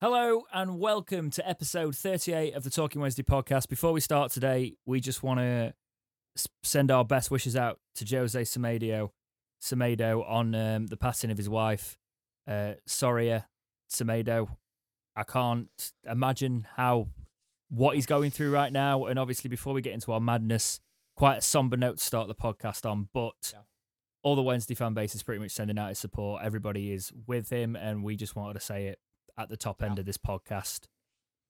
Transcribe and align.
Hello 0.00 0.44
and 0.52 0.78
welcome 0.78 1.28
to 1.30 1.46
episode 1.46 1.94
38 1.94 2.54
of 2.54 2.64
the 2.64 2.70
Talking 2.70 3.02
Wednesday 3.02 3.22
podcast. 3.22 3.68
Before 3.68 3.92
we 3.92 4.00
start 4.00 4.32
today, 4.32 4.76
we 4.86 4.98
just 4.98 5.22
want 5.22 5.40
to 5.40 5.74
send 6.62 6.90
our 6.90 7.04
best 7.04 7.30
wishes 7.30 7.54
out 7.54 7.78
to 7.96 8.06
Jose 8.16 8.40
Semedo, 8.42 9.10
Semedo 9.62 10.26
on 10.26 10.54
um, 10.54 10.86
the 10.86 10.96
passing 10.96 11.30
of 11.30 11.36
his 11.36 11.50
wife, 11.50 11.98
uh, 12.48 12.74
Soria 12.86 13.46
Semedo. 13.92 14.48
I 15.14 15.22
can't 15.24 15.68
imagine 16.10 16.66
how 16.76 17.08
what 17.68 17.94
he's 17.94 18.06
going 18.06 18.30
through 18.30 18.52
right 18.52 18.72
now. 18.72 19.04
And 19.04 19.18
obviously, 19.18 19.50
before 19.50 19.74
we 19.74 19.82
get 19.82 19.92
into 19.92 20.12
our 20.12 20.20
madness, 20.20 20.80
quite 21.14 21.38
a 21.38 21.42
somber 21.42 21.76
note 21.76 21.98
to 21.98 22.04
start 22.04 22.26
the 22.26 22.34
podcast 22.34 22.88
on. 22.90 23.10
But 23.12 23.52
Yeah. 23.52 23.60
all 24.22 24.34
the 24.34 24.42
Wednesday 24.42 24.74
fan 24.74 24.94
base 24.94 25.14
is 25.14 25.22
pretty 25.22 25.40
much 25.42 25.50
sending 25.50 25.78
out 25.78 25.90
his 25.90 25.98
support. 25.98 26.42
Everybody 26.42 26.90
is 26.90 27.12
with 27.26 27.50
him, 27.50 27.76
and 27.76 28.02
we 28.02 28.16
just 28.16 28.34
wanted 28.34 28.54
to 28.54 28.60
say 28.60 28.86
it 28.86 28.98
at 29.42 29.48
the 29.48 29.56
top 29.56 29.82
end 29.82 29.96
Yeah. 29.96 30.00
of 30.00 30.06
this 30.06 30.18
podcast. 30.18 30.86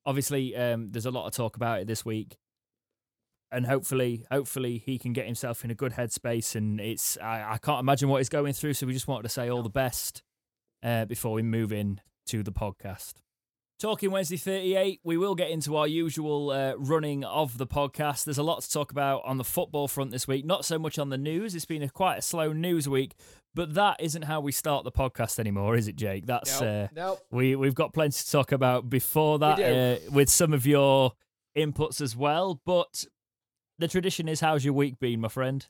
Obviously, 0.07 0.57
um, 0.57 0.91
there's 0.93 1.07
a 1.07 1.11
lot 1.11 1.27
of 1.27 1.33
talk 1.35 1.57
about 1.57 1.81
it 1.81 1.87
this 1.87 2.05
week, 2.05 2.39
and 3.53 3.67
hopefully, 3.67 4.25
hopefully 4.31 4.79
he 4.79 4.99
can 4.99 5.13
get 5.13 5.27
himself 5.27 5.65
in 5.65 5.71
a 5.71 5.75
good 5.75 5.93
headspace. 5.93 6.55
And 6.55 6.81
it's 6.81 7.19
I, 7.19 7.55
I 7.55 7.59
can't 7.59 7.81
imagine 7.81 8.09
what 8.09 8.19
he's 8.19 8.29
going 8.29 8.53
through, 8.53 8.75
so 8.75 8.87
we 8.87 8.93
just 8.93 9.09
wanted 9.09 9.25
to 9.25 9.29
say 9.29 9.49
all 9.51 9.63
the 9.63 9.69
best 9.69 10.23
uh, 10.83 11.05
before 11.05 11.33
we 11.33 11.43
move 11.43 11.73
in 11.73 12.01
to 12.27 12.43
the 12.43 12.53
podcast. 12.53 13.15
Talking 13.79 14.11
Wednesday 14.11 14.37
38, 14.37 15.01
we 15.05 15.17
will 15.17 15.35
get 15.35 15.49
into 15.51 15.75
our 15.75 15.87
usual 15.87 16.51
uh, 16.51 16.75
running 16.77 17.25
of 17.25 17.57
the 17.57 17.67
podcast. 17.67 18.25
There's 18.25 18.37
a 18.37 18.43
lot 18.43 18.61
to 18.61 18.71
talk 18.71 18.93
about 18.93 19.23
on 19.25 19.39
the 19.39 19.45
football 19.45 19.89
front 19.89 20.11
this 20.11 20.29
week, 20.29 20.45
not 20.45 20.67
so 20.67 20.79
much 20.79 20.99
on 20.99 21.09
the 21.09 21.17
news. 21.17 21.55
It's 21.55 21.65
been 21.65 21.83
a 21.83 21.89
quite 21.89 22.19
a 22.19 22.23
slow 22.23 22.53
news 22.53 22.87
week, 22.91 23.15
but 23.55 23.75
that 23.75 23.97
isn't 24.01 24.23
how 24.23 24.41
we 24.41 24.53
start 24.53 24.85
the 24.85 24.93
podcast 24.93 25.39
anymore, 25.39 25.77
is 25.77 25.89
it, 25.89 25.97
Jake? 25.97 26.27
That's 26.27 26.61
uh, 26.63 26.89
Nope. 26.93 27.19
nope. 27.21 27.21
we 27.31 27.57
we've 27.57 27.75
got 27.75 27.93
plenty 27.93 28.13
to 28.23 28.31
talk 28.31 28.53
about 28.53 28.89
before 28.91 29.39
that 29.41 29.59
uh, 29.61 30.11
with 30.11 30.29
some 30.29 30.53
of 30.53 30.67
your 30.67 31.13
inputs 31.57 32.01
as 32.01 32.15
well. 32.17 32.61
But 32.65 33.05
the 33.79 33.89
tradition 33.89 34.29
is, 34.29 34.41
how's 34.41 34.65
your 34.65 34.75
week 34.75 34.99
been, 34.99 35.21
my 35.21 35.29
friend? 35.29 35.67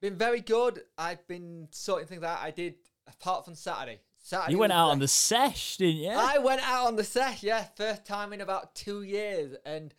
Been 0.00 0.16
very 0.16 0.40
good. 0.40 0.82
I've 0.98 1.26
been 1.28 1.68
sorting 1.70 2.08
things 2.08 2.22
out. 2.24 2.38
I 2.40 2.50
did 2.50 2.74
apart 3.06 3.44
from 3.44 3.54
Saturday. 3.54 4.00
Saturday 4.18 4.52
You 4.52 4.58
went 4.58 4.72
out 4.72 4.86
the- 4.86 4.92
on 4.92 4.98
the 5.00 5.08
sesh, 5.08 5.76
didn't 5.78 5.96
you? 6.02 6.10
I 6.10 6.38
went 6.38 6.60
out 6.68 6.86
on 6.88 6.96
the 6.96 7.04
sesh. 7.04 7.42
Yeah, 7.42 7.64
first 7.76 8.04
time 8.04 8.32
in 8.32 8.40
about 8.40 8.74
two 8.74 9.02
years, 9.02 9.56
and 9.64 9.92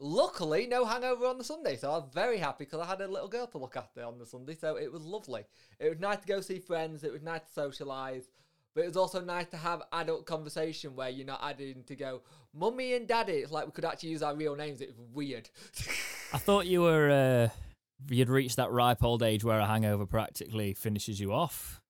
luckily 0.00 0.66
no 0.66 0.84
hangover 0.84 1.26
on 1.26 1.38
the 1.38 1.44
Sunday. 1.44 1.76
So 1.76 1.90
I 1.90 1.96
was 1.98 2.08
very 2.12 2.38
happy 2.38 2.64
because 2.64 2.80
I 2.80 2.86
had 2.86 3.00
a 3.00 3.08
little 3.08 3.28
girl 3.28 3.46
to 3.48 3.58
look 3.58 3.76
after 3.76 4.02
on 4.04 4.18
the 4.18 4.26
Sunday. 4.26 4.54
So 4.54 4.76
it 4.76 4.92
was 4.92 5.02
lovely. 5.04 5.44
It 5.78 5.88
was 5.88 5.98
nice 6.00 6.18
to 6.18 6.26
go 6.26 6.40
see 6.40 6.58
friends. 6.58 7.04
It 7.04 7.12
was 7.12 7.22
nice 7.22 7.40
to 7.54 7.60
socialise. 7.60 8.24
But 8.74 8.84
it 8.84 8.88
was 8.88 8.96
also 8.98 9.22
nice 9.22 9.46
to 9.48 9.56
have 9.56 9.82
adult 9.92 10.26
conversation 10.26 10.94
where 10.94 11.08
you're 11.08 11.26
not 11.26 11.40
adding 11.42 11.82
to 11.84 11.96
go, 11.96 12.20
mummy 12.54 12.92
and 12.92 13.08
daddy. 13.08 13.34
It's 13.34 13.50
like 13.50 13.64
we 13.64 13.72
could 13.72 13.86
actually 13.86 14.10
use 14.10 14.22
our 14.22 14.34
real 14.36 14.54
names. 14.54 14.82
It 14.82 14.88
was 14.88 14.98
weird. 15.14 15.48
I 16.34 16.38
thought 16.38 16.66
you 16.66 16.82
were 16.82 17.10
uh, 17.10 17.48
you'd 18.10 18.28
reached 18.28 18.56
that 18.56 18.70
ripe 18.70 19.02
old 19.02 19.22
age 19.22 19.44
where 19.44 19.58
a 19.60 19.66
hangover 19.66 20.04
practically 20.04 20.74
finishes 20.74 21.18
you 21.18 21.32
off. 21.32 21.80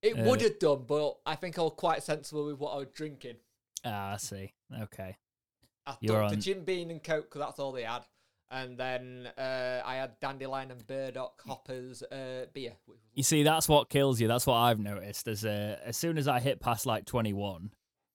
It 0.00 0.16
Uh, 0.16 0.30
would 0.30 0.40
have 0.42 0.60
done, 0.60 0.84
but 0.86 1.16
I 1.26 1.34
think 1.34 1.58
I 1.58 1.62
was 1.62 1.72
quite 1.76 2.04
sensible 2.04 2.46
with 2.46 2.58
what 2.60 2.70
I 2.70 2.76
was 2.76 2.88
drinking. 2.94 3.36
Ah, 3.84 4.12
I 4.12 4.16
see. 4.18 4.52
Okay. 4.82 5.16
I 5.88 5.96
You're 6.00 6.20
took 6.20 6.28
the 6.30 6.34
on- 6.36 6.40
Jim 6.40 6.64
Beam 6.64 6.90
and 6.90 7.02
Coke 7.02 7.24
because 7.30 7.40
that's 7.40 7.58
all 7.58 7.72
they 7.72 7.82
had. 7.84 8.02
And 8.50 8.78
then 8.78 9.28
uh, 9.36 9.82
I 9.84 9.96
had 9.96 10.12
Dandelion 10.20 10.70
and 10.70 10.86
Burdock 10.86 11.42
Hoppers 11.46 12.02
uh, 12.02 12.46
beer. 12.54 12.72
You 13.12 13.22
see, 13.22 13.42
that's 13.42 13.68
what 13.68 13.90
kills 13.90 14.20
you. 14.20 14.26
That's 14.28 14.46
what 14.46 14.54
I've 14.54 14.78
noticed. 14.80 15.28
As 15.28 15.44
uh, 15.44 15.78
as 15.84 15.96
soon 15.98 16.16
as 16.16 16.26
I 16.28 16.40
hit 16.40 16.58
past 16.60 16.86
like 16.86 17.04
twenty 17.04 17.34
one, 17.34 17.72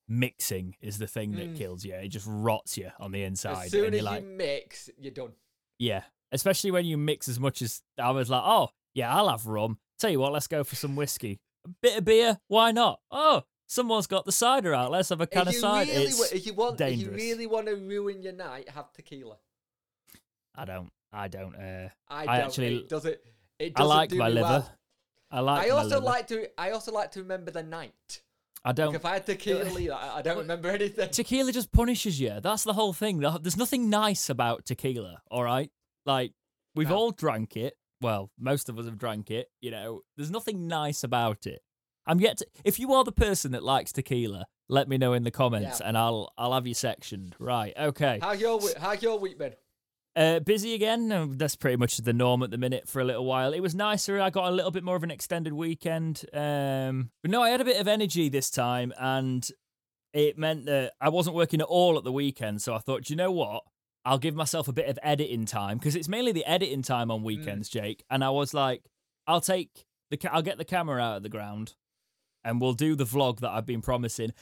mixing 0.08 0.76
is 0.82 0.98
the 0.98 1.08
thing 1.08 1.34
that 1.34 1.54
Mm. 1.54 1.58
kills 1.58 1.86
you. 1.86 1.94
It 1.94 2.08
just 2.10 2.26
rots 2.28 2.78
you 2.78 2.90
on 3.00 3.12
the 3.12 3.24
inside. 3.24 3.66
As 3.66 3.72
soon 3.72 3.86
and 3.88 3.96
as 3.96 4.04
like, 4.04 4.24
you 4.24 4.30
mix, 4.30 4.90
you're 4.98 5.12
done. 5.14 5.34
yeah. 5.80 6.04
Especially 6.32 6.72
when 6.72 6.86
you 6.86 6.98
mix 6.98 7.28
as 7.30 7.40
much 7.40 7.62
as 7.62 7.84
I 8.00 8.10
was 8.10 8.28
like, 8.28 8.42
oh 8.44 8.70
yeah, 8.96 9.16
I'll 9.16 9.30
have 9.30 9.46
rum. 9.46 9.78
Tell 10.00 10.10
you 10.10 10.20
what, 10.20 10.34
let's 10.34 10.48
go 10.48 10.64
for 10.64 10.76
some 10.76 10.96
whiskey. 10.96 11.40
A 11.64 11.70
bit 11.84 12.00
of 12.00 12.06
beer, 12.06 12.40
why 12.48 12.72
not? 12.72 13.00
Oh, 13.12 13.44
someone's 13.74 14.08
got 14.08 14.26
the 14.26 14.32
cider 14.32 14.74
out. 14.74 14.92
Let's 14.92 15.10
have 15.10 15.22
a 15.22 15.28
can 15.28 15.44
if 15.44 15.48
of 15.50 15.56
cider. 15.56 15.92
really, 15.92 16.04
It's- 16.04 16.32
if 16.32 16.46
you 16.46 16.54
want, 16.54 16.80
if 16.80 16.98
you 17.00 17.12
really 17.12 17.48
want 17.48 17.68
to 17.68 17.76
ruin 17.76 18.22
your 18.22 18.34
night, 18.34 18.70
have 18.70 18.92
tequila. 18.94 19.38
I 20.56 20.66
don't. 20.66 20.92
I 21.12 21.28
don't. 21.28 21.56
Uh, 21.56 21.90
I, 22.08 22.22
I 22.22 22.26
don't. 22.38 22.46
actually- 22.48 22.76
it 22.78 22.90
does 22.90 23.06
it. 23.06 23.24
It 23.60 23.74
I 23.76 23.80
doesn't 23.82 23.88
like 23.98 24.10
do 24.10 24.18
my 24.18 24.30
liver. 24.30 24.42
well. 24.48 24.72
I 25.32 25.40
like. 25.40 25.66
I 25.66 25.70
my 25.70 25.76
also 25.76 25.90
liver. 25.96 26.06
like 26.06 26.28
to. 26.28 26.60
I 26.60 26.72
also 26.72 26.92
like 26.92 27.12
to 27.12 27.20
remember 27.22 27.52
the 27.52 27.64
night. 27.64 28.22
I 28.66 28.72
don't. 28.72 28.96
If 28.96 29.06
I 29.06 29.14
had 29.14 29.26
tequila, 29.26 29.94
I, 29.94 30.18
I 30.20 30.22
don't 30.22 30.38
remember 30.38 30.70
anything. 30.70 31.10
tequila 31.10 31.52
just 31.52 31.72
punishes 31.72 32.20
you. 32.20 32.40
That's 32.42 32.64
the 32.64 32.74
whole 32.74 32.94
thing. 32.94 33.20
There's 33.20 33.58
nothing 33.58 33.90
nice 33.90 34.30
about 34.30 34.66
tequila, 34.66 35.22
all 35.30 35.44
right? 35.44 35.70
Like, 36.06 36.32
we've 36.74 36.90
No. 36.90 36.96
all 36.96 37.12
drank 37.12 37.58
it. 37.58 37.76
Well, 38.00 38.32
most 38.40 38.70
of 38.70 38.80
us 38.80 38.86
have 38.86 38.98
drank 38.98 39.30
it. 39.32 39.50
You 39.62 39.72
know, 39.72 40.02
there's 40.18 40.32
nothing 40.32 40.68
nice 40.68 41.04
about 41.04 41.46
it. 41.46 41.62
I'm 42.06 42.20
yet 42.20 42.38
to. 42.40 42.48
If 42.64 42.80
you 42.80 42.94
are 42.94 43.04
the 43.04 43.12
person 43.12 43.52
that 43.54 43.64
likes 43.64 43.92
tequila, 43.92 44.46
let 44.70 44.88
me 44.90 44.98
know 44.98 45.14
in 45.14 45.24
the 45.24 45.32
comments, 45.32 45.80
Yeah. 45.80 45.88
and 45.90 45.98
I'll 45.98 46.32
I'll 46.38 46.54
have 46.54 46.68
you 46.68 46.74
sectioned. 46.74 47.36
Right? 47.40 47.74
Okay. 47.78 48.20
How 48.22 48.34
your 48.34 48.60
How's 48.80 49.02
your 49.02 49.20
week 49.20 49.38
been? 49.38 49.54
Uh, 50.16 50.40
busy 50.40 50.76
again. 50.76 51.36
That's 51.38 51.56
pretty 51.56 51.78
much 51.78 51.98
the 51.98 52.14
norm 52.14 52.44
at 52.44 52.52
the 52.52 52.58
minute 52.58 52.88
for 52.88 53.02
a 53.02 53.04
little 53.04 53.26
while. 53.26 53.52
It 53.52 53.62
was 53.62 53.74
nicer. 53.74 54.22
I 54.22 54.30
got 54.30 54.48
a 54.48 54.52
little 54.56 54.70
bit 54.70 54.84
more 54.84 54.96
of 54.96 55.02
an 55.04 55.10
extended 55.10 55.54
weekend. 55.54 56.24
Um, 56.34 57.10
but 57.24 57.32
no, 57.32 57.42
I 57.42 57.50
had 57.50 57.62
a 57.62 57.66
bit 57.66 57.80
of 57.82 57.88
energy 57.88 58.30
this 58.30 58.52
time, 58.52 58.94
and 59.00 59.48
it 60.14 60.38
meant 60.38 60.66
that 60.68 60.94
I 61.02 61.10
wasn't 61.10 61.36
working 61.36 61.62
at 61.62 61.68
all 61.68 61.98
at 61.98 62.04
the 62.04 62.12
weekend. 62.12 62.62
So 62.62 62.76
I 62.76 62.78
thought, 62.78 63.10
you 63.10 63.16
know 63.16 63.32
what? 63.32 63.64
I'll 64.06 64.20
give 64.20 64.36
myself 64.36 64.68
a 64.68 64.74
bit 64.74 64.88
of 64.88 65.00
editing 65.02 65.46
time 65.46 65.78
because 65.80 65.96
it's 65.96 66.08
mainly 66.10 66.32
the 66.34 66.46
editing 66.46 66.84
time 66.84 67.10
on 67.10 67.24
weekends, 67.24 67.68
Jake. 67.70 68.04
And 68.12 68.24
I 68.24 68.30
was 68.30 68.54
like, 68.54 68.84
I'll 69.26 69.42
take 69.42 69.86
the, 70.12 70.18
ca- 70.18 70.30
I'll 70.32 70.42
get 70.44 70.58
the 70.60 70.66
camera 70.66 71.02
out 71.02 71.18
of 71.18 71.24
the 71.24 71.30
ground, 71.30 71.74
and 72.44 72.60
we'll 72.62 72.74
do 72.74 72.96
the 72.96 73.06
vlog 73.06 73.40
that 73.40 73.52
I've 73.52 73.66
been 73.66 73.82
promising. 73.82 74.34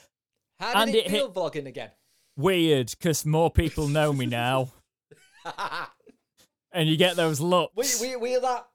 How 0.60 0.86
did 0.86 0.96
And 0.96 0.96
it, 0.96 1.06
it 1.08 1.12
feel 1.12 1.32
vlogging 1.32 1.66
again? 1.68 1.92
Weird, 2.38 2.92
because 2.92 3.26
more 3.26 3.52
people 3.52 3.88
know 3.88 4.14
me 4.14 4.26
now, 4.26 4.72
and 6.72 6.88
you 6.88 6.98
get 6.98 7.16
those 7.16 7.40
looks. 7.40 8.00
we 8.02 8.10
we 8.10 8.16
we 8.16 8.34
that 8.40 8.68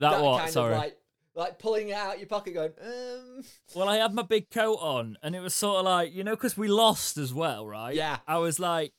that, 0.00 0.10
that 0.10 0.22
what? 0.22 0.40
kind 0.40 0.52
Sorry. 0.52 0.74
of 0.74 0.78
like 0.80 0.96
like 1.34 1.58
pulling 1.58 1.90
it 1.90 1.94
out 1.94 2.18
your 2.18 2.28
pocket, 2.28 2.54
going 2.54 2.72
um. 2.82 3.42
Well, 3.74 3.88
I 3.88 3.96
had 3.96 4.14
my 4.14 4.22
big 4.22 4.50
coat 4.50 4.76
on, 4.76 5.16
and 5.22 5.36
it 5.36 5.40
was 5.40 5.54
sort 5.54 5.78
of 5.80 5.84
like 5.84 6.12
you 6.14 6.24
know, 6.24 6.34
because 6.34 6.56
we 6.56 6.68
lost 6.68 7.18
as 7.18 7.32
well, 7.32 7.66
right? 7.66 7.94
Yeah. 7.94 8.18
I 8.26 8.38
was 8.38 8.58
like 8.58 8.92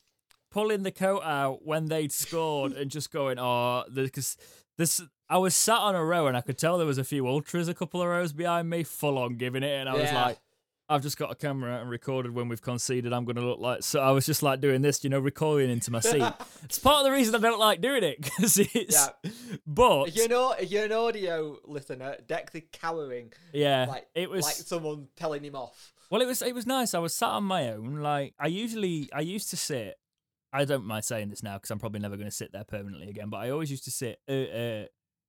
pulling 0.50 0.82
the 0.84 0.92
coat 0.92 1.22
out 1.24 1.64
when 1.66 1.86
they'd 1.86 2.12
scored, 2.12 2.72
and 2.72 2.90
just 2.90 3.10
going, 3.10 3.38
"Oh, 3.38 3.84
because 3.92 4.36
this." 4.76 5.00
I 5.30 5.38
was 5.38 5.54
sat 5.54 5.78
on 5.78 5.94
a 5.94 6.04
row, 6.04 6.26
and 6.26 6.36
I 6.36 6.40
could 6.40 6.58
tell 6.58 6.78
there 6.78 6.86
was 6.86 6.98
a 6.98 7.04
few 7.04 7.26
ultras 7.26 7.68
a 7.68 7.74
couple 7.74 8.00
of 8.00 8.08
rows 8.08 8.32
behind 8.32 8.70
me, 8.70 8.82
full 8.82 9.18
on 9.18 9.36
giving 9.36 9.62
it, 9.62 9.80
and 9.80 9.88
I 9.88 9.94
was 9.94 10.12
like. 10.12 10.38
I've 10.90 11.02
just 11.02 11.18
got 11.18 11.30
a 11.30 11.34
camera 11.34 11.82
and 11.82 11.90
recorded 11.90 12.34
when 12.34 12.48
we've 12.48 12.62
conceded. 12.62 13.12
I'm 13.12 13.26
going 13.26 13.36
to 13.36 13.44
look 13.44 13.58
like 13.60 13.82
so. 13.82 14.00
I 14.00 14.10
was 14.12 14.24
just 14.24 14.42
like 14.42 14.62
doing 14.62 14.80
this, 14.80 15.04
you 15.04 15.10
know, 15.10 15.18
recoiling 15.18 15.68
into 15.68 15.90
my 15.90 16.00
seat. 16.00 16.22
it's 16.64 16.78
part 16.78 17.00
of 17.00 17.04
the 17.04 17.12
reason 17.12 17.34
I 17.34 17.38
don't 17.40 17.58
like 17.58 17.82
doing 17.82 18.02
it 18.02 18.18
because 18.22 18.56
it's. 18.56 19.10
Yeah. 19.22 19.30
But 19.66 20.16
you're 20.16 20.32
an, 20.32 20.66
you're 20.66 20.86
an 20.86 20.92
audio 20.92 21.58
listener, 21.66 22.16
Dexter 22.26 22.62
cowering 22.72 23.34
yeah, 23.52 23.84
like 23.86 24.06
it 24.14 24.30
was 24.30 24.46
like 24.46 24.54
someone 24.54 25.08
telling 25.14 25.44
him 25.44 25.54
off. 25.54 25.92
Well, 26.10 26.22
it 26.22 26.26
was 26.26 26.40
it 26.40 26.54
was 26.54 26.66
nice. 26.66 26.94
I 26.94 27.00
was 27.00 27.14
sat 27.14 27.28
on 27.28 27.44
my 27.44 27.70
own. 27.70 27.96
Like 27.96 28.32
I 28.38 28.46
usually 28.46 29.10
I 29.12 29.20
used 29.20 29.50
to 29.50 29.56
sit. 29.56 29.98
I 30.54 30.64
don't 30.64 30.86
mind 30.86 31.04
saying 31.04 31.28
this 31.28 31.42
now 31.42 31.58
because 31.58 31.70
I'm 31.70 31.78
probably 31.78 32.00
never 32.00 32.16
going 32.16 32.28
to 32.28 32.34
sit 32.34 32.52
there 32.52 32.64
permanently 32.64 33.10
again. 33.10 33.28
But 33.28 33.38
I 33.38 33.50
always 33.50 33.70
used 33.70 33.84
to 33.84 33.90
sit 33.90 34.20
uh, 34.26 34.32
uh, 34.32 34.84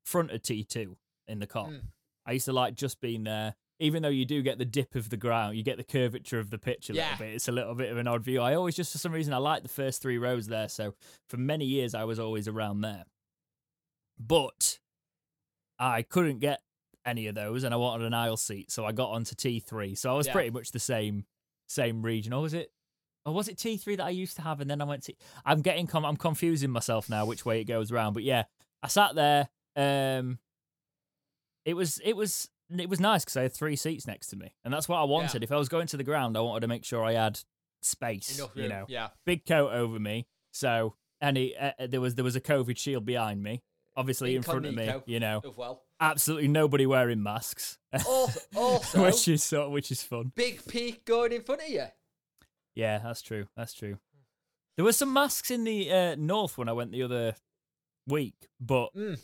front 0.09 0.31
of 0.31 0.41
T 0.41 0.63
two 0.63 0.97
in 1.27 1.39
the 1.39 1.47
Kop. 1.47 1.69
Mm. 1.69 1.81
I 2.25 2.33
used 2.33 2.45
to 2.45 2.53
like 2.53 2.75
just 2.75 2.99
being 3.01 3.23
there. 3.23 3.55
Even 3.81 4.03
though 4.03 4.09
you 4.09 4.25
do 4.25 4.41
get 4.41 4.57
the 4.57 4.65
dip 4.65 4.93
of 4.95 5.09
the 5.09 5.15
ground, 5.15 5.55
you 5.55 5.63
get 5.63 5.77
the 5.77 5.85
curvature 5.85 6.37
of 6.39 6.49
the 6.49 6.57
pitch 6.57 6.89
a 6.89 6.93
Yeah. 6.93 7.11
little 7.11 7.25
bit. 7.25 7.35
It's 7.35 7.47
a 7.47 7.51
little 7.53 7.75
bit 7.75 7.91
of 7.91 7.97
an 7.97 8.07
odd 8.07 8.23
view. 8.25 8.41
I 8.41 8.53
always 8.55 8.75
just 8.75 8.91
for 8.91 8.97
some 8.97 9.13
reason 9.13 9.33
I 9.33 9.37
like 9.37 9.63
the 9.63 9.69
first 9.69 10.01
three 10.01 10.17
rows 10.17 10.47
there. 10.47 10.67
So 10.67 10.95
for 11.29 11.37
many 11.37 11.65
years 11.65 11.95
I 11.95 12.03
was 12.03 12.19
always 12.19 12.47
around 12.49 12.81
there. 12.81 13.05
But 14.19 14.79
I 15.77 16.01
couldn't 16.01 16.39
get 16.39 16.61
any 17.05 17.27
of 17.27 17.35
those, 17.35 17.63
and 17.63 17.73
I 17.73 17.77
wanted 17.77 18.05
an 18.05 18.13
aisle 18.13 18.35
seat, 18.37 18.69
so 18.69 18.85
I 18.85 18.91
got 18.91 19.11
onto 19.11 19.33
T 19.35 19.59
three. 19.61 19.95
So 19.95 20.11
I 20.11 20.17
was 20.17 20.27
Yeah. 20.27 20.33
pretty 20.33 20.49
much 20.49 20.71
the 20.71 20.79
same 20.79 21.25
same 21.67 22.01
region. 22.01 22.33
Or 22.33 22.41
was 22.41 22.53
it? 22.53 22.71
Or 23.25 23.33
was 23.33 23.47
it 23.47 23.57
T 23.57 23.77
three 23.77 23.95
that 23.95 24.05
I 24.05 24.09
used 24.09 24.35
to 24.37 24.41
have, 24.41 24.59
and 24.59 24.69
then 24.69 24.81
I 24.81 24.85
went 24.85 25.03
to? 25.03 25.13
I'm 25.45 25.61
getting 25.61 25.87
com- 25.87 26.05
I'm 26.05 26.17
confusing 26.17 26.69
myself 26.71 27.09
now 27.09 27.25
which 27.25 27.45
way 27.45 27.61
it 27.61 27.65
goes 27.65 27.91
around. 27.91 28.13
But 28.13 28.23
yeah, 28.23 28.43
I 28.83 28.87
sat 28.89 29.15
there. 29.15 29.49
Um, 29.79 30.39
it 31.65 31.73
was 31.75 31.99
it 32.03 32.15
was 32.15 32.49
it 32.77 32.89
was 32.89 32.99
nice 32.99 33.23
because 33.23 33.37
I 33.37 33.43
had 33.43 33.53
three 33.53 33.75
seats 33.75 34.05
next 34.07 34.27
to 34.27 34.35
me, 34.35 34.53
and 34.63 34.73
that's 34.73 34.87
what 34.89 34.97
I 34.97 35.03
wanted. 35.03 35.43
If 35.43 35.51
I 35.51 35.57
was 35.57 35.69
going 35.69 35.87
to 35.87 35.97
the 35.97 36.03
ground, 36.03 36.37
I 36.37 36.41
wanted 36.41 36.61
to 36.61 36.67
make 36.67 36.85
sure 36.85 37.03
I 37.03 37.13
had 37.13 37.39
space. 37.81 38.37
Enough 38.37 38.51
you 38.55 38.61
room. 38.63 38.69
know, 38.69 38.85
Yeah. 38.89 39.09
big 39.25 39.45
coat 39.45 39.71
over 39.71 39.99
me. 39.99 40.27
So 40.51 40.95
and 41.21 41.37
he, 41.37 41.55
uh, 41.55 41.71
there 41.87 42.01
was 42.01 42.15
there 42.15 42.23
was 42.23 42.35
a 42.35 42.41
COVID 42.41 42.77
shield 42.77 43.05
behind 43.05 43.41
me, 43.43 43.61
obviously 43.95 44.35
in 44.35 44.41
front 44.43 44.65
of 44.65 44.73
me. 44.75 44.91
You 45.05 45.19
know, 45.19 45.41
well. 45.55 45.83
absolutely 45.99 46.47
nobody 46.47 46.85
wearing 46.85 47.21
masks, 47.23 47.77
Also, 48.05 48.39
also 48.55 49.03
which 49.05 49.27
is 49.27 49.43
sort 49.43 49.71
which 49.71 49.91
is 49.91 50.01
fun. 50.03 50.31
big 50.35 50.65
peak 50.67 51.05
going 51.05 51.31
in 51.31 51.41
front 51.43 51.61
of 51.61 51.69
you. 51.69 51.85
Yeah, 52.75 52.99
that's 52.99 53.21
true. 53.21 53.47
That's 53.57 53.73
true. 53.73 53.97
There 54.75 54.85
were 54.85 54.93
some 54.93 55.11
masks 55.11 55.51
in 55.51 55.65
the 55.65 55.91
uh, 55.91 56.15
north 56.17 56.57
when 56.57 56.69
I 56.69 56.73
went 56.73 56.91
the 56.91 57.03
other 57.03 57.35
week, 58.07 58.47
but 58.61 58.93
Mm. 58.95 59.19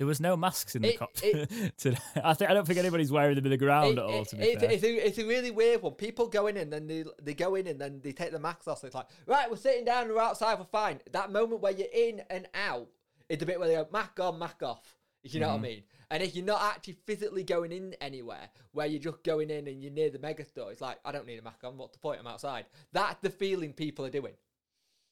There 0.00 0.06
was 0.06 0.18
no 0.18 0.34
masks 0.34 0.74
in 0.74 0.80
the 0.80 0.94
It- 0.94 0.98
cops 0.98 1.20
it- 1.22 1.72
today. 1.76 1.98
I 2.24 2.32
think 2.32 2.50
I 2.50 2.54
don't 2.54 2.66
think 2.66 2.78
anybody's 2.78 3.12
wearing 3.12 3.34
them 3.36 3.44
in 3.44 3.50
the 3.50 3.58
ground 3.58 3.98
It- 3.98 3.98
at 3.98 4.04
all. 4.04 4.24
To 4.24 4.36
be 4.36 4.42
it's, 4.44 4.60
fair, 4.62 4.70
it's, 4.72 4.82
a, 4.82 5.06
it's 5.08 5.18
a 5.18 5.26
really 5.26 5.50
weird 5.50 5.82
one. 5.82 5.92
People 5.92 6.26
go 6.26 6.46
in 6.46 6.56
and 6.56 6.72
then 6.72 6.86
they, 6.86 7.04
they 7.22 7.34
go 7.34 7.54
in 7.54 7.66
and 7.66 7.78
then 7.78 8.00
they 8.02 8.12
take 8.12 8.32
the 8.32 8.38
masks 8.38 8.66
off. 8.66 8.82
It's 8.82 8.94
like, 8.94 9.08
right, 9.26 9.50
we're 9.50 9.58
sitting 9.58 9.84
down, 9.84 10.08
we're 10.08 10.18
outside, 10.18 10.58
we're 10.58 10.64
fine. 10.64 11.00
That 11.12 11.30
moment 11.30 11.60
where 11.60 11.72
you're 11.72 11.86
in 11.92 12.22
and 12.30 12.48
out 12.54 12.88
is 13.28 13.36
the 13.36 13.44
bit 13.44 13.58
where 13.60 13.68
they 13.68 13.74
go, 13.74 13.86
mask 13.92 14.18
on, 14.20 14.38
mask 14.38 14.62
off. 14.62 14.96
If 15.22 15.34
you 15.34 15.40
know 15.40 15.48
Mm-hmm. 15.48 15.60
what 15.62 15.68
I 15.68 15.70
mean? 15.74 15.82
And 16.10 16.22
if 16.22 16.34
you're 16.34 16.46
not 16.46 16.62
actually 16.62 16.96
physically 17.06 17.44
going 17.44 17.70
in 17.70 17.94
anywhere, 18.00 18.48
where 18.72 18.86
you're 18.86 19.02
just 19.02 19.22
going 19.22 19.50
in 19.50 19.68
and 19.68 19.82
you're 19.82 19.92
near 19.92 20.08
the 20.08 20.18
mega 20.18 20.46
store, 20.46 20.72
it's 20.72 20.80
like, 20.80 20.96
I 21.04 21.12
don't 21.12 21.26
need 21.26 21.38
a 21.38 21.42
mask 21.42 21.62
on. 21.62 21.76
What's 21.76 21.92
the 21.92 21.98
point? 21.98 22.20
I'm 22.20 22.26
outside. 22.26 22.64
That's 22.94 23.20
the 23.20 23.28
feeling 23.28 23.74
people 23.74 24.06
are 24.06 24.10
doing. 24.10 24.32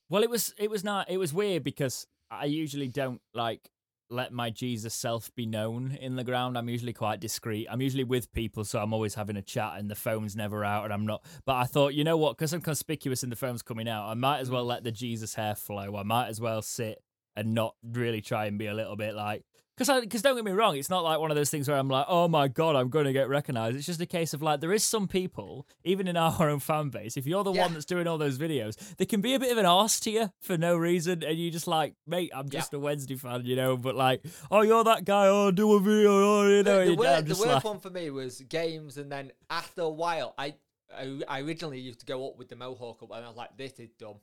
Well, 0.08 0.23
it 0.23 0.31
was 0.31 0.55
it 0.58 0.70
was 0.70 0.82
not 0.82 1.11
it 1.11 1.19
was 1.19 1.34
weird 1.34 1.62
because 1.62 2.06
I 2.31 2.46
usually 2.46 2.88
don't 2.88 3.20
like 3.34 3.69
let 4.10 4.32
my 4.32 4.50
Jesus 4.50 4.94
self 4.94 5.34
be 5.34 5.46
known 5.46 5.96
in 6.00 6.16
the 6.16 6.25
ground. 6.25 6.56
I'm 6.56 6.69
usually 6.69 6.93
quite 6.93 7.20
discreet. 7.20 7.66
I'm 7.70 7.82
usually 7.82 8.05
with 8.05 8.32
people, 8.32 8.64
so 8.64 8.81
I'm 8.81 8.93
always 8.93 9.14
having 9.14 9.37
a 9.37 9.43
chat, 9.43 9.75
and 9.76 9.90
the 9.90 9.94
phone's 9.94 10.37
never 10.37 10.64
out, 10.64 10.84
and 10.84 10.93
I'm 10.93 11.06
not. 11.06 11.25
But 11.44 11.56
I 11.56 11.64
thought, 11.64 11.94
you 11.94 12.05
know 12.05 12.16
what? 12.16 12.37
Because 12.37 12.52
I'm 12.52 12.60
conspicuous 12.60 13.22
and 13.22 13.31
the 13.31 13.37
phone's 13.37 13.62
coming 13.62 13.88
out, 13.88 14.08
I 14.08 14.14
might 14.14 14.38
as 14.38 14.50
well 14.50 14.64
mm. 14.64 14.69
let 14.69 14.84
the 14.84 14.93
Jesus 14.93 15.34
hair 15.34 15.55
flow. 15.55 15.96
I 15.96 16.02
might 16.02 16.28
as 16.28 16.40
well 16.40 16.62
sit 16.62 17.02
and 17.37 17.55
not 17.55 17.75
really 17.82 18.20
try 18.20 18.46
and 18.46 18.58
be 18.58 18.66
a 18.66 18.75
little 18.75 18.96
bit 18.96 19.14
like. 19.14 19.44
Because 19.78 20.00
because 20.00 20.22
don't 20.22 20.34
get 20.34 20.44
me 20.44 20.50
wrong, 20.50 20.76
it's 20.76 20.90
not 20.90 21.04
like 21.04 21.20
one 21.20 21.30
of 21.30 21.36
those 21.36 21.50
things 21.50 21.69
where 21.69 21.76
I'm 21.78 21.88
like, 21.88 22.06
oh 22.08 22.26
my 22.26 22.48
god, 22.48 22.75
I'm 22.75 22.88
going 22.88 23.04
to 23.04 23.12
get 23.12 23.28
recognised. 23.28 23.76
It's 23.76 23.86
just 23.86 24.00
a 24.00 24.06
case 24.06 24.34
of 24.34 24.42
like 24.42 24.60
there 24.60 24.72
is 24.72 24.82
some 24.82 25.06
people, 25.06 25.66
even 25.84 26.08
in 26.08 26.16
our 26.16 26.36
own 26.50 26.58
fan 26.58 26.88
base, 26.88 27.16
if 27.16 27.26
you're 27.26 27.44
the 27.44 27.52
Yeah. 27.52 27.62
one 27.62 27.75
that's 27.75 27.84
doing 27.84 28.06
all 28.08 28.19
those 28.19 28.38
videos, 28.38 28.75
they 28.96 29.06
can 29.06 29.20
be 29.20 29.34
a 29.34 29.38
bit 29.38 29.52
of 29.52 29.58
an 29.58 29.66
arse 29.66 30.00
to 30.00 30.10
you 30.10 30.32
for 30.40 30.58
no 30.58 30.76
reason, 30.76 31.22
and 31.22 31.38
you 31.38 31.50
just 31.50 31.69
like, 31.69 31.94
mate, 32.06 32.30
I'm 32.34 32.48
just 32.48 32.75
a 32.75 32.78
Wednesday 32.78 33.14
fan, 33.16 33.44
you 33.44 33.54
know. 33.56 33.76
But 33.76 33.94
like, 33.94 34.25
oh, 34.50 34.62
you're 34.62 34.82
that 34.84 35.04
guy. 35.04 35.28
Oh, 35.28 35.50
do 35.52 35.72
a 35.75 35.81
video. 35.81 36.10
Oh, 36.10 36.48
you 36.48 36.62
know. 36.62 36.84
the, 36.84 36.90
the, 36.90 36.96
the 36.96 37.34
worst 37.34 37.46
like, 37.46 37.64
one 37.64 37.78
for 37.78 37.90
me 37.90 38.10
was 38.10 38.40
games, 38.40 38.96
and 38.98 39.12
then 39.12 39.31
after 39.48 39.82
a 39.82 39.88
while, 39.88 40.34
I, 40.36 40.54
I 40.92 41.20
I 41.28 41.40
originally 41.42 41.78
used 41.81 42.00
to 42.00 42.06
go 42.06 42.28
up 42.28 42.36
with 42.38 42.48
the 42.48 42.56
mohawk 42.56 43.02
up, 43.02 43.10
and 43.14 43.24
I 43.24 43.28
was 43.28 43.36
like, 43.36 43.56
this 43.56 43.72
is 43.78 43.90
dumb. 43.98 44.16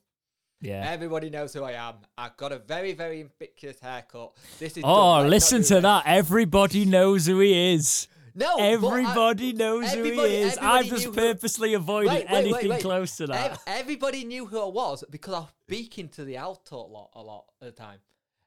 Yeah. 0.65 0.89
Everybody 0.91 1.29
knows 1.29 1.53
who 1.53 1.63
I 1.63 1.73
am. 1.73 1.95
I've 2.17 2.35
got 2.37 2.51
a 2.51 2.59
very, 2.59 2.93
very 2.93 3.21
ambitious 3.21 3.79
haircut. 3.79 4.33
This 4.59 4.77
is. 4.77 4.83
Oh, 4.85 5.21
listen 5.25 5.63
to 5.63 5.81
that! 5.81 6.03
Everybody 6.05 6.85
knows 6.85 7.25
who 7.25 7.39
he 7.39 7.73
is. 7.73 8.07
No, 8.37 8.57
but 8.57 8.61
I- 8.63 8.71
Everybody 8.73 9.53
knows 9.53 9.93
who 9.93 10.03
he 10.03 10.11
is. 10.19 10.57
I've 10.57 10.87
just 10.87 11.05
knew 11.05 11.11
who- 11.11 11.17
purposely 11.17 11.73
avoided 11.73 12.09
Wait, 12.09 12.25
wait, 12.29 12.37
anything 12.37 12.69
wait. 12.69 12.81
close 12.81 13.15
to 13.17 13.27
that. 13.27 13.61
Everybody 13.65 14.25
knew 14.25 14.45
who 14.45 14.59
I 14.59 14.67
was 14.67 15.05
because 15.09 15.33
I 15.33 15.39
was 15.39 15.49
speaking 15.65 16.09
to 16.09 16.25
the 16.25 16.35
Alto 16.35 16.75
a 16.75 16.79
lot, 16.85 17.11
a 17.13 17.21
lot 17.21 17.45
at 17.61 17.67
the 17.67 17.71
time, 17.81 17.99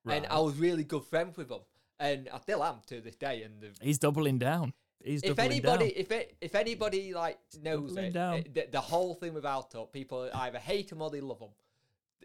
and 0.07 0.27
I 0.27 0.41
was 0.41 0.57
really 0.57 0.85
good 0.85 1.05
friends 1.05 1.39
with 1.39 1.49
them, 1.49 1.61
and 1.99 2.29
I 2.33 2.39
still 2.39 2.63
am 2.63 2.81
to 2.89 3.01
this 3.01 3.17
day. 3.17 3.43
And 3.45 3.63
the, 3.63 3.69
He's 3.81 3.99
doubling 3.99 4.39
down. 4.39 4.75
He's 5.03 5.23
if 5.23 5.37
doubling 5.37 5.53
anybody, 5.53 5.85
down. 5.87 5.95
if 5.97 6.11
it, 6.13 6.37
if 6.43 6.55
anybody 6.55 7.15
like 7.15 7.39
knows 7.63 7.97
it, 7.97 8.15
it- 8.15 8.55
the, 8.55 8.67
the 8.73 8.81
whole 8.83 9.15
thing 9.15 9.33
with 9.33 9.47
Alto, 9.47 9.87
people 9.87 10.29
either 10.35 10.59
hate 10.59 10.91
them 10.91 11.01
or 11.01 11.09
they 11.09 11.23
love 11.23 11.39
them. 11.39 11.51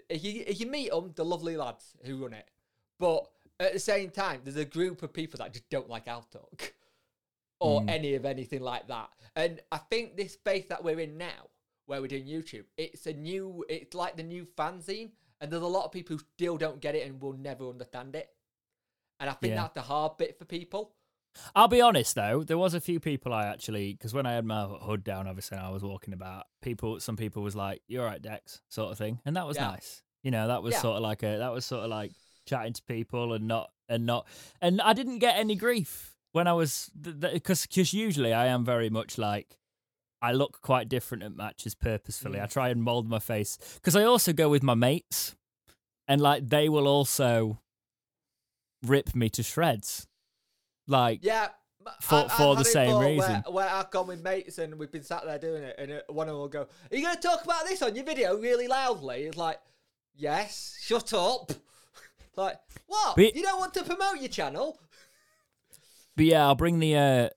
If 0.09 0.23
you 0.23 0.43
if 0.45 0.59
you 0.59 0.67
meet 0.67 0.91
them, 0.91 1.11
the 1.15 1.25
lovely 1.25 1.57
lads 1.57 1.93
who 2.03 2.17
run 2.23 2.33
it, 2.33 2.47
but 2.99 3.29
at 3.59 3.73
the 3.73 3.79
same 3.79 4.09
time, 4.09 4.41
there's 4.43 4.55
a 4.57 4.65
group 4.65 5.03
of 5.03 5.13
people 5.13 5.37
that 5.39 5.53
just 5.53 5.69
don't 5.69 5.89
like 5.89 6.07
Alto 6.07 6.49
or 7.59 7.81
Mm. 7.81 7.89
any 7.89 8.15
of 8.15 8.25
anything 8.25 8.61
like 8.61 8.87
that. 8.87 9.09
And 9.35 9.61
I 9.71 9.77
think 9.77 10.17
this 10.17 10.33
space 10.33 10.65
that 10.69 10.83
we're 10.83 10.99
in 10.99 11.17
now, 11.17 11.49
where 11.85 12.01
we're 12.01 12.07
doing 12.07 12.25
YouTube, 12.25 12.65
it's 12.77 13.05
a 13.07 13.13
new, 13.13 13.63
it's 13.69 13.93
like 13.93 14.17
the 14.17 14.23
new 14.23 14.45
fanzine, 14.57 15.11
and 15.39 15.51
there's 15.51 15.61
a 15.63 15.67
lot 15.67 15.85
of 15.85 15.91
people 15.91 16.17
who 16.17 16.23
still 16.35 16.57
don't 16.57 16.81
get 16.81 16.95
it 16.95 17.07
and 17.07 17.21
will 17.21 17.33
never 17.33 17.69
understand 17.69 18.15
it. 18.15 18.29
And 19.19 19.29
I 19.29 19.33
think 19.33 19.51
Yeah. 19.51 19.61
that's 19.61 19.73
the 19.75 19.81
hard 19.81 20.17
bit 20.17 20.37
for 20.37 20.45
people. 20.45 20.93
I'll 21.55 21.67
be 21.67 21.81
honest 21.81 22.15
though, 22.15 22.43
there 22.43 22.57
was 22.57 22.73
a 22.73 22.81
few 22.81 22.99
people 22.99 23.33
I 23.33 23.45
actually 23.47 23.93
because 23.93 24.13
when 24.13 24.25
I 24.25 24.33
had 24.33 24.45
my 24.45 24.65
hood 24.65 25.03
down, 25.03 25.27
obviously, 25.27 25.57
and 25.57 25.65
I 25.65 25.69
was 25.71 25.83
walking 25.83 26.13
about, 26.13 26.45
people, 26.61 26.99
some 26.99 27.17
people 27.17 27.41
was 27.43 27.55
like, 27.55 27.81
"You're 27.87 28.05
right, 28.05 28.21
Dex," 28.21 28.61
sort 28.69 28.91
of 28.91 28.97
thing, 28.97 29.19
and 29.25 29.35
that 29.35 29.47
was 29.47 29.57
Yeah. 29.57 29.67
nice. 29.67 30.03
You 30.23 30.31
know, 30.31 30.47
that 30.47 30.63
was 30.63 30.73
Yeah. 30.73 30.81
sort 30.81 30.97
of 30.97 31.01
like 31.03 31.23
a 31.23 31.37
that 31.37 31.51
was 31.51 31.65
sort 31.65 31.83
of 31.83 31.89
like 31.89 32.11
chatting 32.45 32.73
to 32.73 32.83
people 32.83 33.33
and 33.33 33.47
not 33.47 33.71
and 33.89 34.05
not 34.05 34.27
and 34.61 34.81
I 34.81 34.93
didn't 34.93 35.19
get 35.19 35.37
any 35.37 35.55
grief 35.55 36.15
when 36.33 36.47
I 36.47 36.53
was 36.53 36.89
because 36.93 37.65
because 37.65 37.93
usually 37.93 38.33
I 38.33 38.47
am 38.47 38.63
very 38.65 38.89
much 38.89 39.17
like. 39.17 39.57
I 40.21 40.31
look 40.31 40.61
quite 40.61 40.87
different 40.87 41.21
at 41.23 41.35
matches 41.35 41.75
purposefully. 41.75 42.39
Mm. 42.39 42.43
I 42.43 42.45
try 42.45 42.69
and 42.69 42.81
mold 42.81 43.09
my 43.09 43.19
face 43.19 43.57
because 43.75 43.93
I 43.93 44.03
also 44.05 44.31
go 44.31 44.47
with 44.47 44.63
my 44.63 44.73
mates, 44.73 45.35
and 46.07 46.21
like 46.21 46.47
they 46.47 46.69
will 46.69 46.87
also 46.87 47.59
rip 48.81 49.13
me 49.15 49.29
to 49.31 49.43
shreds. 49.43 50.07
Like 50.87 51.19
Yeah. 51.23 51.49
For- 51.99 52.15
I- 52.15 52.37
for 52.37 52.55
the 52.55 52.63
same 52.63 52.97
reason. 52.97 53.41
Where, 53.45 53.53
where 53.53 53.69
I've 53.69 53.91
gone 53.91 54.07
with 54.07 54.23
mates 54.23 54.57
and 54.57 54.75
we've 54.79 54.91
been 54.91 55.03
sat 55.03 55.25
there 55.25 55.37
doing 55.37 55.63
it, 55.63 55.75
and 55.77 55.91
uh, 55.91 55.99
one 56.07 56.27
of 56.29 56.33
them 56.33 56.39
will 56.41 56.47
go, 56.47 56.61
Are 56.61 56.95
you 56.95 57.01
going 57.03 57.15
to 57.15 57.21
talk 57.21 57.43
about 57.43 57.65
this 57.65 57.81
on 57.81 57.93
your 57.95 58.05
video 58.05 58.37
really 58.37 58.67
loudly? 58.67 59.23
It's 59.23 59.37
like, 59.37 59.59
Yes, 60.15 60.77
shut 60.81 61.13
up. 61.13 61.51
like, 62.37 62.57
what? 62.87 63.15
But- 63.17 63.35
you 63.35 63.41
don't 63.43 63.59
want 63.59 63.73
to 63.73 63.83
promote 63.83 64.19
your 64.19 64.29
channel? 64.29 64.79
But 66.15 66.25
yeah, 66.25 66.45
I'll 66.45 66.53
bring 66.55 66.77
the. 66.79 66.95
uh 66.95 67.29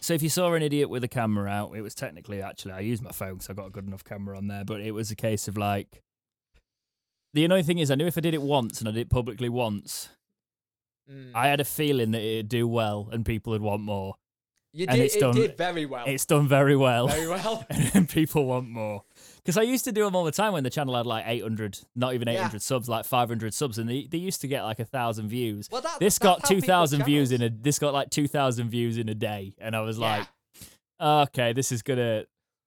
So 0.00 0.12
if 0.14 0.20
you 0.22 0.28
saw 0.28 0.52
an 0.54 0.62
idiot 0.62 0.90
with 0.90 1.04
a 1.04 1.08
camera 1.08 1.48
out, 1.48 1.72
it 1.76 1.82
was 1.82 1.94
technically 1.94 2.42
actually 2.42 2.72
I 2.72 2.80
used 2.80 3.00
my 3.00 3.12
phone 3.12 3.34
because 3.34 3.48
I 3.48 3.52
got 3.52 3.66
a 3.68 3.70
good 3.70 3.86
enough 3.86 4.02
camera 4.02 4.36
on 4.36 4.48
there. 4.48 4.64
But 4.64 4.80
it 4.80 4.90
was 4.90 5.12
a 5.12 5.16
case 5.16 5.46
of 5.46 5.56
like. 5.56 6.02
The 7.32 7.44
annoying 7.44 7.62
thing 7.64 7.78
is, 7.78 7.90
I 7.90 7.94
knew 7.94 8.06
if 8.06 8.18
I 8.18 8.22
did 8.22 8.34
it 8.34 8.42
once 8.42 8.80
and 8.80 8.88
I 8.88 8.92
did 8.92 9.02
it 9.02 9.10
publicly 9.10 9.48
once, 9.48 10.08
Mm. 11.10 11.30
I 11.34 11.48
had 11.48 11.60
a 11.60 11.64
feeling 11.64 12.10
that 12.12 12.22
it'd 12.22 12.48
do 12.48 12.66
well 12.66 13.08
and 13.12 13.24
people 13.24 13.52
would 13.52 13.62
want 13.62 13.82
more. 13.82 14.14
You 14.72 14.84
and 14.88 14.96
did, 14.98 15.04
it's 15.06 15.16
it 15.16 15.20
done- 15.20 15.34
did 15.34 15.56
very 15.56 15.86
well. 15.86 16.04
It's 16.06 16.26
done 16.26 16.46
very 16.48 16.76
well, 16.76 17.08
Very 17.08 17.28
well. 17.28 17.64
and 17.94 18.06
people 18.08 18.44
want 18.44 18.68
more. 18.68 19.04
Because 19.36 19.56
I 19.56 19.62
used 19.62 19.84
to 19.84 19.92
do 19.92 20.04
them 20.04 20.14
all 20.14 20.24
the 20.24 20.32
time 20.32 20.52
when 20.52 20.64
the 20.64 20.70
channel 20.70 20.94
had 20.96 21.06
like 21.06 21.24
800, 21.26 21.78
not 21.94 22.12
even 22.14 22.28
Yeah. 22.28 22.40
800 22.40 22.60
subs, 22.60 22.86
like 22.88 23.06
500 23.06 23.54
subs, 23.54 23.78
and 23.78 23.88
they, 23.88 24.06
they 24.10 24.18
used 24.18 24.42
to 24.42 24.48
get 24.48 24.64
like 24.64 24.78
a 24.80 24.84
thousand 24.84 25.28
views. 25.28 25.68
Well, 25.72 25.80
that, 25.80 25.98
this 25.98 26.18
got 26.18 26.44
2000 26.44 27.04
views 27.04 27.32
in 27.32 27.40
a 27.42 27.48
this 27.48 27.78
got 27.78 27.94
like 27.94 28.10
2000 28.10 28.68
views 28.68 28.98
in 28.98 29.08
a 29.08 29.14
day 29.14 29.54
and 29.58 29.74
i 29.74 29.80
was 29.80 29.98
Yeah. 29.98 30.18
like 30.18 30.28
okay 31.00 31.52
this 31.52 31.72
is 31.72 31.82
gonna 31.82 32.24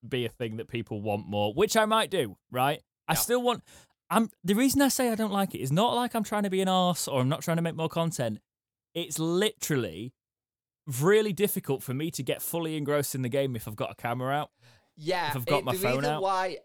be 0.07 0.25
a 0.25 0.29
thing 0.29 0.57
that 0.57 0.67
people 0.67 1.01
want 1.01 1.27
more 1.27 1.53
which 1.53 1.75
i 1.75 1.85
might 1.85 2.09
do 2.09 2.37
right 2.51 2.81
i 3.07 3.13
still 3.15 3.41
want 3.41 3.63
i'm 4.09 4.29
the 4.43 4.53
reason 4.55 4.81
i 4.81 4.87
say 4.87 5.09
i 5.09 5.15
don't 5.15 5.31
like 5.31 5.53
it 5.55 5.59
is 5.59 5.71
not 5.71 5.93
like 5.95 6.13
i'm 6.15 6.23
trying 6.23 6.43
to 6.43 6.49
be 6.49 6.61
an 6.61 6.67
arse 6.67 7.07
or 7.07 7.21
i'm 7.21 7.29
not 7.29 7.41
trying 7.41 7.57
to 7.57 7.63
make 7.63 7.75
more 7.75 7.89
content 7.89 8.39
it's 8.93 9.19
literally 9.19 10.13
really 11.01 11.33
difficult 11.33 11.83
for 11.83 11.93
me 11.93 12.09
to 12.11 12.23
get 12.23 12.41
fully 12.41 12.75
engrossed 12.75 13.13
in 13.15 13.21
the 13.21 13.29
game 13.29 13.55
if 13.55 13.67
i've 13.67 13.75
got 13.75 13.91
a 13.91 13.95
camera 13.95 14.33
out 14.33 14.49
Yeah, 14.97 15.29
if 15.29 15.35
I've 15.37 15.45
got 15.45 15.59
it- 15.59 15.65
my 15.65 15.71
the 15.73 15.77
phone 15.79 15.95
reason 15.97 16.05
out. 16.15 16.21
why 16.21 16.57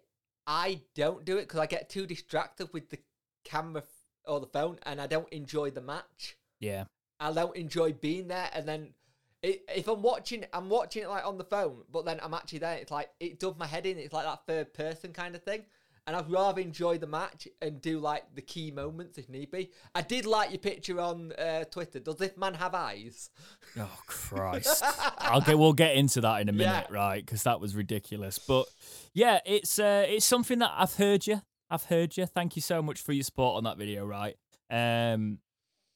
I 0.47 0.81
don't 0.95 1.25
do 1.25 1.39
it 1.39 1.43
because 1.43 1.61
I 1.61 1.67
get 1.67 1.89
too 1.89 2.05
distracted 2.07 2.69
with 2.73 2.91
the 2.91 2.99
camera 3.45 3.83
or 4.27 4.41
the 4.41 4.47
phone, 4.47 4.79
and 4.85 5.01
I 5.01 5.07
don't 5.07 5.29
enjoy 5.33 5.71
the 5.71 5.81
match. 5.81 6.37
yeah 6.61 6.85
I 7.21 7.33
don't 7.33 7.57
enjoy 7.57 7.93
being 7.93 8.29
there, 8.29 8.51
and 8.53 8.67
then 8.69 8.95
if 9.43 9.89
I'm 9.89 10.03
watching, 10.03 10.45
I'm 10.53 10.69
watching 10.69 11.03
it 11.05 11.09
like 11.09 11.25
on 11.27 11.39
the 11.39 11.45
phone, 11.45 11.85
but 11.91 12.05
then 12.05 12.19
I'm 12.23 12.35
actually 12.35 12.59
there. 12.59 12.77
It's 12.77 12.91
like 12.91 13.09
it 13.21 13.39
does 13.41 13.55
my 13.57 13.67
head 13.67 13.87
in. 13.87 13.99
It's 13.99 14.13
like 14.13 14.25
that 14.27 14.47
third 14.47 14.75
person 14.75 15.13
kind 15.15 15.35
of 15.35 15.43
thing. 15.45 15.65
And 16.07 16.15
I'd 16.15 16.31
rather 16.31 16.61
enjoy 16.61 16.99
the 16.99 17.07
match 17.07 17.49
and 17.63 17.81
do 17.81 17.99
like 17.99 18.25
the 18.35 18.43
key 18.43 18.71
moments 18.71 19.17
if 19.17 19.29
need 19.31 19.51
be. 19.51 19.71
I 19.95 20.03
did 20.03 20.27
like 20.27 20.51
your 20.51 20.59
picture 20.59 21.01
on 21.01 21.33
uh, 21.33 21.65
Twitter. 21.65 21.99
Does 21.99 22.17
this 22.17 22.37
man 22.37 22.55
have 22.55 22.75
eyes? 22.75 23.31
Oh 23.79 23.91
Christ! 24.07 24.85
I'll 25.19 25.41
get. 25.41 25.59
We'll 25.59 25.73
get 25.73 25.97
into 25.97 26.21
that 26.21 26.41
in 26.43 26.49
a 26.49 26.53
minute, 26.53 26.87
Yeah. 26.91 26.95
right? 26.97 27.25
Because 27.25 27.43
that 27.45 27.59
was 27.61 27.75
ridiculous. 27.75 28.39
But 28.39 28.67
yeah, 29.15 29.41
it's 29.47 29.79
uh, 29.79 30.05
it's 30.09 30.27
something 30.27 30.59
that 30.61 30.71
I've 30.77 30.95
heard 30.95 31.27
you. 31.27 31.41
I've 31.71 31.85
heard 31.85 32.17
you. 32.17 32.27
Thank 32.27 32.55
you 32.55 32.63
so 32.63 32.83
much 32.83 33.01
for 33.01 33.13
your 33.13 33.25
support 33.25 33.57
on 33.57 33.65
that 33.65 33.79
video, 33.79 34.05
right? 34.07 34.37
Um, 34.71 35.39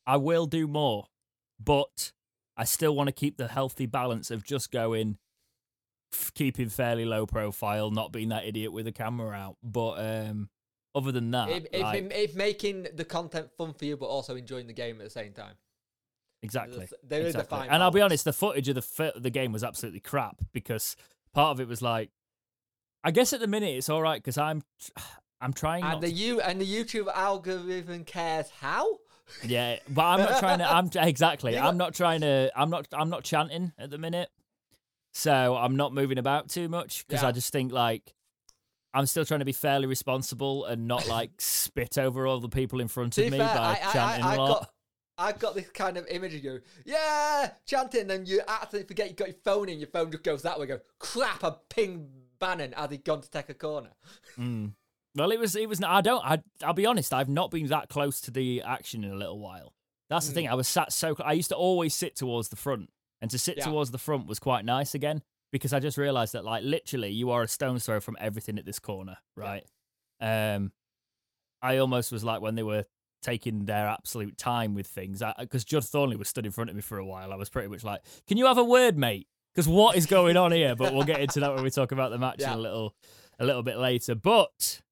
I 0.06 0.16
will 0.16 0.46
do 0.46 0.66
more, 0.66 1.04
but 1.62 2.12
I 2.56 2.64
still 2.64 2.96
want 2.96 3.06
to 3.08 3.12
keep 3.12 3.36
the 3.36 3.48
healthy 3.48 3.86
balance 3.86 4.30
of 4.30 4.42
just 4.42 4.72
going, 4.72 5.18
keeping 6.34 6.68
fairly 6.68 7.04
low 7.04 7.26
profile, 7.26 7.90
not 7.90 8.12
being 8.12 8.28
that 8.30 8.44
idiot 8.44 8.72
with 8.72 8.86
a 8.86 8.92
camera 8.92 9.36
out. 9.36 9.56
But 9.62 9.92
um, 9.98 10.48
other 10.94 11.12
than 11.12 11.30
that, 11.32 11.48
if, 11.50 11.66
if, 11.72 11.82
like- 11.82 12.12
if 12.14 12.34
making 12.34 12.88
the 12.94 13.04
content 13.04 13.50
fun 13.56 13.74
for 13.74 13.84
you, 13.84 13.96
but 13.96 14.06
also 14.06 14.36
enjoying 14.36 14.66
the 14.66 14.72
game 14.72 15.00
at 15.00 15.04
the 15.04 15.10
same 15.10 15.32
time. 15.32 15.54
Exactly. 16.42 16.88
There 17.02 17.20
is 17.20 17.26
a 17.34 17.40
exactly. 17.40 17.58
fine 17.58 17.68
And 17.68 17.82
I'll 17.82 17.90
be 17.90 18.00
honest, 18.00 18.24
the 18.24 18.32
footage 18.32 18.68
of 18.68 18.76
the 18.76 18.82
fi- 18.82 19.12
the 19.16 19.30
game 19.30 19.52
was 19.52 19.64
absolutely 19.64 20.00
crap 20.00 20.40
because 20.52 20.94
part 21.34 21.50
of 21.50 21.60
it 21.60 21.66
was 21.66 21.82
like, 21.82 22.10
I 23.02 23.10
guess 23.10 23.32
at 23.32 23.40
the 23.40 23.48
minute 23.48 23.74
it's 23.74 23.88
all 23.88 24.02
right 24.02 24.22
because 24.22 24.38
I'm 24.38 24.62
I'm 25.40 25.52
trying. 25.52 25.84
And 25.84 26.02
the 26.02 26.08
to- 26.08 26.12
you 26.12 26.40
and 26.40 26.60
the 26.60 26.66
YouTube 26.66 27.12
algorithm 27.12 28.04
cares 28.04 28.50
how. 28.60 28.98
Yeah, 29.44 29.78
but 29.88 30.02
I'm 30.04 30.20
not 30.20 30.38
trying 30.38 30.58
to. 30.58 30.70
I'm 30.70 30.90
exactly. 31.06 31.58
I'm 31.58 31.76
not 31.76 31.94
trying 31.94 32.22
to. 32.22 32.50
I'm 32.56 32.70
not. 32.70 32.88
I'm 32.92 33.10
not 33.10 33.24
chanting 33.24 33.72
at 33.78 33.90
the 33.90 33.98
minute, 33.98 34.30
so 35.18 35.56
I'm 35.56 35.74
not 35.76 35.92
moving 35.92 36.18
about 36.18 36.48
too 36.48 36.68
much 36.68 37.06
because 37.06 37.22
Yeah. 37.22 37.28
I 37.28 37.32
just 37.32 37.52
think 37.52 37.72
like 37.72 38.14
I'm 38.94 39.06
still 39.06 39.24
trying 39.24 39.40
to 39.40 39.44
be 39.46 39.52
fairly 39.52 39.86
responsible 39.86 40.64
and 40.64 40.86
not 40.86 41.08
like 41.08 41.32
spit 41.38 41.98
over 41.98 42.26
all 42.26 42.40
the 42.40 42.48
people 42.48 42.80
in 42.80 42.88
front 42.88 43.14
To 43.14 43.26
of 43.26 43.32
me 43.32 43.38
fair, 43.38 43.48
by 43.54 43.78
I, 43.82 43.92
chanting 43.92 44.24
I, 44.24 44.30
a 44.30 44.34
I 44.34 44.36
lot. 44.36 44.48
got, 44.60 44.70
I've 45.18 45.38
got 45.40 45.54
this 45.56 45.68
kind 45.70 45.96
of 45.96 46.06
image 46.06 46.34
of 46.34 46.44
you, 46.44 46.60
yeah, 46.86 47.50
chanting, 47.66 48.02
and 48.02 48.10
then 48.10 48.26
you 48.26 48.40
absolutely 48.46 48.86
forget 48.86 49.08
you 49.10 49.14
got 49.16 49.28
your 49.28 49.36
phone 49.44 49.68
in, 49.68 49.78
your 49.80 49.88
phone 49.88 50.10
just 50.12 50.22
goes 50.22 50.42
that 50.42 50.58
way, 50.60 50.66
go, 50.66 50.78
crap, 51.00 51.42
I 51.42 51.52
pinged 51.68 52.08
Bannan 52.38 52.72
as 52.74 52.90
he'd 52.92 53.04
gone 53.04 53.20
to 53.20 53.30
take 53.30 53.48
a 53.48 53.54
corner. 53.54 53.90
Mm. 54.38 54.74
Well, 55.16 55.32
it 55.32 55.40
was. 55.40 55.56
It 55.56 55.68
was. 55.68 55.82
I 55.82 56.00
don't. 56.00 56.24
I. 56.24 56.38
I'll 56.62 56.72
be 56.74 56.86
honest. 56.86 57.12
I've 57.12 57.28
not 57.28 57.50
been 57.50 57.66
that 57.66 57.88
close 57.88 58.20
to 58.22 58.30
the 58.30 58.62
action 58.62 59.02
in 59.02 59.10
a 59.10 59.16
little 59.16 59.40
while. 59.40 59.74
That's 60.08 60.26
the 60.26 60.32
Mm. 60.32 60.34
thing. 60.36 60.48
I 60.50 60.54
was 60.54 60.68
sat 60.68 60.92
so. 60.92 61.16
I 61.24 61.32
used 61.32 61.48
to 61.48 61.56
always 61.56 61.94
sit 61.94 62.14
towards 62.14 62.50
the 62.50 62.56
front, 62.56 62.88
and 63.20 63.30
to 63.30 63.38
sit 63.38 63.56
Yeah. 63.58 63.64
towards 63.64 63.90
the 63.90 63.98
front 63.98 64.26
was 64.26 64.38
quite 64.38 64.64
nice 64.64 64.94
again 64.94 65.22
because 65.50 65.72
I 65.72 65.80
just 65.80 65.96
realised 65.98 66.34
that, 66.34 66.44
like, 66.44 66.62
literally, 66.64 67.10
you 67.10 67.30
are 67.30 67.42
a 67.42 67.48
stone's 67.48 67.84
throw 67.86 68.00
from 68.00 68.16
everything 68.20 68.58
at 68.58 68.64
this 68.66 68.78
corner, 68.78 69.16
right? 69.36 69.64
Um, 70.20 70.72
I 71.62 71.78
almost 71.78 72.12
was 72.12 72.22
like 72.24 72.40
when 72.40 72.54
they 72.54 72.62
were 72.62 72.84
taking 73.22 73.64
their 73.64 73.88
absolute 73.88 74.36
time 74.38 74.74
with 74.74 74.86
things 74.86 75.22
because 75.38 75.64
Judd 75.64 75.84
Thornley 75.84 76.16
was 76.16 76.28
stood 76.28 76.46
in 76.46 76.52
front 76.52 76.70
of 76.70 76.76
me 76.76 76.82
for 76.82 76.98
a 76.98 77.04
while. 77.04 77.32
I 77.32 77.36
was 77.36 77.48
pretty 77.48 77.68
much 77.68 77.82
like, 77.82 78.02
"Can 78.28 78.36
you 78.38 78.46
have 78.46 78.58
a 78.58 78.64
word, 78.64 78.96
mate?" 78.96 79.26
Because 79.54 79.66
what 79.66 79.96
is 79.96 80.06
going 80.06 80.36
on 80.36 80.52
here? 80.52 80.76
But 80.76 80.92
we'll 80.94 81.02
get 81.02 81.20
into 81.20 81.40
that 81.40 81.52
when 81.52 81.64
we 81.64 81.70
talk 81.70 81.90
about 81.90 82.10
the 82.10 82.18
match 82.18 82.36
Yeah. 82.40 82.52
in 82.52 82.58
a 82.58 82.62
little, 82.62 82.94
a 83.40 83.44
little 83.44 83.64
bit 83.64 83.76
later. 83.78 84.14
But 84.14 84.82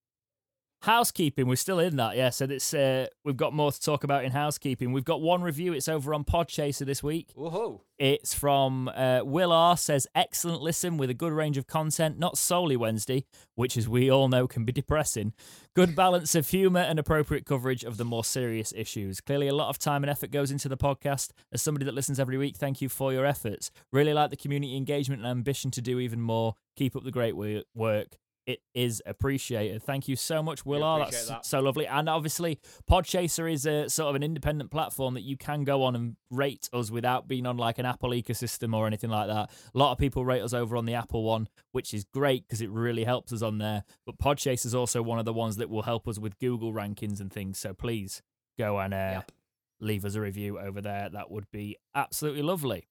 housekeeping, 0.87 1.47
we're 1.47 1.57
still 1.57 1.79
in 1.79 1.97
that, 1.97 2.17
yeah. 2.17 2.31
So 2.31 2.47
it's 2.47 2.73
uh, 2.73 3.09
we've 3.25 3.37
got 3.37 3.53
more 3.53 3.71
to 3.71 3.81
talk 3.81 4.05
about 4.05 4.25
in 4.25 4.33
housekeeping. 4.33 4.93
We've 4.93 5.05
got 5.05 5.21
one 5.21 5.43
review. 5.43 5.73
It's 5.73 5.89
over 5.89 6.15
on 6.15 6.25
Podchaser 6.25 6.87
this 6.87 7.03
week. 7.03 7.33
Woohoo! 7.37 7.81
It's 7.99 8.35
from 8.35 8.89
uh, 8.89 9.21
Will 9.25 9.53
R. 9.53 9.77
Says 9.77 10.07
excellent 10.15 10.63
listen 10.63 10.97
with 10.97 11.11
a 11.11 11.15
good 11.15 11.33
range 11.33 11.57
of 11.57 11.67
content, 11.67 12.19
not 12.19 12.39
solely 12.39 12.77
Wednesday, 12.77 13.25
which 13.55 13.77
as 13.77 13.89
we 13.89 14.11
all 14.11 14.29
know 14.29 14.47
can 14.47 14.65
be 14.65 14.73
depressing. 14.73 15.33
Good 15.75 15.95
balance 15.95 16.35
of 16.35 16.49
humour 16.49 16.81
and 16.81 16.99
appropriate 16.99 17.45
coverage 17.45 17.85
of 17.85 17.97
the 17.97 18.05
more 18.05 18.25
serious 18.25 18.73
issues. 18.77 19.21
Clearly, 19.21 19.49
a 19.49 19.55
lot 19.55 19.69
of 19.69 19.79
time 19.79 20.03
and 20.03 20.11
effort 20.11 20.31
goes 20.31 20.51
into 20.51 20.69
the 20.69 20.77
podcast. 20.77 21.33
As 21.53 21.63
somebody 21.63 21.85
that 21.85 21.95
listens 21.95 22.21
every 22.21 22.39
week, 22.39 22.57
thank 22.57 22.81
you 22.81 22.89
for 22.89 23.13
your 23.13 23.27
efforts. 23.27 23.71
Really 23.93 24.15
like 24.15 24.31
the 24.31 24.37
community 24.37 24.77
engagement 24.77 25.23
and 25.23 25.31
ambition 25.31 25.71
to 25.73 25.83
do 25.83 25.99
even 25.99 26.21
more. 26.21 26.55
Keep 26.77 26.97
up 26.97 27.05
the 27.05 27.11
great 27.11 27.35
work. 27.35 28.17
It 28.47 28.61
is 28.75 29.03
appreciated. 29.05 29.83
Thank 29.83 30.07
you 30.07 30.15
so 30.15 30.41
much, 30.41 30.65
Will 30.65 30.85
R. 30.85 31.01
That's 31.01 31.27
that. 31.29 31.45
so 31.45 31.59
lovely. 31.61 31.85
And 31.87 32.09
obviously, 32.09 32.61
Podchaser 32.89 33.53
is 33.53 33.67
a 33.67 33.89
sort 33.91 34.11
of 34.11 34.15
an 34.15 34.23
independent 34.23 34.71
platform 34.71 35.15
that 35.15 35.23
you 35.23 35.37
can 35.37 35.65
go 35.65 35.83
on 35.83 35.97
and 35.97 36.15
rate 36.31 36.69
us 36.73 36.91
without 36.93 37.27
being 37.27 37.45
on 37.45 37.57
like 37.57 37.79
an 37.79 37.87
Apple 37.87 38.11
ecosystem 38.11 38.73
or 38.73 38.87
anything 38.87 39.11
like 39.11 39.27
that. 39.27 39.51
A 39.75 39.79
lot 39.79 39.91
of 39.91 39.99
people 39.99 40.25
rate 40.25 40.43
us 40.43 40.53
over 40.53 40.77
on 40.77 40.85
the 40.87 40.95
Apple 40.95 41.25
one, 41.25 41.49
which 41.73 41.93
is 41.93 42.05
great 42.05 42.47
because 42.47 42.61
it 42.61 42.71
really 42.71 43.03
helps 43.03 43.33
us 43.33 43.43
on 43.43 43.59
there. 43.59 43.83
But 44.07 44.19
Podchaser 44.19 44.67
is 44.67 44.75
also 44.77 45.03
one 45.03 45.19
of 45.19 45.25
the 45.25 45.33
ones 45.33 45.57
that 45.57 45.69
will 45.69 45.83
help 45.83 46.07
us 46.07 46.19
with 46.19 46.39
Google 46.39 46.73
rankings 46.73 47.21
and 47.21 47.33
things. 47.33 47.59
So 47.59 47.75
please 47.75 48.23
go 48.57 48.79
and 48.79 48.95
uh, 48.95 48.97
Yep. 49.15 49.33
leave 49.81 50.05
us 50.05 50.15
a 50.15 50.21
review 50.21 50.59
over 50.61 50.81
there. 50.81 51.09
That 51.09 51.33
would 51.33 51.51
be 51.51 51.77
absolutely 51.97 52.43
lovely. 52.43 52.87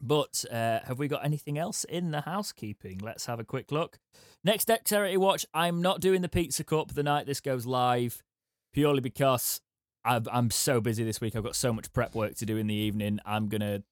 But 0.00 0.44
uh, 0.50 0.80
have 0.84 0.98
we 0.98 1.08
got 1.08 1.24
anything 1.24 1.58
else 1.58 1.84
in 1.84 2.10
the 2.12 2.20
housekeeping? 2.20 2.98
Let's 2.98 3.26
have 3.26 3.40
a 3.40 3.44
quick 3.44 3.72
look. 3.72 3.98
Next 4.44 4.66
Dexterity 4.66 5.16
Watch. 5.16 5.44
I'm 5.52 5.82
not 5.82 6.00
doing 6.00 6.22
the 6.22 6.28
Pizza 6.28 6.62
Cup 6.64 6.94
the 6.94 7.02
night 7.02 7.26
this 7.26 7.40
goes 7.40 7.66
live, 7.66 8.22
purely 8.72 9.00
because 9.00 9.60
I've, 10.04 10.28
I'm 10.30 10.50
so 10.50 10.80
busy 10.80 11.02
this 11.02 11.20
week. 11.20 11.34
I've 11.34 11.42
got 11.42 11.56
so 11.56 11.72
much 11.72 11.92
prep 11.92 12.14
work 12.14 12.36
to 12.36 12.46
do 12.46 12.56
in 12.56 12.68
the 12.68 12.74
evening. 12.74 13.18
I'm 13.26 13.48
gonna, 13.48 13.82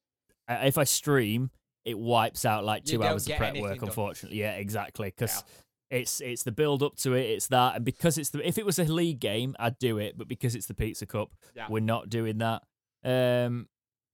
uh, 0.48 0.58
if 0.62 0.78
I 0.78 0.84
stream, 0.84 1.50
it 1.84 1.98
wipes 1.98 2.44
out 2.44 2.64
like 2.64 2.84
two 2.84 3.02
hours 3.02 3.28
of 3.28 3.36
prep 3.36 3.56
work. 3.56 3.80
done. 3.80 3.88
Unfortunately, 3.88 4.38
yeah, 4.38 4.52
exactly. 4.52 5.08
Because 5.08 5.42
it's 5.90 6.20
it's 6.20 6.44
the 6.44 6.52
build 6.52 6.82
up 6.84 6.96
to 6.98 7.14
it. 7.14 7.22
It's 7.30 7.48
that, 7.48 7.76
and 7.76 7.84
because 7.84 8.16
it's 8.16 8.30
the 8.30 8.46
if 8.46 8.58
it 8.58 8.64
was 8.66 8.78
a 8.78 8.84
league 8.84 9.18
game, 9.20 9.56
I'd 9.58 9.78
do 9.78 9.98
it. 9.98 10.16
But 10.16 10.28
because 10.28 10.54
it's 10.54 10.66
the 10.66 10.74
Pizza 10.74 11.06
Cup, 11.06 11.32
Yeah. 11.54 11.66
we're 11.68 11.80
not 11.80 12.08
doing 12.08 12.38
that. 12.38 12.62
Um, 13.04 13.68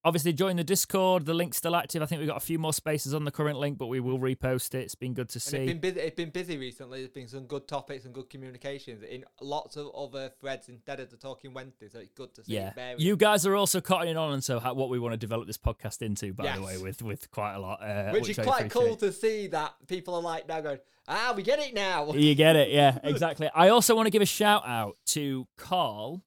obviously, 0.04 0.32
join 0.32 0.56
the 0.56 0.64
Discord. 0.64 1.26
The 1.26 1.34
link's 1.34 1.56
still 1.56 1.76
active. 1.76 2.02
I 2.02 2.06
think 2.06 2.20
we've 2.20 2.28
got 2.28 2.36
a 2.36 2.40
few 2.40 2.58
more 2.58 2.72
spaces 2.72 3.14
on 3.14 3.24
the 3.24 3.30
current 3.30 3.58
link, 3.58 3.78
but 3.78 3.86
we 3.86 4.00
will 4.00 4.18
repost 4.18 4.74
it. 4.74 4.80
It's 4.80 4.94
been 4.94 5.14
good 5.14 5.28
to 5.30 5.36
And 5.36 5.42
see. 5.42 5.56
it's 5.58 5.66
been 5.66 5.80
busy. 5.80 6.00
It's 6.00 6.16
been 6.16 6.30
busy 6.30 6.58
recently. 6.58 7.00
There's 7.00 7.10
been 7.10 7.28
some 7.28 7.44
good 7.46 7.68
topics 7.68 8.04
and 8.04 8.14
good 8.14 8.30
communications 8.30 9.02
in 9.02 9.24
lots 9.40 9.76
of 9.76 9.90
other 9.94 10.30
threads 10.40 10.68
instead 10.68 11.00
of 11.00 11.10
the 11.10 11.16
talking 11.16 11.54
Wednesday. 11.54 11.88
So 11.88 11.98
it's 11.98 12.12
good 12.12 12.34
to 12.34 12.44
see. 12.44 12.54
yeah, 12.54 12.94
you 12.98 13.16
guys 13.16 13.46
are 13.46 13.56
also 13.56 13.80
cutting 13.80 14.16
on 14.16 14.32
and 14.32 14.44
so 14.44 14.60
how, 14.60 14.74
what 14.74 14.88
we 14.88 14.98
want 14.98 15.12
to 15.12 15.18
develop 15.18 15.46
this 15.46 15.58
podcast 15.58 16.02
into. 16.02 16.32
By 16.32 16.56
the 16.56 16.62
way, 16.62 16.78
with 16.78 17.02
with 17.02 17.30
quite 17.30 17.54
a 17.54 17.58
lot, 17.60 17.82
uh, 17.82 18.10
which, 18.10 18.28
is 18.28 18.38
I 18.38 18.44
quite 18.44 18.70
cool 18.70 18.96
to 18.96 19.12
see 19.12 19.46
that 19.48 19.74
people 19.86 20.14
are 20.14 20.22
like 20.22 20.48
now 20.48 20.60
going, 20.60 20.78
ah, 21.08 21.32
we 21.36 21.42
get 21.42 21.58
it 21.58 21.74
now. 21.74 22.12
You 22.12 22.34
get 22.34 22.56
it, 22.56 22.70
yeah, 22.70 22.98
exactly. 23.04 23.48
I 23.54 23.68
also 23.68 23.94
want 23.94 24.06
to 24.06 24.10
give 24.10 24.22
a 24.22 24.26
shout 24.26 24.66
out 24.66 24.96
to 25.06 25.46
Carl 25.56 26.22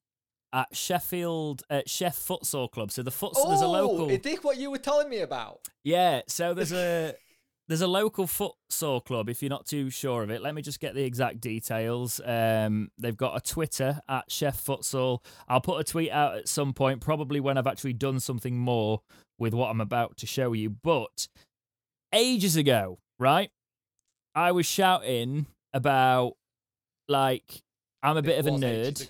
at 0.56 0.74
Sheffield 0.76 1.64
at 1.70 1.90
Chef 1.90 2.18
Futsal 2.18 2.72
Club. 2.72 2.90
So 2.90 3.04
the 3.04 3.12
futsal, 3.12 3.50
there's 3.50 3.62
a 3.62 3.68
local. 3.68 4.04
Oh, 4.04 4.10
is 4.10 4.22
this 4.22 4.40
what 4.42 4.58
you 4.58 4.72
were 4.72 4.78
telling 4.78 5.10
me 5.10 5.20
about? 5.20 5.68
Yeah, 5.84 6.22
so 6.28 6.54
there's 6.56 6.72
a 6.72 7.14
there's 7.68 7.82
a 7.82 7.88
local 7.88 8.26
futsal 8.26 9.04
club. 9.04 9.28
If 9.28 9.44
you're 9.44 9.50
not 9.50 9.66
too 9.66 9.90
sure 9.90 10.24
of 10.24 10.30
it, 10.30 10.42
let 10.42 10.56
me 10.56 10.62
just 10.62 10.80
get 10.80 10.96
the 10.96 11.04
exact 11.04 11.42
details. 11.42 12.22
Um, 12.24 12.90
they've 12.98 13.18
got 13.18 13.36
a 13.36 13.42
Twitter 13.42 14.00
at 14.08 14.32
Chef 14.32 14.64
Futsal. 14.64 15.20
I'll 15.48 15.62
put 15.62 15.80
a 15.80 15.84
tweet 15.84 16.12
out 16.12 16.38
at 16.38 16.48
some 16.48 16.74
point, 16.74 17.02
probably 17.02 17.40
when 17.40 17.58
I've 17.58 17.68
actually 17.68 17.94
done 17.94 18.20
something 18.20 18.58
more 18.58 19.02
with 19.38 19.54
what 19.54 19.70
I'm 19.70 19.82
about 19.82 20.18
to 20.18 20.28
show 20.28 20.54
you. 20.54 20.70
But 20.70 21.28
ages 22.14 22.56
ago, 22.56 23.00
right, 23.20 23.50
I 24.34 24.54
was 24.54 24.66
shouting 24.66 25.48
about 25.74 26.38
like 27.10 27.62
I'm 28.02 28.16
a 28.16 28.22
bit 28.22 28.40
of 28.40 28.48
a 28.48 28.52
nerd. 28.52 29.10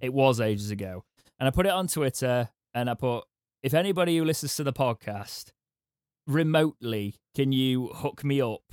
It 0.00 0.12
was 0.12 0.40
ages 0.40 0.70
ago. 0.70 1.04
And 1.38 1.46
I 1.46 1.50
put 1.50 1.66
it 1.66 1.72
on 1.72 1.88
Twitter 1.88 2.50
and 2.74 2.90
I 2.90 2.94
put, 2.94 3.24
if 3.62 3.74
anybody 3.74 4.16
who 4.16 4.24
listens 4.24 4.56
to 4.56 4.64
the 4.64 4.72
podcast 4.72 5.52
remotely, 6.26 7.16
can 7.34 7.52
you 7.52 7.88
hook 7.88 8.24
me 8.24 8.40
up 8.40 8.72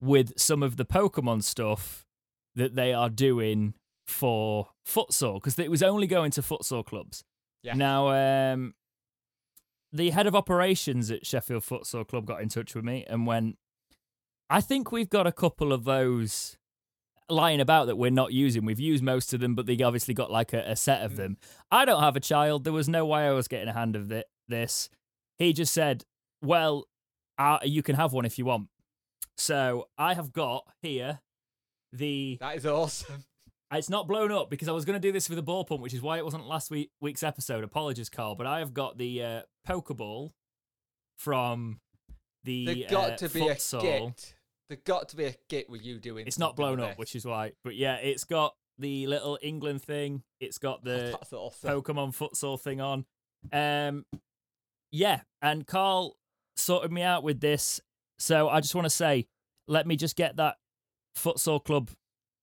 with 0.00 0.38
some 0.38 0.62
of 0.62 0.76
the 0.76 0.84
Pokemon 0.84 1.42
stuff 1.42 2.04
that 2.54 2.74
they 2.74 2.92
are 2.92 3.10
doing 3.10 3.74
for 4.06 4.68
futsal? 4.86 5.34
Because 5.34 5.58
it 5.58 5.70
was 5.70 5.82
only 5.82 6.06
going 6.06 6.30
to 6.32 6.42
futsal 6.42 6.84
clubs. 6.84 7.24
Yeah. 7.62 7.74
Now, 7.74 8.52
um, 8.52 8.74
the 9.92 10.10
head 10.10 10.26
of 10.26 10.34
operations 10.34 11.10
at 11.10 11.26
Sheffield 11.26 11.62
Futsal 11.62 12.06
Club 12.06 12.26
got 12.26 12.40
in 12.40 12.48
touch 12.48 12.74
with 12.74 12.84
me 12.84 13.04
and 13.08 13.26
went, 13.26 13.58
I 14.48 14.60
think 14.60 14.90
we've 14.90 15.10
got 15.10 15.26
a 15.26 15.32
couple 15.32 15.72
of 15.72 15.84
those 15.84 16.56
lying 17.32 17.60
about 17.60 17.86
that 17.86 17.96
we're 17.96 18.10
not 18.10 18.32
using. 18.32 18.64
We've 18.64 18.78
used 18.80 19.02
most 19.02 19.32
of 19.34 19.40
them, 19.40 19.54
but 19.54 19.66
they 19.66 19.76
obviously 19.82 20.14
got 20.14 20.30
like 20.30 20.52
a, 20.52 20.60
a 20.70 20.76
set 20.76 21.02
of 21.02 21.12
Mm. 21.12 21.16
them. 21.16 21.36
I 21.70 21.84
don't 21.84 22.02
have 22.02 22.16
a 22.16 22.20
child. 22.20 22.64
There 22.64 22.72
was 22.72 22.88
no 22.88 23.04
way 23.06 23.26
I 23.26 23.32
was 23.32 23.48
getting 23.48 23.68
a 23.68 23.72
hand 23.72 23.96
of 23.96 24.08
thi- 24.08 24.24
this. 24.48 24.88
He 25.38 25.52
just 25.52 25.72
said, 25.72 26.04
"Well, 26.42 26.86
uh, 27.38 27.58
you 27.64 27.82
can 27.82 27.96
have 27.96 28.12
one 28.12 28.24
if 28.24 28.38
you 28.38 28.44
want." 28.44 28.68
So 29.36 29.88
I 29.98 30.14
have 30.14 30.32
got 30.32 30.66
here 30.82 31.20
the. 31.92 32.38
That 32.40 32.56
is 32.56 32.66
awesome. 32.66 33.24
It's 33.74 33.88
not 33.88 34.06
blown 34.06 34.30
up 34.30 34.50
because 34.50 34.68
I 34.68 34.72
was 34.72 34.84
going 34.84 35.00
to 35.00 35.08
do 35.08 35.12
this 35.12 35.30
with 35.30 35.38
a 35.38 35.42
ball 35.42 35.64
pump, 35.64 35.80
which 35.80 35.94
is 35.94 36.02
why 36.02 36.18
it 36.18 36.24
wasn't 36.26 36.46
last 36.46 36.70
week 36.70 36.90
week's 37.00 37.22
episode. 37.22 37.64
Apologies, 37.64 38.10
Carl, 38.10 38.34
but 38.34 38.46
I 38.46 38.58
have 38.58 38.74
got 38.74 38.98
the 38.98 39.22
uh, 39.22 39.40
Pokeball 39.66 40.32
from 41.16 41.80
the 42.44 42.84
got 42.90 43.12
uh, 43.12 43.16
to 43.16 43.28
be 43.30 43.40
futsal. 43.40 43.78
a 43.78 43.80
skit. 43.80 44.34
There's 44.72 44.84
got 44.84 45.10
to 45.10 45.16
be 45.16 45.24
a 45.24 45.32
skit 45.34 45.68
with 45.68 45.84
you 45.84 45.98
doing. 45.98 46.26
It's 46.26 46.38
not 46.38 46.56
blown 46.56 46.80
up, 46.80 46.96
which 46.96 47.14
is 47.14 47.26
why. 47.26 47.52
But 47.62 47.76
yeah, 47.76 47.96
it's 47.96 48.24
got 48.24 48.54
the 48.78 49.06
little 49.06 49.38
England 49.42 49.82
thing. 49.82 50.22
It's 50.40 50.56
got 50.56 50.82
the 50.84 51.10
That's 51.10 51.30
awesome. 51.34 51.68
Pokemon 51.70 52.16
futsal 52.16 52.58
thing 52.58 52.80
on. 52.80 53.04
Um, 53.52 54.06
yeah, 54.90 55.20
and 55.42 55.66
Carl 55.66 56.16
sorted 56.56 56.90
me 56.90 57.02
out 57.02 57.22
with 57.22 57.40
this. 57.40 57.82
So 58.18 58.48
I 58.48 58.62
just 58.62 58.74
want 58.74 58.86
to 58.86 58.90
say, 58.90 59.26
let 59.68 59.86
me 59.86 59.94
just 59.94 60.16
get 60.16 60.36
that 60.36 60.56
futsal 61.18 61.62
club 61.62 61.90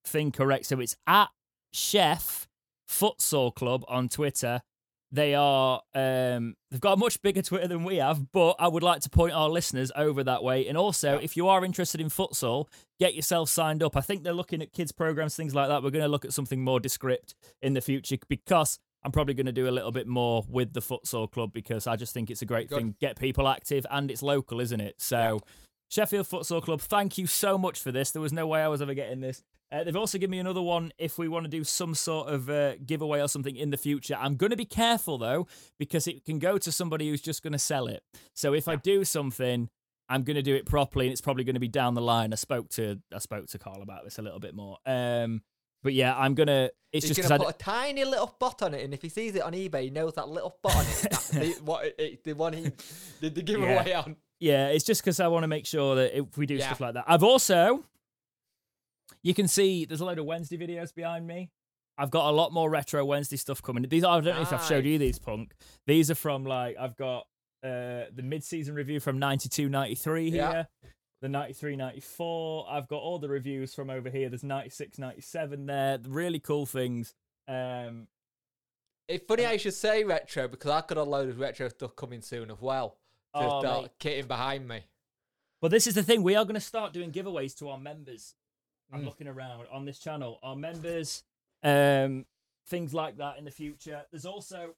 thing 0.05 0.31
correct. 0.31 0.67
So 0.67 0.79
it's 0.79 0.97
at 1.07 1.29
Chef 1.73 2.47
Futsal 2.87 3.55
Club 3.55 3.83
on 3.87 4.07
Twitter. 4.07 4.61
They 5.11 5.33
are 5.33 5.81
um 5.95 6.55
they've 6.69 6.79
got 6.79 6.93
a 6.93 6.97
much 6.97 7.21
bigger 7.21 7.41
Twitter 7.41 7.67
than 7.67 7.83
we 7.83 7.95
have, 7.97 8.31
but 8.31 8.55
I 8.59 8.67
would 8.67 8.83
like 8.83 9.01
to 9.01 9.09
point 9.09 9.33
our 9.33 9.49
listeners 9.49 9.91
over 9.95 10.23
that 10.23 10.43
way. 10.43 10.67
And 10.67 10.77
also, 10.77 11.13
Yeah. 11.13 11.23
if 11.23 11.35
you 11.35 11.47
are 11.47 11.65
interested 11.65 11.99
in 11.99 12.09
futsal, 12.09 12.67
get 12.99 13.15
yourself 13.15 13.49
signed 13.49 13.81
up. 13.81 13.97
I 13.97 14.01
think 14.01 14.23
they're 14.23 14.33
looking 14.33 14.61
at 14.61 14.71
kids 14.71 14.91
programs, 14.91 15.35
things 15.35 15.55
like 15.55 15.67
that. 15.69 15.81
We're 15.81 15.89
going 15.89 16.03
to 16.03 16.09
look 16.09 16.25
at 16.25 16.33
something 16.33 16.63
more 16.63 16.79
descript 16.79 17.33
in 17.61 17.73
the 17.73 17.81
future 17.81 18.17
because 18.27 18.77
I'm 19.03 19.11
probably 19.11 19.33
going 19.33 19.45
to 19.47 19.51
do 19.51 19.67
a 19.67 19.71
little 19.71 19.91
bit 19.91 20.05
more 20.07 20.45
with 20.47 20.73
the 20.73 20.81
futsal 20.81 21.31
club 21.31 21.53
because 21.53 21.87
I 21.87 21.95
just 21.95 22.13
think 22.13 22.29
it's 22.29 22.41
a 22.41 22.45
great 22.45 22.69
Good. 22.69 22.77
thing. 22.77 22.95
Get 22.99 23.17
people 23.19 23.47
active 23.47 23.85
and 23.89 24.11
it's 24.11 24.21
local, 24.21 24.59
isn't 24.59 24.79
it? 24.81 24.95
So 25.01 25.39
Sheffield 25.89 26.27
Futsal 26.27 26.61
Club, 26.61 26.81
thank 26.81 27.17
you 27.17 27.25
so 27.25 27.57
much 27.57 27.79
for 27.79 27.91
this. 27.91 28.11
There 28.11 28.21
was 28.21 28.31
no 28.33 28.45
way 28.45 28.61
I 28.61 28.67
was 28.67 28.79
ever 28.81 28.93
getting 28.93 29.21
this. 29.21 29.41
Uh, 29.71 29.83
they've 29.83 29.95
also 29.95 30.17
given 30.17 30.31
me 30.31 30.39
another 30.39 30.61
one 30.61 30.91
if 30.97 31.17
we 31.17 31.27
want 31.27 31.43
to 31.45 31.49
do 31.49 31.63
some 31.63 31.93
sort 31.93 32.27
of 32.27 32.49
uh, 32.49 32.75
giveaway 32.85 33.21
or 33.21 33.27
something 33.27 33.55
in 33.55 33.69
the 33.69 33.77
future. 33.77 34.17
I'm 34.19 34.35
going 34.35 34.49
to 34.49 34.57
be 34.57 34.65
careful 34.65 35.17
though, 35.17 35.47
because 35.77 36.07
it 36.07 36.25
can 36.25 36.39
go 36.39 36.57
to 36.57 36.71
somebody 36.71 37.09
who's 37.09 37.21
just 37.21 37.43
going 37.43 37.53
to 37.53 37.59
sell 37.59 37.87
it. 37.87 38.01
So 38.33 38.53
if 38.53 38.67
I 38.67 38.75
do 38.77 39.03
something, 39.05 39.69
I'm 40.09 40.23
going 40.23 40.35
to 40.37 40.41
do 40.41 40.55
it 40.55 40.65
properly, 40.65 41.05
and 41.05 41.11
it's 41.11 41.21
probably 41.21 41.43
going 41.43 41.53
to 41.53 41.59
be 41.59 41.67
down 41.67 41.93
the 41.93 42.01
line. 42.01 42.33
I 42.33 42.35
spoke 42.35 42.69
to 42.71 42.99
I 43.13 43.19
spoke 43.19 43.47
to 43.47 43.59
Carl 43.59 43.81
about 43.83 44.03
this 44.03 44.17
a 44.17 44.23
little 44.23 44.39
bit 44.39 44.55
more. 44.55 44.77
Um, 44.85 45.43
but 45.83 45.93
yeah, 45.93 46.17
I'm 46.17 46.33
gonna. 46.33 46.71
It's 46.91 47.07
He's 47.07 47.15
just 47.15 47.29
gonna 47.29 47.43
put 47.43 47.55
a 47.55 47.57
tiny 47.57 48.03
little 48.03 48.35
bot 48.39 48.63
on 48.63 48.73
it, 48.73 48.83
and 48.83 48.93
if 48.93 49.01
he 49.01 49.07
sees 49.09 49.35
it 49.35 49.43
on 49.43 49.53
eBay, 49.53 49.83
he 49.83 49.89
knows 49.91 50.15
that 50.15 50.27
little 50.27 50.57
bot 50.63 50.75
on 50.75 50.81
it. 50.85 51.07
That's 51.11 51.29
the, 51.29 51.51
what 51.63 51.93
it, 51.97 52.23
the 52.23 52.33
one 52.33 52.53
he 52.53 52.63
did 53.21 53.35
the 53.35 53.41
giveaway 53.43 53.93
on. 53.93 54.15
Yeah, 54.39 54.69
it's 54.69 54.83
just 54.83 55.01
because 55.01 55.19
I 55.19 55.27
want 55.27 55.43
to 55.43 55.47
make 55.47 55.65
sure 55.65 55.95
that 55.95 56.17
if 56.17 56.37
we 56.37 56.45
do 56.47 56.55
Yeah. 56.55 56.65
stuff 56.65 56.81
like 56.81 56.95
that. 56.95 57.05
I've 57.07 57.23
also, 57.23 57.83
you 59.23 59.33
can 59.33 59.47
see 59.47 59.85
there's 59.85 60.01
a 60.01 60.05
load 60.05 60.19
of 60.19 60.25
Wednesday 60.25 60.57
videos 60.57 60.93
behind 60.93 61.27
me. 61.27 61.49
I've 61.97 62.11
got 62.11 62.29
a 62.29 62.31
lot 62.31 62.53
more 62.53 62.69
retro 62.69 63.03
Wednesday 63.03 63.35
stuff 63.35 63.61
coming. 63.61 63.83
These 63.87 64.03
I 64.03 64.19
don't 64.21 64.35
know 64.35 64.41
if 64.41 64.53
I've 64.53 64.63
showed 64.63 64.85
you 64.85 64.97
these, 64.97 65.19
Punk. 65.19 65.53
These 65.85 66.09
are 66.09 66.15
from 66.15 66.45
like 66.45 66.77
I've 66.79 66.95
got 66.95 67.27
uh 67.63 68.07
the 68.15 68.23
mid-season 68.23 68.73
review 68.73 68.99
from 69.01 69.19
92 69.19 69.67
93 69.67 70.31
here. 70.31 70.39
Yeah. 70.39 70.63
The 71.21 71.27
93 71.27 71.75
94. 71.75 72.67
I've 72.69 72.87
got 72.87 72.99
all 73.01 73.19
the 73.19 73.27
reviews 73.27 73.73
from 73.73 73.89
over 73.89 74.09
here. 74.09 74.29
There's 74.29 74.43
96 74.45 74.97
97 74.97 75.65
there. 75.65 75.99
Really 76.07 76.39
cool 76.39 76.65
things. 76.65 77.13
Um 77.49 78.07
It's 79.09 79.25
funny 79.27 79.45
I 79.45 79.57
should 79.57 79.73
say 79.73 80.05
retro 80.05 80.47
because 80.47 80.71
I've 80.71 80.87
got 80.87 80.97
a 80.97 81.03
load 81.03 81.27
of 81.27 81.39
retro 81.39 81.67
stuff 81.67 81.95
coming 81.97 82.21
soon 82.21 82.49
as 82.49 82.61
well. 82.61 82.97
To 83.35 83.41
Oh, 83.41 83.87
kitting 83.99 84.27
behind 84.27 84.67
me. 84.67 84.85
But 85.61 85.71
this 85.71 85.85
is 85.85 85.95
the 85.95 86.03
thing. 86.03 86.23
We 86.23 86.35
are 86.35 86.45
going 86.45 86.55
to 86.55 86.61
start 86.61 86.93
doing 86.93 87.11
giveaways 87.11 87.57
to 87.59 87.69
our 87.69 87.77
members. 87.77 88.33
I'm 88.91 89.01
Mm. 89.01 89.05
looking 89.05 89.27
around 89.27 89.67
on 89.71 89.85
this 89.85 89.99
channel. 89.99 90.39
Our 90.43 90.55
members, 90.55 91.23
um, 91.63 92.25
things 92.67 92.93
like 92.93 93.17
that 93.17 93.37
in 93.37 93.45
the 93.45 93.51
future. 93.51 94.05
There's 94.11 94.25
also 94.25 94.75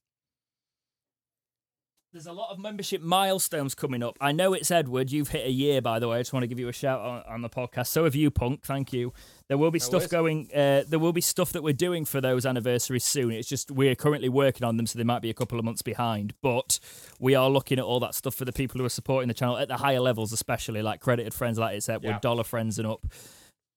there's 2.13 2.25
a 2.27 2.33
lot 2.33 2.51
of 2.51 2.59
membership 2.59 3.01
milestones 3.01 3.73
coming 3.73 4.03
up. 4.03 4.17
I 4.19 4.33
know 4.33 4.51
it's 4.53 4.69
Edward. 4.69 5.13
You've 5.13 5.29
hit 5.29 5.47
a 5.47 5.49
year, 5.49 5.81
by 5.81 5.97
the 5.97 6.09
way. 6.09 6.17
I 6.17 6.19
just 6.19 6.33
want 6.33 6.43
to 6.43 6.47
give 6.47 6.59
you 6.59 6.67
a 6.67 6.73
shout 6.73 6.99
on, 6.99 7.23
on 7.25 7.41
the 7.41 7.49
podcast. 7.49 7.87
So 7.87 8.03
have 8.03 8.15
you, 8.15 8.29
Punk. 8.29 8.65
Thank 8.65 8.91
you. 8.91 9.13
There 9.47 9.57
will 9.57 9.71
be 9.71 9.79
No 9.79 9.85
stuff 9.85 10.01
worries. 10.01 10.11
going. 10.11 10.49
Uh, 10.53 10.83
there 10.85 10.99
will 10.99 11.13
be 11.13 11.21
stuff 11.21 11.53
that 11.53 11.63
we're 11.63 11.71
doing 11.71 12.03
for 12.03 12.19
those 12.19 12.45
anniversaries 12.45 13.05
soon. 13.05 13.31
It's 13.31 13.47
just 13.47 13.71
we're 13.71 13.95
currently 13.95 14.27
working 14.27 14.65
on 14.67 14.75
them, 14.75 14.87
so 14.87 14.97
they 14.99 15.05
might 15.05 15.21
be 15.21 15.29
a 15.29 15.33
couple 15.33 15.57
of 15.57 15.63
months 15.63 15.81
behind. 15.83 16.33
But 16.41 16.81
we 17.17 17.33
are 17.33 17.49
looking 17.49 17.79
at 17.79 17.85
all 17.85 18.01
that 18.01 18.13
stuff 18.13 18.35
for 18.35 18.43
the 18.43 18.51
people 18.51 18.79
who 18.79 18.85
are 18.85 18.89
supporting 18.89 19.29
the 19.29 19.33
channel 19.33 19.55
at 19.57 19.69
the 19.69 19.77
higher 19.77 20.01
levels, 20.01 20.33
especially 20.33 20.81
like 20.81 20.99
credited 20.99 21.33
friends, 21.33 21.57
like 21.59 21.77
it's 21.77 21.87
Edward, 21.87 22.09
Yeah. 22.09 22.19
dollar 22.19 22.43
friends, 22.43 22.77
and 22.77 22.89
up. 22.89 23.05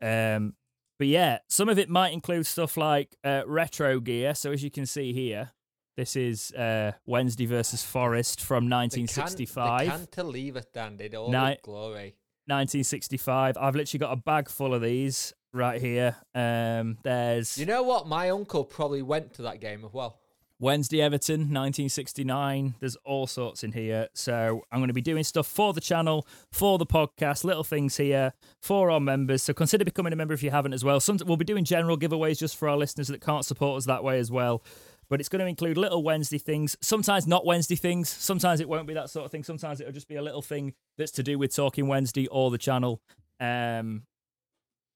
Um, 0.03 0.55
but 0.99 1.09
yeah, 1.09 1.39
some 1.49 1.69
of 1.69 1.79
it 1.79 1.89
might 1.89 2.13
include 2.13 2.47
stuff 2.47 2.77
like 2.77 3.17
uh, 3.25 3.43
retro 3.47 4.01
gear. 4.01 4.35
So 4.35 4.53
as 4.53 4.63
you 4.63 4.71
can 4.71 4.87
see 4.87 5.13
here, 5.13 5.51
this 5.97 6.17
is 6.17 6.53
uh, 6.53 6.93
Wednesday 7.07 7.47
versus 7.47 7.83
Forest 7.83 8.41
from 8.41 8.69
The 8.69 8.77
1965. 8.77 9.81
Can, 9.81 9.87
the 10.01 10.07
cantilever 10.07 10.63
stand 10.63 11.01
in 11.01 11.15
all 11.15 11.31
Ni- 11.31 11.59
glory. 11.63 12.17
1965. 12.47 13.57
I've 13.59 13.75
literally 13.75 13.99
got 13.99 14.13
a 14.13 14.17
bag 14.17 14.49
full 14.49 14.75
of 14.75 14.83
these 14.83 15.33
right 15.53 15.81
here. 15.81 16.17
Um, 16.35 16.99
there's 17.03 17.57
You 17.57 17.67
know 17.67 17.83
what? 17.83 18.07
My 18.07 18.31
uncle 18.31 18.65
probably 18.65 19.03
went 19.03 19.35
to 19.35 19.43
that 19.43 19.61
game 19.61 19.85
as 19.85 19.93
well. 19.93 20.21
Wednesday 20.65 21.03
Everton 21.03 21.41
1969. 21.53 22.77
There's 22.81 22.97
all 23.05 23.27
sorts 23.27 23.63
in 23.63 23.73
here. 23.73 24.09
So 24.15 24.63
I'm 24.73 24.79
going 24.79 24.89
to 24.89 24.95
be 24.95 25.03
doing 25.03 25.23
stuff 25.23 25.47
for 25.47 25.75
the 25.75 25.81
channel, 25.81 26.27
for 26.51 26.79
the 26.79 26.87
podcast, 26.87 27.45
little 27.45 27.65
things 27.65 27.99
here 27.99 28.33
for 28.63 28.91
our 28.91 28.99
members. 28.99 29.43
So 29.43 29.53
consider 29.53 29.85
becoming 29.85 30.15
a 30.15 30.17
member 30.17 30.33
if 30.33 30.43
you 30.43 30.51
haven't 30.51 30.73
as 30.73 30.83
well. 30.83 31.01
Some, 31.01 31.19
we'll 31.27 31.37
be 31.37 31.45
doing 31.45 31.65
general 31.65 31.99
giveaways 31.99 32.39
just 32.39 32.57
for 32.57 32.67
our 32.67 32.79
listeners 32.79 33.09
that 33.09 33.21
can't 33.21 33.45
support 33.45 33.77
us 33.77 33.85
that 33.85 34.03
way 34.03 34.19
as 34.19 34.31
well. 34.33 34.65
But 35.11 35.21
it's 35.21 35.29
going 35.29 35.41
to 35.41 35.47
include 35.47 35.77
little 35.77 36.03
Wednesday 36.03 36.39
things, 36.39 36.79
sometimes 36.81 37.27
not 37.27 37.45
Wednesday 37.45 37.77
things. 37.77 38.09
Sometimes 38.09 38.61
it 38.61 38.69
won't 38.69 38.87
be 38.87 38.95
that 38.95 39.11
sort 39.11 39.27
of 39.27 39.31
thing. 39.31 39.45
Sometimes 39.45 39.83
it'll 39.83 39.93
just 39.93 40.09
be 40.09 40.17
a 40.17 40.23
little 40.23 40.41
thing 40.41 40.73
that's 40.97 41.13
to 41.13 41.23
do 41.23 41.39
with 41.39 41.55
Talking 41.55 41.89
Wednesday 41.89 42.27
or 42.29 42.51
the 42.51 42.57
channel. 42.57 43.03
Um, 43.39 44.05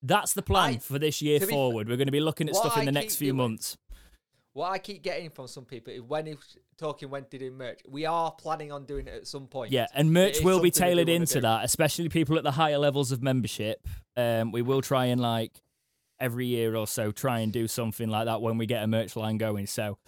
that's 0.03 0.33
the 0.33 0.41
plan 0.43 0.75
I- 0.77 0.79
for 0.79 0.99
this 0.99 1.21
year 1.21 1.39
to 1.41 1.47
be 1.47 1.53
f- 1.53 1.55
forward. 1.55 1.89
We're 1.91 1.99
going 1.99 2.07
to 2.07 2.13
be 2.13 2.21
looking 2.21 2.49
at 2.49 2.57
stuff 2.57 2.77
in 2.77 2.83
I 2.83 2.85
the 2.87 2.93
next 2.93 3.17
few 3.17 3.33
doing- 3.33 3.37
months. 3.37 3.77
What 4.55 4.73
I 4.73 4.79
keep 4.79 5.03
getting 5.03 5.31
from 5.31 5.47
some 5.47 5.65
people 5.65 5.93
is 5.93 6.03
when 6.03 6.27
he's 6.27 6.57
talking 6.79 7.11
when 7.11 7.25
to 7.27 7.39
do 7.39 7.51
merch, 7.51 7.81
we 7.89 8.07
are 8.07 8.33
planning 8.33 8.73
on 8.73 8.87
doing 8.87 9.07
it 9.07 9.15
at 9.15 9.27
some 9.27 9.47
point. 9.47 9.71
Yeah, 9.73 9.87
and 9.95 10.13
merch 10.13 10.41
will 10.43 10.61
be 10.61 10.63
something 10.63 10.63
we 10.63 10.71
do 10.71 10.81
tailored 10.81 11.09
into 11.09 11.41
that, 11.43 11.65
especially 11.65 12.09
people 12.09 12.37
at 12.37 12.45
the 12.45 12.53
higher 12.53 12.79
levels 12.79 13.13
of 13.13 13.23
membership. 13.23 13.87
Um, 14.17 14.51
we 14.51 14.63
will 14.63 14.83
try 14.83 15.07
and 15.07 15.21
like 15.21 15.53
every 16.19 16.47
year 16.47 16.75
or 16.75 16.87
so 16.87 17.13
try 17.13 17.41
and 17.41 17.53
do 17.53 17.69
something 17.69 18.09
like 18.09 18.25
that 18.25 18.43
when 18.43 18.59
we 18.59 18.67
get 18.67 18.83
a 18.83 18.87
merch 18.89 19.15
line 19.15 19.39
going. 19.39 19.67
So 19.69 19.99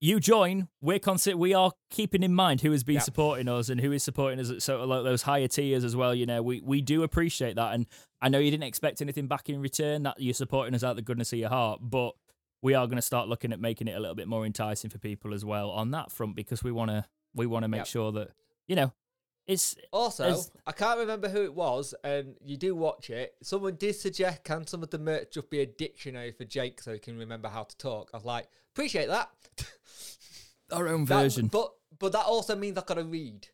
you 0.00 0.18
join. 0.18 0.68
We're 0.80 0.98
consider 0.98 1.36
we 1.36 1.52
are 1.52 1.72
keeping 1.90 2.22
in 2.22 2.34
mind 2.34 2.62
who 2.62 2.72
has 2.72 2.82
been 2.84 2.94
Yeah. 2.96 3.00
supporting 3.02 3.46
us 3.48 3.68
and 3.68 3.80
who 3.80 3.92
is 3.92 4.02
supporting 4.02 4.40
us 4.40 4.50
at 4.50 4.62
sort 4.62 4.80
of 4.80 4.88
like 4.88 5.04
those 5.04 5.22
higher 5.22 5.48
tiers 5.48 5.84
as 5.84 5.94
well. 5.94 6.14
You 6.14 6.24
know, 6.26 6.42
we 6.42 6.60
we 6.62 6.80
do 6.80 7.02
appreciate 7.02 7.56
that, 7.56 7.74
and 7.74 7.86
I 8.22 8.28
know 8.30 8.38
you 8.38 8.50
didn't 8.50 8.64
expect 8.64 9.02
anything 9.02 9.26
back 9.26 9.50
in 9.50 9.60
return. 9.60 10.04
That 10.04 10.16
you're 10.18 10.32
supporting 10.34 10.74
us 10.74 10.82
out 10.82 10.90
of 10.92 10.96
the 10.96 11.02
goodness 11.02 11.32
of 11.32 11.38
your 11.38 11.50
heart, 11.50 11.80
but 11.82 12.12
we 12.62 12.74
are 12.74 12.86
going 12.86 12.96
to 12.96 13.02
start 13.02 13.28
looking 13.28 13.52
at 13.52 13.60
making 13.60 13.88
it 13.88 13.96
a 13.96 14.00
little 14.00 14.14
bit 14.14 14.28
more 14.28 14.46
enticing 14.46 14.88
for 14.88 14.98
people 14.98 15.34
as 15.34 15.44
well 15.44 15.70
on 15.70 15.90
that 15.90 16.10
front 16.12 16.36
because 16.36 16.62
we 16.64 16.70
want 16.72 16.90
to 16.90 17.04
we 17.34 17.46
want 17.46 17.64
to 17.64 17.68
make 17.68 17.78
Yep. 17.80 17.86
sure 17.86 18.12
that 18.12 18.28
you 18.68 18.76
know 18.76 18.92
it's 19.46 19.74
Also, 19.92 20.24
As- 20.24 20.52
I 20.68 20.72
can't 20.72 21.00
remember 21.00 21.28
who 21.28 21.42
it 21.42 21.52
was, 21.52 21.94
and 22.04 22.36
you 22.44 22.56
do 22.56 22.76
watch 22.76 23.10
it. 23.10 23.34
Someone 23.42 23.74
did 23.74 23.96
suggest, 23.96 24.44
can 24.44 24.64
some 24.68 24.84
of 24.84 24.90
the 24.90 25.00
merch 25.00 25.32
just 25.32 25.50
be 25.50 25.58
a 25.60 25.66
dictionary 25.66 26.30
for 26.30 26.44
Jake 26.44 26.80
so 26.80 26.92
he 26.92 27.00
can 27.00 27.18
remember 27.18 27.48
how 27.48 27.64
to 27.64 27.76
talk? 27.76 28.10
I 28.14 28.18
was 28.18 28.24
like, 28.24 28.46
appreciate 28.72 29.08
that. 29.08 29.30
our 30.72 30.86
own 30.86 31.06
That- 31.06 31.22
version. 31.22 31.48
but 31.48 31.72
but 31.98 32.12
that 32.12 32.24
also 32.24 32.54
means 32.54 32.78
I've 32.78 32.86
got 32.86 32.94
to 32.94 33.04
read. 33.04 33.48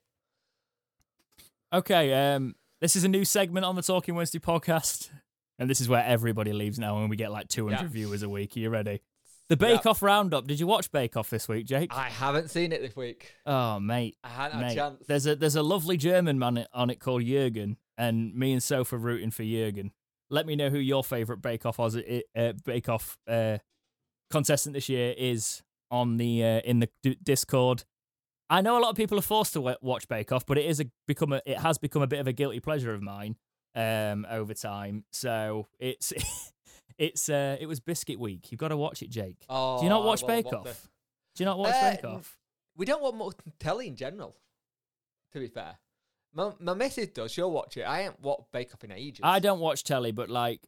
Okay, 1.72 2.34
um, 2.34 2.54
this 2.80 2.94
is 2.96 3.04
a 3.04 3.08
new 3.08 3.24
segment 3.24 3.64
on 3.66 3.74
the 3.74 3.82
Talking 3.82 4.14
Wednesday 4.14 4.38
podcast, 4.38 5.10
and 5.58 5.68
this 5.68 5.80
is 5.80 5.88
where 5.88 6.04
everybody 6.04 6.52
leaves 6.52 6.78
now 6.78 6.98
when 7.00 7.08
we 7.08 7.16
get 7.16 7.30
like 7.32 7.48
200 7.48 7.80
Yeah. 7.82 7.88
viewers 7.88 8.22
a 8.22 8.28
week. 8.28 8.56
Are 8.56 8.60
you 8.60 8.70
ready? 8.70 9.00
The 9.48 9.56
Bake 9.56 9.86
Off 9.86 10.02
Roundup. 10.02 10.46
Did 10.46 10.60
you 10.60 10.66
watch 10.66 10.92
Bake 10.92 11.16
Off 11.16 11.30
this 11.30 11.48
week, 11.48 11.64
Jake? 11.66 11.90
I 11.94 12.10
haven't 12.10 12.50
seen 12.50 12.70
it 12.72 12.82
this 12.82 12.94
week. 12.94 13.32
oh, 13.46 13.80
mate. 13.80 14.16
I 14.22 14.28
hadn't 14.28 14.60
had 14.60 14.72
a 14.72 14.74
chance. 14.74 15.04
there's 15.06 15.26
a 15.26 15.36
there's 15.36 15.56
a 15.56 15.62
lovely 15.62 15.96
German 15.96 16.38
man 16.38 16.66
on 16.74 16.90
it 16.90 17.00
called 17.00 17.22
Jürgen, 17.22 17.76
and 17.96 18.34
me 18.34 18.52
and 18.52 18.62
Soph 18.62 18.92
are 18.92 18.98
rooting 18.98 19.30
for 19.30 19.42
Jürgen. 19.44 19.90
Let 20.30 20.44
me 20.46 20.54
know 20.56 20.68
who 20.68 20.78
your 20.78 21.02
favourite 21.02 21.40
Bake 21.40 21.64
Off 21.64 21.80
uh, 21.80 22.52
Bake 22.64 22.88
Off 22.90 23.16
uh, 23.26 23.56
contestant 24.30 24.74
this 24.74 24.88
year 24.88 25.14
is 25.16 25.62
on 25.90 26.18
the 26.18 26.44
uh, 26.44 26.60
in 26.64 26.80
the 26.80 26.90
d- 27.02 27.16
Discord. 27.22 27.84
I 28.50 28.60
know 28.60 28.78
a 28.78 28.80
lot 28.80 28.90
of 28.90 28.96
people 28.96 29.18
are 29.18 29.22
forced 29.22 29.54
to 29.54 29.60
wa- 29.62 29.76
watch 29.80 30.08
Bake 30.08 30.30
Off, 30.32 30.44
but 30.46 30.58
it 30.58 30.66
is 30.66 30.80
a 30.80 30.86
become 31.06 31.32
a, 31.32 31.40
it 31.46 31.58
has 31.58 31.78
become 31.78 32.02
a 32.02 32.06
bit 32.06 32.18
of 32.20 32.26
a 32.26 32.32
guilty 32.32 32.60
pleasure 32.60 32.92
of 32.94 33.02
mine 33.02 33.36
um, 33.74 34.26
over 34.30 34.54
time. 34.54 35.04
So 35.12 35.66
it's 35.78 36.12
it's 36.98 37.28
uh, 37.28 37.56
it 37.60 37.66
was 37.66 37.80
Biscuit 37.80 38.18
Week. 38.18 38.50
You've 38.50 38.60
got 38.60 38.68
to 38.68 38.76
watch 38.76 39.02
it, 39.02 39.10
Jake. 39.10 39.44
Oh, 39.48 39.78
Do 39.78 39.84
you 39.84 39.90
not 39.90 40.04
watch 40.04 40.22
will 40.22 40.28
Bake 40.28 40.46
Off? 40.52 40.64
to- 40.64 40.88
Do 41.36 41.42
you 41.42 41.44
not 41.46 41.58
watch 41.58 41.74
Uh, 41.74 41.90
Bake 41.90 42.04
Off? 42.04 42.38
We 42.76 42.86
don't 42.86 43.02
want 43.02 43.16
more 43.16 43.32
telly 43.58 43.88
in 43.88 43.96
general. 43.96 44.36
To 45.32 45.40
be 45.40 45.48
fair, 45.48 45.76
my 46.32 46.52
my 46.58 46.74
missus 46.74 47.08
does. 47.08 47.32
She'll 47.32 47.50
watch 47.50 47.76
it. 47.76 47.82
I 47.82 48.02
ain't 48.02 48.20
watched 48.20 48.50
Bake 48.52 48.72
Off 48.74 48.82
in 48.84 48.92
ages. 48.92 49.20
I 49.22 49.38
don't 49.40 49.60
watch 49.60 49.84
telly, 49.84 50.12
but 50.12 50.30
like, 50.30 50.60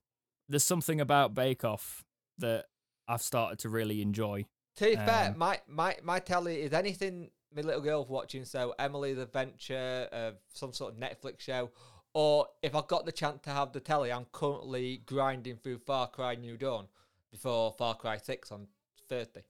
there's 0.48 0.64
something 0.64 1.00
about 1.00 1.34
Bake 1.34 1.64
Off 1.64 2.04
that 2.38 2.66
I've 3.08 3.22
started 3.22 3.58
to 3.60 3.68
really 3.68 4.02
enjoy. 4.02 4.46
To 4.76 4.84
be 4.84 4.96
fair, 4.96 5.30
Um, 5.30 5.38
my, 5.38 5.60
my, 5.66 5.96
my 6.02 6.20
telly 6.20 6.62
is 6.62 6.72
anything 6.72 7.30
my 7.54 7.62
little 7.62 7.80
girl's 7.80 8.08
watching. 8.08 8.44
So 8.44 8.74
Emily's 8.78 9.18
Adventure, 9.18 10.08
uh, 10.12 10.30
some 10.54 10.72
sort 10.72 10.94
of 10.94 11.00
Netflix 11.00 11.40
show, 11.40 11.70
or 12.14 12.46
if 12.62 12.74
I've 12.74 12.88
got 12.88 13.06
the 13.06 13.12
chance 13.12 13.40
to 13.42 13.50
have 13.50 13.72
the 13.72 13.80
telly, 13.80 14.12
I'm 14.12 14.26
currently 14.32 15.02
grinding 15.06 15.56
through 15.56 15.78
Far 15.78 16.08
Cry 16.08 16.34
New 16.34 16.56
Dawn 16.56 16.88
before 17.30 17.72
Far 17.72 17.94
Cry 17.94 18.16
Six 18.16 18.50
on 18.50 18.66
Thursday. 19.08 19.44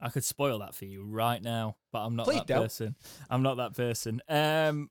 I 0.00 0.08
could 0.08 0.24
spoil 0.24 0.58
that 0.58 0.74
for 0.74 0.84
you 0.84 1.04
right 1.04 1.42
now, 1.42 1.76
but 1.92 2.00
I'm 2.00 2.16
not 2.16 2.26
Please 2.26 2.38
that 2.38 2.46
don't. 2.46 2.62
person. 2.62 2.96
I'm 3.30 3.42
not 3.42 3.56
that 3.58 3.74
person. 3.74 4.20
Um, 4.28 4.90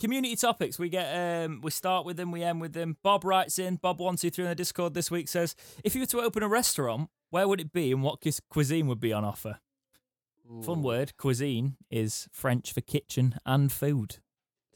community 0.00 0.36
topics. 0.36 0.78
We 0.78 0.88
get 0.88 1.44
um, 1.44 1.60
we 1.62 1.70
start 1.70 2.06
with 2.06 2.16
them, 2.16 2.30
we 2.30 2.42
end 2.42 2.60
with 2.60 2.72
them. 2.72 2.96
Bob 3.02 3.24
writes 3.24 3.58
in. 3.58 3.76
Bob 3.76 4.00
one 4.00 4.16
two 4.16 4.30
three 4.30 4.44
in 4.44 4.50
the 4.50 4.54
Discord 4.54 4.94
this 4.94 5.10
week 5.10 5.28
says, 5.28 5.54
if 5.82 5.94
you 5.94 6.02
were 6.02 6.06
to 6.06 6.20
open 6.20 6.42
a 6.42 6.48
restaurant, 6.48 7.10
where 7.30 7.48
would 7.48 7.60
it 7.60 7.72
be, 7.72 7.92
and 7.92 8.02
what 8.02 8.22
cuisine 8.48 8.86
would 8.86 9.00
be 9.00 9.12
on 9.12 9.24
offer? 9.24 9.58
Fun 10.62 10.82
word. 10.82 11.16
Cuisine 11.16 11.76
is 11.90 12.28
French 12.30 12.72
for 12.72 12.82
kitchen 12.82 13.36
and 13.46 13.72
food. 13.72 14.18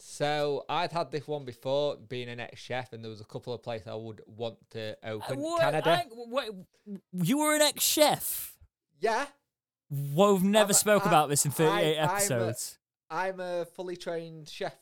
So 0.00 0.64
I'd 0.68 0.92
had 0.92 1.10
this 1.10 1.26
one 1.26 1.44
before, 1.44 1.96
being 1.96 2.28
an 2.28 2.40
ex-chef, 2.40 2.92
and 2.92 3.02
there 3.02 3.10
was 3.10 3.20
a 3.20 3.24
couple 3.24 3.52
of 3.52 3.62
places 3.62 3.88
I 3.88 3.94
would 3.94 4.20
want 4.26 4.56
to 4.70 4.96
open. 5.04 5.40
What? 5.40 5.60
Canada, 5.60 5.90
I- 5.90 6.06
wait, 6.10 6.50
you 7.12 7.38
were 7.38 7.54
an 7.54 7.62
ex-chef. 7.62 8.56
yeah. 9.00 9.26
Well, 9.90 10.34
we've 10.34 10.42
never 10.42 10.68
I'm 10.70 10.74
spoke 10.74 11.06
I- 11.06 11.08
about 11.08 11.28
this 11.30 11.44
in 11.46 11.50
38 11.50 11.98
I- 11.98 12.02
I'm 12.02 12.08
a- 12.10 12.12
episodes. 12.12 12.78
I'm 13.10 13.40
a 13.40 13.64
fully 13.64 13.96
trained 13.96 14.48
chef. 14.48 14.74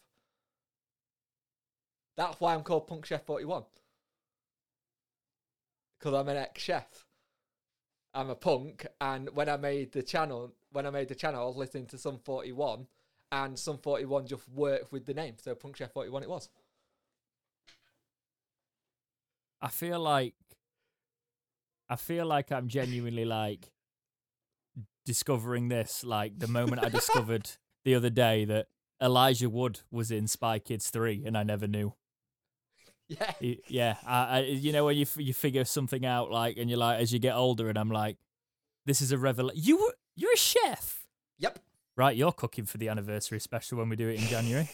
That's 2.17 2.41
why 2.41 2.55
I'm 2.55 2.63
called 2.63 2.87
Punk 2.89 3.07
Chef 3.07 3.25
41. 3.25 3.65
because 5.99 6.13
I'm 6.15 6.29
an 6.29 6.37
ex 6.37 6.61
chef. 6.63 7.07
I'm 8.15 8.31
a 8.31 8.35
punk, 8.35 8.87
and 9.01 9.31
when 9.31 9.49
I 9.49 9.57
made 9.57 9.93
the 9.93 10.03
channel, 10.03 10.55
when 10.73 10.87
I 10.87 10.91
made 10.91 11.09
the 11.09 11.15
channel, 11.15 11.43
I 11.43 11.47
was 11.47 11.57
listening 11.57 11.87
to 11.87 11.99
Sum 11.99 12.19
41, 12.25 12.87
and 13.33 13.59
Sum 13.59 13.79
41 13.79 14.27
just 14.27 14.49
worked 14.49 14.93
with 14.93 15.07
the 15.07 15.15
name, 15.15 15.35
so 15.43 15.55
Punk 15.55 15.77
Chef 15.77 15.93
41 15.93 16.23
it 16.23 16.29
was. 16.29 16.49
I 19.61 19.69
feel 19.69 20.01
like 20.01 20.35
I 21.89 21.97
feel 21.97 22.27
like 22.27 22.53
I'm 22.53 22.69
genuinely 22.69 23.25
like 23.25 23.71
discovering 25.05 25.69
this 25.69 26.05
like 26.05 26.39
the 26.39 26.49
moment 26.49 26.85
I 26.85 26.89
discovered 26.89 27.51
the 27.85 27.95
other 27.95 28.11
day 28.11 28.45
that 28.45 28.67
Elijah 29.01 29.49
Wood 29.49 29.81
was 29.91 30.11
in 30.11 30.27
Spy 30.27 30.59
Kids 30.59 30.91
3 30.91 31.25
and 31.27 31.37
I 31.37 31.43
never 31.43 31.67
knew. 31.67 31.95
Yeah, 33.09 33.33
Yeah, 33.69 33.97
I, 34.05 34.17
I, 34.25 34.41
you 34.41 34.73
know 34.73 34.85
when 34.85 34.97
you 34.97 35.03
f- 35.03 35.17
you 35.17 35.33
figure 35.33 35.65
something 35.65 36.05
out 36.05 36.31
like 36.33 36.57
and 36.57 36.69
you're 36.69 36.79
like 36.79 37.01
as 37.01 37.13
you 37.13 37.21
get 37.21 37.37
older 37.37 37.69
and 37.69 37.79
I'm 37.79 37.91
like 37.91 38.17
this 38.85 39.01
is 39.01 39.13
a 39.13 39.19
revelation. 39.19 39.63
You 39.63 39.77
were 39.77 39.95
you're 40.17 40.33
a 40.33 40.37
chef. 40.37 41.07
yep, 41.39 41.61
Right, 41.97 42.17
you're 42.17 42.33
cooking 42.33 42.67
for 42.67 42.77
the 42.79 42.89
anniversary 42.89 43.41
special 43.41 43.79
when 43.79 43.89
we 43.89 43.97
do 43.97 44.09
it 44.09 44.21
in 44.21 44.27
January. 44.29 44.69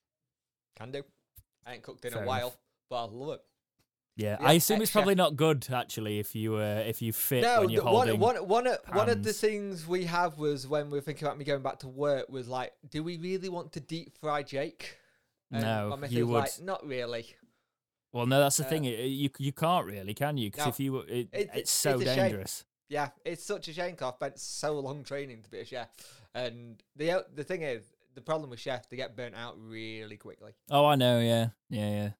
can 0.76 0.90
do. 0.90 1.02
I 1.66 1.74
ain't 1.74 1.82
cooked 1.82 2.04
in 2.04 2.12
Fair 2.12 2.20
a 2.20 2.22
enough. 2.24 2.28
while, 2.42 2.54
but 2.88 3.04
I 3.04 3.08
love 3.10 3.34
it. 3.34 3.40
Yeah, 4.16 4.36
Yeah, 4.40 4.46
I 4.48 4.52
assume 4.54 4.80
it's 4.80 4.90
probably 4.92 5.14
not 5.14 5.36
good 5.36 5.66
actually 5.70 6.18
if 6.18 6.34
you 6.34 6.54
uh, 6.56 6.82
if 6.86 7.02
you 7.02 7.12
fit 7.12 7.42
No, 7.42 7.60
when 7.60 7.68
you're 7.68 7.82
the- 7.84 7.90
one, 7.90 8.06
holding. 8.08 8.20
one, 8.20 8.66
one, 8.88 9.08
of- 9.10 9.22
the 9.22 9.32
things 9.34 9.86
we 9.86 10.04
have 10.06 10.38
was 10.38 10.66
when 10.66 10.86
we 10.90 10.96
were 10.96 11.02
thinking 11.02 11.26
about 11.26 11.36
me 11.36 11.44
going 11.44 11.62
back 11.62 11.80
to 11.80 11.88
work 11.88 12.30
was 12.30 12.48
like, 12.48 12.72
do 12.88 13.02
we 13.02 13.18
really 13.18 13.50
want 13.50 13.72
to 13.72 13.80
deep 13.80 14.16
fry 14.18 14.42
Jake? 14.42 14.96
No, 15.50 15.98
you 16.08 16.26
would. 16.26 16.38
like, 16.38 16.60
not 16.62 16.86
really. 16.86 17.26
Well, 18.14 18.24
no, 18.26 18.40
that's 18.40 18.56
the 18.56 18.64
Uh, 18.64 18.68
thing. 18.70 18.84
It, 18.86 19.00
you 19.04 19.28
you 19.38 19.52
can't 19.52 19.84
really, 19.86 20.14
can 20.14 20.38
you? 20.38 20.50
Because 20.50 20.64
No. 20.66 20.70
if 20.70 20.80
you, 20.80 20.98
it, 21.00 21.28
It- 21.32 21.50
it's 21.54 21.70
so 21.70 21.96
it's 22.00 22.04
dangerous. 22.14 22.64
Yeah, 22.88 23.10
it's 23.24 23.44
such 23.44 23.68
a 23.68 23.72
shame 23.72 23.96
I've 24.00 24.14
spent 24.14 24.38
so 24.38 24.78
long 24.78 25.02
training 25.02 25.42
to 25.42 25.50
be 25.50 25.58
a 25.58 25.64
chef. 25.64 25.88
And 26.34 26.82
the 26.94 27.24
the 27.34 27.44
thing 27.44 27.62
is, 27.62 27.82
the 28.14 28.20
problem 28.20 28.50
with 28.50 28.60
chefs, 28.60 28.86
they 28.88 28.96
get 28.96 29.16
burnt 29.16 29.34
out 29.34 29.56
really 29.58 30.16
quickly. 30.16 30.52
Oh, 30.70 30.86
I 30.86 30.94
know. 30.94 31.20
Yeah, 31.20 31.48
yeah, 31.68 32.10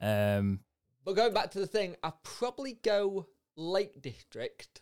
yeah. 0.00 0.36
Um, 0.38 0.60
But 1.04 1.14
going 1.14 1.32
back 1.32 1.50
to 1.52 1.60
the 1.60 1.66
thing, 1.66 1.96
I'd 2.02 2.22
probably 2.22 2.78
go 2.82 3.28
Lake 3.56 4.00
District, 4.02 4.80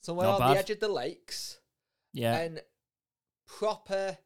somewhere 0.00 0.28
on 0.28 0.40
the 0.40 0.58
edge 0.58 0.70
of 0.70 0.80
the 0.80 0.88
lakes, 0.88 1.58
yeah, 2.12 2.36
and 2.38 2.62
proper 3.46 4.18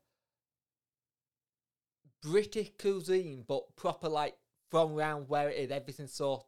British 2.23 2.73
cuisine, 2.79 3.45
but 3.47 3.75
proper 3.77 4.09
like 4.09 4.37
from 4.71 4.93
around 4.95 5.29
where 5.29 5.49
it 5.49 5.59
is. 5.59 5.71
Everything's 5.71 6.13
sort 6.13 6.45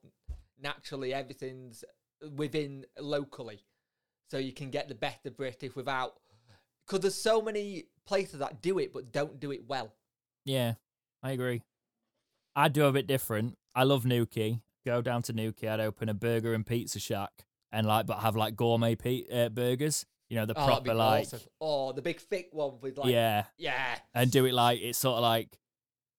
naturally, 0.61 1.15
everything's 1.15 1.85
within 2.35 2.85
locally, 2.99 3.65
so 4.31 4.39
you 4.39 4.53
can 4.53 4.71
get 4.71 4.89
the 4.89 4.95
better 4.95 5.31
British 5.31 5.75
without. 5.75 6.15
Because 6.87 7.01
there's 7.01 7.15
so 7.15 7.43
many 7.43 7.85
places 8.07 8.39
that 8.39 8.63
do 8.63 8.79
it 8.79 8.93
but 8.93 9.11
don't 9.13 9.41
do 9.41 9.51
it 9.53 9.63
well. 9.67 9.93
yeah. 10.45 10.75
I 11.23 11.33
agree. 11.33 11.63
I'd 12.55 12.73
do 12.73 12.85
a 12.87 12.93
bit 12.93 13.09
different. 13.09 13.57
I 13.75 13.83
love 13.83 14.05
Newquay. 14.07 14.61
Go 14.85 15.03
down 15.03 15.23
to 15.23 15.33
Newquay. 15.33 15.67
I'd 15.67 15.81
open 15.81 16.09
a 16.09 16.15
burger 16.15 16.55
and 16.55 16.65
pizza 16.65 17.01
shack 17.01 17.33
and 17.73 17.85
like, 17.87 18.07
but 18.07 18.19
have 18.21 18.37
like 18.37 18.55
gourmet 18.55 18.95
pe- 18.95 19.27
uh, 19.33 19.49
burgers. 19.49 20.07
You 20.29 20.37
know, 20.37 20.47
the 20.47 20.55
Oh, 20.57 20.65
proper 20.67 20.95
like, 20.95 21.23
awesome. 21.27 21.41
Oh, 21.61 21.93
the 21.93 22.03
big 22.03 22.21
thick 22.21 22.51
one 22.53 22.75
with 22.81 22.97
like 22.99 23.11
yeah, 23.11 23.45
yeah. 23.59 23.97
and 24.15 24.31
do 24.31 24.45
it 24.45 24.55
like 24.55 24.81
it's 24.81 24.99
sort 24.99 25.17
of 25.17 25.23
like 25.23 25.59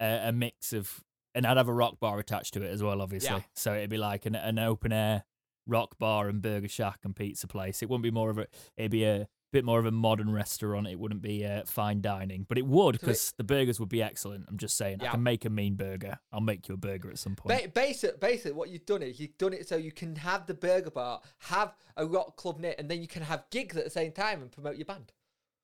a, 0.02 0.30
a 0.30 0.32
mix 0.34 0.74
of, 0.74 1.02
and 1.34 1.46
I'd 1.46 1.56
have 1.58 1.70
a 1.70 1.74
rock 1.74 2.00
bar 2.02 2.20
attached 2.20 2.56
to 2.56 2.62
it 2.64 2.72
as 2.72 2.84
well, 2.84 3.02
obviously. 3.02 3.30
Yeah. 3.38 3.42
So 3.56 3.74
it'd 3.76 3.90
be 3.90 3.98
like 3.98 4.26
an, 4.26 4.36
an 4.36 4.60
open 4.60 4.92
air 4.92 5.24
rock 5.68 5.98
bar 6.00 6.28
and 6.30 6.42
burger 6.42 6.68
shack 6.68 7.00
and 7.04 7.16
pizza 7.16 7.48
place. 7.48 7.82
It 7.82 7.90
wouldn't 7.90 8.04
be 8.04 8.12
more 8.12 8.30
of 8.30 8.38
a, 8.38 8.48
it'd 8.78 8.92
be 8.92 9.04
a 9.04 9.28
bit 9.52 9.64
more 9.66 9.80
of 9.80 9.86
a 9.86 9.92
modern 9.92 10.32
restaurant. 10.32 10.88
It 10.88 11.00
wouldn't 11.00 11.22
be 11.22 11.46
uh, 11.46 11.64
fine 11.66 12.02
dining, 12.02 12.46
but 12.48 12.58
it 12.58 12.66
would 12.66 12.96
So 12.96 13.00
because 13.00 13.34
the 13.38 13.44
burgers 13.44 13.80
would 13.80 13.90
be 13.90 14.02
excellent. 14.02 14.46
I'm 14.48 14.58
just 14.58 14.78
saying, 14.78 15.02
I 15.02 15.08
can 15.08 15.24
make 15.24 15.46
a 15.46 15.50
mean 15.50 15.76
burger. 15.76 16.20
I'll 16.32 16.42
make 16.42 16.68
you 16.68 16.76
a 16.76 16.78
burger 16.78 17.10
at 17.10 17.18
some 17.18 17.36
point. 17.36 17.64
Ba- 17.64 17.70
basic, 17.70 18.20
basic. 18.20 18.56
What 18.56 18.70
you've 18.70 18.86
done 18.86 19.04
is 19.04 19.20
you've 19.20 19.38
done 19.38 19.54
it 19.54 19.68
so 19.68 19.76
you 19.78 19.92
can 19.92 20.16
have 20.18 20.46
the 20.46 20.54
burger 20.54 20.92
bar, 20.92 21.22
have 21.40 21.76
a 21.96 22.06
rock 22.06 22.36
club 22.36 22.60
knit, 22.60 22.76
and 22.78 22.90
then 22.90 23.02
you 23.02 23.08
can 23.08 23.24
have 23.24 23.46
gigs 23.50 23.78
at 23.78 23.84
the 23.84 23.90
same 23.90 24.12
time 24.12 24.42
and 24.42 24.52
promote 24.52 24.76
your 24.76 24.86
band. 24.86 25.12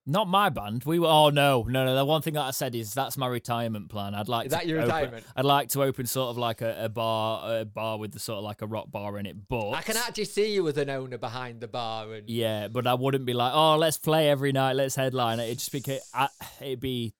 Not 0.05 0.27
my 0.27 0.49
band. 0.49 0.83
We 0.83 0.99
were. 0.99 1.07
Oh 1.07 1.29
no, 1.29 1.63
no, 1.67 1.85
no. 1.85 1.95
The 1.95 2.03
one 2.03 2.21
thing 2.21 2.33
that 2.33 2.41
I 2.41 2.51
said 2.51 2.75
is 2.75 2.93
that's 2.93 3.15
my 3.15 3.27
retirement 3.27 3.87
plan. 3.89 4.13
I'd 4.13 4.27
like 4.27 4.47
Is 4.47 4.51
to 4.51 4.57
that 4.57 4.67
your 4.67 4.79
open- 4.81 4.89
retirement? 4.95 5.25
I'd 5.35 5.45
like 5.45 5.69
to 5.69 5.83
open 5.83 6.05
sort 6.07 6.29
of 6.29 6.37
like 6.37 6.61
a, 6.61 6.85
a 6.85 6.89
bar, 6.89 7.59
a 7.61 7.65
bar 7.65 7.97
with 7.97 8.11
the 8.11 8.19
sort 8.19 8.39
of 8.39 8.43
like 8.43 8.61
a 8.61 8.67
rock 8.67 8.91
bar 8.91 9.17
in 9.17 9.25
it. 9.25 9.47
But 9.47 9.71
I 9.71 9.81
can 9.81 9.95
actually 9.95 10.25
see 10.25 10.53
you 10.53 10.67
as 10.67 10.75
an 10.77 10.89
owner 10.89 11.17
behind 11.17 11.61
the 11.61 11.69
bar, 11.69 12.11
and 12.13 12.29
yeah, 12.29 12.67
but 12.67 12.85
I 12.85 12.95
wouldn't 12.95 13.25
be 13.25 13.33
like, 13.33 13.53
oh, 13.55 13.77
let's 13.77 13.97
play 13.97 14.29
every 14.29 14.51
night, 14.51 14.73
let's 14.73 14.95
headline 14.95 15.39
it. 15.39 15.49
It 15.49 15.59
just 15.59 15.71
became, 15.71 16.01
I, 16.13 16.27
it'd 16.59 16.81
be. 16.81 17.13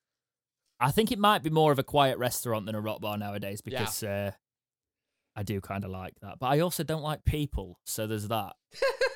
I 0.80 0.92
think 0.92 1.14
it 1.14 1.20
might 1.20 1.42
be 1.42 1.50
more 1.50 1.72
of 1.72 1.80
a 1.80 1.84
quiet 1.84 2.18
restaurant 2.18 2.66
than 2.66 2.76
a 2.76 2.82
rock 2.82 3.00
bar 3.00 3.18
nowadays 3.18 3.62
Yeah. 3.66 3.80
because 3.80 4.04
uh, 4.04 4.32
I 5.38 5.44
do 5.44 5.62
kind 5.62 5.86
of 5.86 5.92
like 5.92 6.16
that, 6.22 6.40
but 6.40 6.48
I 6.48 6.60
also 6.60 6.84
don't 6.84 7.02
like 7.04 7.24
people. 7.24 7.80
So 7.86 8.08
there's 8.08 8.28
that 8.28 8.58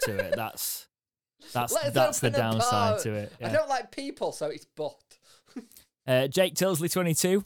to 0.04 0.16
it. 0.16 0.34
That's 0.38 0.88
that's 1.54 1.74
Let's 1.74 1.92
that's 1.92 2.20
the 2.20 2.30
downside 2.30 3.00
to 3.02 3.14
it. 3.14 3.34
I 3.42 3.50
don't 3.50 3.70
like 3.70 3.92
people, 3.92 4.32
so 4.32 4.48
it's 4.48 4.66
but. 4.76 4.96
Uh, 6.08 6.26
Jake 6.26 6.54
Tilsley, 6.54 6.90
22, 6.90 7.44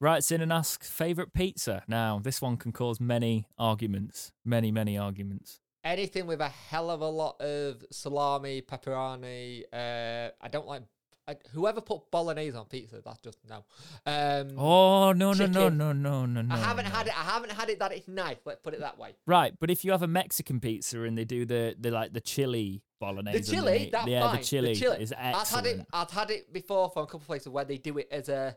writes 0.00 0.32
in 0.32 0.40
and 0.40 0.52
asks, 0.52 0.90
favourite 0.90 1.32
pizza? 1.32 1.84
Now, 1.86 2.18
this 2.18 2.42
one 2.42 2.56
can 2.56 2.72
cause 2.72 2.98
many 2.98 3.46
arguments. 3.56 4.32
Many, 4.44 4.72
many 4.72 4.98
arguments. 4.98 5.60
Anything 5.84 6.26
with 6.26 6.40
a 6.40 6.48
hell 6.48 6.90
of 6.90 7.02
a 7.02 7.08
lot 7.08 7.40
of 7.40 7.84
salami, 7.92 8.62
pepperoni. 8.62 9.62
Uh, 9.72 10.30
I 10.40 10.48
don't 10.48 10.66
like. 10.66 10.82
I, 11.28 11.36
whoever 11.52 11.80
put 11.80 12.10
bolognese 12.10 12.56
on 12.56 12.66
pizza, 12.66 13.00
that's 13.04 13.20
just 13.20 13.38
no. 13.48 13.64
Um, 14.06 14.58
Oh, 14.58 15.12
no, 15.12 15.32
no, 15.32 15.46
no, 15.46 15.68
no, 15.68 15.92
no, 15.92 16.26
no, 16.26 16.42
no. 16.42 16.54
I 16.54 16.58
haven't 16.58 16.86
no. 16.86 16.90
had 16.90 17.06
it. 17.06 17.18
I 17.18 17.22
haven't 17.24 17.52
had 17.52 17.68
it 17.70 17.78
that 17.78 17.92
it's 17.92 18.08
nice. 18.08 18.36
Let's 18.44 18.60
put 18.60 18.74
it 18.74 18.80
that 18.80 18.98
way. 18.98 19.14
Right, 19.26 19.52
but 19.60 19.70
if 19.70 19.84
you 19.84 19.92
have 19.92 20.02
a 20.02 20.08
Mexican 20.08 20.58
pizza 20.60 21.02
and 21.02 21.16
they 21.16 21.24
do 21.24 21.44
the, 21.44 21.76
the 21.78 21.90
like 21.90 22.12
the 22.12 22.20
chili 22.20 22.82
bolognese, 23.00 23.38
The 23.38 23.44
chili, 23.56 23.88
that's 23.92 24.08
yeah, 24.08 24.28
fine. 24.28 24.38
the 24.38 24.44
chili, 24.44 24.72
is 24.72 25.14
excellent. 25.16 25.36
I've 25.36 25.48
had 25.48 25.66
it. 25.66 25.86
I've 25.92 26.10
had 26.10 26.30
it 26.30 26.52
before 26.52 26.90
from 26.90 27.04
a 27.04 27.06
couple 27.06 27.20
of 27.20 27.26
places 27.26 27.48
where 27.48 27.64
they 27.64 27.78
do 27.78 27.98
it 27.98 28.08
as 28.10 28.28
a 28.28 28.56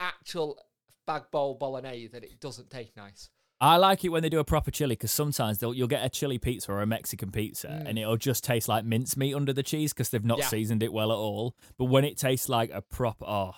actual 0.00 0.58
bag 1.06 1.24
bowl 1.30 1.54
bolognese, 1.54 2.10
and 2.14 2.24
it 2.24 2.40
doesn't 2.40 2.70
taste 2.70 2.96
nice. 2.96 3.30
I 3.62 3.76
like 3.76 4.04
it 4.04 4.08
when 4.08 4.22
they 4.22 4.30
do 4.30 4.38
a 4.38 4.44
proper 4.44 4.70
chili 4.70 4.94
because 4.94 5.12
sometimes 5.12 5.58
they'll, 5.58 5.74
you'll 5.74 5.86
get 5.88 6.02
a 6.04 6.08
chili 6.08 6.38
pizza 6.38 6.72
or 6.72 6.80
a 6.80 6.86
Mexican 6.86 7.30
pizza 7.30 7.68
Mm. 7.68 7.88
and 7.88 7.98
it'll 7.98 8.16
just 8.16 8.42
taste 8.42 8.68
like 8.68 8.84
mincemeat 8.86 9.34
under 9.34 9.52
the 9.52 9.62
cheese 9.62 9.92
because 9.92 10.08
they've 10.08 10.24
not 10.24 10.38
Yeah. 10.38 10.46
seasoned 10.48 10.82
it 10.82 10.92
well 10.92 11.12
at 11.12 11.16
all. 11.18 11.54
But 11.76 11.84
when 11.86 12.04
it 12.04 12.16
tastes 12.16 12.48
like 12.48 12.70
a 12.72 12.80
proper, 12.80 13.24
oh, 13.26 13.52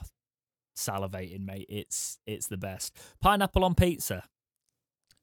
salivating, 0.76 1.44
mate, 1.44 1.66
it's 1.68 2.18
it's 2.26 2.46
the 2.48 2.56
best. 2.56 2.96
Pineapple 3.20 3.64
on 3.64 3.74
pizza. 3.74 4.24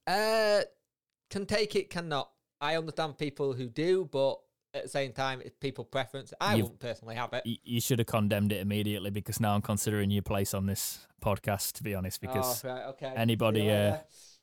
Uh, 0.07 0.61
can 1.29 1.45
take 1.45 1.75
it, 1.75 1.89
cannot. 1.89 2.31
I 2.61 2.75
understand 2.77 3.17
people 3.17 3.53
who 3.53 3.67
do, 3.67 4.07
but 4.11 4.39
at 4.73 4.83
the 4.83 4.89
same 4.89 5.11
time, 5.13 5.41
it's 5.43 5.55
people 5.59 5.83
preference. 5.83 6.33
I 6.39 6.51
You've- 6.53 6.63
wouldn't 6.63 6.79
personally 6.79 7.15
have 7.15 7.33
it. 7.33 7.43
You 7.45 7.81
should 7.81 7.99
have 7.99 8.07
condemned 8.07 8.51
it 8.51 8.59
immediately 8.61 9.09
because 9.09 9.39
now 9.39 9.55
I'm 9.55 9.61
considering 9.61 10.09
your 10.11 10.21
place 10.23 10.53
on 10.53 10.65
this 10.67 11.05
podcast. 11.23 11.73
To 11.73 11.83
be 11.83 11.93
honest, 11.95 12.21
because 12.21 12.63
oh, 12.63 12.69
right, 12.69 12.83
okay. 12.87 13.13
anybody, 13.15 13.69
uh. 13.69 13.97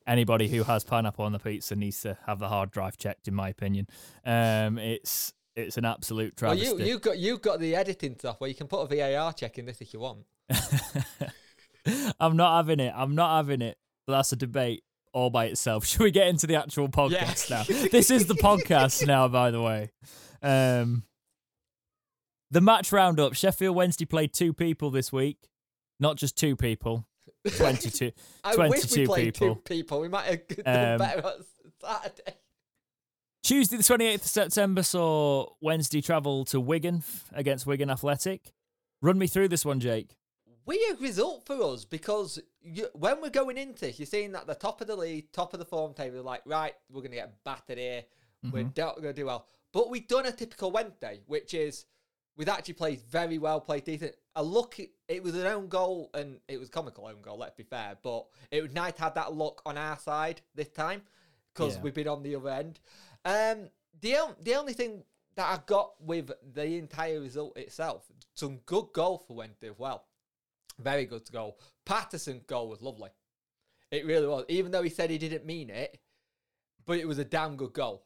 Anybody 0.07 0.49
who 0.49 0.63
has 0.65 0.85
pineapple 0.85 1.25
on 1.25 1.33
the 1.33 1.39
pizza 1.39 1.75
needs 1.77 2.01
to 2.03 2.17
have 2.27 2.39
the 2.39 2.49
hard 2.49 2.71
drive 2.71 2.97
checked, 2.97 3.29
in 3.29 3.35
my 3.35 3.49
opinion. 3.49 3.87
Um, 4.25 4.79
it's 4.79 5.33
it's 5.55 5.77
an 5.79 5.85
absolute 5.85 6.35
well, 6.41 6.55
travesty. 6.57 6.85
you 6.85 6.91
you 6.93 6.99
got 6.99 7.19
you 7.19 7.39
got 7.39 7.61
the 7.61 7.75
editing 7.75 8.15
stuff 8.19 8.41
where 8.41 8.49
you 8.49 8.55
can 8.55 8.67
put 8.67 8.81
a 8.91 8.97
VAR 8.97 9.33
check 9.33 9.59
in 9.59 9.67
this 9.67 9.81
if 9.81 9.93
you 9.95 10.01
want. 10.01 10.21
I'm 12.21 12.37
not 12.37 12.57
having 12.57 12.81
it. 12.81 12.93
I'm 12.97 13.15
not 13.15 13.37
having 13.37 13.63
it. 13.63 13.79
That's 14.07 14.33
a 14.33 14.37
debate 14.37 14.83
all 15.13 15.31
by 15.31 15.47
itself. 15.47 15.87
Should 15.87 16.01
we 16.01 16.11
get 16.11 16.29
into 16.29 16.47
the 16.47 16.57
actual 16.57 16.89
podcast 16.89 17.51
Yeah. 17.51 17.65
now? 17.69 17.89
This 17.89 18.11
is 18.11 18.27
the 18.27 18.35
podcast 18.35 19.07
now, 19.07 19.29
by 19.29 19.51
the 19.51 19.63
way. 19.63 19.91
Um, 20.43 21.05
the 22.51 22.61
match 22.61 22.93
roundup. 22.93 23.35
Sheffield 23.35 23.75
Wednesday 23.75 24.05
played 24.05 24.33
two 24.33 24.53
people 24.53 24.91
this 24.91 25.13
week, 25.13 25.49
not 25.99 26.17
just 26.17 26.37
two 26.37 26.55
people. 26.57 27.07
22. 27.51 28.13
I 28.45 28.57
wish 28.69 28.91
we 28.97 29.07
played 29.07 29.35
people. 29.35 29.57
two 29.57 29.61
people. 29.63 30.01
We 30.01 30.09
might 30.09 30.25
have 30.27 30.49
done 30.49 30.93
Um, 30.93 30.99
better 30.99 31.27
on 31.27 31.45
Saturday. 31.81 32.35
Tuesday, 33.43 33.77
the 33.77 33.83
28th 33.85 34.15
of 34.17 34.23
September, 34.23 34.83
saw 34.83 35.47
Wednesday 35.61 36.01
travel 36.01 36.45
to 36.47 36.61
Wigan 36.61 37.05
against 37.33 37.67
Wigan 37.67 37.91
Athletic. 37.91 38.53
Run 39.03 39.19
me 39.19 39.27
through 39.29 39.49
this 39.49 39.65
one, 39.65 39.79
Jake. 39.79 40.17
Weird 40.65 41.01
result 41.01 41.47
for 41.47 41.63
us 41.63 41.85
because 41.85 42.41
you, 42.61 42.89
when 42.93 43.21
we're 43.23 43.31
going 43.31 43.57
into 43.57 43.83
this, 43.83 44.01
you're 44.01 44.07
seeing 44.07 44.33
that 44.33 44.49
the 44.49 44.55
top 44.57 44.81
of 44.81 44.89
the 44.89 44.97
league, 44.97 45.31
top 45.31 45.53
of 45.53 45.61
the 45.61 45.65
form 45.65 45.95
table, 45.95 46.23
like, 46.25 46.43
right, 46.45 46.73
we're 46.91 47.03
going 47.03 47.13
to 47.13 47.19
get 47.19 47.45
battered 47.45 47.79
here. 47.79 48.03
We're 48.51 48.65
Mhm. 48.65 48.77
not 48.77 48.97
going 48.97 49.15
to 49.15 49.21
do 49.21 49.27
well. 49.27 49.47
But 49.73 49.91
we've 49.91 50.09
done 50.09 50.27
a 50.27 50.33
typical 50.33 50.73
Wednesday, 50.73 51.21
which 51.27 51.55
is 51.55 51.85
we've 52.37 52.49
actually 52.49 52.75
played 52.75 53.01
very 53.03 53.39
well, 53.39 53.61
played 53.61 53.85
decent. 53.85 54.15
A 54.35 54.43
look, 54.43 54.79
it 55.09 55.23
was 55.23 55.35
an 55.35 55.47
own 55.47 55.69
goal, 55.69 56.11
and 56.15 56.41
it 56.49 56.59
was 56.59 56.69
comical 56.69 57.07
own 57.07 57.23
goal, 57.23 57.39
let's 57.39 57.55
be 57.55 57.63
fair. 57.63 57.97
But 58.03 58.27
it 58.51 58.63
was 58.63 58.73
nice 58.73 58.95
to 58.95 59.03
have 59.03 59.15
that 59.15 59.33
luck 59.35 59.63
on 59.65 59.79
our 59.79 59.99
side 59.99 60.41
this 60.55 60.69
time 60.69 61.03
because 61.55 61.77
Yeah. 61.77 61.83
we've 61.83 61.95
been 61.95 62.09
on 62.09 62.23
the 62.23 62.35
other 62.37 62.51
end. 62.51 62.81
Um, 63.25 63.71
the 64.01 64.17
on- 64.17 64.37
the 64.43 64.55
only 64.55 64.75
thing 64.75 65.05
that 65.37 65.59
I 65.59 65.63
got 65.67 66.01
with 66.01 66.31
the 66.55 66.65
entire 66.77 67.21
result 67.21 67.57
itself, 67.57 68.11
some 68.35 68.59
good 68.59 68.93
goal 68.93 69.19
for 69.19 69.35
Wednesday 69.37 69.69
as 69.69 69.79
well. 69.79 70.07
Very 70.79 71.07
good 71.07 71.31
goal. 71.33 71.59
Paterson's 71.85 72.45
goal 72.45 72.69
was 72.69 72.83
lovely. 72.83 73.11
It 73.91 74.05
really 74.05 74.27
was. 74.27 74.45
Even 74.49 74.73
though 74.73 74.83
he 74.83 74.91
said 74.91 75.11
he 75.11 75.19
didn't 75.19 75.45
mean 75.47 75.71
it, 75.71 76.01
but 76.85 76.99
it 76.99 77.07
was 77.09 77.19
a 77.19 77.25
damn 77.25 77.57
good 77.57 77.73
goal. 77.73 78.06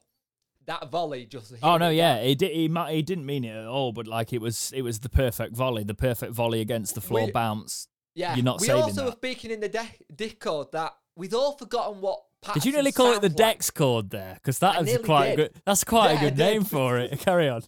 That 0.67 0.89
volley 0.89 1.25
just. 1.25 1.53
Oh 1.63 1.77
no, 1.77 1.89
yeah, 1.89 2.21
he 2.21 2.35
did. 2.35 2.51
He, 2.51 2.67
he 2.89 3.01
didn't 3.01 3.25
mean 3.25 3.43
it 3.43 3.55
at 3.55 3.65
all, 3.65 3.91
but 3.91 4.07
like 4.07 4.31
it 4.33 4.41
was, 4.41 4.71
it 4.75 4.83
was 4.83 4.99
the 4.99 5.09
perfect 5.09 5.55
volley, 5.55 5.83
the 5.83 5.95
perfect 5.95 6.33
volley 6.33 6.61
against 6.61 6.95
the 6.95 7.01
floor 7.01 7.25
We- 7.25 7.31
bounce. 7.31 7.87
Yeah, 8.13 8.35
You're 8.35 8.43
not 8.43 8.59
we 8.59 8.67
saving 8.67 8.83
also 8.83 8.95
that. 8.95 9.05
were 9.05 9.11
speaking 9.13 9.51
in 9.51 9.61
the 9.61 9.69
de- 9.69 9.89
Discord 10.13 10.73
that 10.73 10.93
we'd 11.15 11.33
all 11.33 11.53
forgotten 11.57 12.01
what. 12.01 12.19
Did 12.53 12.65
you 12.65 12.73
nearly 12.73 12.91
call 12.91 13.13
it 13.13 13.21
the 13.21 13.29
like. 13.29 13.37
Dex 13.37 13.71
chord 13.71 14.09
there? 14.09 14.33
Because 14.33 14.59
that 14.59 14.85
is 14.87 14.97
quite 15.05 15.27
a 15.27 15.35
good. 15.37 15.51
That's 15.65 15.83
quite 15.85 16.11
Yeah, 16.13 16.17
a 16.17 16.29
good 16.29 16.37
name 16.37 16.63
for 16.65 16.97
it. 16.99 17.17
Carry 17.21 17.47
on. 17.47 17.61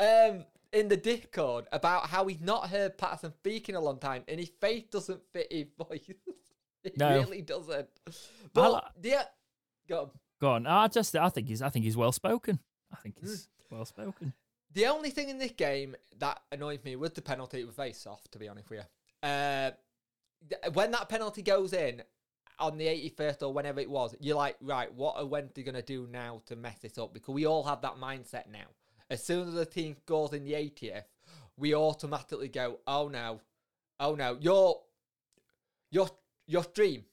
um, 0.00 0.44
in 0.72 0.88
the 0.88 0.96
Discord 0.98 1.66
about 1.72 2.08
how 2.08 2.26
he's 2.26 2.40
not 2.42 2.68
heard 2.68 2.98
Paterson 2.98 3.32
speak 3.32 3.68
in 3.70 3.74
a 3.74 3.80
long 3.80 3.98
time, 3.98 4.22
and 4.28 4.38
his 4.38 4.50
face 4.60 4.84
doesn't 4.90 5.20
fit 5.32 5.46
his 5.50 5.66
voice. 5.88 6.10
it 6.84 6.98
No. 6.98 7.18
really 7.20 7.40
doesn't. 7.40 7.88
But 8.52 8.92
yeah, 9.02 9.22
go 9.88 10.00
on. 10.02 10.10
Go 10.44 10.50
on. 10.50 10.66
I 10.66 10.88
just, 10.88 11.16
I 11.16 11.30
think 11.30 11.48
he's, 11.48 11.62
I 11.62 11.70
think 11.70 11.86
he's 11.86 11.96
well 11.96 12.12
spoken. 12.12 12.58
I 12.92 12.96
think 12.96 13.14
he's 13.18 13.48
well 13.70 13.86
spoken. 13.86 14.34
The 14.74 14.84
only 14.88 15.08
thing 15.08 15.30
in 15.30 15.38
this 15.38 15.52
game 15.52 15.96
that 16.18 16.38
annoyed 16.52 16.84
me 16.84 16.96
was 16.96 17.12
the 17.12 17.22
penalty 17.22 17.64
with 17.64 17.76
face 17.76 18.06
off. 18.06 18.20
To 18.32 18.38
be 18.38 18.46
honest 18.46 18.68
with 18.68 18.80
you, 18.80 19.26
uh, 19.26 19.70
th- 20.50 20.74
when 20.74 20.90
that 20.90 21.08
penalty 21.08 21.40
goes 21.40 21.72
in 21.72 22.02
on 22.58 22.76
the 22.76 22.84
81st 22.84 23.42
or 23.42 23.54
whenever 23.54 23.80
it 23.80 23.88
was, 23.88 24.14
you're 24.20 24.36
like, 24.36 24.56
right, 24.60 24.92
what 24.92 25.16
are 25.16 25.24
Wednesday 25.24 25.62
gonna 25.62 25.80
do 25.80 26.06
now 26.12 26.42
to 26.44 26.56
mess 26.56 26.78
this 26.80 26.98
up? 26.98 27.14
Because 27.14 27.34
we 27.34 27.46
all 27.46 27.62
have 27.62 27.80
that 27.80 27.96
mindset 27.96 28.46
now. 28.52 28.66
As 29.08 29.24
soon 29.24 29.48
as 29.48 29.54
the 29.54 29.64
team 29.64 29.96
scores 30.04 30.34
in 30.34 30.44
the 30.44 30.52
80th, 30.52 31.04
we 31.56 31.74
automatically 31.74 32.48
go, 32.48 32.80
oh 32.86 33.08
no, 33.08 33.40
oh 33.98 34.14
no, 34.14 34.36
your 34.38 34.82
your 35.90 36.10
your 36.46 36.64
stream. 36.64 37.06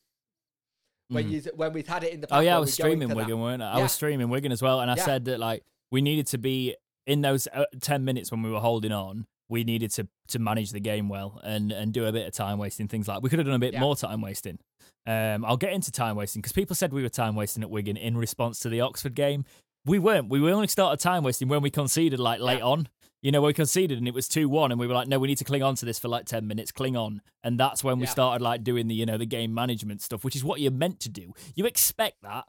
When 1.11 1.25
Mhm. 1.25 1.31
you 1.45 1.51
when 1.55 1.73
we've 1.73 1.87
had 1.87 2.03
it 2.03 2.13
in 2.13 2.21
the 2.21 2.27
past. 2.27 2.37
Oh 2.37 2.41
yeah, 2.41 2.55
I 2.55 2.59
was 2.59 2.73
streaming 2.73 3.13
Wigan, 3.13 3.39
weren't 3.39 3.61
I? 3.61 3.73
I 3.73 3.81
was 3.81 3.91
streaming 3.91 4.29
Wigan 4.29 4.51
as 4.51 4.61
well, 4.61 4.79
and 4.79 4.89
I 4.89 4.95
Yeah. 4.95 5.03
said 5.05 5.25
that 5.25 5.39
like 5.39 5.63
we 5.91 6.01
needed 6.01 6.27
to 6.27 6.37
be 6.37 6.75
in 7.05 7.21
those 7.21 7.47
uh, 7.53 7.65
ten 7.81 8.05
minutes 8.05 8.31
when 8.31 8.41
we 8.43 8.49
were 8.49 8.59
holding 8.61 8.91
on. 8.91 9.25
We 9.49 9.63
needed 9.65 9.91
to 9.91 10.07
to 10.29 10.39
manage 10.39 10.71
the 10.71 10.79
game 10.79 11.09
well 11.09 11.39
and 11.43 11.71
and 11.71 11.91
do 11.93 12.05
a 12.05 12.11
bit 12.11 12.25
of 12.27 12.33
time 12.33 12.57
wasting 12.57 12.87
things 12.87 13.07
like 13.07 13.21
we 13.21 13.29
could 13.29 13.39
have 13.39 13.45
done 13.45 13.55
a 13.55 13.59
bit 13.59 13.73
Yeah. 13.73 13.81
more 13.81 13.95
time 13.95 14.21
wasting. 14.21 14.59
Um, 15.05 15.43
I'll 15.43 15.57
get 15.57 15.73
into 15.73 15.91
time 15.91 16.15
wasting 16.15 16.41
because 16.41 16.53
people 16.53 16.75
said 16.75 16.93
we 16.93 17.01
were 17.01 17.09
time 17.09 17.35
wasting 17.35 17.61
at 17.63 17.69
Wigan 17.69 17.97
in 17.97 18.15
response 18.17 18.59
to 18.59 18.69
the 18.69 18.79
Oxford 18.81 19.15
game. 19.15 19.43
We 19.85 19.97
weren't. 19.99 20.29
We 20.29 20.39
only 20.51 20.67
started 20.67 21.01
time 21.01 21.23
wasting 21.23 21.47
when 21.47 21.61
we 21.61 21.71
conceded 21.71 22.19
like 22.19 22.39
late 22.39 22.59
Yeah. 22.59 22.65
on. 22.65 22.87
You 23.21 23.31
know, 23.31 23.41
we 23.41 23.53
conceded 23.53 23.99
and 23.99 24.07
it 24.07 24.13
was 24.15 24.27
two 24.27 24.49
one, 24.49 24.71
and 24.71 24.79
we 24.79 24.87
were 24.87 24.95
like, 24.95 25.07
no, 25.07 25.19
we 25.19 25.27
need 25.27 25.37
to 25.37 25.43
cling 25.43 25.61
on 25.61 25.75
to 25.75 25.85
this 25.85 25.99
for 25.99 26.07
like 26.07 26.25
ten 26.25 26.47
minutes. 26.47 26.71
Cling 26.71 26.95
on, 26.97 27.21
and 27.43 27.59
that's 27.59 27.83
when 27.83 27.99
we 27.99 28.05
Yeah. 28.05 28.11
started 28.11 28.43
like 28.43 28.63
doing 28.63 28.87
the 28.87 28.95
you 28.95 29.05
know 29.05 29.17
the 29.17 29.25
game 29.27 29.53
management 29.53 30.01
stuff, 30.01 30.23
which 30.23 30.35
is 30.35 30.43
what 30.43 30.59
you're 30.59 30.71
meant 30.71 30.99
to 31.01 31.09
do. 31.09 31.33
You 31.55 31.65
expect 31.65 32.21
that. 32.23 32.45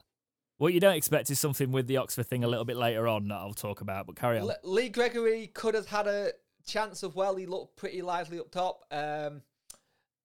What 0.57 0.73
you 0.73 0.79
don't 0.79 0.95
expect 0.95 1.29
is 1.29 1.39
something 1.39 1.71
with 1.71 1.87
the 1.87 1.97
Oxford 1.97 2.25
thing 2.27 2.43
a 2.43 2.47
little 2.47 2.65
bit 2.65 2.77
later 2.77 3.07
on 3.07 3.27
that 3.27 3.35
I'll 3.35 3.53
talk 3.53 3.81
about. 3.81 4.07
But 4.07 4.15
carry 4.15 4.39
on. 4.39 4.45
Le- 4.47 4.55
Lee 4.63 4.89
Gregory 4.89 5.47
could 5.47 5.73
have 5.75 5.87
had 5.87 6.07
a 6.07 6.31
chance 6.65 7.03
of 7.03 7.15
well. 7.15 7.35
He 7.35 7.45
looked 7.45 7.75
pretty 7.75 8.01
lively 8.01 8.39
up 8.39 8.49
top. 8.49 8.85
Um, 8.91 9.41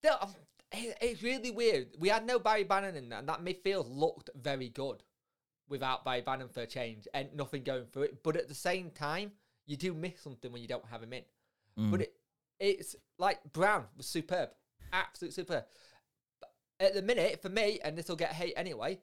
no, 0.05 0.17
um, 0.21 0.35
it's 0.73 1.23
really 1.23 1.51
weird. 1.51 1.89
We 1.99 2.09
had 2.09 2.25
no 2.27 2.39
Barry 2.39 2.65
Bannan 2.65 2.95
in 2.97 3.09
there, 3.11 3.19
and 3.19 3.29
that 3.29 3.45
midfield 3.45 3.87
looked 3.91 4.31
very 4.35 4.69
good 4.71 5.03
without 5.69 6.05
Barry 6.05 6.23
Bannan 6.23 6.49
for 6.49 6.61
a 6.63 6.67
change 6.67 7.07
and 7.13 7.35
nothing 7.35 7.65
going 7.65 7.85
through 7.87 8.05
it. 8.05 8.23
But 8.23 8.37
at 8.37 8.49
the 8.49 8.55
same 8.55 8.91
time, 8.91 9.33
you 9.69 9.77
do 9.77 9.95
miss 9.95 10.21
something 10.21 10.51
when 10.51 10.61
you 10.63 10.67
don't 10.67 10.85
have 10.87 11.01
him 11.03 11.13
in. 11.13 11.23
Mm. 11.79 11.91
But 11.93 12.01
it, 12.01 12.15
it's 12.59 12.97
like 13.19 13.39
Brown 13.53 13.85
was 13.97 14.07
superb, 14.07 14.49
absolute 14.93 15.33
superb. 15.33 15.65
But 16.41 16.51
At 16.81 16.95
the 16.95 17.03
minute, 17.03 17.41
for 17.41 17.49
me, 17.49 17.79
and 17.85 17.97
this 17.97 18.09
will 18.09 18.17
get 18.17 18.33
hate 18.33 18.55
anyway, 18.57 18.99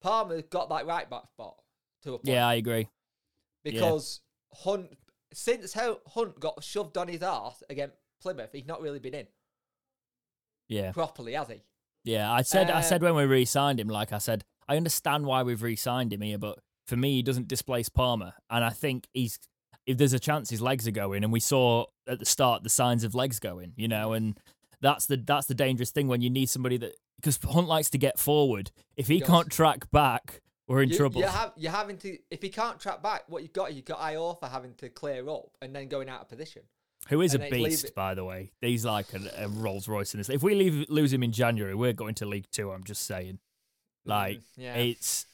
Palmer 0.00 0.42
got 0.42 0.68
that 0.68 0.86
right 0.86 1.10
back 1.10 1.28
spot 1.30 1.56
to 2.02 2.10
a 2.14 2.18
point 2.18 2.28
yeah, 2.28 2.46
I 2.46 2.54
agree. 2.54 2.88
because 3.64 4.20
Hunt 4.54 4.96
since 5.32 5.72
Hunt 5.74 6.38
got 6.40 6.62
shoved 6.62 6.96
on 6.98 7.08
his 7.08 7.22
arse 7.22 7.62
against 7.68 7.96
Plymouth, 8.22 8.50
he's 8.52 8.66
not 8.66 8.80
really 8.82 8.98
been 8.98 9.14
in 9.14 9.26
Yeah, 10.68 10.92
properly, 10.92 11.32
has 11.34 11.48
he? 11.48 11.62
yeah. 12.04 12.30
I 12.32 12.42
said, 12.42 12.70
I 12.70 12.78
Uh, 12.78 12.82
said 12.82 13.02
when 13.02 13.14
we 13.14 13.24
re-signed 13.24 13.80
him, 13.80 13.88
like 13.88 14.12
I 14.12 14.18
said, 14.18 14.44
I 14.68 14.76
understand 14.76 15.26
why 15.26 15.42
we've 15.42 15.62
re-signed 15.62 16.12
him 16.12 16.20
here, 16.20 16.38
but 16.38 16.58
for 16.86 16.96
me, 16.96 17.14
he 17.16 17.22
doesn't 17.22 17.48
displace 17.48 17.88
Palmer, 17.88 18.34
and 18.50 18.64
I 18.64 18.70
think 18.70 19.08
he's. 19.12 19.38
If 19.90 19.98
there's 19.98 20.12
a 20.12 20.18
chance 20.18 20.50
his 20.50 20.60
legs 20.60 20.86
are 20.86 20.92
going, 20.92 21.24
and 21.24 21.32
we 21.32 21.40
saw 21.40 21.86
at 22.06 22.18
the 22.18 22.24
start 22.26 22.62
the 22.62 22.68
signs 22.70 23.04
of 23.04 23.14
legs 23.14 23.38
going, 23.38 23.72
you 23.76 23.88
know, 23.88 24.12
and 24.12 24.38
that's 24.80 25.06
the 25.06 25.16
that's 25.16 25.46
the 25.46 25.54
dangerous 25.54 25.90
thing 25.90 26.08
when 26.08 26.20
you 26.20 26.30
need 26.30 26.48
somebody 26.48 26.76
that 26.78 26.94
because 27.16 27.38
Hunt 27.42 27.68
likes 27.68 27.90
to 27.90 27.98
get 27.98 28.18
forward. 28.18 28.70
If 28.96 29.08
he 29.08 29.18
Does. 29.18 29.28
can't 29.28 29.50
track 29.50 29.90
back, 29.90 30.40
we're 30.66 30.82
in 30.82 30.88
You, 30.90 30.96
trouble. 30.96 31.20
you 31.20 31.26
have, 31.26 31.52
you're 31.56 31.72
having 31.72 31.98
to 31.98 32.16
if 32.30 32.40
he 32.42 32.48
can't 32.48 32.78
track 32.80 33.02
back, 33.02 33.24
what 33.28 33.42
you've 33.42 33.52
got, 33.52 33.74
you've 33.74 33.84
got 33.84 34.00
IO 34.00 34.34
for 34.34 34.48
having 34.48 34.74
to 34.76 34.88
clear 34.88 35.28
up 35.28 35.50
and 35.60 35.74
then 35.74 35.88
going 35.88 36.08
out 36.08 36.22
of 36.22 36.28
position. 36.28 36.62
Who 37.08 37.22
is 37.22 37.34
a 37.34 37.40
and 37.40 37.50
leave 37.52 37.64
beast, 37.70 37.94
by 37.94 38.14
the 38.14 38.24
way. 38.24 38.52
He's 38.60 38.84
like 38.84 39.06
a, 39.14 39.44
a 39.44 39.48
Rolls 39.48 39.88
Royce 39.88 40.14
in 40.14 40.18
this. 40.20 40.28
If 40.28 40.42
we 40.42 40.54
leave, 40.54 40.86
lose 40.90 41.12
him 41.12 41.22
in 41.22 41.32
January, 41.32 41.74
we're 41.74 41.92
going 41.94 42.14
to 42.16 42.26
League 42.26 42.50
Two. 42.52 42.70
I'm 42.72 42.84
just 42.84 43.04
saying. 43.06 43.38
Like 44.04 44.38
Mm, 44.38 44.42
yeah, 44.56 44.74
it's 44.76 45.26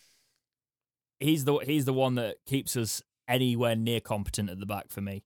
he's 1.20 1.44
the 1.44 1.58
he's 1.58 1.84
the 1.84 1.92
one 1.92 2.14
that 2.16 2.36
keeps 2.46 2.76
us 2.76 3.02
anywhere 3.28 3.76
near 3.76 4.00
competent 4.00 4.50
at 4.50 4.60
the 4.60 4.66
back 4.66 4.90
for 4.90 5.00
me. 5.00 5.24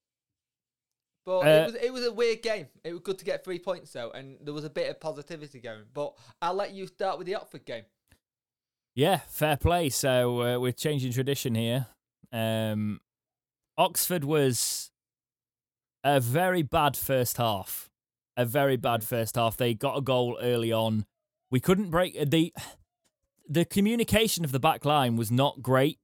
but 1.25 1.41
uh, 1.41 1.47
it 1.47 1.67
was 1.67 1.75
it 1.75 1.93
was 1.93 2.07
a 2.07 2.13
weird 2.13 2.43
game. 2.43 2.67
It 2.85 2.93
was 2.93 3.01
good 3.03 3.19
to 3.19 3.25
get 3.25 3.45
three 3.45 3.59
points 3.59 3.93
though, 3.93 4.11
and 4.11 4.39
there 4.43 4.55
was 4.55 4.65
a 4.65 4.71
bit 4.71 4.91
of 4.91 5.01
positivity 5.01 5.61
going. 5.61 5.85
But 5.93 6.15
I'll 6.41 6.55
let 6.55 6.73
you 6.73 6.87
start 6.87 7.19
with 7.19 7.27
the 7.27 7.35
Oxford 7.35 7.65
game. 7.65 7.85
Yeah, 8.95 9.19
fair 9.29 9.57
play. 9.57 9.89
So 9.91 10.43
uh, 10.43 10.59
we're 10.59 10.73
changing 10.73 11.13
tradition 11.13 11.55
here. 11.55 11.87
Um, 12.33 13.01
Oxford 13.79 14.25
was 14.25 14.91
a 16.05 16.21
very 16.21 16.63
bad 16.63 16.97
first 16.97 17.37
half. 17.37 17.89
A 18.37 18.45
very 18.45 18.77
bad 18.77 19.05
first 19.05 19.37
half. 19.37 19.57
They 19.57 19.75
got 19.75 19.99
a 19.99 20.01
goal 20.01 20.39
early 20.41 20.73
on. 20.73 21.05
We 21.51 21.61
couldn't 21.61 21.91
break 21.91 22.31
the 22.31 22.53
the 23.49 23.65
communication 23.65 24.45
of 24.45 24.53
the 24.53 24.61
back 24.61 24.85
line 24.85 25.17
was 25.17 25.31
not 25.31 25.61
great 25.61 25.99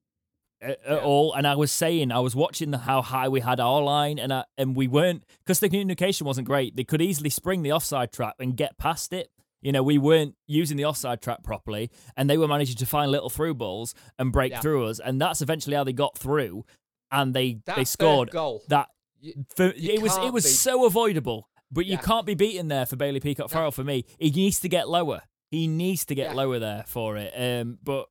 at, 0.61 0.79
Yeah. 0.87 0.97
all. 0.99 1.33
And 1.35 1.47
I 1.47 1.55
was 1.55 1.71
saying, 1.73 2.11
I 2.13 2.21
was 2.21 2.35
watching 2.37 2.71
the, 2.71 2.79
how 2.79 3.03
high 3.03 3.29
we 3.29 3.41
had 3.41 3.61
our 3.61 3.83
line, 3.83 4.19
and 4.19 4.33
I, 4.33 4.45
and 4.59 4.75
we 4.77 4.89
weren't 4.89 5.25
because 5.45 5.61
the 5.61 5.69
communication 5.69 6.27
wasn't 6.27 6.47
great. 6.47 6.77
They 6.77 6.85
could 6.85 7.03
easily 7.03 7.31
spring 7.31 7.63
the 7.63 7.73
offside 7.73 8.13
trap 8.13 8.37
and 8.41 8.57
get 8.57 8.79
past 8.79 9.13
it. 9.13 9.31
You 9.63 9.73
know, 9.73 9.83
we 9.83 9.99
weren't 9.99 10.35
using 10.47 10.77
the 10.77 10.85
offside 10.85 11.21
trap 11.23 11.43
properly, 11.43 11.91
and 12.17 12.29
they 12.31 12.39
were 12.39 12.47
managing 12.49 12.77
to 12.77 12.87
find 12.87 13.11
little 13.11 13.31
through 13.31 13.55
balls 13.55 13.95
and 14.19 14.31
break 14.33 14.53
Yeah. 14.53 14.61
through 14.61 14.87
us, 14.87 15.01
and 15.01 15.21
that's 15.21 15.43
eventually 15.43 15.75
how 15.77 15.85
they 15.85 15.93
got 15.93 16.17
through, 16.17 16.65
and 17.11 17.35
they 17.35 17.61
That 17.67 17.77
they 17.77 17.85
scored 17.85 18.31
goal. 18.31 18.63
that. 18.69 18.89
You- 19.19 19.47
For, 19.57 19.73
you 19.75 19.93
it 19.95 20.03
was 20.03 20.17
it 20.19 20.33
was 20.33 20.45
be- 20.45 20.51
so 20.51 20.85
avoidable, 20.85 21.49
but 21.73 21.87
you 21.87 21.97
can't 21.99 22.27
be 22.27 22.35
beaten 22.35 22.69
there 22.69 22.85
for 22.87 22.97
Bailey 22.97 23.19
Peacock 23.19 23.51
Farrell. 23.51 23.73
For 23.73 23.83
me, 23.83 24.05
he 24.19 24.31
needs 24.31 24.61
to 24.61 24.69
get 24.69 24.89
lower. 24.89 25.23
He 25.51 25.67
needs 25.67 26.05
to 26.05 26.15
get 26.15 26.31
Yeah. 26.31 26.35
lower 26.37 26.59
there 26.59 26.85
for 26.87 27.17
it. 27.17 27.33
Um, 27.37 27.79
but 27.83 28.07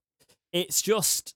it's 0.51 0.81
just 0.81 1.36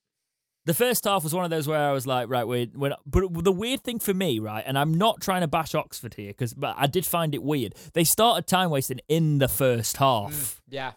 the 0.70 0.74
first 0.76 1.04
half 1.04 1.24
was 1.24 1.34
one 1.34 1.44
of 1.44 1.50
those 1.50 1.68
where 1.68 1.80
I 1.80 1.92
was 1.92 2.06
like, 2.08 2.30
right, 2.30 2.48
we're, 2.48 2.68
we're 2.76 2.90
not, 2.90 3.02
but 3.06 3.44
the 3.44 3.52
weird 3.52 3.84
thing 3.84 4.00
for 4.00 4.14
me, 4.14 4.40
right, 4.40 4.64
and 4.66 4.78
I'm 4.78 4.94
not 4.94 5.20
trying 5.20 5.42
to 5.42 5.48
bash 5.48 5.74
Oxford 5.74 6.14
here 6.14 6.30
because, 6.30 6.54
but 6.54 6.76
I 6.78 6.86
did 6.88 7.06
find 7.06 7.34
it 7.34 7.42
weird. 7.44 7.74
They 7.94 8.04
started 8.04 8.46
time 8.48 8.70
wasting 8.70 9.00
in 9.10 9.40
the 9.40 9.48
first 9.48 9.98
half. 9.98 10.62
Yeah. 10.70 10.92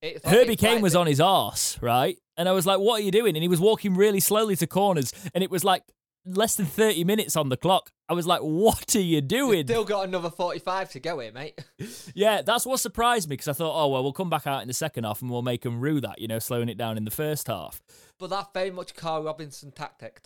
It's 0.00 0.24
like- 0.24 0.34
Herbie 0.34 0.56
Kane 0.56 0.74
like 0.74 0.82
was 0.82 0.92
the- 0.92 1.00
on 1.00 1.06
his 1.08 1.20
arse, 1.20 1.78
right? 1.82 2.16
And 2.36 2.48
I 2.48 2.52
was 2.52 2.64
like, 2.66 2.78
what 2.78 3.00
are 3.00 3.04
you 3.04 3.10
doing? 3.10 3.34
And 3.36 3.42
he 3.42 3.48
was 3.48 3.58
walking 3.60 3.94
really 3.96 4.20
slowly 4.20 4.54
to 4.56 4.66
corners, 4.68 5.12
and 5.34 5.42
it 5.42 5.50
was 5.50 5.64
like 5.64 5.82
less 6.28 6.56
than 6.56 6.66
30 6.66 7.04
minutes 7.04 7.36
on 7.36 7.48
the 7.48 7.56
clock. 7.56 7.90
I 8.08 8.14
was 8.14 8.26
like, 8.26 8.40
what 8.40 8.94
are 8.96 9.00
you 9.00 9.20
doing? 9.20 9.66
Still 9.66 9.84
got 9.84 10.06
another 10.06 10.30
45 10.30 10.90
to 10.92 11.00
go 11.00 11.18
here, 11.20 11.32
mate. 11.32 11.58
Yeah, 12.14 12.42
that's 12.42 12.66
what 12.66 12.80
surprised 12.80 13.28
me 13.28 13.34
because 13.34 13.48
I 13.48 13.52
thought, 13.52 13.80
oh, 13.80 13.88
well, 13.88 14.02
we'll 14.02 14.12
come 14.12 14.30
back 14.30 14.46
out 14.46 14.62
in 14.62 14.68
the 14.68 14.74
second 14.74 15.04
half 15.04 15.22
and 15.22 15.30
we'll 15.30 15.42
make 15.42 15.62
them 15.62 15.80
rue 15.80 16.00
that, 16.00 16.18
you 16.20 16.26
know, 16.26 16.38
slowing 16.38 16.68
it 16.68 16.76
down 16.76 16.96
in 16.96 17.04
the 17.04 17.10
first 17.10 17.46
half. 17.46 17.80
But 18.18 18.30
that 18.30 18.52
very 18.52 18.70
much 18.70 18.94
Karl 18.94 19.22
Robinson 19.22 19.70
tactic. 19.70 20.20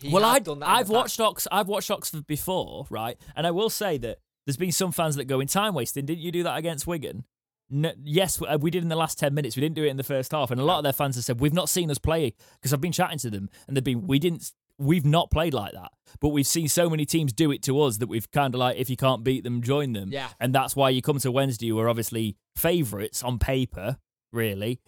He 0.00 0.08
well, 0.10 0.24
has 0.24 0.36
I, 0.36 0.38
done 0.40 0.60
that 0.60 0.68
I've 0.68 0.88
watched 0.88 1.20
Ox, 1.20 1.46
I've 1.52 1.68
watched 1.68 1.90
Oxford 1.90 2.26
before, 2.26 2.86
right? 2.90 3.16
And 3.36 3.46
I 3.46 3.50
will 3.50 3.70
say 3.70 3.98
that 3.98 4.18
there's 4.46 4.56
been 4.56 4.72
some 4.72 4.90
fans 4.92 5.16
that 5.16 5.26
go 5.26 5.40
in 5.40 5.46
time 5.46 5.74
wasting. 5.74 6.06
Didn't 6.06 6.22
you 6.22 6.32
do 6.32 6.42
that 6.42 6.56
against 6.56 6.86
Wigan? 6.86 7.24
No, 7.68 7.92
yes, 8.02 8.40
we- 8.40 8.48
uh, 8.48 8.58
we 8.58 8.70
did 8.70 8.82
in 8.82 8.88
the 8.88 8.96
last 8.96 9.18
ten 9.18 9.32
minutes. 9.34 9.54
We 9.56 9.60
didn't 9.60 9.76
do 9.76 9.84
it 9.84 9.88
in 9.90 9.96
the 9.96 10.02
first 10.02 10.32
half, 10.32 10.50
and 10.50 10.60
a 10.60 10.64
lot 10.64 10.78
of 10.78 10.82
their 10.82 10.92
fans 10.92 11.14
have 11.14 11.24
said 11.24 11.38
we've 11.38 11.52
not 11.52 11.68
seen 11.68 11.90
us 11.90 11.98
play 11.98 12.34
because 12.54 12.72
I've 12.72 12.80
been 12.80 12.90
chatting 12.90 13.18
to 13.18 13.30
them, 13.30 13.48
and 13.68 13.76
they've 13.76 13.84
been 13.84 14.06
we 14.08 14.18
didn't. 14.18 14.50
We've 14.80 15.04
not 15.04 15.30
played 15.30 15.54
like 15.54 15.72
that, 15.74 15.90
but 16.20 16.30
we've 16.30 16.46
seen 16.46 16.66
so 16.68 16.88
many 16.90 17.04
teams 17.04 17.32
do 17.32 17.52
it 17.52 17.62
to 17.64 17.80
us 17.82 17.98
that 17.98 18.08
we've 18.08 18.28
kind 18.30 18.54
of 18.54 18.58
like, 18.58 18.78
if 18.78 18.88
you 18.90 18.96
can't 18.96 19.22
beat 19.22 19.44
them, 19.44 19.62
join 19.62 19.92
them. 19.92 20.08
Yeah. 20.10 20.28
And 20.40 20.54
that's 20.54 20.74
why 20.74 20.90
you 20.90 21.02
come 21.02 21.18
to 21.18 21.30
Wednesday, 21.30 21.68
who 21.68 21.78
are 21.78 21.88
obviously 21.88 22.36
favourites 22.56 23.22
on 23.22 23.38
paper, 23.38 23.98
really. 24.32 24.80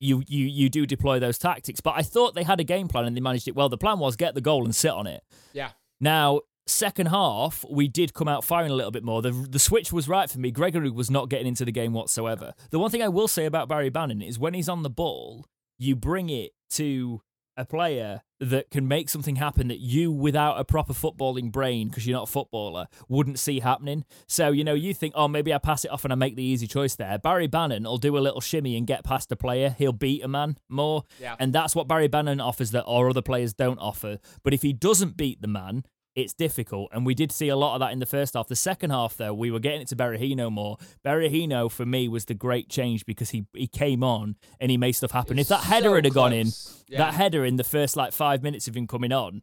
you 0.00 0.22
you 0.26 0.46
you 0.46 0.68
do 0.68 0.86
deploy 0.86 1.18
those 1.20 1.38
tactics. 1.38 1.80
But 1.80 1.94
I 1.96 2.02
thought 2.02 2.34
they 2.34 2.42
had 2.42 2.58
a 2.60 2.64
game 2.64 2.88
plan 2.88 3.04
and 3.04 3.16
they 3.16 3.20
managed 3.20 3.46
it 3.48 3.54
well. 3.54 3.68
The 3.68 3.78
plan 3.78 3.98
was 3.98 4.16
get 4.16 4.34
the 4.34 4.40
goal 4.40 4.64
and 4.64 4.74
sit 4.74 4.90
on 4.90 5.06
it. 5.06 5.22
Yeah. 5.52 5.70
Now, 6.00 6.40
second 6.66 7.06
half, 7.08 7.64
we 7.70 7.86
did 7.86 8.14
come 8.14 8.26
out 8.28 8.42
firing 8.44 8.70
a 8.70 8.74
little 8.74 8.90
bit 8.90 9.04
more. 9.04 9.20
The 9.22 9.32
the 9.32 9.58
switch 9.58 9.92
was 9.92 10.08
right 10.08 10.28
for 10.30 10.38
me. 10.40 10.50
Gregory 10.50 10.90
was 10.90 11.10
not 11.10 11.28
getting 11.28 11.46
into 11.46 11.64
the 11.64 11.72
game 11.72 11.92
whatsoever. 11.92 12.54
The 12.70 12.78
one 12.78 12.90
thing 12.90 13.02
I 13.02 13.08
will 13.08 13.28
say 13.28 13.44
about 13.44 13.68
Barry 13.68 13.90
Bannan 13.90 14.22
is 14.22 14.38
when 14.38 14.54
he's 14.54 14.68
on 14.68 14.82
the 14.82 14.90
ball, 14.90 15.46
you 15.78 15.94
bring 15.94 16.30
it 16.30 16.52
to 16.70 17.20
a 17.56 17.64
player 17.66 18.22
that 18.40 18.70
can 18.70 18.88
make 18.88 19.08
something 19.08 19.36
happen 19.36 19.68
that 19.68 19.80
you, 19.80 20.10
without 20.10 20.58
a 20.58 20.64
proper 20.64 20.94
footballing 20.94 21.52
brain, 21.52 21.88
because 21.88 22.06
you're 22.06 22.16
not 22.16 22.28
a 22.28 22.32
footballer, 22.32 22.86
wouldn't 23.08 23.38
see 23.38 23.60
happening. 23.60 24.04
So, 24.26 24.50
you 24.50 24.64
know, 24.64 24.74
you 24.74 24.94
think, 24.94 25.14
oh, 25.16 25.28
maybe 25.28 25.52
I 25.52 25.58
pass 25.58 25.84
it 25.84 25.90
off 25.90 26.04
and 26.04 26.12
I 26.12 26.16
make 26.16 26.36
the 26.36 26.42
easy 26.42 26.66
choice 26.66 26.96
there. 26.96 27.18
Barry 27.18 27.46
Bannan 27.46 27.84
will 27.84 27.98
do 27.98 28.16
a 28.16 28.20
little 28.20 28.40
shimmy 28.40 28.76
and 28.76 28.86
get 28.86 29.04
past 29.04 29.30
a 29.30 29.36
player. 29.36 29.74
He'll 29.78 29.92
beat 29.92 30.24
a 30.24 30.28
man 30.28 30.56
more. 30.68 31.04
Yeah. 31.20 31.36
And 31.38 31.52
that's 31.52 31.76
what 31.76 31.86
Barry 31.86 32.08
Bannan 32.08 32.40
offers 32.40 32.70
that 32.70 32.84
our 32.84 33.10
other 33.10 33.22
players 33.22 33.52
don't 33.52 33.78
offer. 33.78 34.18
But 34.42 34.54
if 34.54 34.62
he 34.62 34.72
doesn't 34.72 35.16
beat 35.16 35.42
the 35.42 35.48
man, 35.48 35.84
it's 36.20 36.32
difficult. 36.32 36.88
And 36.92 37.04
we 37.06 37.14
did 37.14 37.32
see 37.32 37.48
a 37.48 37.56
lot 37.56 37.74
of 37.74 37.80
that 37.80 37.92
in 37.92 37.98
the 37.98 38.06
first 38.06 38.34
half. 38.34 38.48
The 38.48 38.56
second 38.56 38.90
half, 38.90 39.16
though, 39.16 39.34
we 39.34 39.50
were 39.50 39.60
getting 39.60 39.80
it 39.82 39.88
to 39.88 39.96
Berahino 39.96 40.50
more. 40.50 40.76
Berahino, 41.04 41.70
for 41.70 41.84
me, 41.86 42.08
was 42.08 42.26
the 42.26 42.34
great 42.34 42.68
change 42.68 43.04
because 43.06 43.30
he, 43.30 43.46
he 43.54 43.66
came 43.66 44.02
on 44.04 44.36
and 44.60 44.70
he 44.70 44.76
made 44.76 44.92
stuff 44.92 45.10
happen. 45.10 45.38
If 45.38 45.48
that 45.48 45.60
So 45.62 45.68
header 45.68 45.94
had 45.94 46.12
gone 46.14 46.32
in. 46.32 46.48
Yeah. 46.88 46.98
that 46.98 47.14
header 47.14 47.44
in 47.44 47.56
the 47.56 47.64
first 47.64 47.96
like 47.96 48.12
five 48.12 48.42
minutes 48.42 48.68
of 48.68 48.76
him 48.76 48.86
coming 48.86 49.12
on 49.12 49.42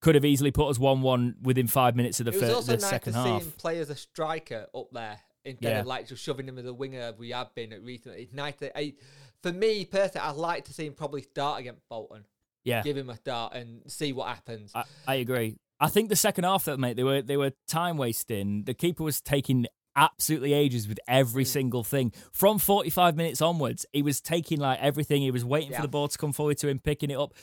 could 0.00 0.14
have 0.14 0.24
easily 0.24 0.50
put 0.50 0.68
us 0.68 0.78
1 0.78 1.00
1 1.00 1.36
within 1.42 1.66
five 1.68 1.94
minutes 1.96 2.18
of 2.20 2.26
the, 2.26 2.32
it 2.32 2.40
was 2.40 2.48
fir- 2.50 2.54
also 2.56 2.72
the 2.72 2.78
nice 2.82 2.90
second 2.90 3.12
to 3.12 3.22
see 3.22 3.28
half. 3.28 3.42
him 3.42 3.52
play 3.52 3.78
as 3.78 3.88
a 3.88 3.94
striker 3.96 4.66
up 4.74 4.88
there 4.92 5.18
instead 5.44 5.68
Yeah. 5.70 5.80
of 5.80 5.86
like 5.86 6.08
just 6.08 6.22
shoving 6.22 6.46
him 6.48 6.58
as 6.58 6.66
a 6.66 6.74
winger 6.74 7.12
we 7.18 7.30
have 7.30 7.54
been 7.54 7.72
at 7.72 7.82
recently. 7.82 8.22
It's 8.22 8.32
nice 8.34 8.56
to, 8.56 8.76
I, 8.76 8.94
for 9.42 9.52
me 9.52 9.84
personally, 9.84 10.26
I'd 10.28 10.36
like 10.36 10.64
to 10.66 10.72
see 10.74 10.86
him 10.86 10.94
probably 10.94 11.22
start 11.22 11.60
against 11.60 11.82
Bolton. 11.88 12.24
Yeah, 12.64 12.82
Give 12.82 12.96
him 12.96 13.10
a 13.10 13.16
start 13.16 13.54
and 13.54 13.82
see 13.90 14.12
what 14.12 14.28
happens. 14.28 14.70
I, 14.74 14.84
I 15.06 15.14
agree. 15.16 15.56
I 15.82 15.88
think 15.88 16.10
the 16.10 16.16
second 16.16 16.44
half, 16.44 16.64
though, 16.64 16.76
mate, 16.76 16.96
they 16.96 17.02
were 17.02 17.22
they 17.22 17.36
were 17.36 17.52
time 17.66 17.96
wasting. 17.96 18.62
The 18.64 18.72
keeper 18.72 19.02
was 19.02 19.20
taking 19.20 19.66
absolutely 19.96 20.52
ages 20.52 20.86
with 20.86 21.00
every 21.08 21.42
mm. 21.44 21.48
single 21.48 21.82
thing. 21.82 22.12
From 22.32 22.58
45 22.58 23.16
minutes 23.16 23.42
onwards, 23.42 23.84
he 23.92 24.00
was 24.00 24.20
taking 24.20 24.60
like 24.60 24.78
everything. 24.80 25.22
He 25.22 25.32
was 25.32 25.44
waiting 25.44 25.72
Yeah. 25.72 25.78
for 25.78 25.82
the 25.82 25.88
ball 25.88 26.06
to 26.06 26.16
come 26.16 26.32
forward 26.32 26.58
to 26.58 26.68
him, 26.68 26.78
picking 26.78 27.10
it 27.10 27.18
up. 27.18 27.34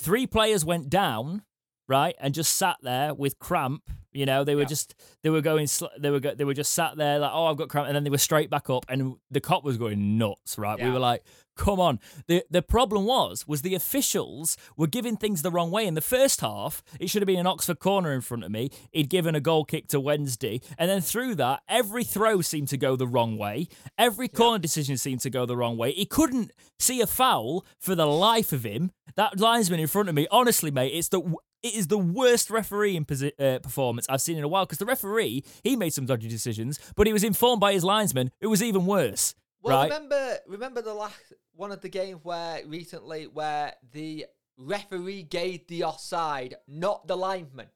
Three 0.00 0.26
players 0.26 0.64
went 0.64 0.90
down, 0.90 1.42
right, 1.88 2.14
and 2.20 2.34
just 2.34 2.56
sat 2.56 2.76
there 2.82 3.14
with 3.14 3.38
cramp. 3.38 3.82
You 4.12 4.24
know, 4.24 4.44
they 4.44 4.54
were 4.54 4.62
Yeah. 4.62 4.68
just 4.68 4.94
they 5.22 5.28
were 5.30 5.42
going 5.42 5.66
sl- 5.66 5.86
they 5.98 6.08
were 6.10 6.20
go- 6.20 6.34
they 6.34 6.44
were 6.44 6.54
just 6.54 6.72
sat 6.72 6.96
there 6.96 7.18
like, 7.18 7.30
oh, 7.34 7.46
I've 7.46 7.56
got 7.58 7.68
cramp, 7.68 7.86
and 7.86 7.94
then 7.94 8.02
they 8.04 8.10
were 8.10 8.16
straight 8.18 8.48
back 8.48 8.70
up, 8.70 8.86
and 8.88 9.16
the 9.30 9.40
Kop 9.42 9.62
was 9.62 9.76
going 9.76 10.16
nuts. 10.16 10.56
Right, 10.56 10.82
we 10.82 10.90
were 10.90 10.98
like, 10.98 11.22
come 11.54 11.78
on. 11.80 12.00
the 12.26 12.42
The 12.50 12.62
problem 12.62 13.04
was 13.04 13.46
was 13.46 13.60
the 13.60 13.74
officials 13.74 14.56
were 14.74 14.86
giving 14.86 15.18
things 15.18 15.42
the 15.42 15.50
wrong 15.50 15.70
way. 15.70 15.86
In 15.86 15.92
the 15.94 16.00
first 16.00 16.40
half, 16.40 16.82
it 16.98 17.10
should 17.10 17.20
have 17.20 17.26
been 17.26 17.38
an 17.40 17.46
Oxford 17.46 17.78
corner 17.78 18.12
in 18.14 18.22
front 18.22 18.42
of 18.44 18.50
me. 18.50 18.70
He'd 18.90 19.10
given 19.10 19.34
a 19.34 19.40
goal 19.40 19.66
kick 19.66 19.86
to 19.88 20.00
Wednesday, 20.00 20.62
and 20.78 20.88
then 20.90 21.02
through 21.02 21.34
that, 21.34 21.60
every 21.68 22.02
throw 22.04 22.40
seemed 22.40 22.68
to 22.68 22.78
go 22.78 22.96
the 22.96 23.06
wrong 23.06 23.36
way. 23.36 23.68
Every 23.98 24.28
corner 24.28 24.58
decision 24.58 24.96
seemed 24.96 25.20
to 25.20 25.30
go 25.30 25.44
the 25.44 25.58
wrong 25.58 25.76
way. 25.76 25.92
He 25.92 26.06
couldn't 26.06 26.52
see 26.78 27.02
a 27.02 27.06
foul 27.06 27.66
for 27.78 27.94
the 27.94 28.06
life 28.06 28.50
of 28.52 28.64
him. 28.64 28.92
That 29.14 29.38
linesman 29.40 29.80
in 29.80 29.86
front 29.88 30.08
of 30.08 30.14
me, 30.14 30.26
honestly, 30.30 30.70
mate, 30.70 30.92
it's 30.94 31.08
the 31.08 31.20
it 31.66 31.74
is 31.74 31.86
the 31.88 31.98
worst 31.98 32.50
refereeing 32.50 33.04
posi- 33.04 33.32
uh, 33.40 33.58
performance 33.58 34.06
I've 34.08 34.20
seen 34.22 34.38
in 34.38 34.44
a 34.44 34.48
while 34.48 34.64
because 34.64 34.78
the 34.78 34.86
referee 34.86 35.44
he 35.62 35.76
made 35.76 35.92
some 35.92 36.06
dodgy 36.06 36.28
decisions, 36.28 36.78
but 36.96 37.06
he 37.06 37.12
was 37.12 37.24
informed 37.24 37.60
by 37.60 37.72
his 37.72 37.84
linesman. 37.84 38.30
It 38.40 38.46
was 38.46 38.62
even 38.62 38.86
worse. 38.86 39.34
Well, 39.62 39.76
right? 39.78 39.90
remember, 39.90 40.38
remember 40.46 40.82
the 40.82 40.94
last 40.94 41.32
one 41.54 41.72
of 41.72 41.80
the 41.80 41.88
games 41.88 42.20
where 42.22 42.64
recently 42.66 43.24
where 43.26 43.72
the 43.92 44.26
referee 44.56 45.22
gave 45.24 45.66
the 45.66 45.84
offside, 45.84 46.54
not 46.68 47.06
the 47.06 47.16
lineman, 47.16 47.68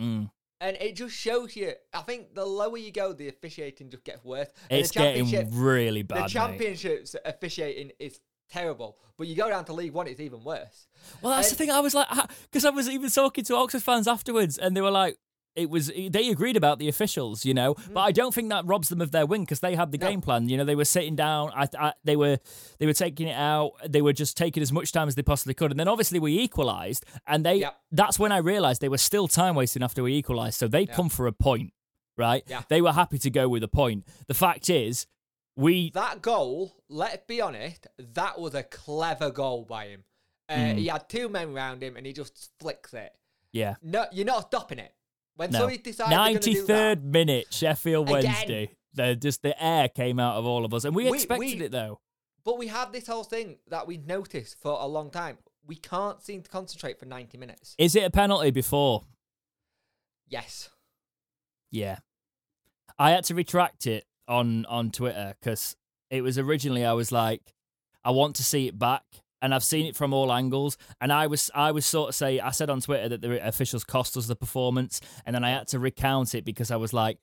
Mm. 0.00 0.30
and 0.60 0.76
it 0.80 0.94
just 0.96 1.14
shows 1.14 1.54
you. 1.56 1.72
I 1.92 2.00
think 2.02 2.34
the 2.34 2.44
lower 2.44 2.76
you 2.78 2.90
go, 2.92 3.12
the 3.12 3.28
officiating 3.28 3.90
just 3.90 4.04
gets 4.04 4.24
worse. 4.24 4.48
And 4.70 4.80
It's 4.80 4.90
the 4.90 5.00
championship, 5.00 5.44
getting 5.46 5.60
really 5.60 6.02
bad. 6.02 6.18
the 6.18 6.22
mate. 6.22 6.30
championships 6.30 7.16
officiating 7.24 7.92
is 7.98 8.20
terrible, 8.50 8.96
but 9.16 9.26
you 9.26 9.34
go 9.36 9.48
down 9.48 9.64
to 9.66 9.72
League 9.72 9.92
One, 9.92 10.06
it's 10.06 10.20
even 10.20 10.42
worse. 10.44 10.86
Well, 11.22 11.34
that's 11.36 11.50
the 11.50 11.56
thing. 11.56 11.70
I 11.70 11.80
was 11.80 11.94
like, 11.94 12.08
because 12.42 12.64
I 12.64 12.70
was 12.70 12.88
even 12.88 13.10
talking 13.10 13.44
to 13.44 13.56
Oxford 13.56 13.82
fans 13.82 14.06
afterwards, 14.08 14.58
and 14.58 14.76
they 14.76 14.80
were 14.80 14.90
like, 14.90 15.16
it 15.56 15.68
was 15.70 15.88
they 15.88 16.28
agreed 16.28 16.56
about 16.56 16.78
the 16.78 16.88
officials, 16.88 17.44
you 17.44 17.52
know, 17.52 17.74
but 17.92 18.00
I 18.00 18.12
don't 18.12 18.32
think 18.32 18.48
that 18.50 18.64
robs 18.64 18.90
them 18.90 19.00
of 19.00 19.10
their 19.10 19.26
win 19.26 19.40
because 19.42 19.58
they 19.58 19.74
had 19.74 19.90
the 19.90 19.98
Mm. 19.98 20.02
No. 20.02 20.08
game 20.08 20.20
plan. 20.20 20.48
You 20.48 20.56
know, 20.56 20.64
they 20.64 20.76
were 20.76 20.84
sitting 20.84 21.16
down. 21.16 21.50
I, 21.52 21.66
I, 21.76 21.92
they 22.04 22.14
were 22.14 22.38
they 22.78 22.86
were 22.86 22.92
taking 22.92 23.26
it 23.26 23.34
out. 23.36 23.72
They 23.88 24.00
were 24.00 24.12
just 24.12 24.36
taking 24.36 24.62
as 24.62 24.70
much 24.70 24.92
time 24.92 25.08
as 25.08 25.16
they 25.16 25.22
possibly 25.22 25.54
could, 25.54 25.72
and 25.72 25.80
then 25.80 25.88
obviously 25.88 26.20
we 26.20 26.38
equalised, 26.38 27.04
and 27.26 27.44
they 27.44 27.56
Yep. 27.56 27.76
that's 27.90 28.18
when 28.20 28.30
I 28.30 28.36
realised 28.38 28.80
they 28.80 28.88
were 28.88 28.98
still 28.98 29.26
time 29.26 29.56
wasting 29.56 29.82
after 29.82 30.02
we 30.02 30.14
equalised. 30.14 30.58
So 30.58 30.68
they'd 30.68 30.88
Yeah. 30.90 30.94
come 30.94 31.08
for 31.08 31.26
a 31.26 31.32
point, 31.32 31.72
right? 32.16 32.44
Yeah. 32.46 32.62
They 32.68 32.80
were 32.80 32.92
happy 32.92 33.18
to 33.18 33.30
go 33.30 33.48
with 33.48 33.64
a 33.64 33.68
point. 33.68 34.06
The 34.28 34.34
fact 34.34 34.70
is, 34.70 35.06
we 35.58 35.90
That 35.90 36.22
goal, 36.22 36.74
let's 36.88 37.24
be 37.26 37.40
honest, 37.40 37.86
that 37.98 38.40
was 38.40 38.54
a 38.54 38.62
clever 38.62 39.30
goal 39.30 39.64
by 39.64 39.88
him. 39.88 40.04
Uh, 40.48 40.54
Mm. 40.54 40.78
He 40.78 40.86
had 40.86 41.08
two 41.08 41.28
men 41.28 41.50
around 41.50 41.82
him, 41.82 41.96
and 41.96 42.06
he 42.06 42.12
just 42.14 42.50
flicks 42.58 42.94
it. 42.94 43.12
yeah. 43.52 43.74
No, 43.82 44.06
you're 44.12 44.24
not 44.24 44.46
stopping 44.48 44.78
it. 44.78 44.94
When 45.36 45.50
No. 45.50 45.58
somebody 45.60 45.78
decides 45.78 46.10
Ninety 46.10 46.32
going 46.32 46.42
to 46.54 46.60
do 46.62 46.66
that, 46.66 47.02
minute, 47.02 47.52
Sheffield 47.52 48.08
Again. 48.08 48.24
Wednesday. 48.24 48.70
The 48.94 49.14
just 49.14 49.42
the 49.42 49.62
air 49.62 49.88
came 49.88 50.18
out 50.18 50.36
of 50.36 50.46
all 50.46 50.64
of 50.64 50.72
us, 50.74 50.84
and 50.84 50.96
we, 50.96 51.04
We- 51.10 51.16
expected 51.18 51.58
we- 51.58 51.64
it 51.66 51.70
though. 51.72 52.00
but 52.44 52.56
we 52.58 52.68
have 52.68 52.90
this 52.92 53.06
whole 53.06 53.24
thing 53.24 53.58
that 53.68 53.86
we 53.86 53.98
noticed 53.98 54.58
for 54.58 54.72
a 54.80 54.86
long 54.86 55.10
time. 55.10 55.38
We 55.66 55.76
can't 55.76 56.22
seem 56.22 56.42
to 56.42 56.48
concentrate 56.50 56.98
for 56.98 57.04
90 57.04 57.36
minutes. 57.36 57.74
Is 57.78 57.94
it 57.94 58.04
a 58.04 58.10
penalty 58.10 58.50
before? 58.50 59.04
Yes. 60.28 60.70
Yeah, 61.70 61.98
I 62.98 63.10
had 63.10 63.24
to 63.24 63.34
retract 63.34 63.86
it 63.86 64.06
on 64.28 64.64
on 64.66 64.90
Twitter 64.90 65.34
because 65.40 65.76
it 66.10 66.22
was 66.22 66.38
originally 66.38 66.84
I 66.84 66.92
was 66.92 67.10
like, 67.10 67.42
I 68.04 68.10
want 68.12 68.36
to 68.36 68.44
see 68.44 68.68
it 68.68 68.78
back, 68.78 69.02
and 69.42 69.54
I've 69.54 69.64
seen 69.64 69.86
it 69.86 69.96
from 69.96 70.12
all 70.12 70.32
angles, 70.32 70.76
and 71.00 71.12
I 71.12 71.26
was 71.26 71.50
I 71.54 71.72
was 71.72 71.86
sort 71.86 72.10
of 72.10 72.14
say 72.14 72.38
I 72.40 72.50
said 72.50 72.70
on 72.70 72.80
Twitter 72.80 73.08
that 73.08 73.20
the 73.22 73.46
officials 73.46 73.84
cost 73.84 74.16
us 74.16 74.26
the 74.26 74.36
performance, 74.36 75.00
and 75.26 75.34
then 75.34 75.42
I 75.44 75.50
had 75.50 75.66
to 75.68 75.78
recount 75.78 76.34
it 76.34 76.44
because 76.44 76.70
I 76.70 76.76
was 76.76 76.92
like. 76.92 77.18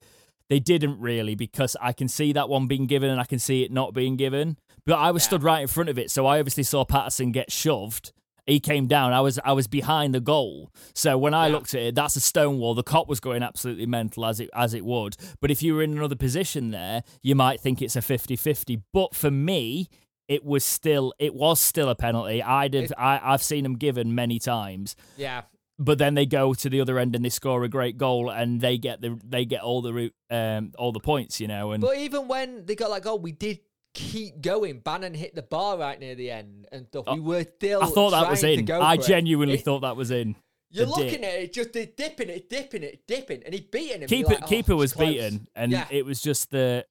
They 0.48 0.60
didn't 0.60 1.00
really 1.00 1.34
because 1.34 1.76
I 1.82 1.92
can 1.92 2.08
see 2.08 2.32
that 2.34 2.50
one 2.50 2.68
being 2.68 2.86
given 2.86 3.10
and 3.10 3.20
I 3.20 3.24
can 3.24 3.40
see 3.40 3.64
it 3.64 3.72
not 3.72 3.96
being 3.96 4.16
given. 4.16 4.60
But 4.86 5.00
I 5.00 5.10
was 5.10 5.24
Yeah. 5.24 5.30
stood 5.30 5.44
right 5.44 5.62
in 5.64 5.68
front 5.68 5.90
of 5.90 5.98
it, 5.98 6.12
so 6.12 6.28
I 6.28 6.38
obviously 6.38 6.62
saw 6.62 6.86
Paterson 6.86 7.32
get 7.32 7.52
shoved. 7.52 8.14
He 8.48 8.60
came 8.60 8.86
down. 8.88 9.12
I 9.14 9.22
was 9.22 9.40
I 9.44 9.54
was 9.54 9.68
behind 9.68 10.14
the 10.14 10.20
goal. 10.20 10.72
So 10.94 11.18
when 11.18 11.34
I 11.34 11.48
Yeah. 11.48 11.54
looked 11.54 11.74
at 11.74 11.82
it, 11.82 11.96
that's 11.96 12.16
a 12.16 12.22
stone 12.22 12.60
wall. 12.60 12.76
The 12.76 12.84
Kop 12.84 13.08
was 13.08 13.20
going 13.20 13.42
absolutely 13.42 13.86
mental 13.88 14.26
as 14.26 14.40
it 14.40 14.50
as 14.54 14.74
it 14.74 14.86
would. 14.86 15.16
But 15.42 15.50
if 15.52 15.64
you 15.64 15.74
were 15.76 15.82
in 15.84 15.98
another 15.98 16.16
position 16.16 16.72
there, 16.72 17.04
you 17.24 17.34
might 17.36 17.60
think 17.60 17.82
it's 17.82 17.96
a 17.96 18.02
50-50. 18.02 18.82
But 18.94 19.16
for 19.16 19.32
me, 19.32 19.88
it 20.28 20.44
was 20.46 20.64
still 20.64 21.14
it 21.20 21.34
was 21.34 21.60
still 21.60 21.90
a 21.90 21.96
penalty. 21.96 22.42
I'd 22.44 22.74
have 22.76 22.84
It- 22.86 22.92
I, 22.98 23.20
I've 23.24 23.44
seen 23.44 23.64
them 23.64 23.78
given 23.78 24.14
many 24.14 24.38
times. 24.40 24.96
Yeah. 25.18 25.44
But 25.78 25.98
then 25.98 26.14
they 26.14 26.26
go 26.26 26.54
to 26.54 26.70
the 26.70 26.80
other 26.80 26.98
end 27.00 27.16
and 27.18 27.26
they 27.26 27.30
score 27.30 27.64
a 27.66 27.68
great 27.68 27.98
goal 27.98 28.30
and 28.30 28.62
they 28.62 28.78
get 28.78 29.02
the 29.02 29.20
they 29.26 29.44
get 29.44 29.62
all 29.62 29.82
the 29.82 29.92
root 29.92 30.14
um 30.30 30.72
all 30.78 30.92
the 30.94 31.02
points, 31.02 31.42
you 31.42 31.48
know. 31.48 31.72
And 31.74 31.82
But 31.82 31.98
even 31.98 32.28
when 32.30 32.66
they 32.66 32.76
got 32.76 32.90
that 32.92 33.02
goal, 33.02 33.20
we 33.20 33.34
did 33.34 33.60
keep 33.96 34.42
going. 34.42 34.80
Bannan 34.82 35.16
hit 35.16 35.34
the 35.34 35.42
bar 35.42 35.78
right 35.80 36.00
near 36.00 36.14
the 36.14 36.30
end 36.30 36.68
and 36.72 36.86
stuff. 36.86 37.06
We 37.12 37.20
were 37.20 37.44
still. 37.44 37.82
I 37.82 37.88
thought 37.88 38.12
that 38.12 38.30
was 38.30 38.44
in. 38.44 38.70
I 38.70 38.98
genuinely 38.98 39.56
It- 39.56 39.64
thought 39.64 39.80
that 39.80 39.96
was 39.96 40.12
in. 40.12 40.36
You're 40.72 40.88
looking 40.88 41.22
dip. 41.22 41.24
at 41.24 41.34
it, 41.40 41.54
just 41.54 41.72
they're 41.74 41.86
dipping 41.86 42.28
it, 42.30 42.50
dipping 42.50 42.84
it, 42.84 43.08
dipping, 43.08 43.44
and 43.44 43.54
he 43.54 43.62
beating 43.62 44.02
him. 44.02 44.10
Keeper 44.10 44.30
like, 44.34 44.44
oh, 44.44 44.48
keeper 44.48 44.74
it's 44.74 44.80
was 44.80 44.94
close. 44.94 45.08
beaten 45.14 45.48
and 45.56 45.72
Yeah. 45.72 45.88
it 45.90 46.06
was 46.06 46.22
just 46.22 46.52
the 46.52 46.86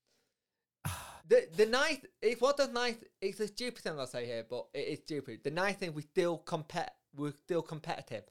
The 1.29 1.49
the 1.55 1.67
nice 1.67 1.99
it's 2.23 2.41
what 2.41 2.57
the 2.57 2.69
nice 2.69 2.97
it's 3.21 3.41
a 3.41 3.47
stupid 3.47 3.83
thing 3.83 3.99
I'll 3.99 4.07
say 4.07 4.25
here, 4.25 4.45
but 4.49 4.69
it 4.73 4.89
is 4.89 4.99
stupid. 5.01 5.41
The 5.45 5.51
nice 5.51 5.77
thing 5.77 5.93
we 5.93 6.01
still 6.03 6.39
compet 6.39 6.89
we're 7.15 7.33
still 7.33 7.61
competitive. 7.63 8.25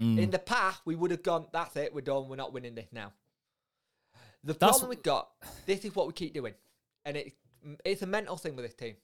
Mm. 0.00 0.18
In 0.18 0.30
the 0.30 0.38
past 0.38 0.80
we 0.86 0.94
would 0.96 1.10
have 1.10 1.22
gone, 1.22 1.46
that's 1.52 1.76
it, 1.76 1.94
we're 1.94 2.00
done, 2.00 2.28
we're 2.28 2.36
not 2.36 2.54
winning 2.54 2.74
this 2.74 2.88
now. 2.90 3.12
The 4.44 4.54
That's- 4.54 4.78
problem 4.78 4.90
we 4.90 4.96
got, 5.02 5.30
this 5.66 5.84
is 5.84 5.94
what 5.94 6.06
we 6.06 6.12
keep 6.14 6.32
doing. 6.32 6.54
And 7.04 7.16
it 7.18 7.34
it's 7.84 8.02
a 8.02 8.06
mental 8.06 8.36
thing 8.36 8.56
with 8.56 8.64
this 8.64 8.74
team. 8.74 8.96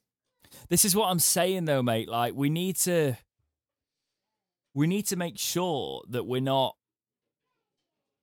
This 0.68 0.84
is 0.84 0.96
what 0.96 1.08
I'm 1.08 1.18
saying 1.18 1.64
though, 1.64 1.82
mate. 1.82 2.08
Like 2.08 2.34
we 2.34 2.50
need 2.50 2.76
to 2.76 3.16
we 4.74 4.86
need 4.86 5.06
to 5.06 5.16
make 5.16 5.38
sure 5.38 6.02
that 6.08 6.24
we're 6.24 6.40
not 6.40 6.76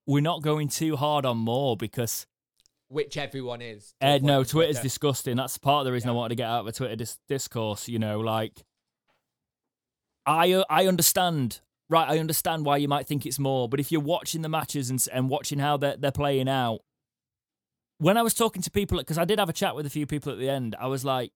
we're 0.05 0.21
not 0.21 0.41
going 0.41 0.69
too 0.69 0.95
hard 0.95 1.25
on 1.25 1.37
Moore 1.37 1.75
because 1.75 2.25
Which 2.87 3.17
everyone 3.17 3.61
is. 3.61 3.93
Ed, 3.99 4.07
eh, 4.07 4.17
no, 4.25 4.37
point 4.37 4.39
on 4.39 4.45
Twitter's 4.45 4.75
Twitter. 4.75 4.83
disgusting. 4.83 5.35
That's 5.35 5.57
part 5.57 5.81
of 5.81 5.85
the 5.85 5.91
reason 5.91 6.09
I 6.09 6.13
wanted 6.13 6.29
to 6.29 6.35
get 6.35 6.47
out 6.47 6.61
of 6.61 6.67
a 6.67 6.71
Twitter 6.71 6.95
dis- 6.95 7.19
discourse. 7.27 7.87
You 7.87 7.99
know, 7.99 8.19
like 8.19 8.63
I 10.25 10.63
I 10.69 10.87
understand. 10.87 11.61
Right, 11.89 12.09
I 12.09 12.19
understand 12.19 12.65
why 12.65 12.75
you 12.75 12.89
might 12.89 13.07
think 13.07 13.25
it's 13.25 13.39
Moore, 13.39 13.69
but 13.69 13.79
if 13.79 13.93
you're 13.93 14.01
watching 14.01 14.41
the 14.41 14.49
matches 14.49 14.89
and 14.89 15.05
and 15.13 15.29
watching 15.29 15.59
how 15.59 15.77
they're 15.77 15.95
they're 15.95 16.11
playing 16.11 16.49
out, 16.49 16.79
when 17.99 18.17
I 18.17 18.21
was 18.21 18.33
talking 18.33 18.61
to 18.61 18.71
people, 18.71 18.97
because 18.97 19.17
I 19.17 19.25
did 19.25 19.39
have 19.39 19.49
a 19.49 19.53
chat 19.53 19.75
with 19.75 19.85
a 19.85 19.89
few 19.89 20.05
people 20.05 20.31
at 20.31 20.37
the 20.39 20.49
end, 20.49 20.75
I 20.79 20.87
was 20.87 21.03
like, 21.05 21.31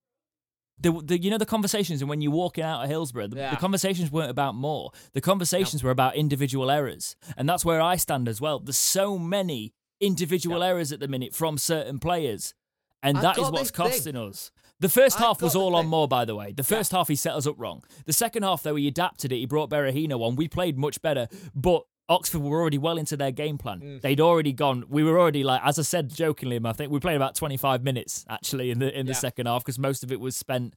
the, 0.79 0.91
the 1.03 1.19
you 1.21 1.29
know 1.29 1.37
the 1.37 1.45
conversations 1.45 2.01
and 2.01 2.09
when 2.09 2.21
you're 2.21 2.31
walking 2.31 2.63
out 2.63 2.83
of 2.83 2.89
Hillsborough, 2.89 3.27
the, 3.27 3.37
Yeah. 3.37 3.51
the 3.51 3.57
conversations 3.57 4.11
weren't 4.11 4.31
about 4.31 4.55
Moore. 4.55 4.91
The 5.13 5.21
conversations 5.21 5.83
were 5.83 5.91
about 5.91 6.15
individual 6.15 6.71
errors, 6.71 7.15
and 7.37 7.47
that's 7.47 7.63
where 7.63 7.79
I 7.81 7.97
stand 7.97 8.27
as 8.27 8.41
well. 8.41 8.59
There's 8.59 8.77
so 8.79 9.19
many 9.19 9.73
individual 9.99 10.63
errors 10.63 10.91
at 10.91 10.99
the 10.99 11.07
minute 11.07 11.35
from 11.35 11.57
certain 11.59 11.99
players, 11.99 12.55
and 13.03 13.17
I've 13.17 13.23
that 13.23 13.37
is 13.37 13.51
what's 13.51 13.69
this 13.69 13.71
thing. 13.71 13.85
costing 13.85 14.15
us. 14.15 14.51
The 14.79 14.89
first 14.89 15.17
I've 15.17 15.25
half 15.27 15.41
was 15.43 15.55
all 15.55 15.75
on. 15.75 15.85
Moore, 15.85 16.07
by 16.07 16.25
the 16.25 16.33
way. 16.33 16.51
The 16.51 16.63
first 16.63 16.91
half 16.91 17.07
he 17.07 17.15
set 17.15 17.35
us 17.35 17.45
up 17.45 17.55
wrong. 17.59 17.83
The 18.07 18.13
second 18.13 18.41
half, 18.41 18.63
though, 18.63 18.75
he 18.75 18.87
adapted 18.87 19.31
it. 19.31 19.35
He 19.35 19.45
brought 19.45 19.69
Berahino 19.69 20.19
on. 20.21 20.35
We 20.35 20.47
played 20.47 20.75
much 20.79 20.99
better, 21.03 21.27
but 21.53 21.83
Oxford 22.11 22.39
were 22.39 22.59
already 22.59 22.77
well 22.77 22.97
into 22.97 23.15
their 23.17 23.31
game 23.31 23.57
plan. 23.57 23.79
Mm. 23.79 24.01
They'd 24.01 24.19
already 24.19 24.53
gone. 24.53 24.83
We 24.89 25.03
were 25.03 25.19
already 25.19 25.43
like, 25.43 25.61
as 25.63 25.79
I 25.79 25.83
said 25.83 26.13
jokingly, 26.13 26.59
I 26.63 26.73
think 26.73 26.91
we 26.91 26.99
played 26.99 27.15
about 27.15 27.35
25 27.35 27.83
minutes 27.83 28.25
actually 28.29 28.69
in 28.71 28.79
the 28.79 28.89
in 28.97 29.05
the 29.05 29.13
Yeah. 29.13 29.17
second 29.19 29.45
half 29.47 29.63
because 29.63 29.79
most 29.79 30.03
of 30.03 30.11
it 30.11 30.19
was 30.19 30.35
spent 30.35 30.75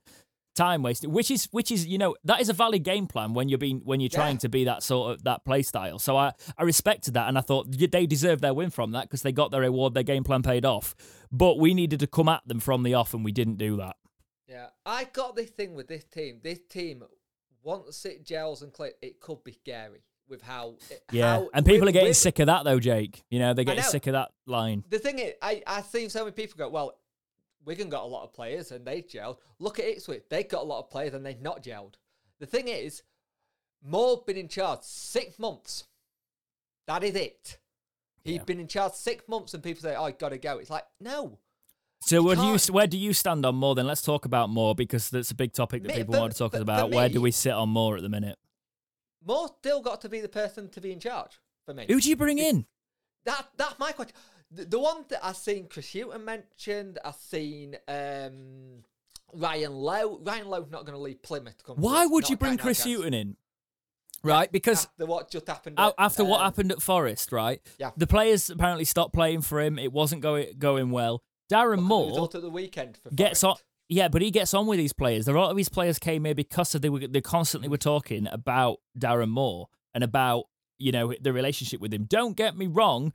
time 0.55 0.83
wasting. 0.85 1.11
Which 1.11 1.31
is 1.33 1.47
which 1.51 1.73
is 1.73 1.87
you 1.87 1.99
know 1.99 2.15
that 2.25 2.41
is 2.41 2.49
a 2.49 2.53
valid 2.53 2.85
game 2.85 3.07
plan 3.09 3.35
when 3.35 3.49
you're 3.49 3.59
being 3.59 3.81
when 3.85 3.99
you're 4.01 4.09
trying 4.09 4.37
Yeah. 4.37 4.41
to 4.47 4.49
be 4.49 4.65
that 4.65 4.83
sort 4.85 5.13
of 5.13 5.25
that 5.25 5.45
play 5.45 5.63
style. 5.63 5.99
So 5.99 6.17
I 6.17 6.33
I 6.57 6.63
respected 6.63 7.15
that 7.15 7.29
and 7.29 7.37
I 7.37 7.41
thought 7.41 7.67
they 7.71 8.07
deserved 8.07 8.41
their 8.41 8.55
win 8.55 8.71
from 8.71 8.93
that 8.93 9.03
because 9.03 9.23
they 9.23 9.33
got 9.33 9.51
their 9.51 9.63
reward. 9.63 9.95
Their 9.95 10.05
game 10.05 10.23
plan 10.25 10.43
paid 10.43 10.65
off. 10.65 10.95
But 11.33 11.59
we 11.59 11.75
needed 11.75 11.99
to 12.01 12.07
come 12.07 12.29
at 12.29 12.47
them 12.47 12.61
from 12.61 12.85
the 12.85 12.95
off 12.95 13.13
and 13.15 13.25
we 13.25 13.33
didn't 13.33 13.57
do 13.57 13.77
that. 13.79 13.97
Yeah, 14.49 14.69
I 14.87 15.05
got 15.05 15.35
this 15.35 15.51
thing 15.51 15.75
with 15.75 15.89
this 15.89 16.05
team. 16.05 16.39
This 16.45 16.61
team, 16.69 17.03
once 17.63 18.05
it 18.05 18.25
gels 18.25 18.63
and 18.63 18.73
clicks, 18.73 18.99
it 19.03 19.19
could 19.19 19.43
be 19.43 19.53
scary 19.53 20.03
with 20.29 20.43
how. 20.43 20.77
Eh, 20.91 20.95
yeah, 21.13 21.37
how- 21.37 21.51
and 21.55 21.65
people 21.67 21.81
with- 21.81 21.91
are 21.91 21.93
getting 21.93 22.09
with- 22.09 22.17
sick 22.17 22.39
of 22.39 22.47
that 22.47 22.65
though, 22.65 22.81
Jake. 22.81 23.25
You 23.31 23.39
know 23.39 23.55
they're 23.55 23.65
getting 23.65 23.83
know. 23.83 23.89
sick 23.91 24.07
of 24.07 24.13
that 24.13 24.33
line. 24.47 24.85
The 24.91 24.99
thing 24.99 25.19
is, 25.19 25.35
I 25.43 25.63
I 25.67 25.83
see 25.83 26.09
so 26.09 26.21
many 26.21 26.33
people 26.33 26.57
go, 26.57 26.69
well, 26.69 26.99
Wigan 27.65 27.89
got 27.89 28.03
a 28.05 28.07
lot 28.07 28.25
of 28.25 28.33
players 28.33 28.73
and 28.73 28.87
they 28.87 29.03
gelled. 29.03 29.39
Look 29.59 29.79
at 29.79 29.87
Ipswich, 29.87 30.25
they 30.29 30.45
got 30.45 30.63
a 30.63 30.67
lot 30.67 30.81
of 30.81 30.91
players 30.91 31.15
and 31.15 31.25
they've 31.25 31.41
not 31.41 31.63
gelled. 31.63 31.95
The 32.39 32.47
thing 32.47 32.69
is, 32.69 33.03
Moore 33.83 34.23
been 34.27 34.37
in 34.37 34.49
charge 34.49 34.81
six 34.83 35.39
months. 35.39 35.85
That 36.87 37.03
is 37.05 37.15
it. 37.15 37.59
He's 38.23 38.37
Yeah. 38.37 38.45
been 38.45 38.61
in 38.61 38.69
charge 38.69 38.93
six 38.95 39.27
months, 39.29 39.53
and 39.55 39.63
people 39.63 39.83
say, 39.83 39.95
"Oh, 39.95 40.05
I 40.05 40.11
gotta 40.13 40.39
go." 40.39 40.59
It's 40.59 40.71
like, 40.71 40.85
no, 41.01 41.39
So 42.01 42.23
where 42.23 42.37
do 42.37 42.43
you 42.47 42.59
where 42.71 42.87
do 42.87 42.99
you 42.99 43.13
stand 43.15 43.47
on 43.47 43.55
Moore? 43.57 43.75
Then 43.75 43.87
let's 43.87 44.03
talk 44.03 44.25
about 44.27 44.51
Moore 44.51 44.75
because 44.75 45.09
that's 45.11 45.31
a 45.31 45.35
big 45.35 45.53
topic 45.55 45.83
that 45.83 45.89
Me- 45.89 45.95
people 45.97 46.15
for- 46.15 46.21
want 46.21 46.33
to 46.33 46.39
talk 46.39 46.53
for 46.53 46.59
about. 46.61 46.91
Where 46.91 47.09
do 47.09 47.21
we 47.23 47.31
sit 47.31 47.53
on 47.53 47.69
Moore 47.71 47.97
at 47.97 48.03
the 48.03 48.09
minute? 48.11 48.39
Moore 49.27 49.49
still 49.59 49.81
got 49.81 50.01
to 50.03 50.09
be 50.09 50.21
the 50.21 50.29
person 50.29 50.69
to 50.71 50.81
be 50.81 50.93
in 50.93 51.01
charge 51.01 51.41
for 51.65 51.75
me. 51.75 51.87
Who 51.89 52.01
do 52.01 52.09
you 52.09 52.17
bring 52.17 52.39
in? 52.39 52.67
That 53.25 53.47
that's 53.57 53.79
my 53.79 53.93
question. 53.93 54.15
The, 54.51 54.65
the 54.67 54.79
one 54.79 55.05
that 55.09 55.25
I've 55.25 55.37
seen 55.37 55.67
Chris 55.69 55.93
Hughton 55.93 56.25
mentioned, 56.25 56.99
I've 57.05 57.15
seen 57.17 57.77
um, 57.89 58.85
Ryan 59.33 59.73
Lowe. 59.73 60.21
Ryan 60.23 60.49
Lowe's 60.49 60.71
not 60.71 60.85
going 60.85 60.97
to 60.97 61.03
leave 61.03 61.23
Plymouth. 61.23 61.59
To 61.59 61.65
come 61.65 61.77
Why 61.77 62.07
would 62.07 62.29
you 62.29 62.37
bring 62.37 62.59
Chris. 62.59 62.85
Hughton 62.85 63.15
in? 63.15 63.37
Right, 64.23 64.51
because 64.51 64.87
after 64.87 65.05
what 65.05 65.31
just 65.31 65.47
happened? 65.47 65.79
at, 65.79 65.93
after 65.99 66.25
what 66.25 66.41
um, 66.41 66.45
happened 66.45 66.73
at 66.73 66.81
Forest, 66.81 67.31
right? 67.31 67.61
Yeah. 67.79 67.91
The 67.95 68.07
players 68.07 68.49
apparently 68.49 68.87
stopped 68.87 69.13
playing 69.13 69.43
for 69.43 69.61
him. 69.61 69.79
It 69.79 69.93
wasn't 69.93 70.23
going 70.23 70.55
going 70.59 70.91
well. 70.91 71.23
Darren 71.53 71.83
Moore 71.83 72.29
the 72.29 72.49
weekend 72.49 72.97
for 72.97 73.11
gets 73.11 73.45
on. 73.45 73.57
Yeah, 73.89 74.09
but 74.09 74.23
he 74.23 74.31
gets 74.31 74.55
on 74.55 74.67
with 74.67 74.79
these 74.79 74.93
players. 74.93 75.29
A 75.29 75.33
lot 75.33 75.51
of 75.51 75.57
these 75.57 75.69
players 75.69 75.99
came 75.99 76.25
here 76.25 76.35
because 76.35 76.75
of 76.75 76.83
they 76.83 76.89
were 76.89 77.01
they 77.01 77.21
constantly 77.21 77.69
were 77.69 77.77
talking 77.77 78.27
about 78.31 78.79
Darren 78.99 79.29
Moore 79.29 79.69
and 79.95 80.03
about 80.03 80.45
you 80.79 80.91
know 80.93 81.15
the 81.21 81.33
relationship 81.33 81.81
with 81.81 81.93
him. 81.93 82.05
Don't 82.05 82.37
get 82.37 82.57
me 82.57 82.67
wrong, 82.67 83.13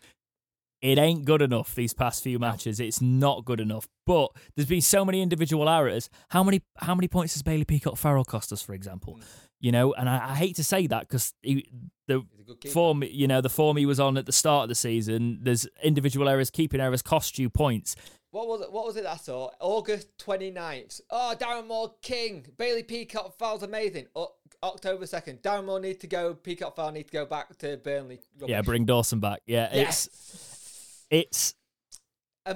it 0.82 0.98
ain't 0.98 1.26
good 1.26 1.42
enough 1.42 1.76
these 1.76 1.94
past 1.94 2.24
few 2.24 2.40
matches. 2.40 2.80
It's 2.80 3.02
not 3.02 3.44
good 3.44 3.60
enough. 3.60 3.88
But 4.06 4.32
there's 4.56 4.68
been 4.68 4.82
so 4.82 5.04
many 5.04 5.22
individual 5.22 5.68
errors. 5.68 6.10
How 6.30 6.44
many 6.44 6.62
how 6.78 6.96
many 6.96 7.08
points 7.08 7.34
has 7.34 7.42
Bailey 7.42 7.66
Peacock 7.66 7.98
Farrell 7.98 8.24
cost 8.24 8.54
us, 8.54 8.62
for 8.62 8.74
example? 8.74 9.18
Mm. 9.20 9.24
You 9.62 9.72
know, 9.74 9.94
and 9.94 10.08
I, 10.08 10.30
I 10.32 10.36
hate 10.36 10.56
to 10.56 10.64
say 10.64 10.88
that 10.88 11.10
because 11.10 11.34
the 11.44 11.66
He's 12.08 12.40
a 12.40 12.44
good 12.46 12.62
keeper. 12.62 12.72
form 12.72 13.04
you 13.04 13.28
know 13.28 13.42
the 13.42 13.50
form 13.50 13.76
he 13.76 13.86
was 13.86 14.00
on 14.00 14.18
at 14.18 14.26
the 14.26 14.32
start 14.32 14.64
of 14.64 14.70
the 14.70 14.76
season. 14.76 15.40
There's 15.42 15.68
individual 15.84 16.30
errors, 16.30 16.50
keeping 16.50 16.80
errors 16.80 17.02
cost 17.02 17.38
you 17.38 17.50
points. 17.50 17.96
What 18.32 18.48
was 18.48 18.62
it? 18.62 18.72
What 18.72 18.86
was 18.86 18.96
it 18.96 19.04
that 19.04 19.14
I 19.14 19.18
saw? 19.18 19.50
August 19.60 20.16
29th. 20.20 21.02
Oh, 21.10 21.36
Darren 21.40 21.68
Moore 21.68 21.96
king. 22.02 22.46
Bailey 22.58 22.84
Peacock 22.84 23.38
Farrell's 23.40 23.64
amazing. 23.64 24.06
O- 24.16 24.34
October 24.62 25.06
2nd. 25.06 25.42
Darren 25.42 25.66
Moore 25.66 25.80
need 25.80 26.00
to 26.02 26.08
go. 26.08 26.36
Peacock 26.36 26.76
Farrell 26.76 26.92
need 26.92 27.08
to 27.08 27.12
go 27.14 27.26
back 27.26 27.58
to 27.60 27.78
Burnley. 27.78 28.20
Yeah, 28.46 28.62
bring 28.62 28.86
Dawson 28.86 29.20
back. 29.20 29.42
Yeah, 29.48 29.66
it's 29.72 30.10
Yes. 30.12 31.06
it's 31.10 31.56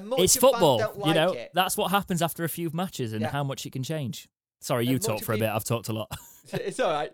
much 0.03 0.19
it's 0.19 0.38
football. 0.38 0.78
don't 0.80 1.05
you 1.07 1.13
know, 1.13 1.34
it. 1.34 1.51
that's 1.53 1.76
what 1.78 1.91
happens 1.91 2.21
after 2.21 2.43
a 2.43 2.49
few 2.49 2.69
matches 2.74 3.13
and 3.13 3.21
Yeah. 3.21 3.30
how 3.30 3.43
much 3.43 3.65
it 3.65 3.71
can 3.74 3.84
change. 3.84 4.28
Sorry, 4.59 4.86
you 4.88 4.97
talk 4.99 5.24
for 5.24 5.34
a 5.34 5.38
bit. 5.38 5.49
I've 5.49 5.65
talked 5.65 5.89
a 5.89 5.93
lot. 5.93 6.11
it's 6.53 6.80
all 6.80 6.91
right. 6.91 7.11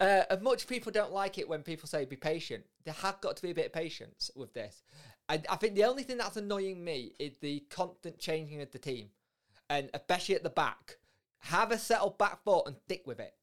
Uh, 0.00 0.22
and 0.30 0.42
much 0.42 0.66
people 0.66 0.90
don't 0.92 1.12
like 1.12 1.38
it 1.38 1.48
when 1.48 1.62
people 1.62 1.88
say 1.88 2.04
be 2.04 2.16
patient. 2.16 2.64
There 2.84 2.94
have 2.94 3.20
got 3.20 3.36
to 3.36 3.42
be 3.42 3.50
a 3.50 3.54
bit 3.54 3.66
of 3.66 3.72
patience 3.72 4.30
with 4.34 4.52
this. 4.54 4.82
I, 5.32 5.40
I 5.48 5.56
think 5.56 5.74
the 5.74 5.84
only 5.84 6.02
thing 6.02 6.18
that's 6.18 6.36
annoying 6.36 6.84
me 6.84 7.14
is 7.18 7.38
the 7.40 7.60
constant 7.70 8.18
changing 8.18 8.60
of 8.60 8.70
the 8.70 8.78
team, 8.78 9.08
and 9.70 9.88
especially 9.94 10.34
at 10.34 10.42
the 10.42 10.50
back. 10.50 10.98
Have 11.38 11.72
a 11.72 11.78
settled 11.78 12.18
back 12.18 12.44
four 12.44 12.62
and 12.66 12.76
stick 12.76 13.02
with 13.04 13.18
it. 13.18 13.34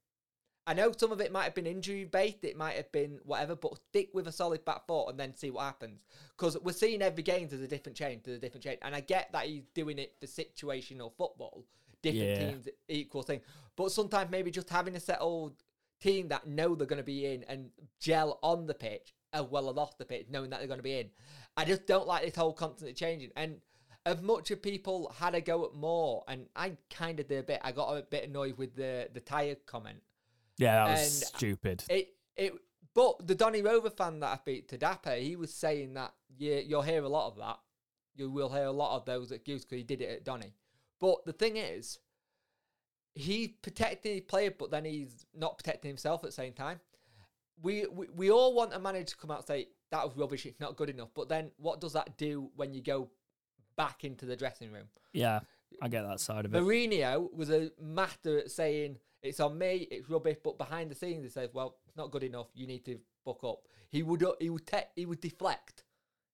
I 0.68 0.74
know 0.74 0.92
some 0.96 1.12
of 1.12 1.20
it 1.20 1.32
might 1.32 1.46
have 1.46 1.56
been 1.56 1.66
injury 1.66 2.06
based, 2.06 2.44
it 2.44 2.56
might 2.56 2.76
have 2.76 2.92
been 2.92 3.20
whatever, 3.24 3.56
but 3.56 3.76
stick 3.90 4.12
with 4.14 4.28
a 4.28 4.32
solid 4.32 4.64
back 4.64 4.86
four 4.88 5.10
and 5.10 5.20
then 5.20 5.36
see 5.36 5.50
what 5.50 5.64
happens. 5.64 6.06
Because 6.38 6.58
we're 6.62 6.74
seeing 6.74 7.02
every 7.02 7.24
game 7.24 7.48
there's 7.48 7.62
a 7.62 7.68
different 7.68 7.98
change, 7.98 8.24
there's 8.24 8.38
a 8.38 8.42
different 8.42 8.64
change, 8.64 8.80
and 8.84 8.96
I 8.96 9.02
get 9.02 9.32
that 9.34 9.48
he's 9.48 9.66
doing 9.74 9.98
it 9.98 10.14
for 10.20 10.28
situational 10.28 11.12
football. 11.18 11.66
Different 12.04 12.30
Yeah. 12.30 12.50
teams 12.52 12.68
equal 12.88 13.24
thing, 13.24 13.42
but 13.76 13.92
sometimes 13.92 14.30
maybe 14.32 14.52
just 14.52 14.70
having 14.70 14.96
a 14.96 15.00
settled 15.00 15.56
team 16.00 16.30
that 16.30 16.48
know 16.48 16.76
they're 16.76 16.88
going 16.88 16.98
to 16.98 17.04
be 17.04 17.26
in 17.26 17.44
and 17.46 17.72
gel 18.00 18.40
on 18.42 18.68
the 18.68 18.74
pitch 18.74 19.14
as 19.34 19.44
well 19.44 19.70
as 19.70 19.78
off 19.78 19.98
the 19.98 20.06
pitch, 20.06 20.28
knowing 20.30 20.50
that 20.50 20.60
they're 20.60 20.68
going 20.68 20.80
to 20.80 20.84
be 20.84 21.00
in. 21.00 21.10
I 21.58 21.66
just 21.66 21.86
don't 21.86 22.08
like 22.08 22.24
this 22.24 22.36
whole 22.36 22.54
constantly 22.54 22.94
changing. 22.94 23.32
And 23.36 23.62
as 24.06 24.22
much 24.22 24.50
of 24.52 24.62
people 24.62 25.14
had 25.18 25.36
a 25.36 25.42
go 25.42 25.66
at 25.66 25.74
Moore, 25.74 26.24
and 26.28 26.48
I 26.56 26.78
kind 26.90 27.20
of 27.20 27.28
did 27.28 27.40
a 27.40 27.44
bit. 27.44 27.60
I 27.64 27.72
got 27.72 27.92
a 27.98 28.02
bit 28.04 28.28
annoyed 28.30 28.58
with 28.58 28.76
the 28.76 29.10
the 29.14 29.20
tire 29.20 29.56
comment. 29.66 30.02
yeah, 30.58 30.86
that 30.86 30.92
was 30.92 31.02
And- 31.22 31.28
stupid. 31.36 31.84
It 31.90 32.16
it. 32.36 32.54
But 32.96 33.28
the 33.28 33.36
Donny 33.36 33.62
Rover 33.62 33.92
fan 33.92 34.20
that 34.22 34.28
I 34.28 34.40
beat 34.44 34.68
to 34.70 34.78
Dapper, 34.78 35.16
he 35.16 35.36
was 35.36 35.54
saying 35.54 35.94
that 35.94 36.14
yeah, 36.38 36.58
you'll 36.58 36.82
hear 36.82 37.04
a 37.04 37.10
lot 37.10 37.28
of 37.28 37.38
that. 37.38 37.60
You 38.16 38.32
will 38.32 38.50
hear 38.50 38.64
a 38.66 38.72
lot 38.72 38.96
of 38.98 39.06
those 39.06 39.32
at 39.32 39.46
Goose 39.46 39.64
because 39.64 39.78
he 39.78 39.84
did 39.84 40.02
it 40.02 40.10
at 40.10 40.24
Donny. 40.26 40.56
But 41.00 41.24
the 41.26 41.32
thing 41.34 41.56
is, 41.58 42.00
he's 43.14 43.50
protecting 43.62 44.14
his 44.14 44.22
player, 44.22 44.52
but 44.58 44.72
then 44.72 44.86
he's 44.86 45.26
not 45.36 45.58
protecting 45.58 45.90
himself 45.90 46.24
at 46.24 46.30
the 46.30 46.34
same 46.36 46.54
time. 46.54 46.80
We, 47.62 47.86
we 47.92 48.08
we 48.16 48.32
all 48.32 48.54
want 48.54 48.74
a 48.74 48.80
manager 48.80 49.06
to 49.06 49.18
come 49.18 49.32
out 49.32 49.40
and 49.40 49.48
say 49.48 49.68
that 49.92 50.06
was 50.06 50.16
rubbish, 50.16 50.46
it's 50.46 50.60
not 50.60 50.76
good 50.76 50.90
enough. 50.90 51.10
But 51.14 51.30
then 51.30 51.52
what 51.58 51.82
does 51.82 51.94
that 51.94 52.18
do 52.18 52.50
when 52.56 52.74
you 52.74 52.82
go 52.82 53.10
back 53.76 54.04
into 54.04 54.26
the 54.26 54.36
dressing 54.36 54.72
room? 54.72 54.86
Yeah, 55.14 55.40
I 55.82 55.88
get 55.88 56.04
that 56.04 56.20
side 56.20 56.46
of 56.46 56.54
it. 56.54 56.62
Mourinho 56.62 57.34
was 57.34 57.50
a 57.50 57.72
master 57.82 58.40
at 58.40 58.52
saying 58.52 58.98
it's 59.22 59.40
on 59.40 59.58
me, 59.58 59.88
it's 59.92 60.10
rubbish, 60.10 60.38
but 60.44 60.58
behind 60.58 60.90
the 60.92 60.96
scenes 60.96 61.24
he 61.24 61.30
says, 61.30 61.50
"Well, 61.54 61.76
it's 61.88 61.98
not 61.98 62.12
good 62.12 62.24
enough. 62.24 62.48
You 62.54 62.68
need 62.68 62.86
to 62.86 63.00
buck 63.26 63.44
up." 63.44 63.60
He 63.90 64.04
would 64.04 64.24
he 64.40 64.50
would 64.50 64.66
te- 64.66 64.92
he 64.96 65.06
would 65.06 65.20
deflect. 65.20 65.84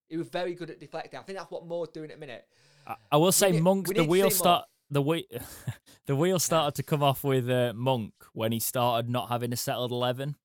He 0.10 0.18
was 0.18 0.28
very 0.28 0.54
good 0.54 0.70
at 0.70 0.80
deflecting. 0.80 1.20
I 1.20 1.24
think 1.24 1.40
that's 1.40 1.50
what 1.50 1.66
Moore's 1.66 1.90
doing 1.90 2.12
at 2.12 2.18
the 2.18 2.20
minute. 2.20 2.46
I, 2.86 2.96
I 3.14 3.18
will 3.18 3.32
say, 3.32 3.52
need- 3.52 3.64
Monk. 3.64 3.88
we 3.88 3.96
The 3.96 4.04
wheel 4.04 4.30
start. 4.30 4.66
The 4.92 5.02
wheel, 5.02 5.24
the 6.06 6.16
wheel 6.16 6.38
started 6.38 6.76
to 6.76 6.84
come 6.84 7.02
off 7.02 7.24
with 7.24 7.50
uh, 7.50 7.74
Monk 7.76 8.14
when 8.34 8.52
he 8.52 8.60
started 8.60 9.10
not 9.10 9.30
having 9.30 9.52
a 9.52 9.58
settled 9.58 9.92
eleven, 9.92 10.36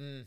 Mm. 0.00 0.24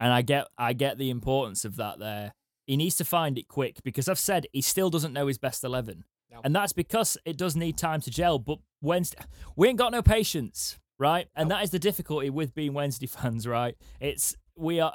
and 0.00 0.12
I 0.12 0.22
get, 0.22 0.48
I 0.58 0.72
get 0.72 0.98
the 0.98 1.10
importance 1.10 1.64
of 1.64 1.76
that. 1.76 1.98
There, 1.98 2.32
he 2.66 2.76
needs 2.76 2.96
to 2.96 3.04
find 3.04 3.38
it 3.38 3.48
quick 3.48 3.78
because 3.84 4.08
I've 4.08 4.18
said 4.18 4.46
he 4.52 4.60
still 4.60 4.90
doesn't 4.90 5.12
know 5.12 5.26
his 5.26 5.38
best 5.38 5.64
eleven, 5.64 6.04
No. 6.30 6.40
and 6.44 6.54
that's 6.54 6.72
because 6.72 7.16
it 7.24 7.36
does 7.36 7.56
need 7.56 7.78
time 7.78 8.00
to 8.02 8.10
gel. 8.10 8.38
But 8.38 8.58
Wednesday, 8.82 9.18
we 9.56 9.68
ain't 9.68 9.78
got 9.78 9.92
no 9.92 10.02
patience, 10.02 10.78
right? 10.98 11.28
And 11.34 11.48
No. 11.48 11.56
that 11.56 11.64
is 11.64 11.70
the 11.70 11.78
difficulty 11.78 12.28
with 12.30 12.54
being 12.54 12.74
Wednesday 12.74 13.06
fans, 13.16 13.46
right? 13.46 13.76
It's 14.00 14.36
we 14.56 14.80
are. 14.80 14.94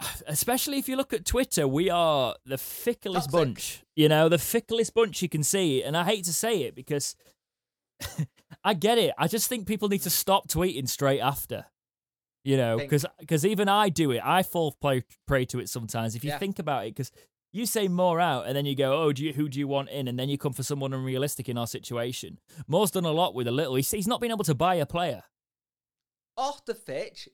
Especially 0.26 0.78
if 0.78 0.88
you 0.90 0.96
look 0.96 1.14
at 1.14 1.24
Twitter, 1.24 1.66
we 1.66 1.88
are 1.88 2.34
the 2.44 2.56
ficklest 2.58 3.30
bunch. 3.30 3.82
You 3.94 4.08
know, 4.10 4.28
the 4.28 4.36
ficklest 4.38 4.92
bunch 4.92 5.22
you 5.22 5.28
can 5.30 5.42
see. 5.42 5.82
And 5.82 5.96
I 5.96 6.04
hate 6.04 6.24
to 6.24 6.34
say 6.34 6.62
it 6.64 6.74
because 6.74 7.16
I 8.64 8.74
get 8.74 8.98
it. 8.98 9.14
I 9.16 9.26
just 9.26 9.48
think 9.48 9.66
people 9.66 9.88
need 9.88 10.02
to 10.02 10.10
stop 10.10 10.48
tweeting 10.48 10.86
straight 10.88 11.20
after. 11.20 11.64
You 12.46 12.56
know, 12.56 12.76
because 12.78 13.44
even 13.44 13.68
I 13.68 13.88
do 13.88 14.12
it. 14.12 14.20
I 14.24 14.42
fall 14.44 14.70
play, 14.80 15.02
prey 15.26 15.44
to 15.46 15.58
it 15.58 15.68
sometimes. 15.68 16.14
If 16.14 16.22
you 16.22 16.30
Yeah. 16.30 16.38
think 16.38 16.58
about 16.60 16.86
it, 16.86 16.94
because 16.94 17.10
you 17.52 17.66
say 17.66 17.88
Moore 17.88 18.20
out, 18.20 18.46
and 18.46 18.56
then 18.56 18.66
you 18.66 18.76
go, 18.76 19.02
"Oh, 19.02 19.12
do 19.12 19.24
you, 19.24 19.32
who 19.32 19.48
do 19.48 19.58
you 19.58 19.66
want 19.66 19.88
in?" 19.88 20.06
And 20.06 20.16
then 20.16 20.28
you 20.28 20.38
come 20.38 20.52
for 20.52 20.62
someone 20.62 20.92
unrealistic 20.92 21.48
in 21.48 21.58
our 21.58 21.66
situation. 21.66 22.38
Moore's 22.68 22.92
done 22.92 23.04
a 23.04 23.10
lot 23.10 23.34
with 23.34 23.48
a 23.48 23.50
little. 23.50 23.74
He's, 23.74 23.90
he's 23.90 24.06
not 24.06 24.20
been 24.20 24.30
able 24.30 24.44
to 24.44 24.54
buy 24.54 24.76
a 24.76 24.86
player. 24.86 25.24
Off 26.36 26.64
the 26.66 26.74
pitch, 26.74 27.28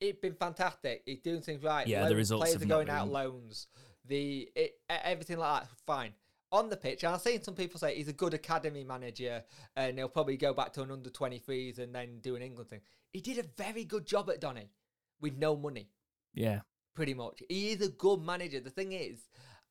it's 0.00 0.18
been 0.20 0.34
fantastic. 0.34 1.02
He's 1.06 1.20
doing 1.20 1.42
things 1.42 1.62
right. 1.62 1.86
Yeah, 1.86 2.00
the 2.04 2.06
Loan- 2.10 2.16
results 2.16 2.44
players 2.50 2.62
are 2.62 2.66
going 2.66 2.90
out 2.90 3.08
loans. 3.10 3.68
The 4.06 4.48
it, 4.56 4.72
everything 4.88 5.38
like 5.38 5.62
that, 5.62 5.70
fine. 5.86 6.14
On 6.52 6.68
the 6.68 6.76
pitch, 6.76 7.02
and 7.02 7.14
I've 7.14 7.20
seen 7.22 7.42
some 7.42 7.54
people 7.54 7.80
say 7.80 7.96
he's 7.96 8.08
a 8.08 8.12
good 8.12 8.34
academy 8.34 8.84
manager 8.84 9.42
and 9.74 9.96
he'll 9.98 10.08
probably 10.08 10.36
go 10.36 10.52
back 10.52 10.72
to 10.74 10.82
an 10.82 10.90
under 10.90 11.08
23s 11.10 11.78
and 11.78 11.94
then 11.94 12.18
do 12.20 12.36
an 12.36 12.42
England 12.42 12.68
thing. 12.70 12.82
He 13.12 13.20
did 13.20 13.38
a 13.38 13.42
very 13.56 13.84
good 13.84 14.06
job 14.06 14.28
at 14.30 14.40
Donny 14.40 14.70
with 15.20 15.36
no 15.36 15.56
money, 15.56 15.88
Yeah. 16.34 16.60
pretty 16.94 17.14
much. 17.14 17.42
He 17.48 17.70
is 17.70 17.80
a 17.80 17.88
good 17.88 18.22
manager. 18.22 18.60
The 18.60 18.70
thing 18.70 18.92
is, 18.92 19.28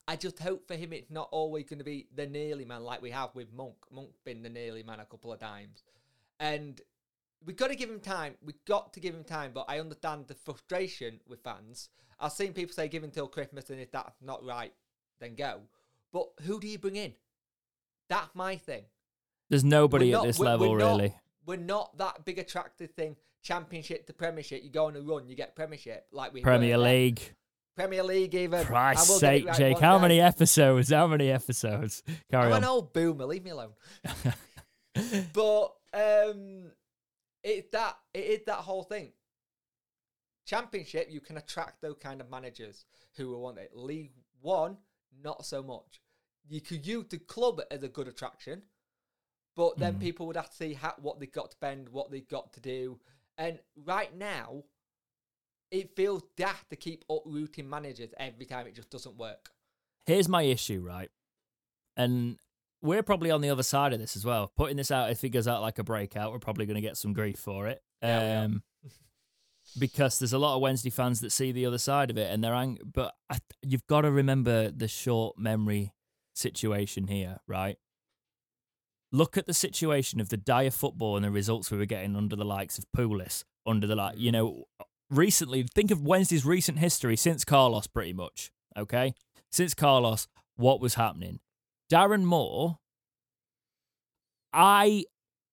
I 0.08 0.16
just 0.16 0.40
hope 0.40 0.66
for 0.66 0.74
him 0.74 0.92
it's 0.92 1.10
not 1.10 1.28
always 1.30 1.64
going 1.66 1.78
to 1.78 1.84
be 1.84 2.08
the 2.14 2.26
nearly 2.26 2.64
man 2.64 2.82
like 2.82 3.00
we 3.00 3.10
have 3.10 3.34
with 3.34 3.52
Monk. 3.52 3.76
Monk 3.92 4.10
been 4.24 4.42
the 4.42 4.50
nearly 4.50 4.82
man 4.82 4.98
a 4.98 5.04
couple 5.04 5.32
of 5.32 5.38
times. 5.38 5.84
And 6.40 6.80
we've 7.44 7.56
got 7.56 7.68
to 7.68 7.76
give 7.76 7.88
him 7.88 8.00
time. 8.00 8.34
We've 8.44 8.64
got 8.64 8.92
to 8.94 9.00
give 9.00 9.14
him 9.14 9.22
time, 9.22 9.52
but 9.54 9.66
I 9.68 9.78
understand 9.78 10.26
the 10.26 10.34
frustration 10.34 11.20
with 11.28 11.44
fans. 11.44 11.90
I've 12.18 12.32
seen 12.32 12.52
people 12.52 12.74
say 12.74 12.88
give 12.88 13.04
him 13.04 13.12
till 13.12 13.28
Christmas, 13.28 13.70
and 13.70 13.80
if 13.80 13.92
that's 13.92 14.20
not 14.20 14.44
right, 14.44 14.72
then 15.20 15.36
go. 15.36 15.60
But 16.12 16.28
who 16.42 16.60
do 16.60 16.66
you 16.68 16.78
bring 16.78 16.96
in? 16.96 17.14
That's 18.08 18.34
my 18.34 18.56
thing. 18.56 18.84
There's 19.48 19.64
nobody 19.64 20.10
We're 20.12 20.18
at 20.18 20.24
this 20.24 20.38
we're- 20.38 20.50
level, 20.50 20.70
we're 20.70 20.78
not- 20.78 20.96
really. 20.98 21.14
We're 21.44 21.56
not 21.56 21.98
that 21.98 22.24
big 22.24 22.38
attractive 22.38 22.90
thing. 22.92 23.16
Championship 23.42 24.06
to 24.06 24.12
Premiership, 24.12 24.62
you 24.62 24.70
go 24.70 24.86
on 24.86 24.94
a 24.94 25.00
run, 25.00 25.26
you 25.28 25.34
get 25.34 25.56
Premiership, 25.56 26.06
like 26.12 26.32
we 26.32 26.40
Premier 26.42 26.78
there. 26.78 26.86
League. 26.86 27.34
Premier 27.74 28.02
League, 28.04 28.34
even. 28.34 28.64
Christ's 28.64 29.10
I 29.10 29.12
will 29.12 29.20
get 29.20 29.34
it 29.34 29.38
sake, 29.40 29.46
right 29.48 29.56
Jake. 29.56 29.78
How 29.80 29.96
day. 29.98 30.02
many 30.02 30.20
episodes? 30.20 30.90
How 30.90 31.06
many 31.08 31.30
episodes? 31.30 32.02
Carry 32.30 32.44
I'm 32.46 32.52
on. 32.52 32.58
an 32.58 32.64
old 32.68 32.92
boomer. 32.92 33.24
Leave 33.26 33.42
me 33.42 33.50
alone. 33.50 33.72
but 35.32 35.74
um, 35.94 36.70
it's 37.42 37.68
that 37.72 37.96
it 38.14 38.18
is 38.24 38.40
that 38.46 38.56
whole 38.58 38.84
thing. 38.84 39.12
Championship, 40.46 41.08
you 41.10 41.20
can 41.20 41.36
attract 41.38 41.80
those 41.82 41.96
kind 42.00 42.20
of 42.20 42.30
managers 42.30 42.84
who 43.16 43.28
will 43.30 43.40
want 43.40 43.58
it. 43.58 43.70
League 43.74 44.12
One, 44.40 44.76
not 45.22 45.44
so 45.44 45.62
much. 45.62 46.00
You 46.48 46.60
could 46.60 46.86
use 46.86 47.06
the 47.10 47.18
club 47.18 47.60
as 47.70 47.82
a 47.82 47.88
good 47.88 48.08
attraction, 48.08 48.62
but 49.54 49.78
then 49.78 49.94
Mm. 49.96 50.00
people 50.00 50.26
would 50.26 50.36
have 50.36 50.50
to 50.50 50.56
see 50.56 50.74
how, 50.74 50.94
what 51.00 51.20
they've 51.20 51.30
got 51.32 51.50
to 51.50 51.56
spend, 51.56 51.88
what 51.90 52.10
they've 52.10 52.26
got 52.28 52.52
to 52.54 52.60
do. 52.60 53.00
And 53.38 53.60
right 53.76 54.14
now, 54.14 54.64
it 55.70 55.96
feels 55.96 56.22
daft 56.36 56.70
to 56.70 56.76
keep 56.76 57.04
uprooting 57.08 57.68
managers 57.68 58.10
every 58.18 58.44
time. 58.44 58.66
It 58.66 58.74
just 58.74 58.90
doesn't 58.90 59.16
work. 59.16 59.50
Here's 60.06 60.28
my 60.28 60.42
issue, 60.42 60.80
right? 60.80 61.10
And 61.96 62.38
we're 62.82 63.02
probably 63.02 63.30
on 63.30 63.40
the 63.40 63.50
other 63.50 63.62
side 63.62 63.92
of 63.92 64.00
this 64.00 64.16
as 64.16 64.24
well. 64.24 64.52
Putting 64.56 64.76
this 64.76 64.90
out, 64.90 65.10
if 65.10 65.22
it 65.24 65.30
goes 65.30 65.46
out 65.46 65.62
like 65.62 65.78
a 65.78 65.84
breakout, 65.84 66.32
we're 66.32 66.38
probably 66.40 66.66
going 66.66 66.74
to 66.74 66.80
get 66.80 66.96
some 66.96 67.12
grief 67.12 67.38
for 67.38 67.68
it. 67.68 67.82
Yeah, 68.02 68.42
um, 68.42 68.62
because 69.78 70.18
there's 70.18 70.32
a 70.32 70.38
lot 70.38 70.56
of 70.56 70.62
Wednesday 70.62 70.90
fans 70.90 71.20
that 71.20 71.32
see 71.32 71.52
the 71.52 71.66
other 71.66 71.78
side 71.78 72.10
of 72.10 72.18
it 72.18 72.30
and 72.30 72.42
they're 72.42 72.54
angry. 72.54 72.84
But 72.84 73.14
I, 73.30 73.38
you've 73.62 73.86
got 73.86 74.02
to 74.02 74.10
remember 74.10 74.70
the 74.70 74.88
short 74.88 75.38
memory 75.38 75.92
situation 76.34 77.06
here, 77.06 77.38
right? 77.46 77.78
Look 79.10 79.36
at 79.36 79.46
the 79.46 79.54
situation 79.54 80.20
of 80.20 80.30
the 80.30 80.36
dire 80.36 80.70
football 80.70 81.16
and 81.16 81.24
the 81.24 81.30
results 81.30 81.70
we 81.70 81.78
were 81.78 81.84
getting 81.86 82.16
under 82.16 82.36
the 82.36 82.44
likes 82.44 82.78
of 82.78 82.86
Pulis, 82.96 83.44
under 83.66 83.86
the 83.86 83.94
like, 83.94 84.18
you 84.18 84.32
know, 84.32 84.64
recently. 85.10 85.64
Think 85.74 85.90
of 85.90 86.02
Wednesday's 86.02 86.46
recent 86.46 86.78
history 86.78 87.16
since 87.16 87.44
Carlos, 87.44 87.86
pretty 87.86 88.14
much. 88.14 88.50
Okay, 88.76 89.12
since 89.50 89.74
Carlos, 89.74 90.28
what 90.56 90.80
was 90.80 90.94
happening? 90.94 91.40
Darren 91.92 92.24
Moore, 92.24 92.78
I 94.52 95.04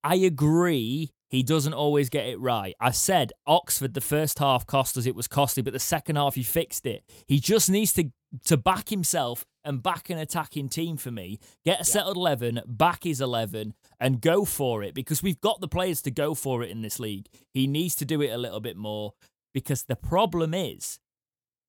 I 0.03 0.15
agree 0.15 1.11
he 1.29 1.43
doesn't 1.43 1.73
always 1.73 2.09
get 2.09 2.25
it 2.25 2.39
right. 2.39 2.75
I 2.79 2.91
said 2.91 3.31
Oxford 3.45 3.93
the 3.93 4.01
first 4.01 4.39
half 4.39 4.65
cost 4.65 4.97
us 4.97 5.05
it 5.05 5.15
was 5.15 5.27
costly, 5.27 5.63
but 5.63 5.73
the 5.73 5.79
second 5.79 6.15
half 6.15 6.35
he 6.35 6.43
fixed 6.43 6.85
it. 6.85 7.03
He 7.27 7.39
just 7.39 7.69
needs 7.69 7.93
to 7.93 8.11
to 8.45 8.57
back 8.57 8.89
himself 8.89 9.45
and 9.63 9.81
back 9.81 10.09
an 10.09 10.17
attacking 10.17 10.69
team 10.69 10.97
for 10.97 11.11
me. 11.11 11.39
Get 11.65 11.81
a 11.81 11.83
settled 11.83 12.17
eleven, 12.17 12.61
back 12.65 13.03
his 13.03 13.21
eleven, 13.21 13.73
and 13.99 14.21
go 14.21 14.45
for 14.45 14.83
it 14.83 14.93
because 14.93 15.23
we've 15.23 15.41
got 15.41 15.61
the 15.61 15.67
players 15.67 16.01
to 16.03 16.11
go 16.11 16.33
for 16.35 16.63
it 16.63 16.71
in 16.71 16.81
this 16.81 16.99
league. 16.99 17.27
He 17.53 17.67
needs 17.67 17.95
to 17.95 18.05
do 18.05 18.21
it 18.21 18.31
a 18.31 18.37
little 18.37 18.59
bit 18.59 18.77
more 18.77 19.13
because 19.53 19.83
the 19.83 19.95
problem 19.95 20.53
is, 20.53 20.99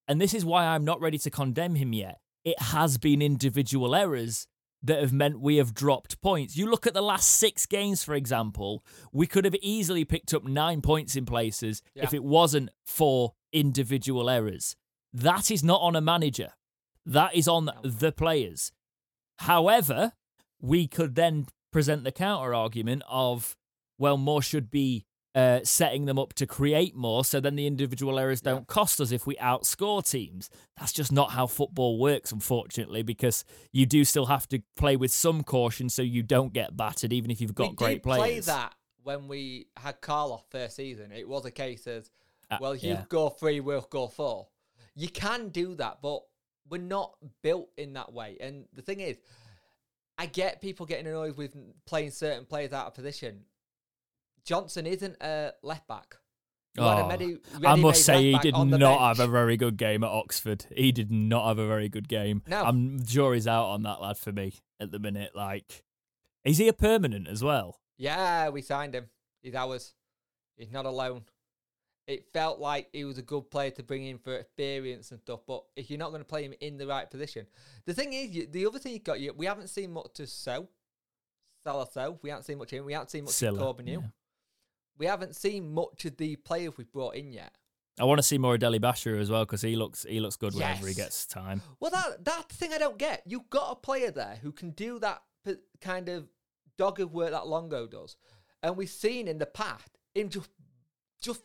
and 0.08 0.20
this 0.20 0.34
is 0.34 0.44
why 0.44 0.66
I'm 0.66 0.84
not 0.84 1.00
ready 1.00 1.18
to 1.18 1.30
condemn 1.30 1.76
him 1.76 1.92
yet. 1.92 2.20
It 2.44 2.61
has 2.61 2.96
been 2.96 3.20
individual 3.20 3.94
errors 3.94 4.46
that 4.83 5.01
have 5.01 5.12
meant 5.12 5.41
we 5.41 5.57
have 5.57 5.74
dropped 5.74 6.20
points. 6.22 6.57
You 6.57 6.70
look 6.70 6.87
at 6.87 6.95
the 6.95 7.03
last 7.03 7.28
six 7.31 7.66
games, 7.66 8.03
for 8.03 8.14
example, 8.14 8.83
we 9.12 9.26
could 9.26 9.45
have 9.45 9.55
easily 9.57 10.05
picked 10.05 10.33
up 10.33 10.45
nine 10.45 10.81
points 10.81 11.16
in 11.16 11.26
places 11.26 11.83
Yeah. 11.95 12.05
if 12.05 12.14
it 12.14 12.24
wasn't 12.24 12.70
for 12.87 13.35
individual 13.53 14.31
errors. 14.31 14.76
That 15.12 15.51
is 15.51 15.62
not 15.62 15.81
on 15.83 15.97
a 15.97 16.01
manager, 16.01 16.53
that 17.05 17.35
is 17.35 17.47
on 17.49 17.68
the 17.83 18.12
players. 18.12 18.72
However, 19.41 20.12
we 20.61 20.87
could 20.87 21.14
then 21.14 21.47
present 21.72 22.05
the 22.05 22.12
counter 22.12 22.55
argument 22.55 23.03
of, 23.09 23.57
well, 23.99 24.16
Moore 24.16 24.43
should 24.43 24.70
be 24.70 25.07
uh, 25.35 25.61
setting 25.62 26.07
them 26.07 26.18
up 26.18 26.33
to 26.35 26.47
create 26.47 26.95
more 26.97 27.24
so 27.24 27.39
then 27.39 27.55
the 27.55 27.66
individual 27.66 28.18
errors 28.18 28.41
don't 28.41 28.66
cost 28.66 29.01
us 29.01 29.12
if 29.12 29.26
we 29.26 29.37
outscore 29.37 30.09
teams. 30.09 30.51
That's 30.78 30.93
just 30.93 31.12
not 31.12 31.31
how 31.31 31.47
football 31.47 31.99
works, 31.99 32.33
unfortunately, 32.33 33.03
because 33.03 33.45
you 33.72 33.87
do 33.87 34.05
still 34.05 34.26
have 34.26 34.49
to 34.49 34.61
play 34.76 34.97
with 34.97 35.12
some 35.12 35.45
caution 35.45 35.89
so 35.89 36.03
you 36.03 36.22
don't 36.22 36.53
get 36.53 36.76
battered, 36.76 37.12
even 37.12 37.31
if 37.31 37.41
you've 37.41 37.55
got 37.55 37.70
we 37.70 37.76
great 37.76 37.95
did 37.95 38.03
players. 38.03 38.20
play 38.20 38.41
that 38.41 38.74
when 39.05 39.28
we 39.28 39.66
had 39.76 40.01
Carl 40.01 40.45
first 40.51 40.76
season. 40.76 41.12
It 41.12 41.28
was 41.28 41.45
a 41.45 41.51
case 41.51 41.87
of, 41.87 42.11
Uh, 42.51 42.59
well, 42.61 42.74
you 42.74 42.91
yeah. 42.91 43.05
go 43.09 43.28
three, 43.28 43.61
we'll 43.61 43.87
go 43.89 44.09
four. 44.09 44.49
You 44.97 45.09
can 45.09 45.51
do 45.51 45.76
that, 45.76 45.99
but 46.03 46.22
we're 46.68 46.78
not 46.83 47.14
built 47.43 47.68
in 47.76 47.93
that 47.93 48.12
way. 48.12 48.37
And 48.41 48.64
the 48.74 48.83
thing 48.83 48.99
is, 49.01 49.18
I 50.18 50.26
get 50.26 50.61
people 50.61 50.85
getting 50.87 51.07
annoyed 51.07 51.37
with 51.37 51.57
playing 51.87 52.11
certain 52.11 52.45
players 52.45 52.72
out 52.72 52.89
of 52.89 52.95
position. 52.95 53.45
Johnson 54.45 54.86
isn't 54.86 55.16
a 55.20 55.53
left 55.62 55.86
back. 55.86 56.16
You 56.76 56.84
had 56.84 56.99
a 56.99 57.05
Oh, 57.05 57.09
ready- 57.09 57.24
I 57.24 57.59
ready-made 57.59 57.82
must 57.82 58.05
say 58.05 58.32
he 58.32 58.38
did 58.38 58.55
not 58.55 58.70
the 58.70 58.99
have 58.99 59.18
a 59.20 59.26
very 59.26 59.57
good 59.57 59.76
game 59.76 60.05
at 60.05 60.11
Oxford. 60.11 60.66
He 60.74 60.93
did 60.93 61.11
not 61.11 61.49
have 61.49 61.59
a 61.59 61.66
very 61.66 61.88
good 61.88 62.09
game. 62.09 62.43
No. 62.47 62.62
I'm 62.62 63.03
jury's 63.03 63.47
out 63.49 63.66
on 63.66 63.82
that 63.82 64.01
lad 64.01 64.16
for 64.18 64.30
me 64.32 64.55
at 64.78 64.93
the 64.93 65.01
minute. 65.01 65.34
Like, 65.34 65.84
is 66.45 66.59
he 66.59 66.68
a 66.68 66.72
permanent 66.72 67.26
as 67.26 67.43
well? 67.43 67.80
Yeah, 67.99 68.51
we 68.51 68.62
signed 68.62 68.95
him. 68.95 69.11
He's 69.43 69.55
ours. 69.55 69.95
He's 70.57 70.70
not 70.70 70.86
alone. 70.86 71.24
It 72.07 72.26
felt 72.32 72.59
like 72.61 72.88
he 72.93 73.05
was 73.05 73.18
a 73.18 73.22
good 73.22 73.51
player 73.51 73.70
to 73.72 73.82
bring 73.82 74.05
in 74.05 74.18
for 74.18 74.34
experience 74.34 75.11
and 75.11 75.20
stuff, 75.20 75.41
but 75.47 75.64
if 75.76 75.91
you're 75.91 75.99
not 75.99 76.11
going 76.11 76.22
to 76.22 76.28
play 76.28 76.45
him 76.45 76.55
in 76.61 76.76
the 76.76 76.86
right 76.86 77.09
position, 77.09 77.47
the 77.84 77.95
thing 77.95 78.12
is, 78.12 78.47
the 78.51 78.66
other 78.66 78.78
thing 78.78 78.93
you've 78.95 79.05
got, 79.05 79.20
you 79.20 79.32
we 79.32 79.47
haven't 79.47 79.68
seen 79.68 79.93
much 79.93 80.12
to 80.14 80.26
So, 80.26 80.68
Salah 81.62 81.88
So. 81.91 82.18
We 82.22 82.30
haven't 82.30 82.45
seen 82.45 82.59
much 82.59 82.72
of 82.72 82.78
him. 82.78 82.84
We 82.84 82.95
haven't 82.95 83.11
seen 83.11 83.24
much 83.24 83.34
Silla, 83.34 83.59
of 83.59 83.64
Corbin 83.64 83.86
yeah. 83.86 83.99
We 85.01 85.07
haven't 85.07 85.34
seen 85.34 85.72
much 85.74 86.05
of 86.05 86.16
the 86.18 86.36
players 86.36 86.76
we've 86.76 86.92
brought 86.92 87.16
in 87.16 87.32
yet. 87.32 87.53
I 87.98 88.05
want 88.05 88.18
to 88.18 88.22
see 88.22 88.38
more 88.38 88.55
of 88.55 88.61
Deli 88.61 88.78
Basher 88.78 89.16
as 89.16 89.30
well 89.30 89.44
because 89.44 89.62
he 89.62 89.74
looks 89.74 90.05
he 90.09 90.20
looks 90.20 90.36
good 90.36 90.55
whenever 90.55 90.86
he 90.86 90.94
gets 90.94 91.26
time. 91.26 91.62
Well, 91.80 91.90
that 91.90 92.24
that's 92.24 92.46
the 92.46 92.55
thing 92.55 92.72
I 92.72 92.78
don't 92.78 92.98
get. 92.98 93.22
You've 93.26 93.51
got 93.51 93.72
a 93.72 93.76
player 93.76 94.11
there 94.11 94.38
who 94.42 94.53
can 94.53 94.70
do 94.70 94.98
that 95.01 95.22
p- 95.44 95.57
kind 95.80 96.09
of 96.09 96.28
dogged 96.78 97.01
work 97.12 97.30
that 97.32 97.42
Luongo 97.42 97.90
does, 97.90 98.16
and 98.62 98.76
we've 98.76 98.88
seen 98.90 99.26
in 99.26 99.38
the 99.38 99.46
past 99.46 99.98
him 100.14 100.28
just 100.28 100.51
just 101.20 101.42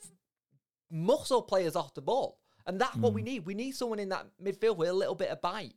muscle 0.91 1.41
players 1.41 1.75
off 1.75 1.93
the 1.93 2.01
ball, 2.01 2.39
and 2.65 2.79
that's 2.79 2.95
what 2.97 3.13
we 3.13 3.21
Mm. 3.21 3.25
need. 3.25 3.45
We 3.45 3.53
need 3.53 3.71
someone 3.71 3.99
in 3.99 4.09
that 4.09 4.27
midfield 4.41 4.77
with 4.77 4.89
a 4.89 4.93
little 4.93 5.15
bit 5.15 5.29
of 5.29 5.41
bite, 5.41 5.75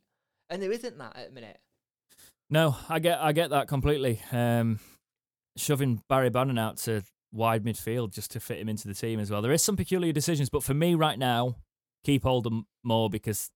and 0.49 0.61
there 0.61 0.71
isn't 0.71 0.97
that 0.97 1.15
at 1.15 1.27
the 1.29 1.33
minute. 1.33 1.59
No, 2.49 2.75
I 2.89 2.99
get 2.99 3.19
I 3.19 3.31
get 3.31 3.49
that 3.51 3.67
completely. 3.67 4.21
Um, 4.31 4.79
shoving 5.57 6.03
Barry 6.07 6.29
Bannan 6.29 6.57
out 6.59 6.77
to 6.79 7.03
wide 7.31 7.63
midfield 7.63 8.13
just 8.13 8.31
to 8.31 8.39
fit 8.39 8.59
him 8.59 8.69
into 8.69 8.87
the 8.87 8.93
team 8.93 9.19
as 9.19 9.29
well. 9.29 9.41
There 9.41 9.51
is 9.51 9.63
some 9.63 9.75
peculiar 9.77 10.11
decisions, 10.13 10.49
but 10.49 10.63
for 10.63 10.73
me 10.73 10.95
right 10.95 11.17
now, 11.19 11.55
keep 12.03 12.25
Oldham 12.25 12.65
more 12.83 13.09
because 13.09 13.51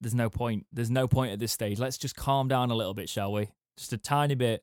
there's 0.00 0.14
no 0.14 0.28
point. 0.28 0.66
There's 0.72 0.90
no 0.90 1.08
point 1.08 1.32
at 1.32 1.38
this 1.38 1.52
stage. 1.52 1.78
Let's 1.78 1.98
just 1.98 2.16
calm 2.16 2.48
down 2.48 2.70
a 2.70 2.74
little 2.74 2.94
bit, 2.94 3.08
shall 3.08 3.32
we? 3.32 3.48
Just 3.78 3.92
a 3.92 3.98
tiny 3.98 4.34
bit. 4.34 4.62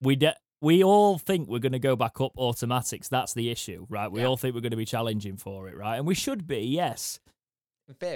We 0.00 0.16
de- 0.16 0.36
we 0.60 0.82
all 0.82 1.18
think 1.18 1.48
we're 1.48 1.58
going 1.58 1.72
to 1.72 1.78
go 1.78 1.96
back 1.96 2.20
up 2.20 2.32
automatics. 2.36 3.08
That's 3.08 3.34
the 3.34 3.50
issue, 3.50 3.86
right? 3.88 4.10
We 4.10 4.20
Yeah. 4.20 4.26
all 4.26 4.36
think 4.36 4.54
we're 4.54 4.60
going 4.60 4.70
to 4.72 4.76
be 4.76 4.84
challenging 4.84 5.36
for 5.36 5.68
it, 5.68 5.76
right? 5.76 5.96
And 5.96 6.06
we 6.06 6.14
should 6.14 6.46
be, 6.46 6.60
yes. 6.60 7.20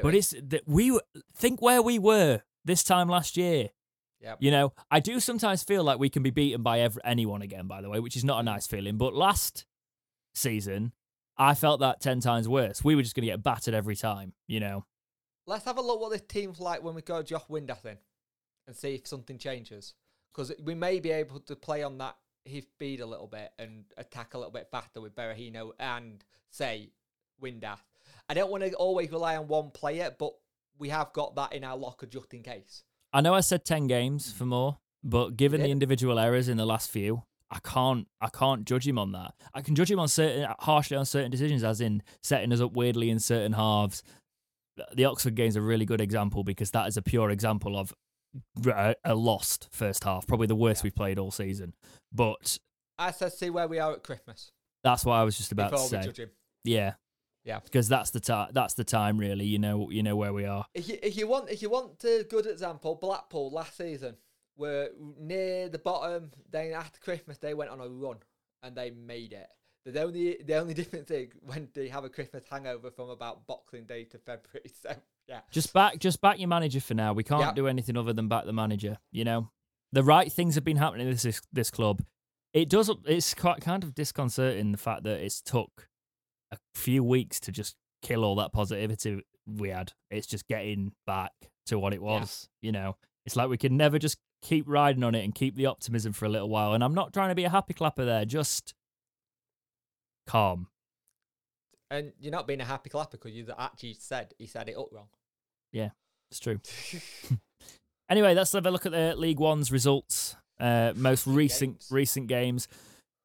But 0.02 0.14
it's 0.14 0.34
that 0.42 0.62
we 0.66 0.90
were- 0.92 1.02
think 1.34 1.60
where 1.60 1.82
we 1.82 1.98
were 1.98 2.42
this 2.64 2.82
time 2.84 3.08
last 3.08 3.36
year. 3.36 3.70
Yep. 4.26 4.38
You 4.40 4.50
know, 4.50 4.72
I 4.90 4.98
do 4.98 5.20
sometimes 5.20 5.62
feel 5.62 5.84
like 5.84 6.00
we 6.00 6.10
can 6.10 6.24
be 6.24 6.30
beaten 6.30 6.62
by 6.62 6.80
ev- 6.80 6.98
anyone 7.04 7.42
again, 7.42 7.68
by 7.68 7.80
the 7.80 7.88
way, 7.88 8.00
which 8.00 8.16
is 8.16 8.24
not 8.24 8.40
a 8.40 8.42
nice 8.42 8.66
feeling. 8.66 8.98
But 8.98 9.14
last 9.14 9.66
season, 10.34 10.92
I 11.38 11.54
felt 11.54 11.78
that 11.78 12.00
10 12.00 12.18
times 12.18 12.48
worse. 12.48 12.82
We 12.82 12.96
were 12.96 13.02
just 13.02 13.14
going 13.14 13.22
to 13.26 13.32
get 13.32 13.44
battered 13.44 13.72
every 13.72 13.94
time, 13.94 14.32
you 14.48 14.58
know. 14.58 14.84
let's 15.46 15.64
have 15.64 15.78
a 15.78 15.80
look 15.80 16.00
what 16.00 16.10
this 16.10 16.22
team's 16.22 16.58
like 16.58 16.82
when 16.82 16.96
we 16.96 17.02
go 17.02 17.22
Josh 17.22 17.44
Windass 17.48 17.84
in, 17.84 17.98
and 18.66 18.74
see 18.74 18.96
if 18.96 19.06
something 19.06 19.38
changes. 19.38 19.94
Because 20.34 20.52
we 20.62 20.74
may 20.74 20.98
be 20.98 21.12
able 21.12 21.38
to 21.40 21.54
play 21.54 21.84
on 21.84 21.98
that 21.98 22.16
his 22.44 22.64
speed 22.64 23.00
a 23.00 23.06
little 23.06 23.28
bit 23.28 23.52
and 23.58 23.84
attack 23.96 24.34
a 24.34 24.38
little 24.38 24.52
bit 24.52 24.68
faster 24.70 25.00
with 25.00 25.14
Berahino 25.14 25.70
and 25.78 26.24
say 26.50 26.90
Windass. 27.42 27.78
I 28.28 28.34
don't 28.34 28.50
want 28.50 28.64
to 28.64 28.72
always 28.74 29.10
rely 29.12 29.36
on 29.36 29.46
one 29.46 29.70
player, 29.70 30.14
but 30.18 30.32
we 30.78 30.88
have 30.88 31.12
got 31.12 31.36
that 31.36 31.52
in 31.52 31.64
our 31.64 31.76
locker 31.76 32.06
just 32.06 32.34
in 32.34 32.42
case. 32.42 32.82
I 33.16 33.20
know 33.20 33.34
I 33.34 33.40
said 33.40 33.64
ten 33.64 33.86
games 33.86 34.32
for 34.32 34.44
mm. 34.44 34.48
Moore, 34.48 34.78
but 35.02 35.36
given 35.36 35.60
the 35.60 35.68
individual 35.68 36.18
errors 36.18 36.48
in 36.48 36.56
the 36.56 36.66
last 36.66 36.90
few, 36.90 37.22
I 37.50 37.58
can't 37.64 38.06
I 38.20 38.28
can't 38.28 38.64
judge 38.64 38.86
him 38.86 38.98
on 38.98 39.12
that. 39.12 39.34
I 39.54 39.62
can 39.62 39.74
judge 39.74 39.90
him 39.90 39.98
on 39.98 40.08
certain 40.08 40.46
harshly 40.60 40.96
on 40.96 41.06
certain 41.06 41.30
decisions, 41.30 41.64
as 41.64 41.80
in 41.80 42.02
setting 42.22 42.52
us 42.52 42.60
up 42.60 42.72
weirdly 42.72 43.10
in 43.10 43.18
certain 43.18 43.52
halves. 43.52 44.02
The 44.94 45.06
Oxford 45.06 45.34
game's 45.34 45.56
a 45.56 45.62
really 45.62 45.86
good 45.86 46.02
example 46.02 46.44
because 46.44 46.70
that 46.72 46.86
is 46.86 46.98
a 46.98 47.02
pure 47.02 47.30
example 47.30 47.78
of 47.78 47.94
a, 48.66 48.76
uh, 48.76 48.94
a 49.04 49.14
lost 49.14 49.68
first 49.72 50.04
half, 50.04 50.26
probably 50.26 50.46
the 50.46 50.54
worst 50.54 50.80
Yeah. 50.80 50.84
we've 50.84 50.94
played 50.94 51.18
all 51.18 51.30
season. 51.30 51.72
But 52.12 52.58
I 52.98 53.10
said, 53.12 53.32
see 53.32 53.48
where 53.48 53.66
we 53.66 53.78
are 53.78 53.92
at 53.92 54.02
Christmas 54.02 54.52
that's 54.86 55.04
what 55.04 55.14
I 55.14 55.24
was 55.24 55.36
just 55.36 55.50
about 55.50 55.72
before 55.72 55.88
to 55.88 55.96
we 55.96 56.02
say. 56.02 56.06
judge 56.06 56.18
him. 56.20 56.30
Yeah, 56.64 56.94
Yeah. 57.46 57.60
because 57.60 57.88
that's 57.88 58.10
the 58.10 58.20
time. 58.20 58.50
That's 58.52 58.74
the 58.74 58.84
time, 58.84 59.18
really. 59.18 59.44
You 59.44 59.58
know, 59.58 59.88
you 59.90 60.02
know 60.02 60.16
where 60.16 60.32
we 60.32 60.44
are. 60.44 60.66
If 60.74 60.88
you, 60.88 60.98
if 61.02 61.16
you 61.16 61.28
want, 61.28 61.48
if 61.48 61.62
you 61.62 61.70
want 61.70 62.02
a 62.04 62.26
good 62.28 62.46
example, 62.46 62.96
Blackpool 62.96 63.50
last 63.50 63.76
season 63.76 64.16
were 64.56 64.90
near 65.18 65.68
the 65.68 65.78
bottom. 65.78 66.32
Then 66.50 66.72
after 66.72 66.98
Christmas, 67.00 67.38
they 67.38 67.54
went 67.54 67.70
on 67.70 67.80
a 67.80 67.88
run 67.88 68.16
and 68.62 68.76
they 68.76 68.90
made 68.90 69.32
it. 69.32 69.46
The 69.84 70.02
only 70.02 70.38
the 70.44 70.56
only 70.56 70.74
difference 70.74 71.10
is 71.12 71.28
when 71.40 71.68
they 71.72 71.88
have 71.88 72.02
a 72.04 72.08
Christmas 72.08 72.42
hangover 72.50 72.90
from 72.90 73.10
about 73.10 73.46
Boxing 73.46 73.84
Day 73.84 74.04
to 74.04 74.18
February. 74.18 74.72
So 74.82 74.94
yeah, 75.28 75.40
Just 75.50 75.72
back, 75.72 75.98
just 75.98 76.20
back 76.20 76.38
your 76.38 76.48
manager 76.48 76.80
for 76.80 76.94
now. 76.94 77.12
We 77.12 77.24
can't 77.24 77.56
do 77.56 77.66
anything 77.66 77.96
other 77.96 78.12
than 78.12 78.28
back 78.28 78.44
the 78.44 78.52
manager. 78.52 78.98
You 79.10 79.24
know, 79.24 79.50
the 79.92 80.04
right 80.04 80.30
things 80.30 80.54
have 80.54 80.62
been 80.62 80.76
happening 80.76 81.08
in 81.08 81.12
this 81.12 81.40
this 81.52 81.70
club. 81.70 82.04
It 82.52 82.68
does. 82.68 82.90
It's 83.06 83.34
quite 83.34 83.60
kind 83.60 83.82
of 83.84 83.94
disconcerting 83.94 84.72
the 84.72 84.78
fact 84.78 85.02
that 85.04 85.20
it's 85.20 85.40
took 85.40 85.88
a 86.52 86.58
few 86.74 87.02
weeks 87.04 87.40
to 87.40 87.52
just 87.52 87.76
kill 88.02 88.24
all 88.24 88.36
that 88.36 88.52
positivity 88.52 89.22
we 89.46 89.70
had. 89.70 89.92
It's 90.10 90.26
just 90.26 90.46
getting 90.48 90.92
back 91.06 91.32
to 91.66 91.78
what 91.78 91.92
it 91.92 92.00
Yeah. 92.00 92.20
was. 92.20 92.48
You 92.62 92.72
know, 92.72 92.96
it's 93.24 93.36
like 93.36 93.48
we 93.48 93.58
can 93.58 93.76
never 93.76 93.98
just 93.98 94.18
keep 94.42 94.64
riding 94.68 95.02
on 95.02 95.14
it 95.14 95.24
and 95.24 95.34
keep 95.34 95.56
the 95.56 95.66
optimism 95.66 96.12
for 96.12 96.24
a 96.24 96.28
little 96.28 96.48
while. 96.48 96.72
And 96.74 96.84
I'm 96.84 96.94
not 96.94 97.12
trying 97.12 97.30
to 97.30 97.34
be 97.34 97.44
a 97.44 97.50
happy 97.50 97.74
clapper 97.74 98.04
there. 98.04 98.24
Just 98.24 98.74
calm. 100.26 100.68
and 101.90 102.12
you're 102.20 102.32
not 102.32 102.46
being 102.48 102.60
a 102.60 102.64
happy 102.64 102.90
clapper 102.90 103.16
because 103.16 103.32
you 103.32 103.46
actually 103.56 103.94
said 103.94 104.34
he 104.38 104.46
said 104.46 104.68
it 104.68 104.76
up 104.76 104.88
wrong. 104.92 105.06
Yeah, 105.72 105.90
it's 106.30 106.40
true. 106.40 106.60
Anyway, 108.08 108.34
let's 108.34 108.52
have 108.52 108.64
a 108.64 108.70
look 108.70 108.86
at 108.86 108.92
the 108.92 109.16
League 109.16 109.40
One's 109.40 109.72
results. 109.72 110.36
Uh, 110.60 110.92
most 110.94 111.26
recent 111.26 111.80
games. 111.80 111.88
recent 111.90 112.26
games. 112.28 112.68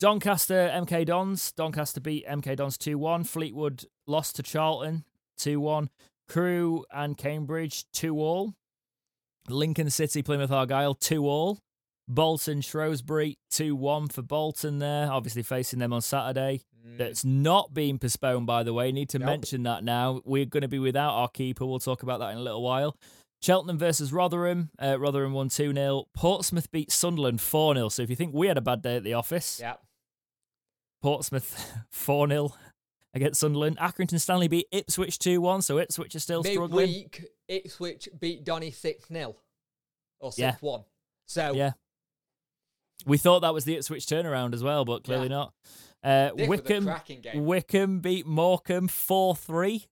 Doncaster 0.02 0.68
MK 0.74 1.06
Dons. 1.06 1.52
Doncaster 1.52 2.02
beat 2.02 2.26
MK 2.28 2.56
Dons 2.56 2.76
2 2.80 2.98
1. 2.98 3.24
Fleetwood 3.24 3.86
lost 4.08 4.36
to 4.38 4.44
Charlton 4.44 5.06
2 5.38 5.60
1. 5.60 5.92
Crewe 6.28 6.84
and 6.92 7.16
Cambridge 7.16 7.86
2 7.94 8.18
all. 8.20 8.56
Lincoln 9.48 9.92
City 9.92 10.24
Plymouth 10.24 10.52
Argyle 10.52 10.96
2 10.96 11.24
all. 11.28 11.60
Bolton 12.08 12.62
Shrewsbury 12.62 13.38
2 13.52 13.76
1 13.76 14.08
for 14.08 14.24
Bolton 14.24 14.80
there. 14.80 15.12
Obviously 15.12 15.44
facing 15.44 15.78
them 15.78 15.94
on 15.94 16.02
Saturday. 16.02 16.62
Mm. 16.84 16.98
That's 16.98 17.24
not 17.24 17.72
being 17.72 18.00
postponed, 18.00 18.48
by 18.48 18.64
the 18.64 18.74
way. 18.74 18.92
Need 18.92 19.10
to 19.10 19.20
Nope. 19.20 19.28
mention 19.28 19.62
that 19.64 19.84
now. 19.84 20.22
We're 20.26 20.46
going 20.46 20.62
to 20.62 20.68
be 20.68 20.80
without 20.80 21.14
our 21.14 21.30
keeper. 21.30 21.64
We'll 21.64 21.78
talk 21.78 22.02
about 22.02 22.22
that 22.22 22.32
in 22.32 22.40
a 22.40 22.42
little 22.42 22.64
while. 22.64 22.98
Cheltenham 23.44 23.78
versus 23.78 24.12
Rotherham. 24.12 24.72
Uh, 24.80 25.00
Rotherham 25.00 25.34
won 25.34 25.50
2 25.50 25.74
0. 25.76 26.06
Portsmouth 26.16 26.72
beat 26.72 26.92
Sunderland 26.92 27.40
4 27.40 27.76
0. 27.76 27.90
So 27.90 28.02
if 28.02 28.10
you 28.10 28.16
think 28.16 28.34
we 28.34 28.48
had 28.48 28.58
a 28.58 28.62
bad 28.62 28.82
day 28.82 28.96
at 28.96 29.04
the 29.04 29.14
office, 29.14 29.60
yeah, 29.62 29.76
Portsmouth 31.02 31.72
4 31.92 32.28
0 32.28 32.54
against 33.14 33.40
Sunderland. 33.40 33.78
Accrington 33.78 34.20
Stanley 34.20 34.48
beat 34.48 34.68
Ipswich 34.72 35.20
2 35.20 35.42
1. 35.42 35.62
So 35.64 35.80
Ipswich 35.80 36.16
is 36.16 36.24
still 36.24 36.44
struggling. 36.44 36.88
midweek 36.88 37.26
Ipswich 37.48 38.10
beat 38.20 38.44
Donny 38.44 38.72
six 38.72 39.08
0 39.08 39.36
or 40.20 40.32
Yeah. 40.38 40.52
six 40.52 40.62
one. 40.62 40.84
So 41.28 41.54
Yeah. 41.54 41.72
We 43.06 43.18
thought 43.18 43.40
that 43.40 43.54
was 43.54 43.66
the 43.66 43.76
Ipswich 43.76 44.06
turnaround 44.06 44.54
as 44.54 44.64
well, 44.64 44.86
but 44.86 45.04
clearly 45.04 45.26
Yeah. 45.26 45.30
not. 45.30 45.54
Uh, 46.04 46.30
this 46.36 46.48
was 46.48 46.60
a 46.60 46.64
Wycombe, 46.64 47.02
game. 47.22 47.46
Wycombe 47.46 48.00
beat 48.00 48.26
Morecambe 48.26 48.88
4 48.88 49.36
3. 49.36 49.86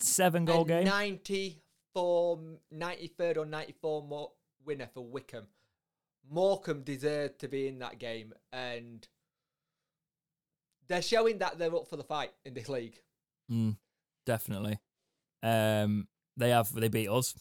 Seven 0.00 0.44
goal 0.44 0.64
game. 0.64 0.84
94, 0.84 2.38
93rd 2.72 3.36
or 3.38 3.46
94 3.46 4.02
more 4.02 4.32
winner 4.64 4.88
for 4.92 5.04
Wycombe. 5.04 5.46
Morecambe 6.28 6.82
deserved 6.82 7.38
to 7.40 7.48
be 7.48 7.68
in 7.68 7.78
that 7.78 7.98
game, 7.98 8.32
and 8.52 9.06
they're 10.88 11.02
showing 11.02 11.38
that 11.38 11.58
they're 11.58 11.74
up 11.74 11.88
for 11.88 11.96
the 11.96 12.04
fight 12.04 12.32
in 12.44 12.54
this 12.54 12.68
league. 12.68 12.98
Mm, 13.50 13.76
definitely. 14.26 14.78
Um, 15.42 16.08
they 16.36 16.50
have 16.50 16.72
they 16.72 16.88
beat 16.88 17.08
us. 17.08 17.34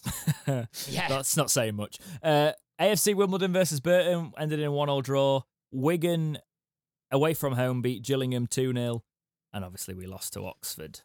Yeah. 0.89 1.07
that's 1.07 1.37
not 1.37 1.49
saying 1.49 1.75
much. 1.75 1.97
Uh, 2.21 2.51
AFC 2.79 3.15
Wimbledon 3.15 3.53
versus 3.53 3.79
Burton 3.79 4.33
ended 4.37 4.59
in 4.59 4.65
a 4.65 4.71
one-all 4.71 5.01
draw. 5.01 5.41
Wigan 5.71 6.37
away 7.11 7.33
from 7.33 7.53
home 7.53 7.81
beat 7.81 8.03
Gillingham 8.03 8.45
two 8.47 8.73
0 8.73 9.03
and 9.53 9.63
obviously 9.63 9.93
we 9.93 10.05
lost 10.05 10.33
to 10.33 10.45
Oxford. 10.45 11.01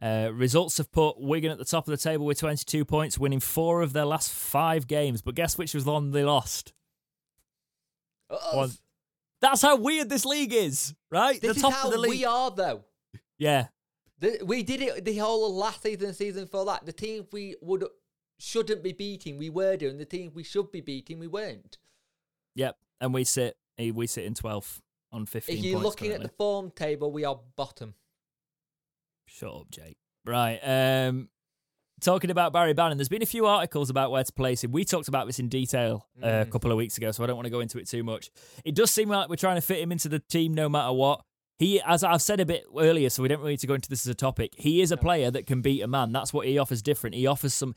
Uh, 0.00 0.30
results 0.32 0.76
have 0.76 0.92
put 0.92 1.18
Wigan 1.18 1.50
at 1.50 1.58
the 1.58 1.64
top 1.64 1.88
of 1.88 1.90
the 1.90 1.96
table 1.96 2.26
with 2.26 2.38
22 2.38 2.84
points, 2.84 3.18
winning 3.18 3.40
four 3.40 3.80
of 3.80 3.94
their 3.94 4.04
last 4.04 4.30
five 4.30 4.86
games. 4.86 5.22
But 5.22 5.34
guess 5.34 5.56
which 5.56 5.74
was 5.74 5.84
the 5.84 5.92
one 5.92 6.10
they 6.10 6.22
lost? 6.24 6.74
One. 8.52 8.70
That's 9.50 9.62
how 9.62 9.76
weird 9.76 10.08
this 10.08 10.24
league 10.24 10.52
is, 10.52 10.94
right? 11.10 11.40
This 11.40 11.56
the 11.56 11.62
top 11.62 11.70
is 11.72 11.76
how 11.78 11.86
of 11.86 11.92
the 11.92 11.98
league. 11.98 12.10
we 12.10 12.24
are, 12.24 12.50
though. 12.50 12.84
Yeah, 13.38 13.66
The, 14.18 14.40
we 14.44 14.62
did 14.62 14.80
it 14.82 15.04
the 15.04 15.16
whole 15.18 15.54
last 15.54 15.82
season, 15.82 16.14
season 16.14 16.46
for 16.46 16.64
that. 16.66 16.84
The 16.86 16.92
team 16.92 17.26
we 17.32 17.54
would 17.60 17.84
shouldn't 18.38 18.82
be 18.82 18.92
beating, 18.92 19.38
we 19.38 19.50
were 19.50 19.76
doing. 19.76 19.98
The 19.98 20.04
team 20.06 20.32
we 20.34 20.42
should 20.42 20.72
be 20.72 20.80
beating, 20.80 21.18
we 21.18 21.26
weren't. 21.26 21.78
yep. 22.54 22.76
And 23.00 23.12
we 23.14 23.24
sit 23.24 23.56
eh, 23.78 23.90
we 23.94 24.06
sit 24.06 24.24
in 24.24 24.32
12th 24.34 24.80
on 25.12 25.26
15 25.26 25.58
If 25.58 25.64
you're 25.64 25.78
looking 25.78 26.08
currently. 26.08 26.24
at 26.24 26.30
the 26.30 26.36
form 26.36 26.70
table, 26.70 27.12
we 27.12 27.24
are 27.26 27.38
bottom. 27.56 27.94
Shut 29.26 29.52
up, 29.54 29.70
Jake. 29.70 29.98
Right. 30.24 30.58
Um, 30.62 31.28
talking 32.00 32.30
about 32.30 32.52
Barry 32.52 32.74
Bannan, 32.74 32.98
there's 32.98 33.08
been 33.08 33.22
a 33.22 33.26
few 33.26 33.46
articles 33.46 33.90
about 33.90 34.10
where 34.10 34.22
to 34.24 34.32
place 34.32 34.62
him. 34.64 34.72
We 34.72 34.84
talked 34.84 35.08
about 35.08 35.26
this 35.26 35.38
in 35.38 35.48
detail 35.48 36.06
uh, 36.22 36.26
a 36.26 36.30
Mm. 36.44 36.50
couple 36.50 36.70
of 36.70 36.76
weeks 36.76 36.96
ago, 36.98 37.10
so 37.12 37.24
I 37.24 37.26
don't 37.26 37.36
want 37.36 37.46
to 37.46 37.50
go 37.50 37.60
into 37.60 37.78
it 37.78 37.88
too 37.88 38.02
much. 38.04 38.30
It 38.64 38.74
does 38.74 38.90
seem 38.90 39.08
like 39.08 39.28
we're 39.28 39.36
trying 39.36 39.56
to 39.56 39.60
fit 39.62 39.80
him 39.80 39.92
into 39.92 40.08
the 40.08 40.18
team 40.18 40.52
no 40.54 40.68
matter 40.68 40.92
what. 40.92 41.22
He, 41.58 41.80
as 41.80 42.04
I've 42.04 42.20
said 42.20 42.38
a 42.40 42.44
bit 42.44 42.64
earlier, 42.76 43.08
so 43.08 43.22
we 43.22 43.28
don't 43.28 43.38
really 43.38 43.52
need 43.52 43.60
to 43.60 43.66
go 43.66 43.72
into 43.74 43.88
this 43.88 44.04
as 44.06 44.10
a 44.10 44.14
topic. 44.14 44.52
He 44.58 44.82
is 44.82 44.92
a 44.92 44.96
player 44.98 45.30
that 45.30 45.46
can 45.46 45.62
beat 45.62 45.80
a 45.80 45.86
man. 45.88 46.12
That's 46.12 46.30
what 46.32 46.46
he 46.46 46.58
offers 46.58 46.82
different. 46.82 47.16
He 47.16 47.26
offers 47.26 47.54
some. 47.54 47.74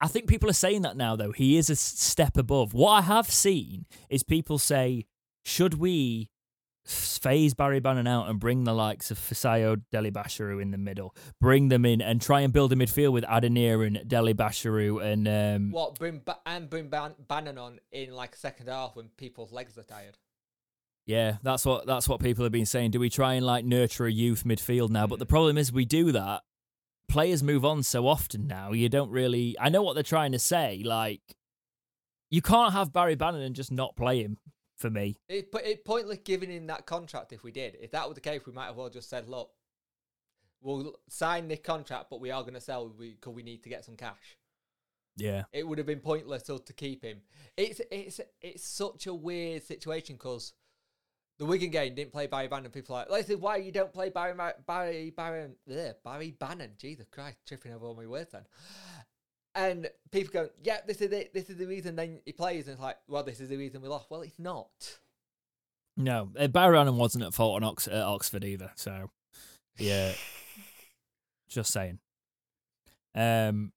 I 0.00 0.08
think 0.08 0.26
people 0.26 0.50
are 0.50 0.54
saying 0.54 0.82
that 0.82 0.96
now, 0.96 1.14
though. 1.14 1.30
He 1.30 1.56
is 1.56 1.70
a 1.70 1.76
step 1.76 2.36
above. 2.36 2.74
What 2.74 2.90
I 2.90 3.00
have 3.02 3.30
seen 3.30 3.86
is 4.10 4.24
people 4.24 4.58
say, 4.58 5.06
should 5.44 5.74
we 5.74 6.28
phase 6.84 7.54
Barry 7.54 7.80
Bannan 7.80 8.08
out 8.08 8.28
and 8.28 8.40
bring 8.40 8.64
the 8.64 8.72
likes 8.72 9.10
of 9.10 9.18
Fisayo 9.18 9.80
Dele-Bashiru 9.92 10.60
in 10.60 10.72
the 10.72 10.78
middle, 10.78 11.14
bring 11.40 11.68
them 11.68 11.84
in 11.84 12.00
and 12.02 12.20
try 12.20 12.40
and 12.40 12.52
build 12.52 12.72
a 12.72 12.76
midfield 12.76 13.12
with 13.12 13.24
Adeniran 13.24 14.00
and 14.00 14.08
Dele-Bashiru 14.08 15.00
and 15.02 15.28
um, 15.28 15.70
What 15.70 15.98
bring 15.98 16.22
ba- 16.24 16.40
and 16.44 16.68
bring 16.68 16.88
Ban- 16.88 17.14
Bannan 17.28 17.58
on 17.58 17.78
in 17.92 18.12
like 18.12 18.34
second 18.34 18.68
half 18.68 18.96
when 18.96 19.08
people's 19.16 19.52
legs 19.52 19.78
are 19.78 19.84
tired. 19.84 20.18
yeah, 21.06 21.36
that's 21.42 21.64
what 21.64 21.86
that's 21.86 22.08
what 22.08 22.20
people 22.20 22.44
have 22.44 22.52
been 22.52 22.66
saying. 22.66 22.90
Do 22.90 22.98
we 23.00 23.10
try 23.10 23.34
and 23.34 23.46
like 23.46 23.64
nurture 23.64 24.06
a 24.06 24.12
youth 24.12 24.42
midfield 24.44 24.90
now? 24.90 25.06
But 25.06 25.20
the 25.20 25.26
problem 25.26 25.56
is 25.58 25.72
we 25.72 25.84
do 25.84 26.10
that. 26.12 26.42
Players 27.08 27.42
move 27.42 27.64
on 27.64 27.82
so 27.82 28.06
often 28.08 28.46
now. 28.46 28.72
You 28.72 28.88
don't 28.88 29.10
really. 29.10 29.54
I 29.60 29.68
know 29.68 29.82
what 29.82 29.94
they're 29.94 30.02
trying 30.02 30.32
to 30.32 30.38
say. 30.38 30.82
Like, 30.84 31.20
you 32.30 32.40
can't 32.40 32.72
have 32.72 32.92
Barry 32.92 33.14
Bannan 33.16 33.42
and 33.42 33.54
just 33.54 33.70
not 33.70 33.94
play 33.96 34.22
him. 34.22 34.38
For 34.82 34.90
me, 34.90 35.16
It 35.28 35.52
but 35.52 35.64
it 35.64 35.84
pointless 35.84 36.18
giving 36.24 36.50
him 36.50 36.66
that 36.66 36.86
contract 36.86 37.32
if 37.32 37.44
we 37.44 37.52
did. 37.52 37.76
If 37.80 37.92
that 37.92 38.08
were 38.08 38.14
the 38.14 38.20
case, 38.20 38.40
we 38.44 38.52
might 38.52 38.66
have 38.66 38.76
well 38.76 38.90
just 38.90 39.08
said, 39.08 39.28
look, 39.28 39.50
we'll 40.60 40.96
sign 41.08 41.46
the 41.46 41.56
contract, 41.56 42.06
but 42.10 42.20
we 42.20 42.32
are 42.32 42.42
going 42.42 42.54
to 42.54 42.60
sell 42.60 42.88
because 42.88 43.32
we 43.32 43.44
need 43.44 43.62
to 43.62 43.68
get 43.68 43.84
some 43.84 43.94
cash. 43.94 44.36
yeah, 45.16 45.44
It 45.52 45.68
would 45.68 45.78
have 45.78 45.86
been 45.86 46.00
pointless 46.00 46.42
to, 46.44 46.58
to 46.58 46.72
keep 46.72 47.04
him. 47.04 47.18
It's 47.56 47.80
it's 47.92 48.20
it's 48.40 48.66
such 48.66 49.06
a 49.06 49.14
weird 49.14 49.62
situation 49.62 50.16
because 50.16 50.52
the 51.38 51.46
Wigan 51.46 51.70
game 51.70 51.94
didn't 51.94 52.12
play 52.12 52.26
Barry 52.26 52.48
Bannan. 52.48 52.72
People 52.72 52.96
are 52.96 53.02
like, 53.02 53.10
let's 53.10 53.28
say 53.28 53.36
why 53.36 53.58
you 53.58 53.70
don't 53.70 53.92
play 53.92 54.10
Barry 54.10 54.34
Barry 54.66 55.10
Barry 55.16 55.52
Barry 56.04 56.30
Bannan. 56.32 56.72
Jesus 56.76 57.06
Christ, 57.08 57.36
tripping 57.46 57.72
over 57.72 57.86
all 57.86 57.94
my 57.94 58.06
words 58.06 58.32
then. 58.32 58.42
And 59.54 59.90
people 60.10 60.32
go, 60.32 60.48
yeah, 60.62 60.78
this 60.86 61.00
is 61.02 61.12
it. 61.12 61.34
This 61.34 61.50
is 61.50 61.56
the 61.56 61.66
reason. 61.66 61.94
Then 61.96 62.20
he 62.24 62.32
plays, 62.32 62.66
and 62.66 62.74
it's 62.74 62.82
like, 62.82 62.96
well, 63.06 63.22
this 63.22 63.38
is 63.40 63.48
the 63.50 63.56
reason 63.56 63.82
we 63.82 63.88
lost. 63.88 64.06
Well, 64.10 64.22
it's 64.22 64.38
not. 64.38 64.70
no, 65.96 66.30
uh, 66.38 66.46
Barry 66.46 66.74
Bannan 66.76 66.96
wasn't 66.96 67.24
at 67.24 67.34
fault 67.34 67.56
on 67.56 67.64
Ox- 67.64 67.86
at 67.88 68.02
Oxford 68.02 68.44
either. 68.44 68.70
So, 68.76 69.10
yeah, 69.78 70.12
just 71.50 71.72
saying. 71.72 71.98
Um, 73.14 73.72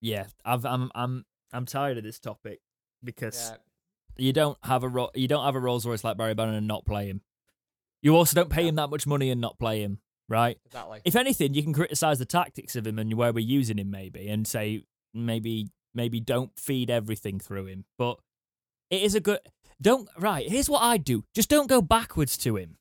yeah, 0.00 0.26
I've, 0.44 0.66
I'm 0.66 0.90
I'm 0.94 1.24
I'm 1.52 1.64
tired 1.66 1.96
of 1.96 2.04
this 2.04 2.18
topic 2.18 2.60
because 3.02 3.50
Yeah. 3.50 3.56
you 4.26 4.32
don't 4.34 4.58
have 4.64 4.82
a 4.84 4.88
ro- 4.88 5.10
you 5.14 5.26
don't 5.28 5.44
have 5.44 5.54
a 5.54 5.60
Rolls 5.60 5.86
Royce 5.86 6.04
like 6.04 6.16
Barry 6.18 6.34
Bannan 6.34 6.54
and 6.54 6.68
not 6.68 6.84
play 6.84 7.06
him. 7.06 7.22
You 8.02 8.14
also 8.16 8.34
don't 8.34 8.50
pay 8.50 8.62
Yeah. 8.62 8.68
him 8.68 8.74
that 8.74 8.90
much 8.90 9.06
money 9.06 9.30
and 9.30 9.40
not 9.40 9.58
play 9.58 9.80
him, 9.80 10.00
right? 10.28 10.58
Exactly. 10.66 11.00
If 11.06 11.16
anything, 11.16 11.54
you 11.54 11.62
can 11.62 11.72
criticize 11.72 12.18
the 12.18 12.26
tactics 12.26 12.76
of 12.76 12.86
him 12.86 12.98
and 12.98 13.14
where 13.14 13.32
we're 13.32 13.38
using 13.38 13.78
him 13.78 13.90
maybe, 13.90 14.28
and 14.28 14.46
say 14.46 14.84
maybe 15.14 15.68
maybe 15.94 16.20
don't 16.20 16.50
feed 16.58 16.90
everything 16.90 17.38
through 17.38 17.66
him. 17.66 17.84
But 17.98 18.18
it 18.90 19.02
is 19.02 19.14
a 19.14 19.20
good. 19.20 19.38
Don't 19.80 20.08
right. 20.18 20.48
Here's 20.48 20.68
what 20.68 20.82
I 20.82 20.96
do. 20.96 21.24
Just 21.34 21.48
don't 21.48 21.68
go 21.68 21.80
backwards 21.80 22.36
to 22.38 22.56
him. 22.56 22.76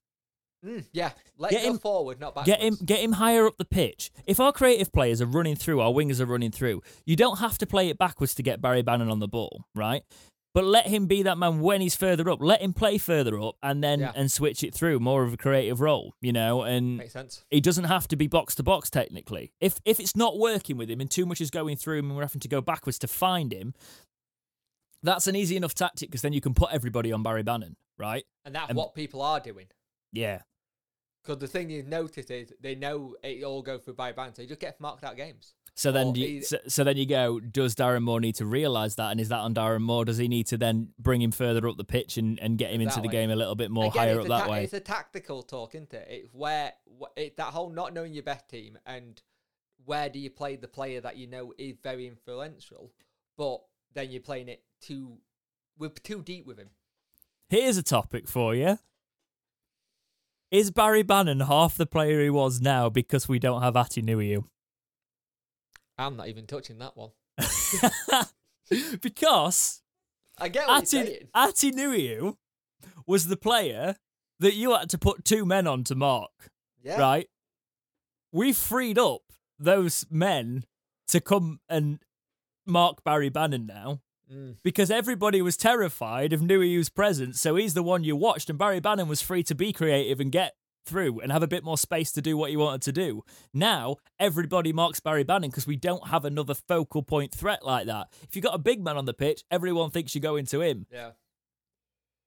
Mm, 0.66 0.86
yeah, 0.94 1.12
let 1.38 1.52
Get 1.52 1.64
him- 1.66 1.78
forward, 1.78 2.22
not 2.22 2.36
backwards. 2.36 2.48
Get 2.58 2.62
him, 2.62 2.78
get 2.86 3.02
him 3.02 3.12
higher 3.14 3.46
up 3.46 3.58
the 3.58 3.66
pitch. 3.66 4.12
If 4.26 4.40
our 4.40 4.54
creative 4.54 4.94
players 4.94 5.22
are 5.22 5.26
running 5.26 5.58
through, 5.58 5.82
our 5.82 5.92
wingers 5.92 6.22
are 6.22 6.26
running 6.26 6.52
through. 6.52 6.82
You 7.06 7.18
don't 7.18 7.40
have 7.40 7.58
to 7.58 7.66
play 7.68 7.90
it 7.90 7.98
backwards 7.98 8.34
to 8.36 8.44
get 8.44 8.62
Barry 8.62 8.82
Bannan 8.82 9.10
on 9.10 9.20
the 9.20 9.28
ball, 9.28 9.66
right? 9.76 10.04
But 10.54 10.66
let 10.66 10.86
him 10.86 11.08
be 11.08 11.24
that 11.24 11.38
man 11.40 11.62
when 11.62 11.82
he's 11.82 11.96
further 11.96 12.30
up. 12.30 12.40
Let 12.42 12.62
him 12.62 12.74
play 12.74 13.00
further 13.00 13.40
up, 13.40 13.56
and 13.64 13.84
then 13.84 14.02
Yeah. 14.02 14.12
and 14.16 14.32
switch 14.32 14.64
it 14.64 14.74
through 14.76 15.00
more 15.00 15.24
of 15.24 15.34
a 15.34 15.38
creative 15.38 15.82
role, 15.82 16.14
you 16.22 16.32
know. 16.32 16.62
And 16.62 16.98
Makes 16.98 17.14
sense. 17.14 17.44
he 17.50 17.60
doesn't 17.60 17.86
have 17.86 18.08
to 18.10 18.16
be 18.16 18.28
box 18.28 18.54
to 18.56 18.64
box 18.64 18.90
technically. 18.92 19.52
If 19.60 19.80
if 19.84 20.00
it's 20.00 20.16
not 20.16 20.38
working 20.38 20.78
with 20.78 20.92
him 20.92 21.02
and 21.02 21.10
too 21.10 21.26
much 21.26 21.42
is 21.42 21.50
going 21.50 21.78
through 21.78 21.98
him 22.00 22.06
and 22.08 22.16
we're 22.16 22.24
having 22.24 22.42
to 22.42 22.48
go 22.48 22.62
backwards 22.62 23.00
to 23.00 23.08
find 23.08 23.52
him, 23.52 23.74
that's 25.02 25.26
an 25.26 25.36
easy 25.36 25.56
enough 25.56 25.74
tactic 25.74 26.10
because 26.10 26.22
then 26.22 26.34
you 26.34 26.42
can 26.42 26.54
put 26.54 26.72
everybody 26.72 27.12
on 27.12 27.24
Barry 27.24 27.44
Bannan, 27.44 27.76
right? 27.98 28.26
And 28.46 28.54
that's 28.54 28.70
Um, 28.70 28.76
what 28.78 28.94
people 28.94 29.22
are 29.24 29.40
doing. 29.40 29.68
Yeah. 30.12 30.44
Because 31.24 31.40
the 31.40 31.48
thing 31.48 31.70
you 31.72 31.82
notice 31.84 32.30
is 32.30 32.54
they 32.60 32.76
know 32.76 33.16
it 33.24 33.44
all 33.44 33.62
go 33.64 33.80
through 33.80 33.96
by 33.96 34.12
Bannan, 34.12 34.36
so 34.36 34.42
you 34.44 34.48
just 34.48 34.60
get 34.62 34.80
marked 34.80 35.04
out 35.04 35.16
games. 35.16 35.56
So 35.76 35.92
then, 35.92 36.14
you, 36.14 36.44
so, 36.44 36.58
so 36.68 36.84
then 36.84 36.98
you 36.98 37.08
go. 37.08 37.40
Does 37.40 37.74
Darren 37.74 38.04
Moore 38.04 38.20
need 38.20 38.36
to 38.36 38.46
realise 38.46 38.96
that, 38.96 39.12
and 39.12 39.20
is 39.20 39.30
that 39.30 39.40
on 39.40 39.56
Darren 39.56 39.82
Moore? 39.82 40.06
Does 40.06 40.18
he 40.18 40.28
need 40.28 40.46
to 40.48 40.58
then 40.58 40.90
bring 41.00 41.22
him 41.22 41.32
further 41.32 41.68
up 41.68 41.78
the 41.78 41.84
pitch 41.84 42.18
and, 42.18 42.40
and 42.40 42.58
get 42.58 42.72
him 42.72 42.82
into 42.82 43.02
the 43.02 43.08
way. 43.08 43.12
game 43.12 43.32
a 43.32 43.36
little 43.36 43.56
bit 43.56 43.72
more 43.72 43.86
Again, 43.86 44.00
higher 44.00 44.12
it's 44.12 44.20
up 44.20 44.26
a 44.26 44.30
that 44.30 44.50
way? 44.50 44.64
It's 44.64 44.74
a 44.74 44.80
tactical 44.80 45.42
talk, 45.42 45.74
isn't 45.74 45.94
it? 45.94 46.08
It's 46.10 46.30
where 46.32 46.74
wh- 47.02 47.20
it, 47.20 47.38
that 47.38 47.48
whole 47.48 47.72
not 47.72 47.94
knowing 47.94 48.14
your 48.14 48.24
best 48.24 48.48
team 48.50 48.78
and 48.86 49.20
where 49.86 50.10
do 50.10 50.20
you 50.20 50.30
play 50.30 50.56
the 50.56 50.68
player 50.68 51.02
that 51.02 51.18
you 51.18 51.28
know 51.28 51.54
is 51.58 51.76
very 51.84 52.08
influential, 52.08 52.92
but 53.36 53.62
then 53.94 54.12
you're 54.12 54.22
playing 54.22 54.50
it 54.50 54.64
too 54.80 55.18
with 55.78 56.02
too 56.04 56.22
deep 56.22 56.46
with 56.46 56.60
him. 56.60 56.70
Here's 57.50 57.78
a 57.78 57.84
topic 57.84 58.28
for 58.28 58.56
you. 58.56 58.78
Is 60.52 60.70
Barry 60.70 61.02
Bannan 61.02 61.42
half 61.42 61.76
the 61.76 61.88
player 61.88 62.22
he 62.22 62.30
was 62.30 62.62
now 62.62 62.90
because 62.90 63.28
we 63.28 63.40
don't 63.40 63.64
have 63.64 63.76
Ati 63.76 64.04
Nuhiu? 64.04 64.46
I'm 66.06 66.18
not 66.18 66.28
even 66.28 66.46
touching 66.48 66.80
that 66.80 66.96
one. 66.98 67.12
because 69.02 69.82
I 70.38 70.50
get 70.50 70.68
what 70.68 70.92
you're 70.94 71.02
Ati, 71.02 71.10
saying. 71.12 71.28
Ati 71.34 71.72
Nuhiu 71.72 72.38
was 73.06 73.28
the 73.28 73.38
player 73.38 73.96
that 74.40 74.54
you 74.56 74.72
had 74.74 74.90
to 74.90 74.98
put 74.98 75.24
two 75.26 75.46
men 75.46 75.68
on 75.68 75.84
to 75.86 75.96
mark, 75.96 76.32
Yeah. 76.84 77.00
right? 77.00 77.28
We 78.32 78.52
freed 78.54 78.98
up 78.98 79.22
those 79.60 80.06
men 80.10 80.66
to 81.08 81.22
come 81.22 81.60
and 81.70 82.00
mark 82.66 83.04
Barry 83.04 83.30
Bannan 83.30 83.66
now 83.68 84.02
Mm. 84.32 84.56
because 84.64 84.90
everybody 84.90 85.42
was 85.42 85.58
terrified 85.58 86.32
of 86.32 86.40
Nuhiu's 86.40 86.88
presence. 86.90 87.42
So 87.42 87.56
he's 87.58 87.74
the 87.74 87.84
one 87.84 88.06
you 88.06 88.16
watched, 88.16 88.50
and 88.50 88.58
Barry 88.58 88.80
Bannon 88.80 89.10
was 89.10 89.22
free 89.22 89.44
to 89.44 89.54
be 89.54 89.74
creative 89.74 90.20
and 90.22 90.32
get 90.32 90.56
through 90.86 91.20
and 91.22 91.32
have 91.32 91.44
a 91.44 91.48
bit 91.48 91.64
more 91.64 91.78
space 91.78 92.12
to 92.14 92.22
do 92.22 92.36
what 92.38 92.50
he 92.50 92.58
wanted 92.58 92.82
to 92.84 92.92
do. 92.92 93.24
Now 93.54 93.98
everybody 94.20 94.74
marks 94.74 95.00
Barry 95.00 95.24
Bannan 95.24 95.50
because 95.50 95.68
we 95.68 95.76
don't 95.78 96.08
have 96.10 96.26
another 96.26 96.54
focal 96.54 97.04
point 97.04 97.34
threat 97.34 97.66
like 97.66 97.86
that. 97.88 98.08
If 98.24 98.36
you've 98.36 98.44
got 98.46 98.56
a 98.56 98.60
big 98.60 98.84
man 98.84 98.98
on 98.98 99.06
the 99.06 99.14
pitch, 99.14 99.44
everyone 99.52 99.90
thinks 99.92 100.14
you're 100.16 100.22
going 100.22 100.46
to 100.48 100.62
him, 100.62 100.86
Yeah. 100.92 101.12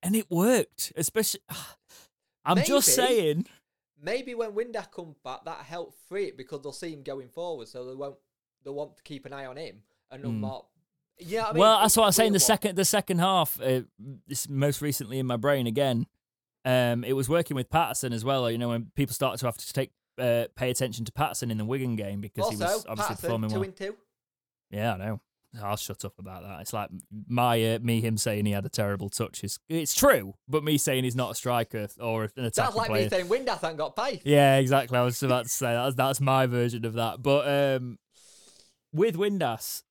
and 0.03 0.15
it 0.17 0.31
worked. 0.31 0.93
Especially, 0.97 1.41
I'm 2.45 2.63
just 2.65 2.95
saying. 2.95 3.47
Maybe 4.01 4.35
when 4.35 4.53
Windass 4.53 4.91
comes 4.93 5.17
back, 5.25 5.45
that 5.47 5.59
helped 5.59 5.97
free 6.09 6.27
it 6.27 6.37
because 6.37 6.63
they'll 6.63 6.73
see 6.73 6.93
him 6.93 7.03
going 7.03 7.29
forward, 7.29 7.69
so 7.69 7.85
they 7.87 7.95
won't. 7.95 8.17
They 8.65 8.71
want 8.71 8.97
to 8.99 9.03
keep 9.03 9.27
an 9.27 9.33
eye 9.33 9.47
on 9.47 9.57
him 9.57 9.83
and 10.11 10.23
not 10.23 10.33
Mm. 10.33 10.41
mark. 10.41 10.67
Yeah, 11.19 11.47
I 11.47 11.53
mean, 11.53 11.61
well, 11.61 11.81
that's 11.81 11.97
what 11.97 12.03
I 12.03 12.07
was 12.09 12.17
saying. 12.17 12.33
The 12.33 12.37
one. 12.37 12.41
second, 12.41 12.77
the 12.77 12.85
second 12.85 13.19
half, 13.21 13.59
uh, 13.61 13.83
this 14.27 14.49
most 14.51 14.83
recently 14.83 15.19
in 15.19 15.27
my 15.27 15.37
brain 15.37 15.67
again. 15.67 16.07
Um, 16.67 17.05
it 17.05 17.13
was 17.15 17.29
working 17.29 17.55
with 17.55 17.71
Paterson 17.71 18.13
as 18.13 18.25
well. 18.25 18.51
You 18.51 18.59
know, 18.59 18.69
when 18.71 18.91
people 18.97 19.15
started 19.15 19.39
to 19.39 19.47
have 19.47 19.57
to 19.57 19.73
take 19.73 19.93
uh, 20.19 20.47
pay 20.57 20.71
attention 20.71 21.05
to 21.05 21.13
Paterson 21.13 21.51
in 21.51 21.59
the 21.59 21.65
Wigan 21.65 21.95
game 21.97 22.21
because 22.21 22.51
he 22.51 22.57
was 22.57 22.85
obviously 22.87 23.15
Paterson, 23.15 23.17
performing 23.17 23.51
two 23.51 23.55
well. 23.55 23.63
and 23.65 23.77
two. 23.77 23.97
Yeah, 24.71 24.95
I 24.95 24.97
know. 24.97 25.21
I'll 25.63 25.77
shut 25.77 26.05
up 26.05 26.19
about 26.19 26.43
that. 26.43 26.61
It's 26.61 26.73
like 26.73 26.91
my 27.29 27.75
uh, 27.75 27.79
me 27.79 28.01
him 28.01 28.19
saying 28.19 28.45
he 28.47 28.53
had 28.53 28.67
a 28.67 28.69
terrible 28.69 29.09
touch 29.09 29.43
is 29.45 29.59
it's 29.69 29.95
true, 29.95 30.35
but 30.49 30.65
me 30.65 30.77
saying 30.77 31.05
he's 31.05 31.17
not 31.17 31.31
a 31.31 31.35
striker 31.35 31.89
or 32.01 32.25
an 32.25 32.45
attacking 32.45 32.53
That's 32.55 32.77
like 32.77 32.89
player. 32.89 33.05
me 33.05 33.09
saying 33.09 33.27
Windass 33.27 33.67
ain't 33.67 33.79
got 33.79 33.97
pace. 33.97 34.21
Yeah, 34.25 34.57
exactly. 34.57 34.99
I 34.99 35.03
was 35.03 35.23
about 35.23 35.45
to 35.45 35.49
say 35.51 35.73
that's 35.73 35.95
that's 35.95 36.21
my 36.21 36.47
version 36.47 36.85
of 36.85 36.95
that. 36.95 37.23
But 37.23 37.77
um, 37.77 37.99
with 38.93 39.17
Windass, 39.17 39.83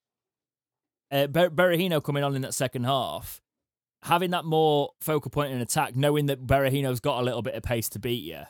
uh, 1.12 1.28
Ber- 1.28 1.50
Berahino 1.50 2.04
coming 2.04 2.24
on 2.24 2.36
in 2.36 2.42
that 2.44 2.54
second 2.54 2.84
half, 2.84 3.42
having 4.06 4.32
that 4.32 4.46
more 4.46 4.92
focal 5.02 5.30
point 5.32 5.52
in 5.52 5.60
attack, 5.62 5.96
knowing 5.96 6.28
that 6.28 6.46
Berahino's 6.46 7.00
got 7.00 7.20
a 7.20 7.24
little 7.24 7.42
bit 7.42 7.56
of 7.56 7.64
pace 7.64 7.90
to 7.90 8.00
beat 8.00 8.24
you, 8.24 8.44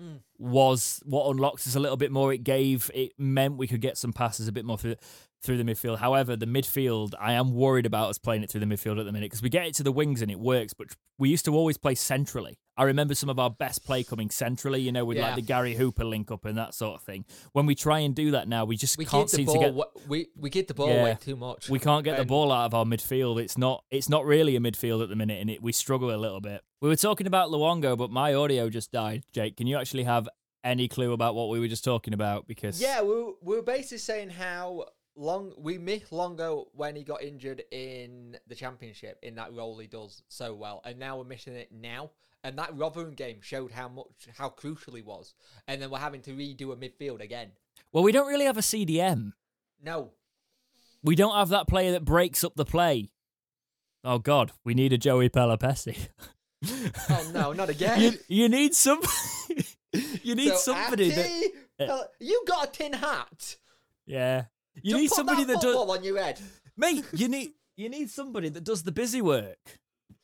Mm. 0.00 0.20
was 0.36 1.00
what 1.06 1.30
unlocked 1.30 1.66
us 1.66 1.74
a 1.74 1.80
little 1.80 1.96
bit 1.96 2.12
more. 2.12 2.30
It 2.30 2.44
gave 2.44 2.90
it 2.92 3.12
meant 3.18 3.56
we 3.56 3.66
could 3.66 3.80
get 3.80 3.96
some 3.96 4.12
passes 4.12 4.46
a 4.46 4.52
bit 4.52 4.64
more 4.66 4.76
through 4.76 4.96
through 5.42 5.56
the 5.56 5.64
midfield. 5.64 5.98
However, 5.98 6.36
the 6.36 6.44
midfield, 6.46 7.14
I 7.18 7.32
am 7.32 7.52
worried 7.54 7.86
about 7.86 8.10
us 8.10 8.18
playing 8.18 8.42
it 8.42 8.50
through 8.50 8.60
the 8.60 8.66
midfield 8.66 8.98
at 8.98 9.06
the 9.06 9.12
minute 9.12 9.26
because 9.30 9.42
we 9.42 9.48
get 9.48 9.66
it 9.66 9.74
to 9.76 9.82
the 9.82 9.92
wings 9.92 10.20
and 10.20 10.30
it 10.30 10.38
works, 10.38 10.74
but 10.74 10.88
we 11.18 11.30
used 11.30 11.44
to 11.46 11.54
always 11.54 11.78
play 11.78 11.94
centrally. 11.94 12.58
I 12.78 12.84
remember 12.84 13.14
some 13.14 13.28
of 13.30 13.38
our 13.38 13.48
best 13.50 13.84
play 13.84 14.04
coming 14.04 14.28
centrally, 14.30 14.80
you 14.80 14.92
know, 14.92 15.04
with 15.04 15.16
Yeah. 15.16 15.26
like 15.28 15.36
the 15.36 15.42
Gary 15.42 15.74
Hooper 15.74 16.04
link 16.04 16.30
up 16.30 16.44
and 16.44 16.58
that 16.58 16.74
sort 16.74 16.94
of 16.96 17.02
thing. 17.02 17.24
When 17.52 17.64
we 17.66 17.74
try 17.74 18.00
and 18.00 18.14
do 18.14 18.32
that 18.32 18.48
now, 18.48 18.64
we 18.66 18.76
just 18.76 18.98
We 18.98 19.06
can't 19.06 19.30
seem 19.30 19.46
ball. 19.46 19.54
to 19.54 19.60
get 19.60 20.08
we 20.08 20.28
we 20.36 20.50
give 20.50 20.66
the 20.66 20.74
ball 20.74 20.88
Yeah. 20.88 21.00
away 21.00 21.18
too 21.20 21.36
much. 21.36 21.68
we 21.70 21.78
can't 21.78 22.04
get 22.04 22.16
the 22.16 22.22
um, 22.22 22.28
ball 22.28 22.52
out 22.52 22.66
of 22.66 22.74
our 22.74 22.84
midfield. 22.84 23.40
It's 23.42 23.56
not 23.56 23.84
it's 23.90 24.08
not 24.08 24.26
really 24.26 24.56
a 24.56 24.60
midfield 24.60 25.02
at 25.02 25.08
the 25.08 25.16
minute, 25.16 25.40
and 25.40 25.48
it, 25.50 25.62
we 25.62 25.72
struggle 25.72 26.14
a 26.14 26.16
little 26.16 26.40
bit. 26.40 26.62
We 26.80 26.88
were 26.88 26.96
talking 26.96 27.26
about 27.26 27.50
Luongo, 27.50 27.96
but 27.96 28.10
my 28.10 28.34
audio 28.34 28.68
just 28.68 28.92
died. 28.92 29.24
Jake, 29.32 29.56
can 29.56 29.66
you 29.66 29.78
actually 29.78 30.04
have 30.04 30.28
any 30.62 30.88
clue 30.88 31.12
about 31.12 31.34
what 31.34 31.48
we 31.48 31.58
were 31.60 31.68
just 31.68 31.84
talking 31.84 32.12
about? 32.12 32.46
Because 32.46 32.80
Yeah, 32.80 33.00
we 33.02 33.08
were, 33.14 33.32
we 33.40 33.56
were 33.56 33.62
basically 33.62 33.98
saying 33.98 34.30
how 34.30 34.86
long 35.14 35.54
we 35.56 35.78
missed 35.78 36.10
Luongo 36.10 36.66
when 36.72 36.94
he 36.94 37.02
got 37.02 37.22
injured 37.22 37.62
in 37.70 38.36
the 38.48 38.54
championship 38.54 39.18
in 39.22 39.36
that 39.36 39.54
role 39.54 39.78
he 39.78 39.86
does 39.86 40.22
so 40.28 40.54
well, 40.54 40.82
and 40.84 40.98
now 40.98 41.16
we're 41.16 41.24
missing 41.24 41.54
it 41.54 41.70
now. 41.72 42.10
And 42.46 42.56
that 42.58 42.76
Rotherham 42.76 43.14
game 43.14 43.38
showed 43.42 43.72
how 43.72 43.88
much 43.88 44.06
how 44.38 44.50
crucial 44.50 44.94
he 44.94 45.02
was, 45.02 45.34
and 45.66 45.82
then 45.82 45.90
we're 45.90 45.98
having 45.98 46.22
to 46.22 46.30
redo 46.30 46.72
a 46.72 46.76
midfield 46.76 47.20
again. 47.20 47.50
well, 47.92 48.04
we 48.04 48.12
don't 48.12 48.28
really 48.28 48.44
have 48.44 48.56
a 48.56 48.60
CDM. 48.60 49.32
No, 49.82 50.12
We 51.02 51.16
don't 51.16 51.34
have 51.34 51.48
that 51.48 51.66
player 51.66 51.90
that 51.92 52.04
breaks 52.04 52.44
up 52.44 52.54
the 52.54 52.64
play. 52.64 53.10
Oh 54.04 54.18
God, 54.20 54.52
we 54.64 54.74
need 54.74 54.92
a 54.92 54.98
Joey 54.98 55.28
Pelupessy. 55.28 55.96
oh 57.10 57.30
no, 57.34 57.52
not 57.52 57.68
again. 57.68 58.00
you, 58.00 58.12
you 58.28 58.48
need 58.48 58.74
some. 58.76 59.00
you 60.22 60.34
need 60.36 60.50
So, 60.50 60.56
somebody 60.72 61.10
that. 61.10 61.88
Uh, 61.90 62.04
you 62.20 62.44
got 62.46 62.68
a 62.68 62.70
tin 62.70 62.92
hat. 62.92 63.56
Yeah. 64.06 64.44
You 64.82 64.92
Just 64.92 65.00
need 65.00 65.10
somebody 65.10 65.44
that, 65.44 65.54
that 65.54 65.62
does. 65.62 65.74
on 65.76 66.04
your 66.04 66.22
head. 66.22 66.38
Mate, 66.76 67.04
you 67.12 67.26
need 67.28 67.54
you 67.76 67.88
need 67.88 68.08
somebody 68.10 68.50
that 68.50 68.62
does 68.62 68.84
the 68.84 68.92
busy 68.92 69.20
work. 69.20 69.58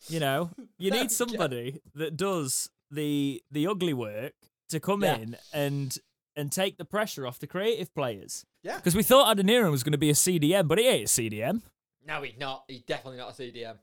You 0.09 0.21
know, 0.21 0.51
you 0.79 0.91
need 0.99 1.11
somebody 1.11 1.81
that 1.95 2.17
does 2.17 2.69
the 2.91 3.43
the 3.51 3.67
ugly 3.67 3.95
work 3.95 4.33
to 4.71 4.81
come 4.81 5.03
Yeah. 5.03 5.17
in 5.17 5.37
and 5.53 5.97
and 6.37 6.51
take 6.51 6.79
the 6.79 6.85
pressure 6.85 7.27
off 7.27 7.39
the 7.39 7.47
creative 7.47 7.95
players. 7.95 8.45
Yeah. 8.63 8.77
Because 8.77 8.95
we 8.95 9.03
thought 9.03 9.37
Adeniran 9.37 9.71
was 9.71 9.83
going 9.83 9.93
to 9.93 9.99
be 9.99 10.11
a 10.11 10.15
CDM, 10.15 10.67
but 10.69 10.79
he 10.79 10.87
ain't 10.89 11.05
a 11.05 11.09
CDM. 11.09 11.63
No, 12.07 12.23
he's 12.23 12.39
not. 12.39 12.65
He's 12.69 12.83
definitely 12.83 13.19
not 13.19 13.39
a 13.39 13.43
CDM. 13.43 13.77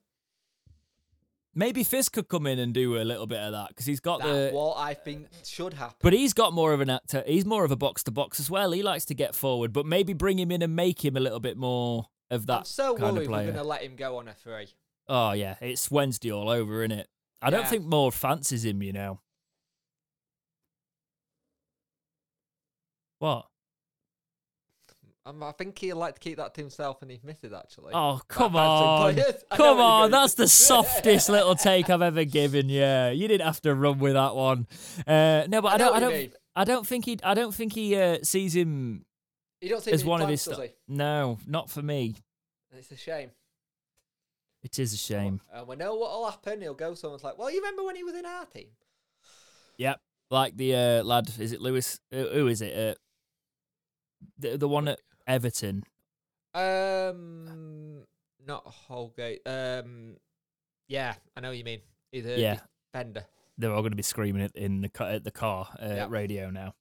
Maybe 1.56 1.84
Fizz 1.84 2.10
could 2.10 2.30
come 2.30 2.46
in 2.48 2.60
and 2.60 2.74
do 2.74 2.98
a 3.02 3.04
little 3.04 3.26
bit 3.28 3.40
of 3.40 3.52
that 3.54 3.70
because 3.70 3.86
he's 3.86 4.00
got 4.00 4.20
That's 4.22 4.52
the. 4.52 4.58
what 4.58 4.78
I 4.78 4.94
think 4.94 5.28
should 5.44 5.74
happen. 5.74 5.96
But 6.02 6.14
he's 6.14 6.34
got 6.34 6.54
more 6.54 6.74
of 6.74 6.80
an 6.80 6.90
actor. 6.90 7.24
He's 7.26 7.46
more 7.46 7.66
of 7.66 7.72
a 7.72 7.76
box 7.76 8.04
to 8.04 8.12
box 8.12 8.40
as 8.40 8.50
well. 8.50 8.72
He 8.72 8.84
likes 8.84 9.04
to 9.06 9.16
get 9.16 9.34
forward, 9.36 9.74
but 9.74 9.86
maybe 9.86 10.14
bring 10.14 10.38
him 10.40 10.52
in 10.52 10.62
and 10.62 10.76
make 10.76 11.04
him 11.04 11.18
a 11.18 11.20
little 11.20 11.40
bit 11.40 11.58
more 11.58 12.06
of 12.30 12.46
that 12.46 12.58
I'm 12.60 12.66
so 12.66 12.96
kind 12.96 13.16
worried 13.16 13.26
of 13.26 13.32
we're 13.32 13.44
going 13.44 13.54
to 13.56 13.64
let 13.64 13.82
him 13.82 13.96
go 13.96 14.18
on 14.18 14.28
a 14.28 14.34
free. 14.36 14.68
Oh 15.10 15.32
yeah, 15.34 15.56
it's 15.60 15.90
Wednesday 15.92 16.32
all 16.32 16.50
over, 16.50 16.84
isn't 16.84 16.92
it? 16.98 17.08
I 17.42 17.50
don't 17.50 17.68
think 17.68 17.84
Moore 17.86 18.12
fancies 18.12 18.64
him, 18.64 18.82
you 18.84 18.94
know. 18.94 19.20
What? 23.20 23.48
Um, 25.26 25.44
I 25.44 25.52
think 25.52 25.78
he'd 25.78 25.94
like 25.94 26.16
to 26.16 26.20
keep 26.20 26.38
that 26.38 26.54
to 26.56 26.62
himself, 26.62 27.02
and 27.02 27.12
he's 27.12 27.24
missed 27.24 27.44
it 27.44 27.52
actually. 27.54 27.92
Oh 27.94 28.22
come 28.28 28.54
That 28.54 28.60
on, 28.60 29.14
players. 29.14 29.36
I 29.52 29.58
know 29.58 29.64
come 29.64 29.80
on! 29.80 30.12
That's 30.12 30.34
the 30.36 30.48
softest 30.48 31.30
little 31.30 31.56
take 31.56 31.90
I've 31.90 32.02
ever 32.02 32.24
given. 32.24 32.70
Yeah, 32.70 33.10
you 33.10 33.28
didn't 33.28 33.46
have 33.46 33.62
to 33.62 33.76
run 33.76 34.00
with 34.00 34.14
that 34.14 34.36
one. 34.36 34.68
Uh, 35.06 35.46
no, 35.48 35.62
but 35.62 35.70
I, 35.70 35.76
I 35.76 35.78
don't. 35.78 35.96
I 35.96 36.00
don't. 36.00 36.14
mean. 36.14 36.32
I 36.56 36.64
don't 36.64 36.88
think 36.88 37.06
he. 37.06 37.20
I 37.24 37.34
don't 37.34 37.54
think 37.54 37.74
he 37.74 37.96
uh, 37.96 38.18
sees 38.24 38.56
him 38.56 39.06
You 39.62 39.70
don't 39.70 39.84
see 39.84 39.92
as 39.92 40.04
one 40.06 40.22
of 40.22 40.28
plans, 40.28 40.46
his. 40.46 40.56
does 40.56 40.66
stu- 40.66 40.74
No, 40.88 41.38
not 41.46 41.70
for 41.70 41.82
me. 41.82 42.16
It's 42.72 42.92
a 42.92 42.98
shame. 42.98 43.32
It 44.62 44.78
is 44.80 44.94
a 44.94 44.98
shame. 44.98 45.40
And 45.54 45.68
we 45.68 45.76
know 45.76 45.96
what'll 45.96 46.30
happen. 46.30 46.62
He'll 46.62 46.74
go. 46.74 46.94
Someone's 46.94 47.24
like, 47.24 47.38
"Well, 47.38 47.50
you 47.50 47.58
remember 47.58 47.84
when 47.84 47.96
he 47.96 48.04
was 48.04 48.16
in 48.16 48.26
our 48.26 48.46
team?" 48.46 48.68
Yep, 49.78 50.02
like 50.30 50.58
the 50.58 50.76
uh, 50.76 51.04
lad. 51.04 51.32
Is 51.40 51.54
it 51.54 51.62
Lewis? 51.62 52.00
Uh, 52.14 52.24
who 52.34 52.48
is 52.48 52.62
it? 52.62 52.76
Uh, 52.78 52.96
the 54.38 54.58
the 54.58 54.68
one 54.68 54.88
at 54.90 55.00
Everton. 55.28 55.84
Um, 56.54 58.04
not 58.46 58.66
Holgate. 58.66 59.42
Um, 59.46 60.18
yeah, 60.88 61.14
I 61.38 61.42
know 61.42 61.50
what 61.50 61.58
you 61.58 61.64
mean. 61.64 61.82
Either 62.12 62.36
Yeah. 62.36 62.60
Bender. 62.92 63.26
They're 63.58 63.72
all 63.72 63.82
going 63.82 63.92
to 63.92 63.98
be 63.98 64.04
screaming 64.04 64.42
it 64.42 64.56
in 64.56 64.82
the 64.82 64.90
car, 64.90 65.10
at 65.10 65.24
the 65.24 65.32
car 65.32 65.68
uh, 65.82 65.86
Yeah. 65.88 66.08
radio 66.10 66.50
now. 66.50 66.74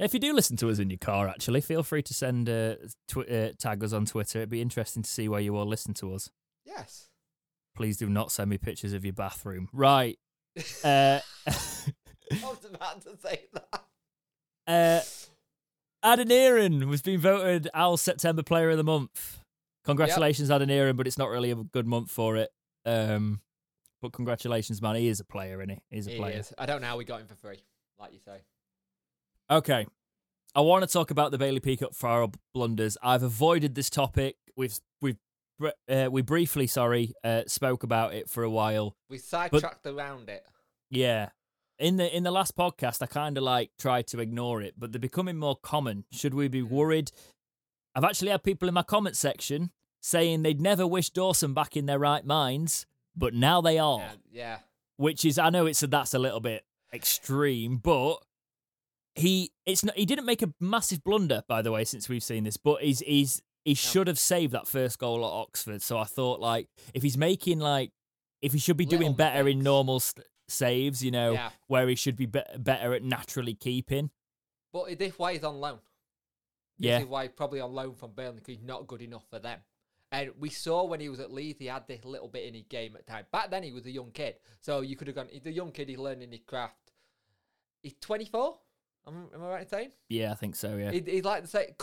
If 0.00 0.14
you 0.14 0.20
do 0.20 0.32
listen 0.32 0.56
to 0.58 0.70
us 0.70 0.78
in 0.78 0.88
your 0.90 0.98
car, 0.98 1.28
actually, 1.28 1.60
feel 1.60 1.82
free 1.82 2.02
to 2.02 2.14
send 2.14 2.48
uh, 2.48 2.76
tw- 3.06 3.30
uh, 3.30 3.50
tag 3.58 3.84
us 3.84 3.92
on 3.92 4.06
Twitter. 4.06 4.38
It'd 4.38 4.48
be 4.48 4.62
interesting 4.62 5.02
to 5.02 5.10
see 5.10 5.28
where 5.28 5.40
you 5.40 5.56
all 5.56 5.66
listen 5.66 5.92
to 5.94 6.14
us. 6.14 6.30
Yes. 6.64 7.08
Please 7.76 7.96
do 7.98 8.08
not 8.08 8.32
send 8.32 8.50
me 8.50 8.58
pictures 8.58 8.92
of 8.92 9.04
your 9.04 9.12
bathroom. 9.14 9.68
Right. 9.72 10.18
Uh, 10.84 11.20
I 11.46 11.52
was 12.42 12.64
about 12.72 13.02
to 13.02 13.16
say 13.22 13.42
that. 13.52 13.84
uh, 14.66 15.00
Adeniran 16.04 16.86
was 16.86 17.02
being 17.02 17.20
voted 17.20 17.68
Al 17.72 17.96
September 17.96 18.42
Player 18.42 18.70
of 18.70 18.76
the 18.76 18.84
Month. 18.84 19.38
Congratulations, 19.84 20.50
Adeniran, 20.50 20.96
but 20.96 21.06
it's 21.06 21.18
not 21.18 21.28
really 21.28 21.50
a 21.50 21.54
good 21.56 21.86
month 21.86 22.10
for 22.10 22.36
it. 22.36 22.50
Um, 22.84 23.40
but 24.02 24.12
congratulations, 24.12 24.80
man. 24.82 24.96
He 24.96 25.08
is 25.08 25.20
a 25.20 25.24
player, 25.24 25.60
isn't 25.60 25.70
he? 25.70 25.78
He's 25.90 26.06
a 26.06 26.10
He 26.10 26.16
player. 26.18 26.38
is. 26.38 26.52
I 26.58 26.66
don't 26.66 26.80
know 26.80 26.88
how 26.88 26.96
we 26.96 27.04
got 27.04 27.20
him 27.20 27.26
for 27.26 27.36
free, 27.36 27.62
like 27.98 28.12
you 28.12 28.18
say. 28.18 28.38
Okay. 29.50 29.86
I 30.54 30.60
want 30.60 30.82
to 30.82 30.92
talk 30.92 31.10
about 31.10 31.30
the 31.30 31.38
Bailey 31.38 31.60
Peacock 31.60 31.94
Farrell 31.94 32.32
blunders. 32.54 32.96
I've 33.02 33.22
avoided 33.22 33.74
this 33.74 33.90
topic. 33.90 34.36
We've 34.56 34.78
we've 35.00 35.16
uh, 35.88 36.08
we 36.10 36.22
briefly, 36.22 36.66
sorry, 36.66 37.12
uh, 37.22 37.42
spoke 37.46 37.82
about 37.82 38.14
it 38.14 38.28
for 38.30 38.42
a 38.42 38.50
while. 38.50 38.96
We 39.08 39.18
sidetracked 39.18 39.86
around 39.86 40.28
it. 40.28 40.44
Yeah. 40.88 41.30
In 41.78 41.96
the 41.96 42.14
in 42.14 42.22
the 42.22 42.30
last 42.30 42.56
podcast, 42.56 43.02
I 43.02 43.06
kind 43.06 43.36
of 43.36 43.42
like 43.44 43.70
tried 43.78 44.06
to 44.08 44.20
ignore 44.20 44.62
it, 44.62 44.74
but 44.78 44.92
they're 44.92 45.00
becoming 45.00 45.36
more 45.36 45.56
common. 45.56 46.04
Should 46.12 46.34
we 46.34 46.48
be 46.48 46.62
worried? 46.62 47.10
I've 47.94 48.04
actually 48.04 48.30
had 48.30 48.42
people 48.42 48.68
in 48.68 48.74
my 48.74 48.82
comment 48.82 49.16
section 49.16 49.70
saying 50.00 50.42
they'd 50.42 50.60
never 50.60 50.86
wish 50.86 51.10
Dawson 51.10 51.54
back 51.54 51.76
in 51.76 51.86
their 51.86 51.98
right 51.98 52.24
minds, 52.24 52.86
but 53.16 53.34
now 53.34 53.60
they 53.60 53.78
are. 53.78 53.98
Yeah, 53.98 54.12
yeah. 54.32 54.58
Which 54.96 55.24
is, 55.24 55.38
I 55.38 55.50
know 55.50 55.66
it's 55.66 55.82
a, 55.82 55.86
that's 55.86 56.14
a 56.14 56.18
little 56.18 56.40
bit 56.40 56.64
extreme, 56.92 57.78
but 57.78 58.18
he 59.14 59.50
it's 59.66 59.84
not 59.84 59.96
he 59.96 60.06
didn't 60.06 60.24
make 60.26 60.42
a 60.42 60.52
massive 60.60 61.02
blunder 61.02 61.42
by 61.48 61.62
the 61.62 61.72
way 61.72 61.84
since 61.84 62.08
we've 62.08 62.22
seen 62.22 62.44
this, 62.44 62.56
but 62.56 62.82
he's 62.82 63.00
he's 63.00 63.42
he 63.64 63.74
should 63.74 64.06
have 64.06 64.18
saved 64.18 64.52
that 64.52 64.66
first 64.66 64.98
goal 64.98 65.18
at 65.24 65.30
Oxford. 65.30 65.82
So 65.82 65.98
I 65.98 66.04
thought 66.04 66.40
like 66.40 66.68
if 66.94 67.02
he's 67.02 67.18
making 67.18 67.58
like 67.58 67.90
if 68.40 68.52
he 68.52 68.58
should 68.58 68.76
be 68.76 68.86
doing 68.86 69.02
Little 69.02 69.14
better 69.16 69.48
in 69.48 69.60
normal 69.60 70.00
st- 70.00 70.26
saves, 70.48 71.04
you 71.04 71.10
know, 71.10 71.32
Yeah. 71.32 71.50
where 71.66 71.86
he 71.88 71.94
should 71.94 72.16
be, 72.16 72.26
be 72.26 72.40
better 72.58 72.94
at 72.94 73.02
naturally 73.02 73.54
keeping. 73.54 74.10
But 74.72 74.98
this 74.98 75.18
why 75.18 75.34
he's 75.34 75.44
on 75.44 75.60
loan. 75.60 75.78
This 76.78 76.88
Yeah. 76.88 77.00
is 77.00 77.06
why 77.06 77.24
he's 77.24 77.32
probably 77.36 77.60
on 77.60 77.72
loan 77.74 77.94
from 77.94 78.12
Burnley 78.12 78.36
because 78.40 78.56
he's 78.56 78.64
not 78.66 78.86
good 78.86 79.02
enough 79.02 79.24
for 79.28 79.38
them. 79.38 79.60
And 80.12 80.32
we 80.38 80.48
saw 80.48 80.84
when 80.84 80.98
he 81.00 81.08
was 81.08 81.20
at 81.20 81.32
Leeds, 81.32 81.58
he 81.60 81.66
had 81.66 81.86
this 81.86 82.04
little 82.04 82.26
bit 82.28 82.44
in 82.46 82.54
his 82.54 82.64
game 82.68 82.96
at 82.96 83.06
time. 83.06 83.26
Back 83.30 83.50
then, 83.50 83.62
he 83.62 83.70
was 83.70 83.86
a 83.86 83.90
young 83.92 84.10
kid, 84.10 84.36
so 84.60 84.80
you 84.80 84.96
could 84.96 85.06
have 85.06 85.14
gone. 85.14 85.28
He's 85.30 85.46
a 85.46 85.52
young 85.52 85.70
kid. 85.70 85.88
He's 85.88 85.98
learning 85.98 86.32
his 86.32 86.40
craft. 86.46 86.90
He's 87.82 87.94
twenty 88.00 88.24
four. 88.24 88.58
Am, 89.06 89.28
am 89.34 89.42
I 89.42 89.48
right 89.48 89.62
in 89.62 89.68
saying? 89.68 89.90
Yeah, 90.08 90.30
I 90.32 90.34
think 90.34 90.54
so. 90.56 90.76
Yeah, 90.76 90.90
he'd 90.90 91.24
like 91.24 91.42
to 91.42 91.48
say 91.48 91.74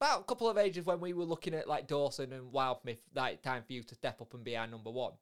about 0.00 0.20
a 0.20 0.24
couple 0.24 0.48
of 0.48 0.56
ages 0.56 0.86
when 0.86 1.00
we 1.00 1.12
were 1.12 1.24
looking 1.24 1.54
at 1.54 1.68
like 1.68 1.86
Dawson 1.86 2.32
and 2.32 2.52
Wildsmith. 2.52 2.98
Like 3.14 3.42
time 3.42 3.62
for 3.66 3.72
you 3.72 3.82
to 3.82 3.94
step 3.94 4.20
up 4.20 4.34
and 4.34 4.44
be 4.44 4.56
our 4.56 4.66
number 4.66 4.90
one. 4.90 5.12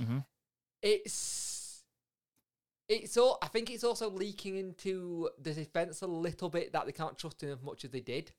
Mhm. 0.00 0.24
It's 0.82 1.82
it's 2.88 3.16
all. 3.16 3.38
I 3.42 3.48
think 3.48 3.70
it's 3.70 3.84
also 3.84 4.08
leaking 4.08 4.56
into 4.56 5.28
the 5.40 5.52
defense 5.52 6.00
a 6.02 6.06
little 6.06 6.48
bit 6.48 6.72
that 6.72 6.86
they 6.86 6.92
can't 6.92 7.18
trust 7.18 7.42
him 7.42 7.50
as 7.50 7.60
much 7.62 7.84
as 7.84 7.90
they 7.90 8.00
did. 8.00 8.32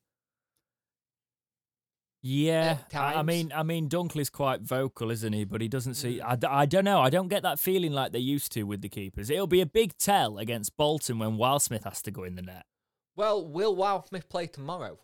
Yeah. 2.21 2.77
I, 2.93 3.23
mean, 3.23 3.51
I 3.55 3.63
mean, 3.63 3.87
Dunkley's 3.87 4.29
quite 4.29 4.61
vocal, 4.61 5.09
isn't 5.11 5.33
he? 5.33 5.45
But 5.45 5.61
he 5.61 5.67
doesn't 5.67 5.95
see. 5.95 6.19
I, 6.19 6.33
I, 6.33 6.37
I 6.49 6.65
don't 6.65 6.83
know. 6.83 6.99
I 7.01 7.09
don't 7.09 7.29
get 7.29 7.43
that 7.43 7.59
feeling 7.59 7.93
like 7.93 8.11
they 8.11 8.19
used 8.19 8.51
to 8.53 8.63
with 8.63 8.81
the 8.81 8.89
keepers. 8.89 9.29
It'll 9.29 9.47
be 9.47 9.61
a 9.61 9.65
big 9.65 9.97
tell 9.97 10.37
against 10.37 10.75
Bolton 10.75 11.19
when 11.19 11.37
Wildsmith 11.37 11.85
has 11.85 12.01
to 12.03 12.11
go 12.11 12.23
in 12.23 12.35
the 12.35 12.41
net. 12.41 12.65
Well, 13.15 13.45
will 13.45 13.75
Wildsmith 13.75 14.29
play 14.29 14.47
tomorrow? 14.47 14.99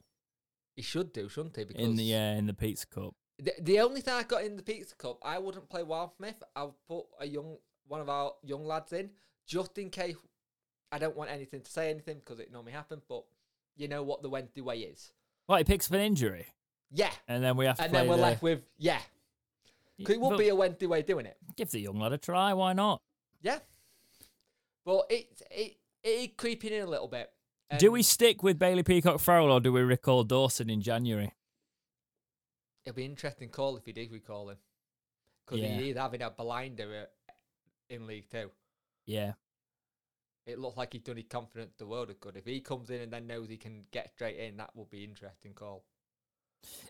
He 0.75 0.81
should 0.81 1.13
do, 1.13 1.29
shouldn't 1.29 1.55
he? 1.55 1.63
Because 1.63 1.83
in 1.83 1.95
the 1.95 2.13
uh, 2.13 2.35
in 2.35 2.47
the 2.47 2.53
Pizza 2.53 2.85
Cup. 2.87 3.15
the, 3.39 3.53
the 3.61 3.79
only 3.79 4.01
thing 4.01 4.13
I 4.13 4.23
got 4.23 4.43
in 4.43 4.57
the 4.57 4.63
Pizza 4.63 4.95
Cup, 4.95 5.19
I 5.23 5.39
wouldn't 5.39 5.69
play 5.69 5.83
Wildsmith. 5.83 6.41
I'll 6.55 6.75
put 6.87 7.05
a 7.19 7.27
young 7.27 7.57
one 7.87 8.01
of 8.01 8.09
our 8.09 8.33
young 8.43 8.65
lads 8.65 8.91
in 8.91 9.11
just 9.47 9.77
in 9.77 9.89
case. 9.89 10.15
I 10.91 10.99
don't 10.99 11.15
want 11.15 11.31
anything 11.31 11.61
to 11.61 11.71
say 11.71 11.89
anything 11.89 12.19
because 12.19 12.39
it 12.39 12.51
normally 12.51 12.73
happens, 12.73 13.03
but 13.07 13.23
you 13.75 13.87
know 13.87 14.03
what 14.03 14.21
the 14.21 14.29
Wednesday 14.29 14.61
way 14.61 14.79
is. 14.79 15.11
Well, 15.47 15.57
he 15.57 15.63
picks 15.63 15.87
up 15.87 15.93
an 15.93 16.01
injury, 16.01 16.47
Yeah, 16.91 17.11
and 17.27 17.43
then 17.43 17.57
we 17.57 17.65
have 17.65 17.77
to 17.77 17.83
and 17.83 17.93
then 17.93 18.07
we're 18.07 18.15
the- 18.15 18.21
left 18.21 18.41
with 18.41 18.63
yeah. 18.77 19.01
'Cause 20.03 20.09
it 20.15 20.19
would 20.21 20.31
But 20.31 20.39
be 20.39 20.49
a 20.49 20.55
Wednesday 20.55 20.87
way 20.87 21.01
doing 21.03 21.25
it. 21.25 21.37
give 21.55 21.71
the 21.71 21.79
young 21.79 21.97
lad 21.99 22.11
a 22.13 22.17
try. 22.17 22.53
Why 22.53 22.73
not? 22.73 23.01
Yeah, 23.41 23.59
but 24.83 25.05
it 25.09 25.41
it 25.51 25.77
it 26.03 26.37
creeping 26.37 26.73
in 26.73 26.81
a 26.81 26.85
little 26.87 27.07
bit. 27.07 27.31
do 27.79 27.91
we 27.91 28.03
stick 28.03 28.43
with 28.43 28.59
Bailey 28.59 28.83
Peacock 28.83 29.19
Farrell 29.19 29.51
or 29.51 29.59
do 29.59 29.71
we 29.73 29.81
recall 29.81 30.23
Dawson 30.23 30.69
in 30.69 30.81
January? 30.81 31.33
It'll 32.85 32.95
be 32.95 33.05
an 33.05 33.11
interesting 33.11 33.49
call 33.49 33.77
if 33.77 33.85
he 33.85 33.91
did 33.93 34.11
recall 34.11 34.49
him, 34.49 34.57
because 35.45 35.59
Yeah. 35.61 35.77
he 35.79 35.89
is 35.89 35.97
having 35.97 36.21
a 36.21 36.29
blinder 36.29 37.09
in 37.89 38.05
League 38.05 38.29
Two. 38.29 38.51
Yeah, 39.05 39.33
It 40.45 40.59
looked 40.59 40.77
like 40.77 40.93
he'd 40.93 41.03
done 41.03 41.17
his 41.17 41.25
confidence 41.27 41.73
the 41.77 41.87
world 41.87 42.11
of 42.11 42.19
good. 42.19 42.37
If 42.37 42.45
he 42.45 42.61
comes 42.61 42.91
in 42.91 43.01
and 43.01 43.11
then 43.11 43.25
knows 43.25 43.49
he 43.49 43.57
can 43.57 43.87
get 43.91 44.11
straight 44.11 44.37
in, 44.37 44.57
that 44.57 44.75
would 44.75 44.89
be 44.91 45.03
interesting 45.03 45.53
call. 45.55 45.83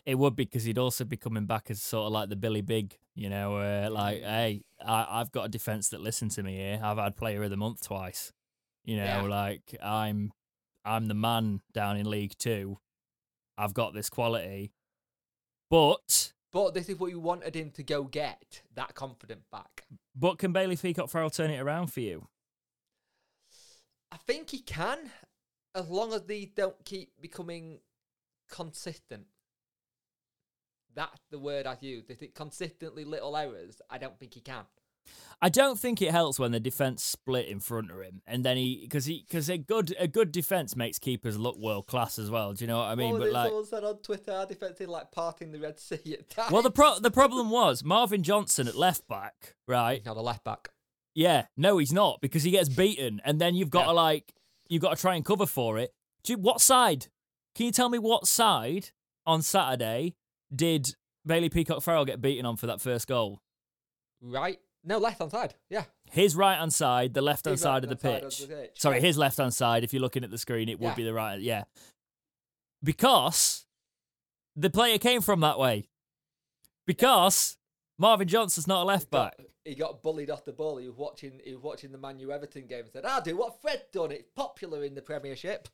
It 0.04 0.16
would 0.16 0.36
because 0.36 0.64
he'd 0.64 0.78
also 0.78 1.04
be 1.04 1.16
coming 1.16 1.46
back 1.46 1.70
as 1.70 1.82
sort 1.82 2.06
of 2.06 2.12
like 2.12 2.28
the 2.28 2.36
Billy 2.36 2.60
Big, 2.62 2.98
you 3.14 3.28
know, 3.30 3.56
uh, 3.56 3.88
like 3.90 4.22
hey, 4.22 4.62
I, 4.84 5.06
I've 5.20 5.32
got 5.32 5.44
a 5.46 5.48
defense 5.48 5.88
that 5.90 6.00
listen 6.00 6.28
to 6.30 6.42
me 6.42 6.56
here. 6.56 6.80
I've 6.82 6.98
had 6.98 7.16
Player 7.16 7.42
of 7.42 7.50
the 7.50 7.56
Month 7.56 7.86
twice, 7.86 8.32
you 8.84 8.96
know, 8.96 9.04
Yeah. 9.04 9.22
like 9.22 9.76
I'm 9.82 10.32
I'm 10.84 11.06
the 11.06 11.14
man 11.14 11.60
down 11.72 11.96
in 11.96 12.08
League 12.08 12.34
Two. 12.38 12.78
I've 13.58 13.74
got 13.74 13.94
this 13.94 14.08
quality, 14.10 14.72
but 15.70 16.32
But 16.52 16.74
this 16.74 16.88
is 16.88 16.98
what 16.98 17.10
you 17.10 17.18
wanted 17.20 17.56
him 17.56 17.70
to 17.72 17.82
go 17.82 18.04
get 18.04 18.62
that 18.74 18.94
confidence 18.94 19.44
back. 19.50 19.84
but 20.14 20.38
can 20.38 20.52
Bailey 20.52 20.76
Peacock 20.76 21.08
Farrell 21.10 21.30
turn 21.30 21.50
it 21.50 21.58
around 21.60 21.88
for 21.92 22.00
you? 22.00 22.28
I 24.12 24.16
think 24.18 24.50
he 24.50 24.60
can, 24.60 25.10
as 25.74 25.88
long 25.88 26.12
as 26.12 26.22
they 26.22 26.44
don't 26.46 26.82
keep 26.84 27.10
becoming 27.20 27.80
consistent. 28.50 29.26
That's 30.96 31.20
the 31.30 31.38
word 31.38 31.66
I 31.66 31.76
use. 31.80 32.06
If 32.10 32.22
it 32.22 32.34
consistently 32.34 33.04
little 33.04 33.36
errors, 33.36 33.80
I 33.88 33.98
don't 33.98 34.18
think 34.18 34.34
he 34.34 34.40
can. 34.40 34.64
I 35.40 35.50
don't 35.50 35.78
think 35.78 36.02
it 36.02 36.10
helps 36.10 36.38
when 36.38 36.50
the 36.50 36.58
defense 36.58 37.04
split 37.04 37.46
in 37.46 37.60
front 37.60 37.92
of 37.92 38.00
him, 38.00 38.22
and 38.26 38.44
then 38.44 38.56
he 38.56 38.80
because 38.82 39.04
he 39.04 39.24
because 39.28 39.48
a 39.48 39.56
good 39.58 39.94
a 40.00 40.08
good 40.08 40.32
defense 40.32 40.74
makes 40.74 40.98
keepers 40.98 41.38
look 41.38 41.56
world 41.58 41.86
class 41.86 42.18
as 42.18 42.28
well. 42.28 42.54
Do 42.54 42.64
you 42.64 42.68
know 42.68 42.78
what 42.78 42.86
I 42.86 42.94
mean? 42.96 43.12
what 43.12 43.20
but 43.20 43.30
like, 43.32 43.46
someone 43.48 43.66
said 43.66 43.84
on 43.84 43.98
Twitter, 43.98 44.32
our 44.32 44.46
defense 44.46 44.80
is 44.80 44.88
like 44.88 45.12
parting 45.12 45.52
the 45.52 45.60
Red 45.60 45.78
Sea 45.78 46.16
at 46.18 46.28
times. 46.30 46.50
well, 46.50 46.62
the 46.62 46.72
pro- 46.72 46.98
the 46.98 47.10
problem 47.12 47.50
was 47.50 47.84
Marvin 47.84 48.22
Johnson 48.24 48.66
at 48.66 48.74
left 48.74 49.06
back, 49.06 49.54
right? 49.68 50.04
Not 50.04 50.16
a 50.16 50.22
left 50.22 50.42
back. 50.42 50.70
Yeah, 51.14 51.46
no, 51.56 51.78
he's 51.78 51.92
not 51.92 52.20
because 52.20 52.42
he 52.42 52.50
gets 52.50 52.68
beaten, 52.70 53.20
and 53.24 53.38
then 53.40 53.54
you've 53.54 53.70
got 53.70 53.80
Yeah. 53.82 53.86
to 53.86 53.92
like 53.92 54.32
you've 54.68 54.82
got 54.82 54.96
to 54.96 55.00
try 55.00 55.14
and 55.14 55.24
cover 55.24 55.46
for 55.46 55.78
it. 55.78 55.92
Do 56.24 56.32
you, 56.32 56.38
what 56.38 56.60
side? 56.60 57.06
Can 57.54 57.66
you 57.66 57.72
tell 57.72 57.90
me 57.90 57.98
what 57.98 58.26
side 58.26 58.90
on 59.24 59.42
Saturday 59.42 60.16
did 60.54 60.94
Bailey 61.24 61.48
Peacock 61.48 61.82
Farrell 61.82 62.04
get 62.04 62.20
beaten 62.20 62.46
on 62.46 62.56
for 62.56 62.66
that 62.66 62.80
first 62.80 63.06
goal? 63.06 63.40
Right? 64.22 64.58
No, 64.84 64.98
left 64.98 65.18
hand 65.18 65.32
side. 65.32 65.54
Yeah. 65.68 65.84
His 66.12 66.36
right 66.36 66.56
hand 66.58 66.72
side, 66.72 67.12
the 67.14 67.20
left 67.22 67.44
hand 67.46 67.58
side 67.58 67.82
of 67.82 67.90
the 67.90 67.96
pitch. 67.96 68.22
side 68.38 68.42
of 68.44 68.48
the 68.48 68.54
pitch, 68.56 68.70
Sorry, 68.80 69.00
his 69.00 69.18
left 69.18 69.38
hand 69.38 69.52
side. 69.52 69.82
If 69.82 69.92
you're 69.92 70.00
looking 70.02 70.22
at 70.24 70.30
the 70.30 70.38
screen, 70.38 70.68
it 70.68 70.78
would 70.78 70.88
Yeah. 70.90 70.94
be 70.94 71.02
the 71.02 71.12
right. 71.14 71.40
Yeah, 71.40 71.64
because 72.82 73.66
the 74.54 74.70
player 74.70 74.98
came 74.98 75.20
from 75.20 75.40
that 75.40 75.58
way. 75.58 75.88
Because 76.86 77.56
Marvin 77.98 78.28
Johnson's 78.28 78.66
not 78.68 78.82
a 78.82 78.84
left 78.84 79.10
back. 79.10 79.34
He 79.64 79.74
got 79.74 80.02
bullied 80.02 80.30
off 80.30 80.44
the 80.44 80.52
ball. 80.52 80.76
He 80.76 80.86
was 80.86 80.96
watching. 80.96 81.40
He 81.44 81.52
was 81.52 81.62
watching 81.62 81.90
the 81.90 81.98
Man 81.98 82.20
U 82.20 82.30
Everton 82.30 82.66
game 82.68 82.84
and 82.84 82.90
said, 82.92 83.02
ah, 83.04 83.16
"I'll 83.16 83.20
do 83.22 83.36
what 83.36 83.60
Fred 83.60 83.86
done. 83.92 84.12
It's 84.12 84.28
popular 84.36 84.84
in 84.84 84.94
the 84.94 85.02
Premiership." 85.02 85.68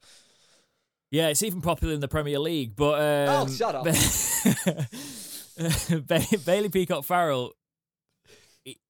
Yeah, 1.12 1.28
it's 1.28 1.42
even 1.42 1.60
popular 1.60 1.92
in 1.94 2.00
the 2.00 2.08
Premier 2.08 2.38
League. 2.40 2.74
But 2.74 2.94
um, 3.28 3.42
Oh, 3.42 3.46
shut 3.48 3.74
up. 3.76 3.84
Ba- 6.06 6.38
Bailey 6.46 6.68
Peacock 6.70 7.04
Farrell, 7.04 7.52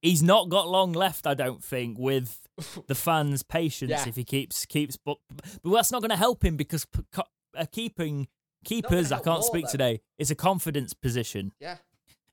he's 0.01 0.23
not 0.23 0.49
got 0.49 0.69
long 0.69 0.93
left. 0.93 1.27
I 1.27 1.35
don't 1.35 1.63
think 1.63 1.99
with 1.99 2.39
the 2.87 2.95
fans' 2.95 3.43
patience 3.43 3.91
Yeah. 3.91 4.09
if 4.09 4.17
he 4.17 4.25
keeps 4.25 4.65
keeps. 4.67 4.97
But, 4.97 5.19
but 5.63 5.71
that's 5.73 5.93
not 5.93 6.01
going 6.01 6.11
to 6.11 6.17
help 6.17 6.45
him 6.45 6.57
because 6.57 6.85
p- 6.85 7.03
co- 7.13 7.25
uh, 7.57 7.67
keeping 7.71 8.29
keepers, 8.65 9.11
I 9.11 9.17
can't 9.17 9.41
more, 9.41 9.43
speak 9.43 9.67
though. 9.67 9.73
today. 9.73 10.01
It's 10.19 10.31
a 10.31 10.35
confidence 10.37 10.95
position. 10.95 11.53
Yeah. 11.61 11.77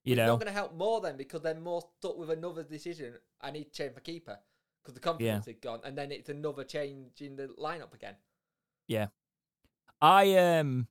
You 0.03 0.15
know 0.15 0.23
it's 0.23 0.27
know, 0.27 0.33
not 0.33 0.39
going 0.39 0.53
to 0.53 0.59
help 0.59 0.75
Moore 0.75 1.01
then 1.01 1.17
because 1.17 1.41
they're 1.41 1.55
more 1.59 1.81
stuck 1.97 2.17
with 2.17 2.29
another 2.29 2.63
decision. 2.63 3.15
I 3.41 3.51
need 3.51 3.65
to 3.65 3.71
change 3.71 3.93
my 3.95 4.01
keeper 4.01 4.37
because 4.81 4.93
the 4.93 5.01
confidence 5.01 5.47
is 5.47 5.55
gone, 5.61 5.81
and 5.83 5.97
then 5.97 6.11
it's 6.11 6.29
another 6.29 6.63
change 6.63 7.21
in 7.21 7.35
the 7.35 7.47
lineup 7.59 7.93
again. 7.93 8.15
I 10.01 10.35
um, 10.37 10.87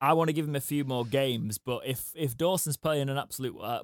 I 0.00 0.12
want 0.12 0.28
to 0.28 0.32
give 0.32 0.46
him 0.46 0.56
a 0.56 0.60
few 0.60 0.84
more 0.84 1.04
games, 1.04 1.58
but 1.58 1.86
if 1.86 2.10
if 2.14 2.36
Dawson's 2.36 2.76
playing 2.76 3.08
an 3.08 3.16
absolute 3.18 3.58
uh, 3.58 3.82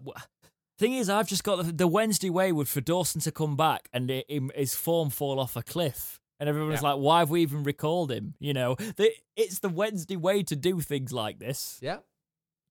thing 0.78 0.94
is, 0.94 1.08
I've 1.10 1.28
just 1.28 1.44
got 1.44 1.64
the, 1.64 1.72
the 1.72 1.86
Wednesday 1.88 2.30
wayward 2.30 2.68
for 2.68 2.80
Dawson 2.80 3.20
to 3.22 3.32
come 3.32 3.56
back 3.56 3.88
and 3.92 4.10
it, 4.10 4.26
it, 4.28 4.42
his 4.56 4.74
form 4.74 5.10
fall 5.10 5.38
off 5.40 5.56
a 5.56 5.62
cliff. 5.62 6.20
And 6.40 6.48
everyone's 6.48 6.82
Yeah. 6.82 6.90
like, 6.90 6.98
why 7.00 7.20
have 7.20 7.30
we 7.30 7.42
even 7.42 7.62
recalled 7.62 8.10
him? 8.10 8.34
You 8.40 8.52
know, 8.54 8.74
the, 8.74 9.12
it's 9.36 9.60
the 9.60 9.68
Wednesday 9.68 10.16
way 10.16 10.42
to 10.42 10.56
do 10.56 10.80
things 10.80 11.12
like 11.12 11.38
this. 11.38 11.78
Yeah, 11.80 11.98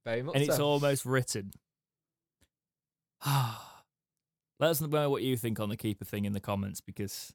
very 0.05 0.21
much. 0.21 0.35
and 0.35 0.43
it's 0.43 0.59
almost 0.59 1.05
written. 1.05 1.51
Let 3.25 4.69
us 4.69 4.81
know 4.81 5.09
what 5.09 5.23
you 5.23 5.35
think 5.37 5.59
on 5.59 5.69
the 5.69 5.77
keeper 5.77 6.05
thing 6.05 6.25
in 6.25 6.33
the 6.33 6.39
comments 6.39 6.81
because 6.81 7.33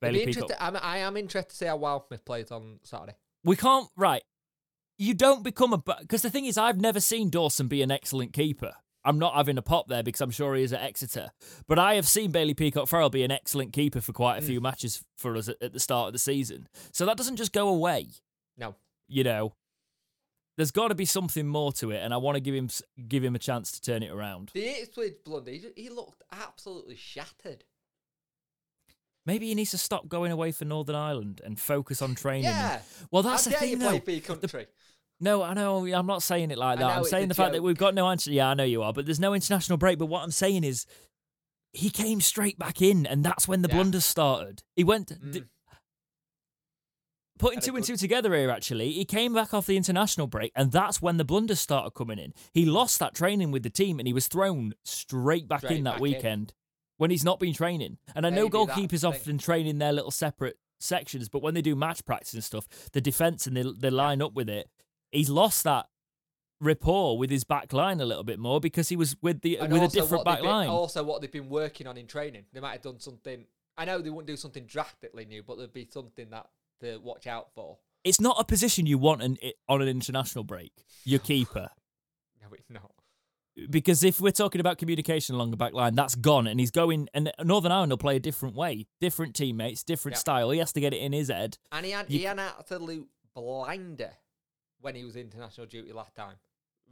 Bailey 0.00 0.26
Peacock. 0.26 0.50
I'm, 0.58 0.76
I 0.80 0.98
am 0.98 1.16
interested 1.16 1.50
to 1.50 1.56
see 1.56 1.66
how 1.66 1.78
Wildsmith 1.78 2.24
plays 2.24 2.50
on 2.50 2.80
Saturday. 2.82 3.16
We 3.44 3.56
can't 3.56 3.88
right. 3.96 4.22
You 4.98 5.14
don't 5.14 5.42
become 5.42 5.72
a 5.72 5.78
because 5.78 6.22
the 6.22 6.30
thing 6.30 6.44
is, 6.44 6.58
I've 6.58 6.80
never 6.80 7.00
seen 7.00 7.30
Dawson 7.30 7.68
be 7.68 7.82
an 7.82 7.90
excellent 7.90 8.32
keeper. 8.32 8.72
I'm 9.02 9.18
not 9.18 9.34
having 9.34 9.56
a 9.56 9.62
pop 9.62 9.88
there 9.88 10.02
because 10.02 10.20
I'm 10.20 10.30
sure 10.30 10.54
he 10.54 10.62
is 10.62 10.74
at 10.74 10.82
Exeter, 10.82 11.30
but 11.66 11.78
I 11.78 11.94
have 11.94 12.06
seen 12.06 12.32
Bailey 12.32 12.52
Peacock 12.52 12.86
Farrell 12.86 13.08
be 13.08 13.22
an 13.24 13.30
excellent 13.30 13.72
keeper 13.72 14.02
for 14.02 14.12
quite 14.12 14.36
a 14.36 14.42
Mm. 14.42 14.46
few 14.46 14.60
matches 14.60 15.02
for 15.16 15.36
us 15.36 15.48
at, 15.48 15.56
at 15.62 15.72
the 15.72 15.80
start 15.80 16.08
of 16.08 16.12
the 16.12 16.18
season. 16.18 16.68
So 16.92 17.06
that 17.06 17.16
doesn't 17.16 17.36
just 17.36 17.52
go 17.54 17.68
away. 17.68 18.08
No. 18.58 18.74
You 19.08 19.24
know, 19.24 19.54
there's 20.58 20.70
got 20.70 20.88
to 20.88 20.94
be 20.94 21.06
something 21.06 21.46
more 21.48 21.72
to 21.74 21.90
it, 21.92 22.00
and 22.04 22.12
I 22.12 22.18
want 22.18 22.36
to 22.36 22.40
give 22.40 22.54
him 22.54 22.68
give 23.08 23.24
him 23.24 23.34
a 23.34 23.38
chance 23.38 23.72
to 23.72 23.80
turn 23.80 24.02
it 24.02 24.10
around. 24.10 24.50
The 24.52 25.14
blunder, 25.24 25.50
he, 25.50 25.64
he 25.76 25.88
looked 25.88 26.22
absolutely 26.30 26.96
shattered. 26.96 27.64
Maybe 29.26 29.48
he 29.48 29.54
needs 29.54 29.70
to 29.72 29.78
stop 29.78 30.08
going 30.08 30.32
away 30.32 30.50
for 30.52 30.64
Northern 30.64 30.96
Ireland 30.96 31.40
and 31.44 31.58
focus 31.60 32.00
on 32.02 32.14
training. 32.14 32.44
Yeah. 32.44 32.80
Well, 33.10 33.22
that's 33.22 33.44
How 33.44 33.50
the 33.52 33.56
dare 33.58 33.68
you 33.68 33.76
thing, 33.76 33.86
play 33.88 33.98
though. 33.98 34.12
your 34.12 34.20
country? 34.22 34.66
No, 35.20 35.42
I 35.42 35.52
know. 35.52 35.86
I'm 35.86 36.06
not 36.06 36.22
saying 36.22 36.50
it 36.50 36.56
like 36.58 36.78
that. 36.78 36.96
I'm 36.96 37.04
saying 37.04 37.28
the 37.28 37.34
fact 37.34 37.52
that 37.52 37.62
we've 37.62 37.76
got 37.76 37.94
no 37.94 38.08
answer. 38.08 38.30
Yeah, 38.30 38.48
I 38.48 38.54
know 38.54 38.64
you 38.64 38.82
are, 38.82 38.92
but 38.92 39.04
there's 39.04 39.20
no 39.20 39.34
international 39.34 39.76
break. 39.76 39.98
But 39.98 40.06
what 40.06 40.22
I'm 40.22 40.30
saying 40.30 40.64
is, 40.64 40.86
he 41.72 41.90
came 41.90 42.20
straight 42.22 42.58
back 42.58 42.80
in, 42.80 43.04
and 43.06 43.22
that's 43.22 43.46
when 43.46 43.60
the 43.62 43.68
Yeah. 43.68 43.74
blunders 43.74 44.04
started. 44.06 44.62
He 44.74 44.82
went. 44.84 45.08
Mm. 45.10 45.46
Putting 47.38 47.58
Had 47.58 47.64
two 47.64 47.76
and 47.76 47.84
two 47.84 47.96
together 47.96 48.34
here, 48.34 48.50
actually, 48.50 48.92
he 48.92 49.04
came 49.06 49.32
back 49.32 49.54
off 49.54 49.66
the 49.66 49.76
international 49.76 50.26
break, 50.26 50.52
and 50.54 50.72
that's 50.72 51.00
when 51.00 51.16
the 51.16 51.24
blunders 51.24 51.60
started 51.60 51.92
coming 51.92 52.18
in. 52.18 52.34
He 52.52 52.66
lost 52.66 52.98
that 52.98 53.14
training 53.14 53.50
with 53.50 53.62
the 53.62 53.70
team, 53.70 53.98
and 53.98 54.06
he 54.06 54.12
was 54.12 54.28
thrown 54.28 54.74
straight 54.84 55.48
back 55.48 55.60
Straight 55.60 55.78
in 55.78 55.84
that 55.84 55.94
back 55.94 56.00
weekend 56.02 56.52
when 57.00 57.10
he's 57.10 57.24
not 57.24 57.40
been 57.40 57.54
training. 57.54 57.96
And 58.14 58.26
I 58.26 58.30
know 58.30 58.44
Maybe 58.44 58.58
goalkeepers 58.58 59.08
often 59.08 59.38
train 59.38 59.66
in 59.66 59.78
their 59.78 59.90
little 59.90 60.10
separate 60.10 60.58
sections, 60.80 61.30
but 61.30 61.40
when 61.42 61.54
they 61.54 61.62
do 61.62 61.74
match 61.74 62.04
practice 62.04 62.34
and 62.34 62.44
stuff, 62.44 62.68
the 62.92 63.00
defense 63.00 63.46
and 63.46 63.56
they 63.56 63.64
they 63.78 63.88
line 63.88 64.20
up 64.20 64.34
with 64.34 64.50
it. 64.50 64.68
He's 65.10 65.30
lost 65.30 65.64
that 65.64 65.86
rapport 66.60 67.16
with 67.16 67.30
his 67.30 67.42
back 67.42 67.72
line 67.72 68.02
a 68.02 68.04
little 68.04 68.22
bit 68.22 68.38
more 68.38 68.60
because 68.60 68.90
he 68.90 68.96
was 68.96 69.16
with 69.22 69.40
the 69.40 69.56
And 69.56 69.72
with 69.72 69.82
a 69.82 69.88
different 69.88 70.26
back 70.26 70.40
been- 70.40 70.50
line. 70.50 70.68
Also, 70.68 71.02
what 71.02 71.22
they've 71.22 71.32
been 71.32 71.48
working 71.48 71.86
on 71.86 71.96
in 71.96 72.06
training. 72.06 72.44
They 72.52 72.60
might 72.60 72.72
have 72.72 72.82
done 72.82 73.00
something. 73.00 73.46
I 73.78 73.86
know 73.86 74.02
they 74.02 74.10
wouldn't 74.10 74.26
do 74.26 74.36
something 74.36 74.66
drastically 74.66 75.24
new, 75.24 75.42
but 75.42 75.56
there'd 75.56 75.72
be 75.72 75.88
something 75.90 76.28
that 76.30 76.50
to 76.80 76.98
watch 76.98 77.26
out 77.26 77.48
for. 77.54 77.78
It's 78.04 78.20
not 78.20 78.36
a 78.38 78.44
position 78.44 78.84
you 78.84 78.98
want 78.98 79.22
an, 79.22 79.38
on 79.70 79.80
an 79.80 79.88
international 79.88 80.44
break. 80.44 80.72
Your 81.04 81.20
keeper. 81.20 81.70
No, 82.42 82.54
it's 82.54 82.68
not. 82.70 82.92
Because 83.68 84.04
if 84.04 84.20
we're 84.20 84.30
talking 84.30 84.60
about 84.60 84.78
communication 84.78 85.34
along 85.34 85.50
the 85.50 85.56
back 85.56 85.72
line, 85.74 85.94
that's 85.94 86.14
gone, 86.14 86.46
and 86.46 86.60
he's 86.60 86.70
going. 86.70 87.08
And 87.12 87.32
Northern 87.42 87.72
Ireland 87.72 87.92
will 87.92 87.98
play 87.98 88.16
a 88.16 88.20
different 88.20 88.54
way, 88.54 88.86
different 89.00 89.34
teammates, 89.34 89.82
different 89.82 90.14
Yeah. 90.16 90.20
style. 90.20 90.50
He 90.50 90.58
has 90.58 90.72
to 90.72 90.80
get 90.80 90.94
it 90.94 90.98
in 91.02 91.12
his 91.12 91.28
head. 91.28 91.58
And 91.72 91.84
he 91.84 91.92
had 91.92 92.10
You- 92.10 92.18
he 92.20 92.24
had 92.24 92.38
an 92.38 92.52
absolute 92.58 93.08
blinder 93.34 94.12
when 94.80 94.94
he 94.94 95.04
was 95.04 95.16
international 95.16 95.66
duty 95.66 95.92
last 95.92 96.14
time. 96.14 96.36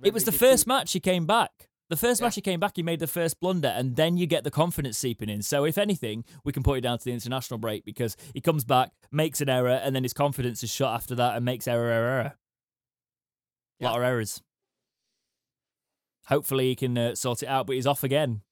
it 0.02 0.14
was 0.14 0.24
the 0.24 0.30
Remember 0.30 0.46
he 0.46 0.50
first 0.52 0.66
match 0.66 0.92
he 0.92 1.00
came 1.00 1.26
back. 1.26 1.68
The 1.88 1.96
first 1.96 2.20
Yeah. 2.20 2.26
match 2.26 2.34
he 2.34 2.40
came 2.42 2.60
back, 2.60 2.76
he 2.76 2.82
made 2.82 3.00
the 3.00 3.06
first 3.06 3.40
blunder, 3.40 3.68
and 3.68 3.96
then 3.96 4.16
you 4.18 4.26
get 4.26 4.44
the 4.44 4.50
confidence 4.50 4.98
seeping 4.98 5.28
in. 5.30 5.40
So, 5.42 5.64
if 5.64 5.78
anything, 5.78 6.24
we 6.44 6.52
can 6.52 6.62
put 6.62 6.78
it 6.78 6.82
down 6.82 6.98
to 6.98 7.04
the 7.04 7.12
international 7.12 7.56
break 7.58 7.84
because 7.84 8.14
he 8.34 8.40
comes 8.42 8.62
back, 8.64 8.92
makes 9.10 9.40
an 9.40 9.48
error, 9.48 9.70
and 9.70 9.96
then 9.96 10.02
his 10.02 10.12
confidence 10.12 10.62
is 10.62 10.70
shot 10.70 10.94
after 10.94 11.14
that 11.14 11.34
and 11.34 11.44
makes 11.44 11.66
error, 11.66 11.90
error, 11.90 12.08
error. 12.20 12.38
A 13.80 13.84
lot 13.84 13.96
of 13.96 14.02
errors. 14.04 14.42
Hopefully, 16.28 16.68
he 16.68 16.76
can 16.76 16.96
uh, 16.98 17.14
sort 17.14 17.42
it 17.42 17.48
out, 17.48 17.66
but 17.66 17.76
he's 17.76 17.86
off 17.86 18.04
again. 18.04 18.42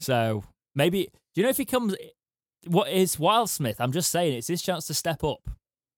So, 0.00 0.44
maybe, 0.74 1.08
do 1.34 1.40
you 1.40 1.42
know 1.42 1.50
if 1.50 1.56
he 1.56 1.64
comes, 1.64 1.94
what 2.66 2.90
is 2.90 3.16
Wildsmith? 3.16 3.76
I'm 3.78 3.92
just 3.92 4.10
saying, 4.10 4.34
it's 4.34 4.48
his 4.48 4.62
chance 4.62 4.86
to 4.86 4.94
step 4.94 5.24
up. 5.24 5.48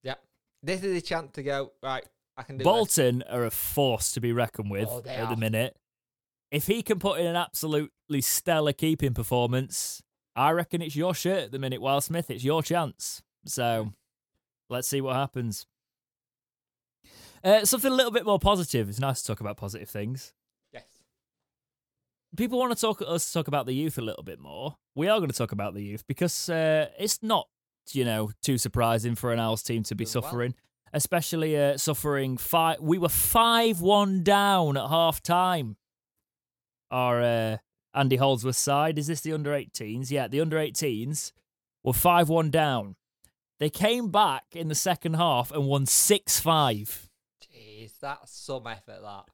Yeah. 0.03 0.15
This 0.63 0.83
is 0.83 0.97
a 0.97 1.01
chance 1.01 1.33
to 1.33 1.43
go, 1.43 1.73
right, 1.83 2.05
I 2.37 2.43
can 2.43 2.57
do 2.57 2.65
this. 2.65 2.65
Bolton 2.65 3.23
are 3.29 3.45
a 3.45 3.51
force 3.51 4.13
to 4.13 4.21
be 4.21 4.33
reckoned 4.33 4.71
with 4.71 4.89
Oh, 4.89 5.03
at 5.07 5.29
the 5.29 5.37
minute. 5.37 5.77
If 6.51 6.67
he 6.67 6.83
can 6.83 6.99
put 6.99 7.19
in 7.19 7.27
an 7.27 7.37
absolutely 7.37 8.21
stellar 8.21 8.73
keeping 8.73 9.15
performance, 9.15 10.03
I 10.37 10.51
reckon 10.51 10.83
it's 10.83 10.97
your 10.97 11.15
shirt 11.15 11.45
at 11.45 11.53
the 11.53 11.59
minute, 11.59 11.81
Wildsmith. 11.81 12.31
It's 12.31 12.45
your 12.45 12.63
chance. 12.63 13.23
So 13.47 13.93
let's 14.71 14.89
see 14.89 15.01
what 15.01 15.17
happens. 15.17 15.67
Uh, 17.43 17.65
something 17.65 17.91
a 17.91 17.95
little 17.95 18.13
bit 18.13 18.25
more 18.25 18.39
positive. 18.39 18.89
It's 18.89 19.01
nice 19.01 19.23
to 19.23 19.29
talk 19.29 19.41
about 19.41 19.57
positive 19.57 19.89
things. 19.89 20.33
People 22.37 22.59
want 22.59 22.75
to 22.75 22.81
talk 22.81 23.03
us 23.07 23.31
talk 23.33 23.47
about 23.49 23.67
the 23.67 23.75
youth 23.75 23.99
a 23.99 24.03
little 24.03 24.23
bit 24.23 24.41
more. 24.41 24.77
We 24.95 25.09
are 25.09 25.19
going 25.19 25.31
to 25.31 25.37
talk 25.37 25.53
about 25.53 25.75
the 25.75 25.83
youth 25.83 26.07
because 26.07 26.49
uh, 26.49 26.89
it's 26.99 27.23
not, 27.23 27.49
you 27.93 28.05
know, 28.05 28.31
too 28.43 28.57
surprising 28.59 29.15
for 29.15 29.33
an 29.33 29.39
Owls 29.39 29.63
team 29.63 29.83
to 29.85 29.95
be 29.95 30.05
Doing 30.05 30.15
well. 30.15 30.23
suffering, 30.23 30.55
especially 30.95 31.59
uh, 31.59 31.77
suffering 31.77 32.39
five. 32.39 32.81
We 32.81 32.97
were 32.99 33.11
five 33.11 33.81
one 33.81 34.23
down 34.23 34.77
at 34.77 34.89
half 34.89 35.23
time. 35.23 35.77
Our 36.91 37.23
uh, 37.23 37.57
Andy 37.95 38.17
Holdsworth 38.17 38.57
side 38.57 38.99
is 38.99 39.07
this 39.09 39.21
the 39.21 39.33
under 39.33 39.51
18s? 39.51 40.11
Yeah, 40.11 40.29
the 40.29 40.41
under 40.41 40.57
18s 40.57 41.33
were 41.85 41.93
five 41.93 42.29
one 42.29 42.51
down. 42.51 42.97
They 43.61 43.71
came 43.71 44.11
back 44.11 44.45
in 44.53 44.69
the 44.69 44.75
second 44.75 45.15
half 45.15 45.53
and 45.53 45.67
won 45.67 45.87
six 45.87 46.41
five. 46.41 47.09
Jeez, 47.45 47.93
that's 48.01 48.35
some 48.35 48.67
effort, 48.67 49.01
that. 49.03 49.25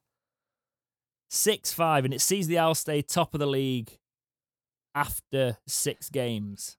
Six 1.31 1.73
five, 1.73 2.05
and 2.05 2.15
it 2.15 2.21
sees 2.21 2.47
the 2.47 2.59
Owls 2.59 2.79
stay 2.79 3.03
top 3.03 3.35
of 3.35 3.41
the 3.41 3.47
league 3.47 3.99
after 4.95 5.59
six 5.67 6.09
games, 6.09 6.79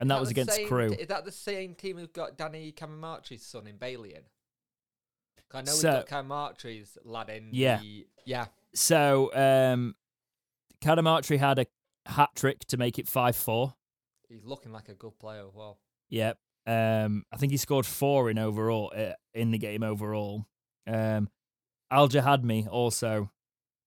and 0.00 0.10
that 0.10 0.18
was 0.20 0.30
against 0.30 0.54
same 0.56 0.68
Crewe. 0.68 0.92
is 0.92 1.06
that 1.06 1.24
the 1.24 1.30
same 1.32 1.74
team 1.74 1.96
who've 1.96 2.12
got 2.12 2.36
Danny 2.36 2.72
Cadamarteri's 2.72 3.44
son 3.46 3.66
in 3.68 3.76
Bailey 3.76 4.14
in? 4.14 4.22
I 5.54 5.60
know 5.62 5.72
So- 5.72 5.88
we've 5.96 6.06
got 6.06 6.24
Cadamarteri's 6.24 6.98
lad 7.04 7.28
in. 7.30 7.50
Yeah. 7.52 7.78
The, 7.78 8.06
yeah. 8.24 8.46
So, 8.74 9.30
um, 9.34 9.94
Cadamarteri 10.82 11.38
had 11.38 11.58
a 11.58 11.66
hat 12.06 12.30
trick 12.34 12.60
to 12.66 12.76
make 12.76 12.98
it 12.98 13.06
five 13.06 13.36
four. 13.36 13.74
He's 14.28 14.44
looking 14.44 14.72
like 14.72 14.88
a 14.88 14.94
good 14.94 15.18
player 15.20 15.46
as 15.46 15.54
well. 15.54 15.78
Yep. 16.08 16.38
Um, 16.66 17.24
I 17.30 17.36
think 17.36 17.52
he 17.52 17.58
scored 17.58 17.86
four 17.86 18.30
in 18.30 18.38
overall 18.38 18.92
uh, 18.96 19.12
in 19.34 19.50
the 19.50 19.58
game 19.58 19.82
overall. 19.82 20.46
Um, 20.86 21.28
Al 21.90 22.08
Jahadmi 22.08 22.66
also 22.66 23.30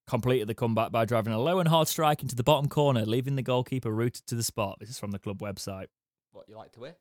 completed 0.08 0.46
the 0.48 0.54
comeback 0.54 0.92
by 0.92 1.04
driving 1.04 1.32
a 1.32 1.38
low 1.40 1.58
and 1.58 1.68
hard 1.68 1.88
strike 1.88 2.22
into 2.22 2.36
the 2.36 2.44
bottom 2.44 2.68
corner, 2.68 3.04
leaving 3.04 3.36
the 3.36 3.42
goalkeeper 3.42 3.90
rooted 3.90 4.26
to 4.26 4.34
the 4.34 4.42
spot. 4.42 4.76
This 4.80 4.88
is 4.90 4.98
from 4.98 5.10
the 5.10 5.18
club 5.18 5.38
website. 5.40 5.86
What 6.32 6.48
you 6.48 6.56
like 6.56 6.72
to 6.72 6.84
hear? 6.84 6.96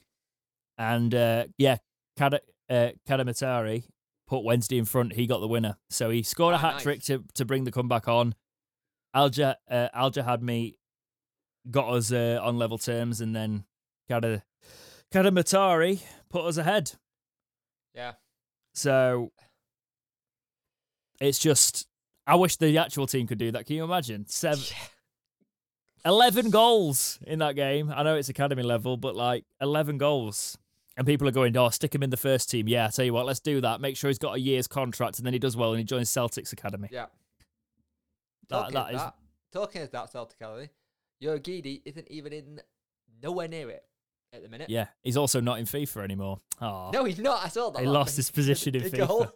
And 0.78 1.14
uh, 1.14 1.45
yeah, 1.58 1.78
Kada, 2.18 2.39
uh, 2.70 2.89
Cadamarteri 3.08 3.84
put 4.28 4.43
Wednesday 4.43 4.78
in 4.78 4.86
front. 4.86 5.14
He 5.14 5.28
got 5.28 5.39
the 5.39 5.47
winner. 5.47 5.78
So 5.89 6.10
he 6.10 6.24
scored 6.24 6.53
a 6.53 6.58
Ah, 6.58 6.62
hat 6.62 6.74
nice. 6.76 6.84
trick 6.84 7.03
to, 7.03 7.24
to 7.36 7.45
bring 7.45 7.64
the 7.64 7.72
comeback 7.72 8.08
on. 8.08 8.34
Alja 9.16 9.56
uh, 9.70 9.88
Alja 9.95 10.26
had 10.26 10.41
me 10.43 10.78
got 11.72 11.89
us 11.89 12.12
uh, 12.12 12.39
on 12.41 12.58
level 12.58 12.78
terms, 12.78 13.22
and 13.22 13.36
then 13.36 13.64
Kada 14.10 14.43
Cadamarteri 15.14 16.01
put 16.30 16.43
us 16.45 16.58
ahead. 16.58 16.91
Yeah. 17.93 18.14
So 18.74 19.32
it's 21.22 21.39
just. 21.39 21.88
I 22.28 22.36
wish 22.36 22.56
the 22.58 22.78
actual 22.78 23.08
team 23.08 23.28
could 23.28 23.38
do 23.38 23.52
that. 23.52 23.66
Can 23.66 23.76
you 23.76 23.84
imagine? 23.84 24.26
Seven, 24.28 24.64
11 26.06 26.50
goals 26.50 27.20
in 27.26 27.40
that 27.40 27.56
game. 27.56 27.92
I 27.96 28.04
know 28.04 28.16
it's 28.16 28.30
academy 28.30 28.64
level, 28.64 28.98
but 28.98 29.16
like 29.16 29.46
11 29.62 29.98
goals. 29.98 30.58
And 30.98 31.06
people 31.06 31.28
are 31.28 31.32
going, 31.32 31.56
oh, 31.58 31.70
stick 31.70 31.94
him 31.94 32.04
in 32.04 32.10
the 32.10 32.18
first 32.18 32.50
team. 32.50 32.68
Yeah, 32.70 32.86
I 32.88 32.90
tell 32.90 33.04
you 33.04 33.14
what, 33.14 33.26
let's 33.26 33.42
do 33.42 33.60
that. 33.62 33.82
Make 33.82 33.98
sure 33.98 34.10
he's 34.10 34.18
got 34.18 34.36
a 34.36 34.40
year's 34.40 34.68
contract 34.68 35.18
and 35.18 35.26
then 35.26 35.34
he 35.34 35.40
does 35.40 35.58
well 35.58 35.72
and 35.72 35.78
he 35.80 35.84
joins 35.84 36.10
Celtics 36.10 36.54
Academy. 36.54 36.88
Yeah. 36.92 37.08
That- 38.50 38.56
Talking 38.60 38.74
that 38.76 38.94
is- 38.94 39.02
that, 39.02 39.16
talking 39.52 39.88
that 39.92 40.12
Celtic 40.12 40.38
Academy, 40.40 40.70
Urhoghide 41.22 41.82
isn't 41.86 42.08
even 42.10 42.32
in 42.34 42.62
nowhere 43.22 43.48
near 43.48 43.70
it 43.72 43.84
at 44.32 44.42
the 44.44 44.48
minute. 44.50 44.70
Yeah, 44.70 44.88
he's 45.02 45.18
also 45.18 45.42
not 45.42 45.60
in 45.60 45.66
FIFA 45.66 46.04
anymore. 46.04 46.40
Oh, 46.62 46.92
No, 46.94 47.04
he's 47.04 47.20
not. 47.20 47.44
I 47.44 47.50
saw 47.50 47.70
that. 47.72 47.82
he 47.82 47.88
lost 47.88 48.16
his 48.16 48.30
position 48.32 48.76
in 48.78 48.84
FIFA. 48.84 49.08
goal. 49.08 49.32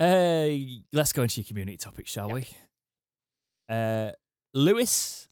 Uh, 0.00 0.48
let's 0.92 1.12
go 1.12 1.22
into 1.22 1.40
your 1.42 1.46
community 1.46 1.76
topic, 1.76 2.06
shall 2.06 2.28
Yeah. 2.28 2.34
we? 2.34 2.48
Uh, 3.68 4.12
Lewis 4.54 5.28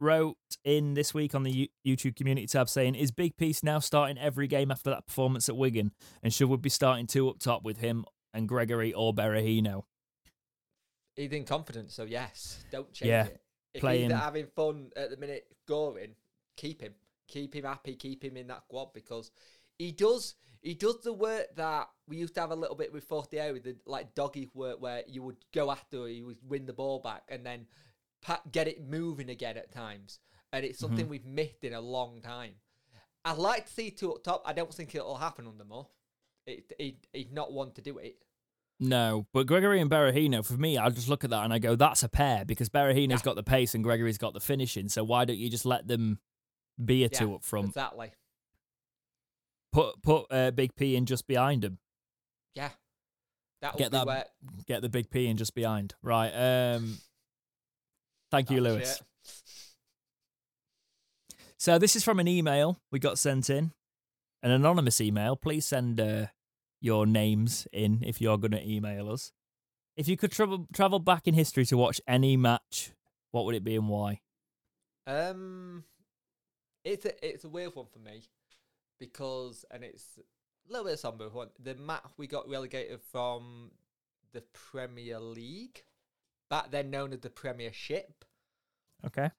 wrote 0.00 0.36
in 0.64 0.94
this 0.94 1.14
week 1.14 1.34
on 1.34 1.42
the 1.42 1.50
U- 1.50 1.68
YouTube 1.96 2.14
community 2.14 2.46
tab 2.46 2.68
saying, 2.68 2.94
"Is 2.94 3.10
Big 3.10 3.36
Piece 3.36 3.62
now 3.62 3.78
starting 3.78 4.18
every 4.18 4.46
game 4.46 4.70
after 4.70 4.90
that 4.90 5.06
performance 5.06 5.48
at 5.48 5.56
Wigan, 5.56 5.92
and 6.22 6.32
should 6.32 6.48
we 6.48 6.56
be 6.58 6.68
starting 6.68 7.06
two 7.06 7.28
up 7.28 7.38
top 7.38 7.62
with 7.62 7.78
him 7.78 8.04
and 8.34 8.48
Gregory 8.48 8.92
or 8.92 9.14
Berahino?" 9.14 9.84
He's 11.14 11.32
in 11.32 11.44
confidence, 11.44 11.94
so 11.94 12.04
yes, 12.04 12.64
don't 12.70 12.92
change 12.92 13.08
Yeah, 13.08 13.26
it. 13.26 13.42
If 13.72 13.80
playing- 13.80 14.10
he's 14.10 14.18
having 14.18 14.46
fun 14.48 14.92
at 14.94 15.08
the 15.10 15.16
minute, 15.16 15.46
going, 15.66 16.14
keep 16.56 16.82
him, 16.82 16.94
keep 17.26 17.54
him 17.54 17.64
happy, 17.64 17.96
keep 17.96 18.22
him 18.22 18.36
in 18.36 18.46
that 18.48 18.64
squad 18.64 18.92
because 18.92 19.30
he 19.78 19.92
does 19.92 20.36
he 20.66 20.74
does 20.74 21.00
the 21.02 21.12
work 21.12 21.46
that 21.54 21.88
we 22.08 22.16
used 22.16 22.34
to 22.34 22.40
have 22.40 22.50
a 22.50 22.56
little 22.56 22.74
bit 22.74 22.92
with 22.92 23.04
Fortier 23.04 23.52
with 23.52 23.62
the 23.62 23.76
like 23.86 24.16
doggy 24.16 24.50
work 24.52 24.82
where 24.82 25.04
you 25.06 25.22
would 25.22 25.36
go 25.54 25.70
after, 25.70 26.08
you 26.08 26.26
would 26.26 26.38
win 26.42 26.66
the 26.66 26.72
ball 26.72 26.98
back, 26.98 27.22
and 27.28 27.46
then 27.46 27.66
get 28.50 28.66
it 28.66 28.84
moving 28.84 29.30
again 29.30 29.56
at 29.56 29.70
times, 29.70 30.18
and 30.52 30.64
it's 30.64 30.78
mm-hmm. 30.78 30.86
something 30.86 31.08
we've 31.08 31.24
missed 31.24 31.62
in 31.62 31.72
a 31.72 31.80
long 31.80 32.20
time. 32.20 32.54
I'd 33.24 33.38
like 33.38 33.66
to 33.66 33.72
see 33.72 33.90
two 33.90 34.12
up 34.12 34.24
top. 34.24 34.42
I 34.44 34.52
don't 34.52 34.74
think 34.74 34.92
it'll 34.96 35.16
happen 35.16 35.46
under 35.46 35.64
Mo. 35.64 35.88
It, 36.48 36.72
he, 36.78 36.98
he'd 37.12 37.32
not 37.32 37.52
want 37.52 37.76
to 37.76 37.80
do 37.80 37.98
it. 37.98 38.16
No, 38.80 39.26
but 39.32 39.46
Gregory 39.46 39.80
and 39.80 39.90
Berahino, 39.90 40.44
for 40.44 40.54
me, 40.54 40.78
I 40.78 40.88
just 40.90 41.08
look 41.08 41.22
at 41.22 41.30
that 41.30 41.44
and 41.44 41.52
I 41.52 41.60
go, 41.60 41.76
"That's 41.76 42.02
a 42.02 42.08
pair," 42.08 42.44
because 42.44 42.70
Berahino's 42.70 43.20
Yeah. 43.20 43.24
got 43.24 43.36
the 43.36 43.44
pace 43.44 43.76
and 43.76 43.84
Gregory's 43.84 44.18
got 44.18 44.34
the 44.34 44.40
finishing. 44.40 44.88
So 44.88 45.04
why 45.04 45.24
don't 45.24 45.38
you 45.38 45.48
just 45.48 45.64
let 45.64 45.86
them 45.86 46.18
be 46.84 47.04
a 47.04 47.08
Yeah, 47.12 47.18
two 47.20 47.34
up 47.36 47.44
front? 47.44 47.68
Exactly. 47.68 48.10
Put 49.76 50.02
put 50.02 50.26
uh, 50.30 50.50
Big 50.52 50.74
P 50.74 50.96
in 50.96 51.04
just 51.04 51.26
behind 51.26 51.62
him. 51.62 51.76
Yeah. 52.54 52.70
That 53.60 53.74
would 53.74 53.78
Get 53.78 53.90
be 53.90 53.98
that 53.98 54.06
where 54.06 54.24
Get 54.66 54.80
the 54.80 54.88
Big 54.88 55.10
P 55.10 55.26
in 55.26 55.36
just 55.36 55.54
behind. 55.54 55.92
Right. 56.02 56.30
Um. 56.30 56.96
Thank 58.30 58.50
you, 58.50 58.62
That's 58.62 58.74
Lewis. 58.74 59.00
it. 59.00 59.06
So 61.58 61.78
this 61.78 61.94
is 61.94 62.02
from 62.02 62.20
an 62.20 62.26
email 62.26 62.80
we 62.90 62.98
got 62.98 63.18
sent 63.18 63.50
in, 63.50 63.72
an 64.42 64.50
anonymous 64.50 64.98
email. 64.98 65.36
Please 65.36 65.66
send 65.66 66.00
uh, 66.00 66.28
your 66.80 67.04
names 67.04 67.68
in 67.70 68.02
if 68.02 68.18
you're 68.18 68.38
going 68.38 68.52
to 68.52 68.66
email 68.66 69.10
us. 69.10 69.30
If 69.94 70.08
you 70.08 70.16
could 70.16 70.32
travel 70.32 70.66
travel 70.72 71.00
back 71.00 71.28
in 71.28 71.34
history 71.34 71.66
to 71.66 71.76
watch 71.76 72.00
any 72.08 72.38
match, 72.38 72.92
what 73.30 73.44
would 73.44 73.54
it 73.54 73.62
be 73.64 73.76
and 73.76 73.90
why? 73.90 74.20
Um, 75.06 75.84
it's 76.82 77.04
a 77.04 77.26
it's 77.26 77.44
a 77.44 77.50
weird 77.50 77.74
one 77.74 77.86
for 77.92 77.98
me 77.98 78.22
because, 78.98 79.64
and 79.70 79.82
it's 79.84 80.18
a 80.68 80.72
little 80.72 80.84
bit 80.84 80.94
of 80.94 81.00
somber 81.00 81.28
one. 81.28 81.48
The 81.62 81.74
match 81.74 82.04
we 82.16 82.26
got 82.26 82.48
relegated 82.48 83.00
from 83.12 83.70
the 84.32 84.42
Premier 84.52 85.18
League, 85.20 85.84
back 86.50 86.70
then 86.70 86.90
known 86.90 87.12
as 87.12 87.20
the 87.20 87.30
Premiership, 87.30 88.24
Okay. 89.04 89.30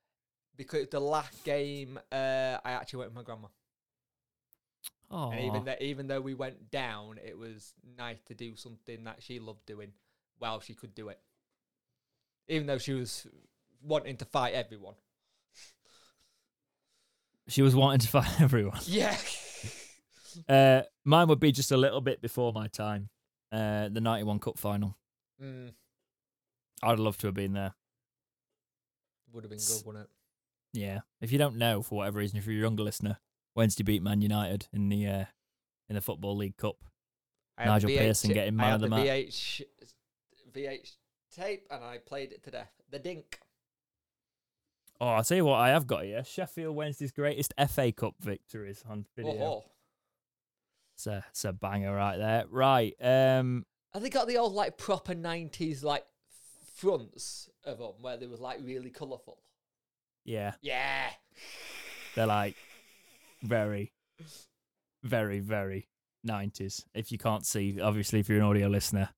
because 0.56 0.88
the 0.90 1.00
last 1.00 1.44
game 1.44 2.00
uh, 2.12 2.58
I 2.64 2.72
actually 2.72 3.00
went 3.00 3.12
with 3.12 3.16
my 3.18 3.24
grandma, 3.24 3.48
Oh, 5.10 5.32
and 5.32 5.40
even 5.46 5.64
though 5.64 5.76
even 5.80 6.08
though 6.08 6.20
we 6.22 6.34
went 6.34 6.70
down, 6.70 7.18
it 7.26 7.38
was 7.38 7.74
nice 7.98 8.20
to 8.28 8.34
do 8.34 8.56
something 8.58 9.06
that 9.06 9.24
she 9.24 9.40
loved 9.40 9.66
doing 9.66 9.94
while 10.38 10.60
she 10.60 10.74
could 10.74 10.94
do 10.94 11.08
it, 11.10 11.20
even 12.50 12.68
though 12.68 12.78
she 12.78 12.94
was 12.94 13.26
wanting 13.82 14.18
to 14.18 14.26
fight 14.26 14.54
everyone. 14.54 14.96
she 17.48 17.62
was 17.62 17.74
wanting 17.76 18.00
to 18.00 18.08
fight 18.08 18.42
everyone. 18.42 18.80
Yeah. 18.86 19.16
Uh, 20.48 20.82
mine 21.06 21.28
would 21.28 21.40
be 21.40 21.52
just 21.52 21.72
a 21.72 21.78
little 21.78 22.02
bit 22.02 22.22
before 22.22 22.54
my 22.54 22.68
time. 22.68 23.10
Uh, 23.52 23.90
the 23.90 24.02
'91 24.02 24.40
Cup 24.40 24.58
final. 24.58 24.98
mm, 25.42 25.72
I'd 26.84 27.00
love 27.00 27.18
to 27.18 27.28
have 27.28 27.34
been 27.34 27.54
there. 27.54 27.74
would 29.32 29.44
have 29.44 29.50
been 29.50 29.60
good, 29.60 29.86
wouldn't 29.86 30.06
it? 30.06 30.10
Yeah. 30.74 31.00
If 31.22 31.32
you 31.32 31.38
don't 31.38 31.56
know, 31.58 31.82
for 31.82 31.96
whatever 32.00 32.20
reason, 32.20 32.38
if 32.38 32.46
you're 32.46 32.56
a 32.56 32.62
younger 32.62 32.84
listener, 32.84 33.18
Wednesday 33.56 33.84
beat 33.84 34.04
Man 34.04 34.22
United 34.22 34.68
in 34.74 34.90
the 34.90 35.08
uh, 35.08 35.26
in 35.90 35.96
the 35.96 36.02
Football 36.02 36.36
League 36.36 36.58
Cup. 36.58 36.76
I 37.58 37.66
Nigel 37.66 37.90
the 37.90 37.98
Pearson 37.98 38.34
getting 38.34 38.56
man 38.56 38.76
of 38.76 38.82
the 38.82 38.90
match. 38.90 39.06
VH, 39.06 39.62
VH 40.54 40.96
tape 41.36 41.68
and 41.72 41.84
I 41.84 41.98
played 41.98 42.32
it 42.32 42.44
to 42.44 42.52
death. 42.52 42.72
The 42.92 43.00
Dink. 43.00 43.40
Oh, 45.00 45.08
I'll 45.08 45.24
tell 45.24 45.38
you 45.38 45.46
what 45.46 45.60
I 45.60 45.70
have 45.70 45.88
got 45.88 46.04
here. 46.04 46.24
Sheffield 46.24 46.76
Wednesday's 46.76 47.12
greatest 47.12 47.54
FA 47.70 47.92
Cup 47.92 48.16
victories 48.20 48.84
on 48.88 49.06
video. 49.16 49.34
Oh, 49.34 49.44
oh. 49.44 49.66
It's, 50.98 51.06
a, 51.06 51.24
it's 51.30 51.46
a 51.46 51.54
banger 51.54 51.94
right 51.94 52.18
there. 52.18 52.46
Right. 52.50 52.96
Um, 53.00 53.66
Have 53.94 54.02
they 54.02 54.10
got 54.10 54.28
the 54.28 54.38
old 54.38 54.54
like 54.54 54.78
proper 54.80 55.14
nineties 55.14 55.84
like 55.84 56.04
fronts 56.76 57.50
of 57.64 57.78
them 57.78 57.92
where 58.02 58.18
they 58.18 58.26
were 58.26 58.38
like 58.38 58.60
really 58.64 58.90
colourful? 58.90 59.38
yeah, 60.26 60.54
Yeah. 60.62 61.10
they're 62.16 62.26
like 62.26 62.56
very, 63.44 63.94
very, 65.04 65.40
very 65.40 65.88
90s. 66.28 66.84
If 66.96 67.12
you 67.12 67.18
can't 67.20 67.46
see, 67.46 67.80
obviously, 67.80 68.20
if 68.20 68.28
you're 68.28 68.40
an 68.40 68.44
audio 68.44 68.68
listener, 68.68 69.10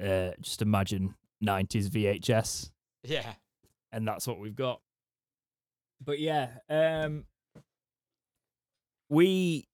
uh, 0.00 0.30
just 0.40 0.62
imagine 0.62 1.14
90s 1.44 1.88
VHS. 1.90 2.70
Yeah. 3.02 3.34
and 3.92 4.06
that's 4.06 4.26
what 4.28 4.38
we've 4.38 4.54
got. 4.54 4.80
But 6.00 6.20
yeah, 6.20 6.50
um 6.70 7.24
we 9.08 9.66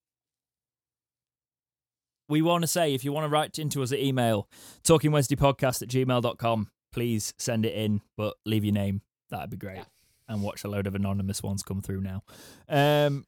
we 2.30 2.40
want 2.40 2.62
to 2.62 2.66
say 2.68 2.94
if 2.94 3.04
you 3.04 3.12
want 3.12 3.24
to 3.24 3.28
write 3.28 3.58
into 3.58 3.82
us 3.82 3.92
at 3.92 3.98
email 3.98 4.48
talkingwednesdaypodcast 4.84 5.82
at 5.82 5.88
gmail.com 5.88 6.70
please 6.92 7.34
send 7.38 7.66
it 7.66 7.74
in 7.74 8.00
but 8.16 8.34
leave 8.46 8.64
your 8.64 8.72
name 8.74 9.02
that'd 9.30 9.50
be 9.50 9.56
great 9.56 9.76
Yeah. 9.76 9.84
and 10.28 10.42
watch 10.42 10.64
a 10.64 10.68
load 10.68 10.86
of 10.86 10.94
anonymous 10.94 11.42
ones 11.42 11.62
come 11.62 11.82
through 11.82 12.00
now 12.00 12.22
um 12.68 13.26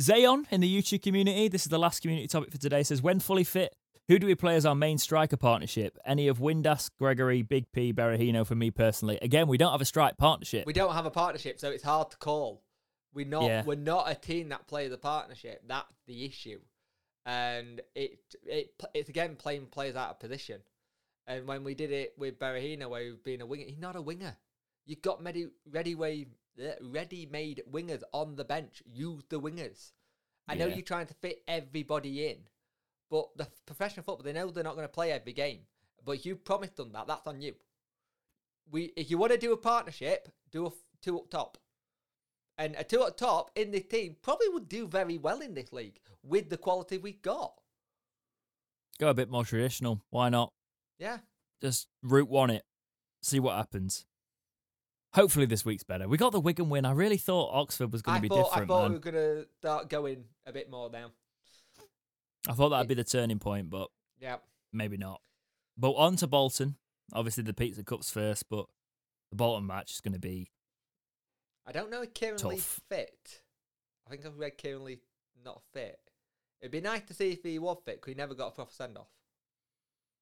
Zayon 0.00 0.44
in 0.50 0.60
the 0.60 0.82
YouTube 0.82 1.02
community, 1.02 1.48
this 1.48 1.62
is 1.62 1.68
the 1.68 1.78
last 1.78 2.00
community 2.02 2.28
topic 2.28 2.50
for 2.52 2.58
today, 2.58 2.82
says 2.82 3.00
when 3.00 3.18
fully 3.18 3.44
fit, 3.44 3.74
who 4.08 4.18
do 4.18 4.26
we 4.26 4.34
play 4.34 4.54
as 4.54 4.66
our 4.66 4.74
main 4.74 4.98
striker 4.98 5.38
partnership? 5.38 5.96
Any 6.04 6.28
of 6.28 6.38
Windass, 6.38 6.90
Gregory, 6.98 7.40
Big 7.40 7.64
P, 7.72 7.94
Berahino 7.94 8.46
for 8.46 8.54
me 8.54 8.70
personally. 8.70 9.18
Again, 9.22 9.48
we 9.48 9.56
don't 9.56 9.72
have 9.72 9.80
a 9.80 9.86
strike 9.86 10.18
partnership. 10.18 10.66
We 10.66 10.74
don't 10.74 10.92
have 10.92 11.06
a 11.06 11.10
partnership, 11.10 11.58
so 11.58 11.70
it's 11.70 11.82
hard 11.82 12.10
to 12.10 12.16
call. 12.18 12.62
We're 13.14 13.24
not 13.24 13.44
Yeah. 13.44 13.62
we're 13.64 13.76
not 13.76 14.10
a 14.10 14.14
team 14.14 14.50
that 14.50 14.66
play 14.66 14.86
the 14.88 14.98
partnership. 14.98 15.62
That's 15.66 15.90
the 16.06 16.26
issue. 16.26 16.60
And 17.26 17.80
it 17.94 18.20
it 18.44 18.80
it's 18.94 19.08
again 19.08 19.36
playing 19.36 19.66
players 19.66 19.96
out 19.96 20.10
of 20.10 20.20
position. 20.20 20.60
And 21.26 21.46
when 21.48 21.64
we 21.64 21.74
did 21.74 21.90
it 21.90 22.14
with 22.16 22.38
Berahino, 22.38 22.88
where 22.88 23.02
he 23.02 23.10
was 23.10 23.18
being 23.18 23.40
a 23.42 23.46
winger, 23.46 23.64
he's 23.66 23.78
not 23.78 23.96
a 23.96 24.00
winger. 24.00 24.36
You've 24.84 25.02
got 25.02 25.22
ready 25.22 25.48
ready 25.68 25.96
way 25.96 26.28
uh, 26.58 26.72
ready 26.80 27.26
made 27.26 27.62
wingers 27.70 28.02
on 28.12 28.36
the 28.36 28.44
bench. 28.44 28.80
Use 28.86 29.24
the 29.28 29.40
wingers. 29.40 29.90
I 30.46 30.54
know 30.54 30.66
Yeah. 30.68 30.76
you're 30.76 30.84
trying 30.84 31.08
to 31.08 31.14
fit 31.14 31.42
everybody 31.48 32.28
in, 32.28 32.36
but 33.10 33.36
the 33.36 33.48
professional 33.66 34.04
football 34.04 34.22
they 34.24 34.32
know 34.32 34.50
they're 34.52 34.62
not 34.62 34.76
going 34.76 34.86
to 34.86 34.92
play 34.92 35.10
every 35.10 35.32
game. 35.32 35.62
But 36.04 36.24
you 36.24 36.36
promised 36.36 36.76
them 36.76 36.92
that. 36.92 37.08
That's 37.08 37.26
on 37.26 37.40
you. 37.42 37.56
We 38.70 38.92
if 38.96 39.10
you 39.10 39.18
want 39.18 39.32
to 39.32 39.38
do 39.38 39.52
a 39.52 39.56
partnership, 39.56 40.28
do 40.52 40.64
a 40.66 40.68
f- 40.68 40.74
two 41.02 41.18
up 41.18 41.28
top. 41.30 41.58
And 42.58 42.74
a 42.78 42.84
two 42.84 43.02
up 43.02 43.16
top 43.16 43.50
in 43.54 43.70
this 43.70 43.84
team 43.84 44.16
probably 44.22 44.48
would 44.48 44.68
do 44.68 44.86
very 44.88 45.18
well 45.18 45.40
in 45.40 45.54
this 45.54 45.72
league 45.72 45.98
with 46.22 46.48
the 46.48 46.56
quality 46.56 46.96
we've 46.98 47.20
got. 47.22 47.52
Go 48.98 49.08
a 49.08 49.14
bit 49.14 49.28
more 49.30 49.44
traditional. 49.44 50.00
Why 50.10 50.30
not? 50.30 50.52
Yeah. 50.98 51.18
Just 51.60 51.88
route 52.02 52.30
one 52.30 52.50
it. 52.50 52.64
See 53.22 53.40
what 53.40 53.56
happens. 53.56 54.06
Hopefully 55.14 55.46
this 55.46 55.64
week's 55.64 55.82
better. 55.84 56.08
We 56.08 56.16
got 56.18 56.32
the 56.32 56.40
Wigan 56.40 56.68
win. 56.70 56.84
I 56.84 56.92
really 56.92 57.16
thought 57.18 57.50
Oxford 57.52 57.92
was 57.92 58.02
going 58.02 58.16
to 58.16 58.22
be 58.22 58.28
thought 58.28 58.50
different, 58.50 58.70
I 58.70 58.74
thought 58.74 58.82
man. 58.82 58.90
we 58.90 58.96
were 58.96 59.00
gonna 59.12 59.44
start 59.58 59.88
going 59.90 60.24
a 60.46 60.52
bit 60.52 60.70
more 60.70 60.90
now. 60.90 61.10
I 62.48 62.52
thought 62.52 62.68
that'd 62.70 62.88
be 62.88 62.94
the 62.94 63.04
turning 63.04 63.38
point, 63.38 63.70
but 63.70 63.88
Yeah. 64.20 64.36
maybe 64.72 64.96
not. 64.96 65.20
But 65.76 65.92
on 65.92 66.16
to 66.16 66.26
Bolton. 66.26 66.76
Obviously 67.12 67.42
the 67.44 67.54
Pizza 67.54 67.82
Cup's 67.82 68.10
first, 68.10 68.48
but 68.48 68.66
the 69.30 69.36
Bolton 69.36 69.66
match 69.66 69.92
is 69.92 70.00
going 70.00 70.14
to 70.14 70.18
be 70.20 70.50
I 71.66 71.72
don't 71.72 71.90
know 71.90 72.02
if 72.02 72.14
Kieran 72.14 72.36
Lee's 72.44 72.60
Tough. 72.64 72.80
fit. 72.88 73.40
I 74.06 74.10
think 74.10 74.24
I've 74.24 74.38
read 74.38 74.56
Kieran 74.56 74.84
Lee 74.84 74.98
not 75.44 75.62
fit. 75.72 75.98
It'd 76.60 76.72
be 76.72 76.80
nice 76.80 77.02
to 77.08 77.14
see 77.14 77.32
if 77.32 77.42
he 77.42 77.58
was 77.58 77.78
fit 77.84 77.96
because 78.00 78.12
he 78.12 78.14
never 78.16 78.34
got 78.34 78.48
a 78.48 78.50
proper 78.52 78.72
send 78.72 78.96
off. 78.96 79.08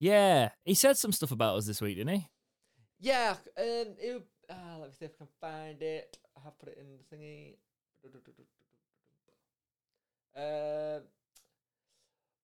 Yeah, 0.01 0.51
he 0.65 0.75
said 0.75 0.97
some 0.97 1.13
stuff 1.13 1.31
about 1.31 1.57
us 1.57 1.67
this 1.67 1.81
week, 1.81 1.97
didn't 1.97 2.15
he? 2.17 2.29
Yeah, 2.99 3.37
um, 3.59 3.95
it, 4.03 4.15
would- 4.15 4.23
ah, 4.51 4.77
let 4.81 4.89
me 4.89 4.95
see 4.99 5.05
if 5.05 5.13
I 5.15 5.19
can 5.19 5.29
find 5.41 5.83
it. 5.83 6.19
I 6.37 6.41
have 6.45 6.59
put 6.59 6.71
it 6.71 6.79
in 6.81 6.87
the 6.99 7.17
thingy. 7.17 7.57
Um, 10.37 11.03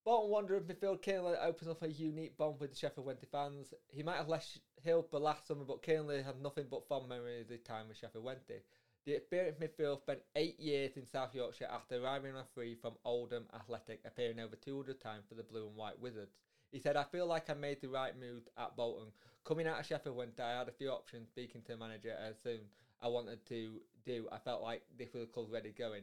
Bolton 0.05 0.31
Wanderers 0.31 0.63
midfield 0.63 1.03
Kieran 1.03 1.37
opens 1.43 1.69
up 1.69 1.83
a 1.83 1.89
unique 1.91 2.37
bond 2.37 2.61
with 2.61 2.71
the 2.71 2.77
Sheffield 2.77 3.07
Wednesday 3.07 3.27
fans. 3.31 3.75
He 3.89 4.03
might 4.03 4.17
have 4.17 4.29
left 4.29 4.59
Hillsborough 4.83 5.21
last 5.21 5.47
summer, 5.47 5.65
but 5.65 5.83
Kieran 5.83 6.09
had 6.25 6.41
nothing 6.41 6.67
but 6.71 6.87
fond 6.89 7.09
memories 7.09 7.43
of 7.47 7.51
his 7.51 7.63
time 7.63 7.89
with 7.89 7.99
Sheffield 7.99 8.25
Wednesday. 8.25 8.63
The 9.07 9.15
experienced 9.15 9.61
midfield 9.61 10.01
spent 10.01 10.21
eight 10.37 10.61
years 10.61 10.97
in 10.97 11.07
South 11.07 11.35
Yorkshire 11.35 11.69
after 11.71 12.03
arriving 12.03 12.37
on 12.37 12.45
free 12.55 12.75
from 12.75 12.95
Oldham 13.05 13.47
Athletic, 13.55 14.01
appearing 14.05 14.41
over 14.41 14.57
200 14.57 15.01
times 15.01 15.25
for 15.29 15.35
the 15.35 15.43
Blue 15.43 15.67
and 15.67 15.77
White 15.77 15.99
Wizards. 15.99 16.37
He 16.71 16.79
said, 16.79 16.97
I 16.97 17.05
feel 17.05 17.27
like 17.27 17.49
I 17.49 17.55
made 17.55 17.81
the 17.81 17.89
right 17.89 18.19
move 18.19 18.43
at 18.59 18.77
Bolton. 18.77 19.09
Coming 19.45 19.67
out 19.67 19.81
of 19.81 19.87
Sheffield 19.87 20.17
Wednesday, 20.17 20.45
I 20.45 20.59
had 20.59 20.69
a 20.69 20.73
few 20.73 20.91
options 20.91 21.29
speaking 21.29 21.63
to 21.63 21.73
the 21.73 21.79
manager 21.79 22.15
as 22.21 22.37
soon 22.43 22.61
I 23.01 23.09
wanted 23.09 23.45
to 23.47 23.81
do. 24.05 24.29
I 24.31 24.39
felt 24.39 24.63
like 24.63 24.83
this 24.99 25.13
was 25.15 25.23
the 25.23 25.33
club 25.33 25.47
ready 25.51 25.71
going. 25.71 26.03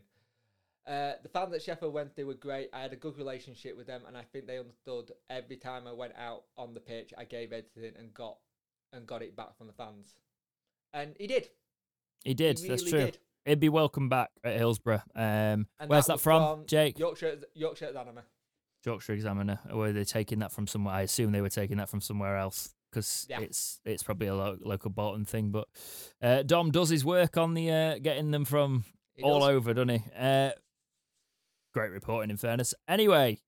Uh, 0.87 1.13
the 1.21 1.29
fans 1.29 1.53
at 1.53 1.61
Sheffield 1.61 1.93
Wednesday 1.93 2.23
were 2.23 2.33
great. 2.33 2.69
I 2.73 2.81
had 2.81 2.93
a 2.93 2.97
good 2.97 3.17
relationship 3.17 3.77
with 3.77 3.87
them, 3.87 4.03
and 4.07 4.17
I 4.17 4.23
think 4.23 4.47
they 4.47 4.57
understood 4.57 5.11
every 5.29 5.57
time 5.57 5.85
I 5.85 5.91
went 5.91 6.13
out 6.17 6.43
on 6.57 6.73
the 6.73 6.79
pitch, 6.79 7.13
I 7.17 7.25
gave 7.25 7.53
everything 7.53 7.93
and 7.99 8.13
got 8.13 8.37
and 8.93 9.05
got 9.05 9.21
it 9.21 9.35
back 9.35 9.57
from 9.57 9.67
the 9.67 9.73
fans, 9.73 10.15
and 10.93 11.13
he 11.19 11.27
did. 11.27 11.49
He 12.27 12.33
did. 12.33 12.59
He 12.59 12.67
That's 12.67 12.83
true. 12.83 12.99
did. 13.05 13.17
He'd 13.45 13.59
be 13.61 13.69
welcome 13.69 14.09
back 14.09 14.29
at 14.43 14.57
Hillsborough. 14.57 15.01
Um, 15.15 15.67
where's 15.87 16.07
that, 16.07 16.13
was 16.15 16.21
from, 16.21 16.65
Jake? 16.67 16.99
Yorkshire, 16.99 17.37
Yorkshire 17.53 17.85
Examiner. 17.87 18.23
Yorkshire 18.85 19.13
Examiner. 19.13 19.59
Or 19.71 19.77
were 19.77 19.91
they 19.93 20.03
taking 20.03 20.39
that 20.39 20.51
from 20.51 20.67
somewhere? 20.67 20.93
I 20.95 21.01
assume 21.03 21.31
they 21.31 21.41
were 21.41 21.49
taking 21.49 21.77
that 21.77 21.87
from 21.89 22.01
somewhere 22.01 22.37
else 22.37 22.73
because 22.91 23.25
Yeah. 23.29 23.39
it's 23.39 23.79
it's 23.85 24.03
probably 24.03 24.27
a 24.27 24.35
lo- 24.35 24.57
local 24.59 24.89
Bolton 24.91 25.23
thing. 25.23 25.51
But 25.51 25.67
uh, 26.21 26.43
Dom 26.43 26.71
does 26.71 26.89
his 26.89 27.05
work 27.05 27.37
on 27.37 27.53
the 27.53 27.71
uh, 27.71 27.99
getting 27.99 28.31
them 28.31 28.43
from 28.43 28.83
He 29.15 29.23
all 29.23 29.39
does. 29.39 29.49
over, 29.49 29.73
doesn't 29.73 29.89
he? 29.89 30.03
Uh, 30.17 30.51
great 31.73 31.91
reporting, 31.91 32.29
in 32.31 32.37
fairness. 32.37 32.73
Anyway, 32.87 33.39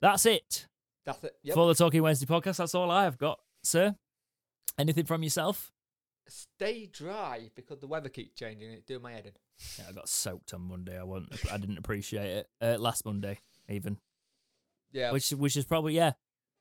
that's 0.00 0.26
it 0.26 0.66
That's 1.06 1.22
it. 1.22 1.34
Yep. 1.44 1.54
for 1.54 1.66
the 1.68 1.74
Talking 1.74 2.02
Wednesday 2.02 2.26
podcast. 2.26 2.56
That's 2.56 2.74
all 2.74 2.90
I 2.90 3.04
have 3.04 3.18
got, 3.18 3.38
sir. 3.62 3.94
Anything 4.78 5.04
from 5.06 5.22
yourself? 5.22 5.70
Stay 6.28 6.86
dry 6.86 7.50
because 7.54 7.78
the 7.80 7.86
weather 7.86 8.08
keeps 8.08 8.34
changing. 8.38 8.70
It's 8.70 8.84
doing 8.84 9.02
my 9.02 9.12
head 9.12 9.26
in. 9.26 9.32
Yeah, 9.78 9.84
I 9.90 9.92
got 9.92 10.08
soaked 10.08 10.54
on 10.54 10.62
Monday. 10.62 10.98
I 10.98 11.04
wasn't. 11.04 11.32
I 11.52 11.58
didn't 11.58 11.78
appreciate 11.78 12.26
it. 12.30 12.48
Uh, 12.60 12.76
last 12.78 13.04
Monday, 13.04 13.38
even. 13.68 13.98
Yeah. 14.92 15.12
which 15.12 15.30
which 15.30 15.56
is 15.56 15.64
probably 15.64 15.94
yeah. 15.94 16.12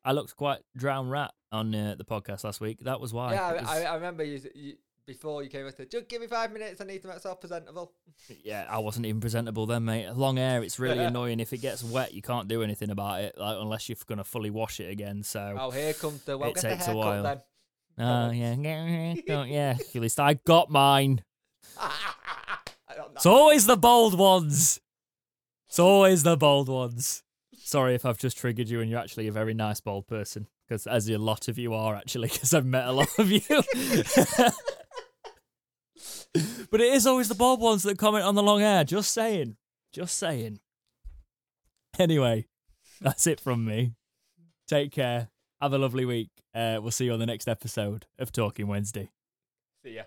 I 0.06 0.12
looked 0.12 0.36
quite 0.36 0.60
drown 0.76 1.08
rat 1.10 1.34
on 1.52 1.74
uh, 1.74 1.96
the 1.98 2.04
podcast 2.04 2.44
last 2.44 2.60
week. 2.60 2.80
That 2.82 3.00
was 3.00 3.14
why. 3.14 3.34
yeah, 3.34 3.52
It 3.54 3.62
was- 3.62 3.70
I, 3.70 3.82
I, 3.84 3.92
I 3.92 3.96
remember 3.96 4.24
you, 4.24 4.42
you 4.54 4.74
before 5.08 5.44
you 5.44 5.50
came 5.50 5.64
with 5.66 5.80
it. 5.80 5.90
Just 5.92 6.08
give 6.10 6.20
me 6.22 6.28
five 6.28 6.52
minutes. 6.52 6.82
I 6.82 6.86
need 6.86 7.02
to 7.04 7.08
make 7.08 7.16
myself 7.18 7.40
presentable. 7.40 7.94
yeah, 8.44 8.66
I 8.70 8.80
wasn't 8.80 9.06
even 9.06 9.22
presentable 9.22 9.66
then, 9.66 9.86
mate. 9.86 10.10
Long 10.14 10.38
hair, 10.38 10.62
it's 10.64 10.78
really 10.80 11.04
annoying. 11.06 11.40
If 11.40 11.54
it 11.54 11.60
gets 11.60 11.84
wet, 11.84 12.14
you 12.14 12.22
can't 12.22 12.48
do 12.50 12.64
anything 12.64 12.90
about 12.90 13.22
it, 13.22 13.38
like 13.38 13.58
unless 13.60 13.88
you're 13.88 13.98
gonna 14.06 14.24
fully 14.26 14.50
wash 14.50 14.80
it 14.82 14.90
again. 14.92 15.24
So, 15.24 15.56
Oh, 15.60 15.72
here 15.72 15.94
comes 15.94 16.22
the 16.24 16.38
well. 16.38 16.50
It 16.50 16.56
get 16.56 16.62
takes 16.64 16.88
a 16.88 16.92
the 16.92 16.94
haircut 16.96 17.06
while. 17.06 17.24
then. 17.24 17.42
Oh 17.98 18.32
yeah, 18.32 18.56
yeah, 19.28 19.44
yeah. 19.46 19.78
At 19.96 20.02
least 20.02 20.20
I 20.20 20.36
got 20.46 20.70
mine. 20.70 21.24
It's 23.16 23.26
always 23.26 23.66
the 23.66 23.78
bold 23.78 24.18
ones. 24.18 24.80
It's 25.68 25.80
always 25.80 26.24
the 26.24 26.38
bold 26.38 26.68
ones. 26.70 27.24
Sorry 27.56 27.96
if 27.96 28.06
I've 28.06 28.18
just 28.18 28.38
triggered 28.38 28.70
you, 28.70 28.82
and 28.82 28.90
you're 28.90 29.00
actually 29.00 29.28
a 29.28 29.32
very 29.32 29.54
nice 29.54 29.80
bold 29.80 30.08
person, 30.08 30.48
because 30.68 30.86
as 30.88 31.10
a 31.10 31.18
lot 31.18 31.48
of 31.48 31.58
you 31.58 31.74
are 31.74 31.96
actually, 31.96 32.28
because 32.28 32.54
I've 32.54 32.66
met 32.66 32.88
a 32.88 32.92
lot 32.92 33.10
of 33.18 33.32
you. 33.32 33.42
but 36.70 36.82
it 36.82 36.94
is 36.94 37.08
always 37.08 37.30
the 37.30 37.36
bold 37.36 37.62
ones 37.62 37.84
that 37.84 37.98
comment 37.98 38.26
on 38.26 38.36
the 38.36 38.44
long 38.44 38.60
hair. 38.62 38.84
Just 38.84 39.12
saying. 39.12 39.58
Just 39.92 40.18
saying. 40.18 40.60
Anyway, 41.98 42.48
that's 43.02 43.28
it 43.28 43.40
from 43.40 43.66
me. 43.66 43.94
Take 44.68 44.92
care. 44.92 45.30
Have 45.62 45.74
a 45.74 45.78
lovely 45.78 46.06
week. 46.06 46.43
Uh, 46.54 46.80
we'll 46.82 46.92
see 46.92 47.06
you 47.06 47.14
on 47.14 47.20
the 47.20 47.26
next 47.26 47.48
episode 47.48 48.06
of 48.20 48.32
Talking 48.32 48.68
Wednesday. 48.68 49.10
See 49.84 49.96
ya. 49.96 50.04